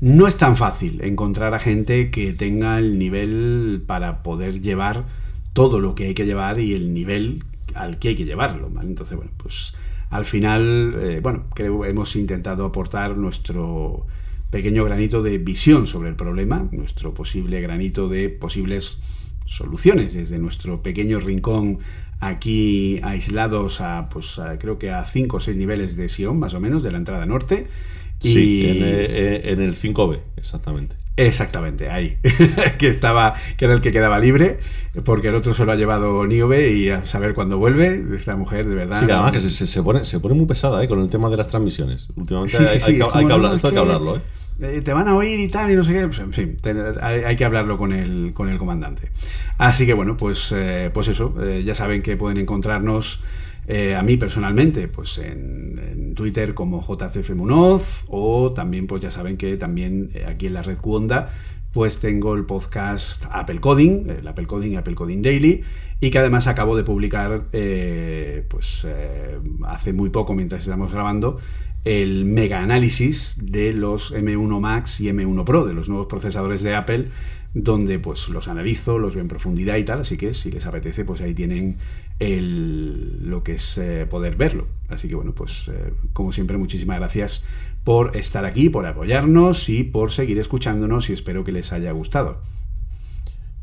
no 0.00 0.26
es 0.26 0.36
tan 0.36 0.56
fácil 0.56 1.00
encontrar 1.02 1.54
a 1.54 1.58
gente 1.58 2.10
que 2.10 2.34
tenga 2.34 2.78
el 2.78 2.98
nivel 2.98 3.82
para 3.86 4.22
poder 4.22 4.60
llevar 4.60 5.06
todo 5.54 5.80
lo 5.80 5.94
que 5.94 6.08
hay 6.08 6.14
que 6.14 6.26
llevar 6.26 6.60
y 6.60 6.74
el 6.74 6.92
nivel 6.92 7.42
al 7.74 7.98
que 7.98 8.08
hay 8.08 8.16
que 8.16 8.26
llevarlo. 8.26 8.70
Entonces, 8.82 9.16
bueno, 9.16 9.32
pues 9.38 9.74
al 10.10 10.26
final, 10.26 10.94
eh, 10.98 11.20
bueno, 11.22 11.44
creo 11.54 11.84
hemos 11.86 12.16
intentado 12.16 12.66
aportar 12.66 13.16
nuestro 13.16 14.06
pequeño 14.50 14.84
granito 14.84 15.22
de 15.22 15.38
visión 15.38 15.86
sobre 15.86 16.10
el 16.10 16.16
problema, 16.16 16.68
nuestro 16.70 17.14
posible 17.14 17.60
granito 17.60 18.08
de 18.08 18.28
posibles 18.28 19.00
soluciones 19.46 20.14
desde 20.14 20.38
nuestro 20.38 20.82
pequeño 20.82 21.18
rincón 21.18 21.78
aquí 22.20 23.00
aislados 23.02 23.80
a, 23.80 24.08
pues, 24.08 24.40
creo 24.58 24.78
que 24.78 24.90
a 24.90 25.04
5 25.04 25.38
o 25.38 25.40
6 25.40 25.56
niveles 25.56 25.96
de 25.96 26.08
Sion, 26.08 26.38
más 26.38 26.54
o 26.54 26.60
menos, 26.60 26.82
de 26.82 26.92
la 26.92 26.98
entrada 26.98 27.26
norte. 27.26 27.66
Sí, 28.20 28.68
en, 28.68 28.76
eh, 28.82 29.50
en 29.50 29.62
el 29.62 29.74
5B, 29.74 30.20
exactamente. 30.36 30.96
Exactamente, 31.26 31.90
ahí. 31.90 32.16
que 32.78 32.88
estaba, 32.88 33.34
que 33.58 33.66
era 33.66 33.74
el 33.74 33.82
que 33.82 33.92
quedaba 33.92 34.18
libre, 34.18 34.60
porque 35.04 35.28
el 35.28 35.34
otro 35.34 35.52
se 35.52 35.66
lo 35.66 35.72
ha 35.72 35.76
llevado 35.76 36.26
Niobe 36.26 36.72
y 36.72 36.88
a 36.88 37.04
saber 37.04 37.34
cuándo 37.34 37.58
vuelve. 37.58 38.02
Esta 38.14 38.36
mujer, 38.36 38.66
de 38.66 38.74
verdad. 38.74 39.00
Sí, 39.00 39.10
además 39.10 39.32
que 39.32 39.40
se, 39.40 39.66
se, 39.66 39.82
pone, 39.82 40.04
se 40.04 40.18
pone 40.18 40.34
muy 40.34 40.46
pesada 40.46 40.82
¿eh? 40.82 40.88
con 40.88 40.98
el 41.00 41.10
tema 41.10 41.28
de 41.28 41.36
las 41.36 41.48
transmisiones. 41.48 42.08
Últimamente 42.16 42.56
hay, 42.56 42.78
que, 42.78 43.06
hay, 43.12 43.26
que, 43.26 43.32
hablar, 43.32 43.54
esto 43.54 43.68
hay 43.68 43.74
que 43.74 43.78
hablarlo, 43.78 44.16
¿eh? 44.16 44.20
¿eh? 44.60 44.80
Te 44.82 44.92
van 44.94 45.08
a 45.08 45.16
oír 45.16 45.38
y 45.40 45.48
tal, 45.48 45.70
y 45.70 45.76
no 45.76 45.82
sé 45.82 45.92
qué. 45.92 46.06
Pues, 46.06 46.20
en 46.20 46.32
fin, 46.32 46.56
hay, 47.02 47.36
que 47.36 47.44
hablarlo 47.44 47.76
con 47.76 47.92
el, 47.92 48.32
con 48.32 48.48
el 48.48 48.56
comandante. 48.56 49.10
Así 49.58 49.84
que 49.84 49.92
bueno, 49.92 50.16
pues, 50.16 50.52
eh, 50.56 50.90
pues 50.92 51.08
eso. 51.08 51.34
Eh, 51.42 51.62
ya 51.64 51.74
saben 51.74 52.02
que 52.02 52.16
pueden 52.16 52.38
encontrarnos 52.38 53.22
eh, 53.72 53.94
a 53.94 54.02
mí 54.02 54.16
personalmente, 54.16 54.88
pues 54.88 55.18
en, 55.18 56.12
Twitter 56.16 56.54
como 56.54 56.82
JCF 56.82 57.30
Munoz 57.36 58.04
o 58.08 58.52
también 58.52 58.88
pues 58.88 59.00
ya 59.00 59.12
saben 59.12 59.36
que 59.36 59.56
también 59.56 60.10
eh, 60.12 60.24
aquí 60.26 60.48
en 60.48 60.54
la 60.54 60.62
red 60.62 60.78
Cuonda 60.78 61.32
pues 61.72 62.00
tengo 62.00 62.34
el 62.34 62.44
podcast 62.46 63.26
Apple 63.30 63.60
Coding, 63.60 64.10
el 64.10 64.26
Apple 64.26 64.48
Coding 64.48 64.76
Apple 64.76 64.96
Coding 64.96 65.22
Daily 65.22 65.62
y 66.00 66.10
que 66.10 66.18
además 66.18 66.48
acabo 66.48 66.76
de 66.76 66.82
publicar 66.82 67.44
eh, 67.52 68.44
pues 68.48 68.86
hace 69.66 69.92
muy 69.92 70.10
poco 70.10 70.34
mientras 70.34 70.62
estamos 70.62 70.92
grabando 70.92 71.38
el 71.84 72.24
mega 72.24 72.60
análisis 72.60 73.38
de 73.40 73.72
los 73.72 74.12
M1 74.12 74.60
Max 74.60 75.00
y 75.00 75.06
M1 75.10 75.44
Pro, 75.44 75.64
de 75.64 75.74
los 75.74 75.88
nuevos 75.88 76.08
procesadores 76.08 76.62
de 76.64 76.74
Apple, 76.74 77.06
donde 77.54 78.00
pues 78.00 78.28
los 78.28 78.48
analizo, 78.48 78.98
los 78.98 79.14
veo 79.14 79.22
en 79.22 79.28
profundidad 79.28 79.76
y 79.76 79.84
tal, 79.84 80.00
así 80.00 80.16
que 80.16 80.34
si 80.34 80.50
les 80.50 80.66
apetece 80.66 81.04
pues 81.04 81.20
ahí 81.20 81.34
tienen 81.34 81.76
el, 82.20 83.28
lo 83.28 83.42
que 83.42 83.52
es 83.52 83.78
eh, 83.78 84.06
poder 84.08 84.36
verlo. 84.36 84.68
Así 84.88 85.08
que 85.08 85.16
bueno, 85.16 85.34
pues 85.34 85.68
eh, 85.68 85.92
como 86.12 86.32
siempre, 86.32 86.56
muchísimas 86.56 86.98
gracias 86.98 87.44
por 87.82 88.16
estar 88.16 88.44
aquí, 88.44 88.68
por 88.68 88.86
apoyarnos 88.86 89.68
y 89.68 89.82
por 89.82 90.12
seguir 90.12 90.38
escuchándonos 90.38 91.10
y 91.10 91.14
espero 91.14 91.42
que 91.42 91.52
les 91.52 91.72
haya 91.72 91.90
gustado. 91.92 92.42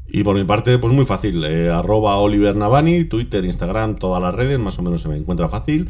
Y 0.07 0.23
por 0.23 0.35
mi 0.35 0.43
parte, 0.43 0.77
pues 0.79 0.93
muy 0.93 1.05
fácil, 1.05 1.43
eh, 1.43 1.69
arroba 1.69 2.17
Oliver 2.17 2.55
Navani, 2.55 3.05
Twitter, 3.05 3.45
Instagram, 3.45 3.97
todas 3.97 4.21
las 4.21 4.33
redes, 4.33 4.57
más 4.57 4.79
o 4.79 4.81
menos 4.81 5.01
se 5.01 5.09
me 5.09 5.17
encuentra 5.17 5.49
fácil. 5.49 5.89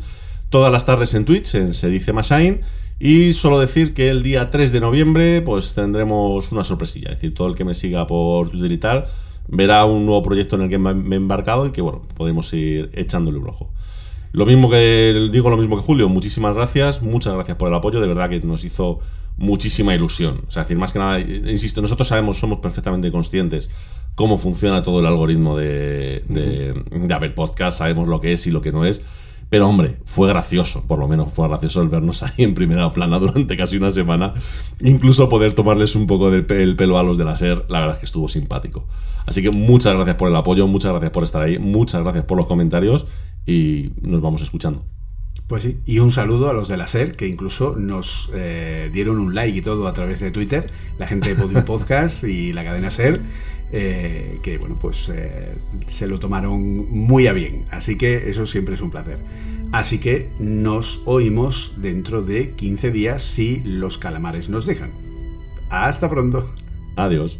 Todas 0.49 0.72
las 0.72 0.85
tardes 0.85 1.14
en 1.14 1.26
Twitch, 1.26 1.56
en 1.56 1.73
Se 1.73 1.89
Dice 1.89 2.14
Mashine. 2.14 2.61
Y 2.99 3.34
solo 3.34 3.60
decir 3.60 3.94
que 3.94 4.10
el 4.10 4.23
día 4.23 4.49
3 4.49 4.72
de 4.72 4.80
noviembre, 4.80 5.41
pues 5.44 5.76
tendremos 5.76 6.52
una 6.52 6.64
sorpresilla. 6.64 7.10
Es 7.10 7.18
decir, 7.18 7.35
todo 7.35 7.48
el 7.48 7.56
que 7.56 7.64
me 7.64 7.76
siga 7.76 8.07
por 8.07 8.49
Twitter 8.49 8.72
y 8.72 8.77
tal, 8.80 9.06
verá 9.48 9.86
un 9.86 10.06
nuevo 10.06 10.24
proyecto 10.24 10.56
en 10.56 10.64
el 10.64 10.69
que 10.69 10.78
me 10.78 11.15
he 11.15 11.18
embarcado 11.18 11.68
y 11.68 11.72
que, 11.72 11.82
bueno, 11.82 12.02
podemos 12.15 12.53
ir 12.53 12.90
echándole 12.94 13.38
un 13.38 13.49
ojo. 13.49 13.69
Lo 14.32 14.45
mismo 14.45 14.69
que 14.69 15.30
digo, 15.32 15.49
lo 15.49 15.57
mismo 15.57 15.78
que 15.78 15.84
Julio, 15.84 16.10
muchísimas 16.10 16.53
gracias, 16.53 17.02
muchas 17.02 17.34
gracias 17.34 17.57
por 17.57 17.69
el 17.69 17.74
apoyo, 17.74 18.02
de 18.02 18.07
verdad 18.07 18.30
que 18.30 18.40
nos 18.41 18.64
hizo 18.64 18.99
muchísima 19.38 19.95
ilusión. 19.95 20.41
O 20.48 20.52
sea, 20.52 20.64
decir, 20.64 20.78
más 20.78 20.94
que 20.94 20.99
nada, 20.99 21.19
insisto, 21.19 21.82
nosotros 21.82 22.07
sabemos, 22.07 22.38
somos 22.38 22.60
perfectamente 22.60 23.11
conscientes 23.11 23.69
cómo 24.15 24.38
funciona 24.40 24.82
todo 24.82 24.99
el 24.99 25.06
algoritmo 25.06 25.56
de, 25.56 26.24
de, 26.28 26.74
de 26.90 27.14
Apple 27.14 27.30
Podcast, 27.30 27.78
sabemos 27.78 28.07
lo 28.07 28.19
que 28.19 28.34
es 28.34 28.48
y 28.48 28.52
lo 28.52 28.61
que 28.61 28.72
no 28.72 28.84
es. 28.84 29.03
Pero 29.49 29.68
hombre, 29.68 29.98
fue 30.06 30.28
gracioso, 30.28 30.86
por 30.88 30.99
lo 30.99 31.07
menos 31.07 31.32
fue 31.32 31.48
gracioso 31.48 31.82
el 31.82 31.88
vernos 31.88 32.22
ahí 32.24 32.44
en 32.44 32.53
primera 32.53 32.91
plana 32.91 33.18
durante 33.19 33.56
casi 33.56 33.78
una 33.78 33.91
semana. 33.91 34.34
Incluso 34.82 35.30
poder 35.30 35.53
tomarles 35.53 35.95
un 35.95 36.06
poco 36.07 36.30
del 36.32 36.45
pelo 36.45 36.98
a 36.98 37.03
los 37.03 37.18
de 37.18 37.26
la 37.26 37.36
SER, 37.36 37.65
la 37.69 37.80
verdad 37.80 37.95
es 37.95 37.99
que 37.99 38.06
estuvo 38.06 38.28
simpático. 38.28 38.86
Así 39.26 39.41
que 39.41 39.52
muchas 39.52 39.95
gracias 39.95 40.15
por 40.18 40.30
el 40.30 40.36
apoyo, 40.36 40.68
muchas 40.68 40.91
gracias 40.91 41.11
por 41.11 41.24
estar 41.24 41.44
ahí, 41.44 41.60
muchas 41.60 42.03
gracias 42.03 42.26
por 42.26 42.38
los 42.38 42.48
comentarios 42.48 43.07
y 43.45 43.91
nos 44.02 44.22
vamos 44.22 44.41
escuchando. 44.41 44.84
Pues 45.48 45.64
sí, 45.64 45.78
y 45.86 45.99
un 45.99 46.11
saludo 46.11 46.49
a 46.49 46.53
los 46.53 46.68
de 46.68 46.76
la 46.76 46.88
SER, 46.88 47.14
que 47.14 47.26
incluso 47.26 47.78
nos 47.78 48.30
eh, 48.36 48.90
dieron 48.91 49.18
un 49.18 49.34
like 49.34 49.57
y 49.57 49.61
todo 49.61 49.88
a 49.88 49.94
través 49.94 50.19
de 50.19 50.30
Twitter, 50.30 50.69
la 50.99 51.07
gente 51.07 51.30
de 51.30 51.41
Podium 51.41 51.64
Podcast 51.65 52.26
y 52.26 52.52
la 52.52 52.65
cadena 52.65 52.91
SER, 52.91 53.22
eh, 53.72 54.40
que 54.44 54.57
bueno, 54.57 54.78
pues 54.82 55.10
eh, 55.14 55.56
se 55.88 56.07
lo 56.07 56.19
tomaron 56.19 56.91
muy 56.91 57.28
a 57.28 57.34
bien. 57.34 57.64
Así 57.72 57.98
que 57.98 58.30
eso 58.30 58.45
siempre 58.45 58.76
es 58.76 58.82
un 58.82 58.91
placer. 58.91 59.19
Así 59.72 59.99
que 59.99 60.30
nos 60.40 61.02
oímos 61.06 61.76
dentro 61.78 62.22
de 62.22 62.52
15 62.52 62.91
días 62.91 63.24
si 63.24 63.61
los 63.64 63.98
calamares 63.98 64.49
nos 64.49 64.65
dejan. 64.65 64.91
Hasta 65.69 66.10
pronto. 66.10 66.49
Adiós. 66.98 67.40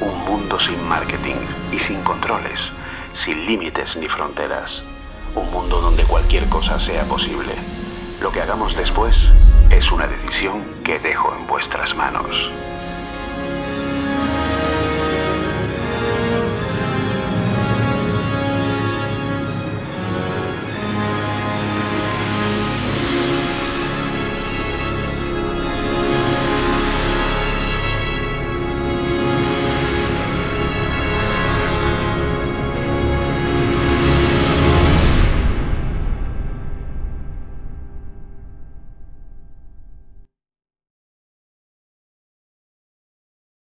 Un 0.00 0.24
mundo 0.24 0.58
sin 0.58 0.82
marketing 0.88 1.36
y 1.72 1.78
sin 1.78 2.00
controles, 2.02 2.72
sin 3.12 3.44
límites 3.44 3.96
ni 3.96 4.08
fronteras. 4.08 4.82
Un 5.34 5.50
mundo 5.50 5.80
donde 5.80 6.04
cualquier 6.04 6.48
cosa 6.48 6.80
sea 6.80 7.04
posible. 7.04 7.52
Lo 8.20 8.32
que 8.32 8.40
hagamos 8.40 8.74
después 8.76 9.30
es 9.70 9.92
una 9.92 10.06
decisión 10.06 10.64
que 10.84 10.98
dejo 10.98 11.34
en 11.38 11.46
vuestras 11.46 11.94
manos. 11.94 12.50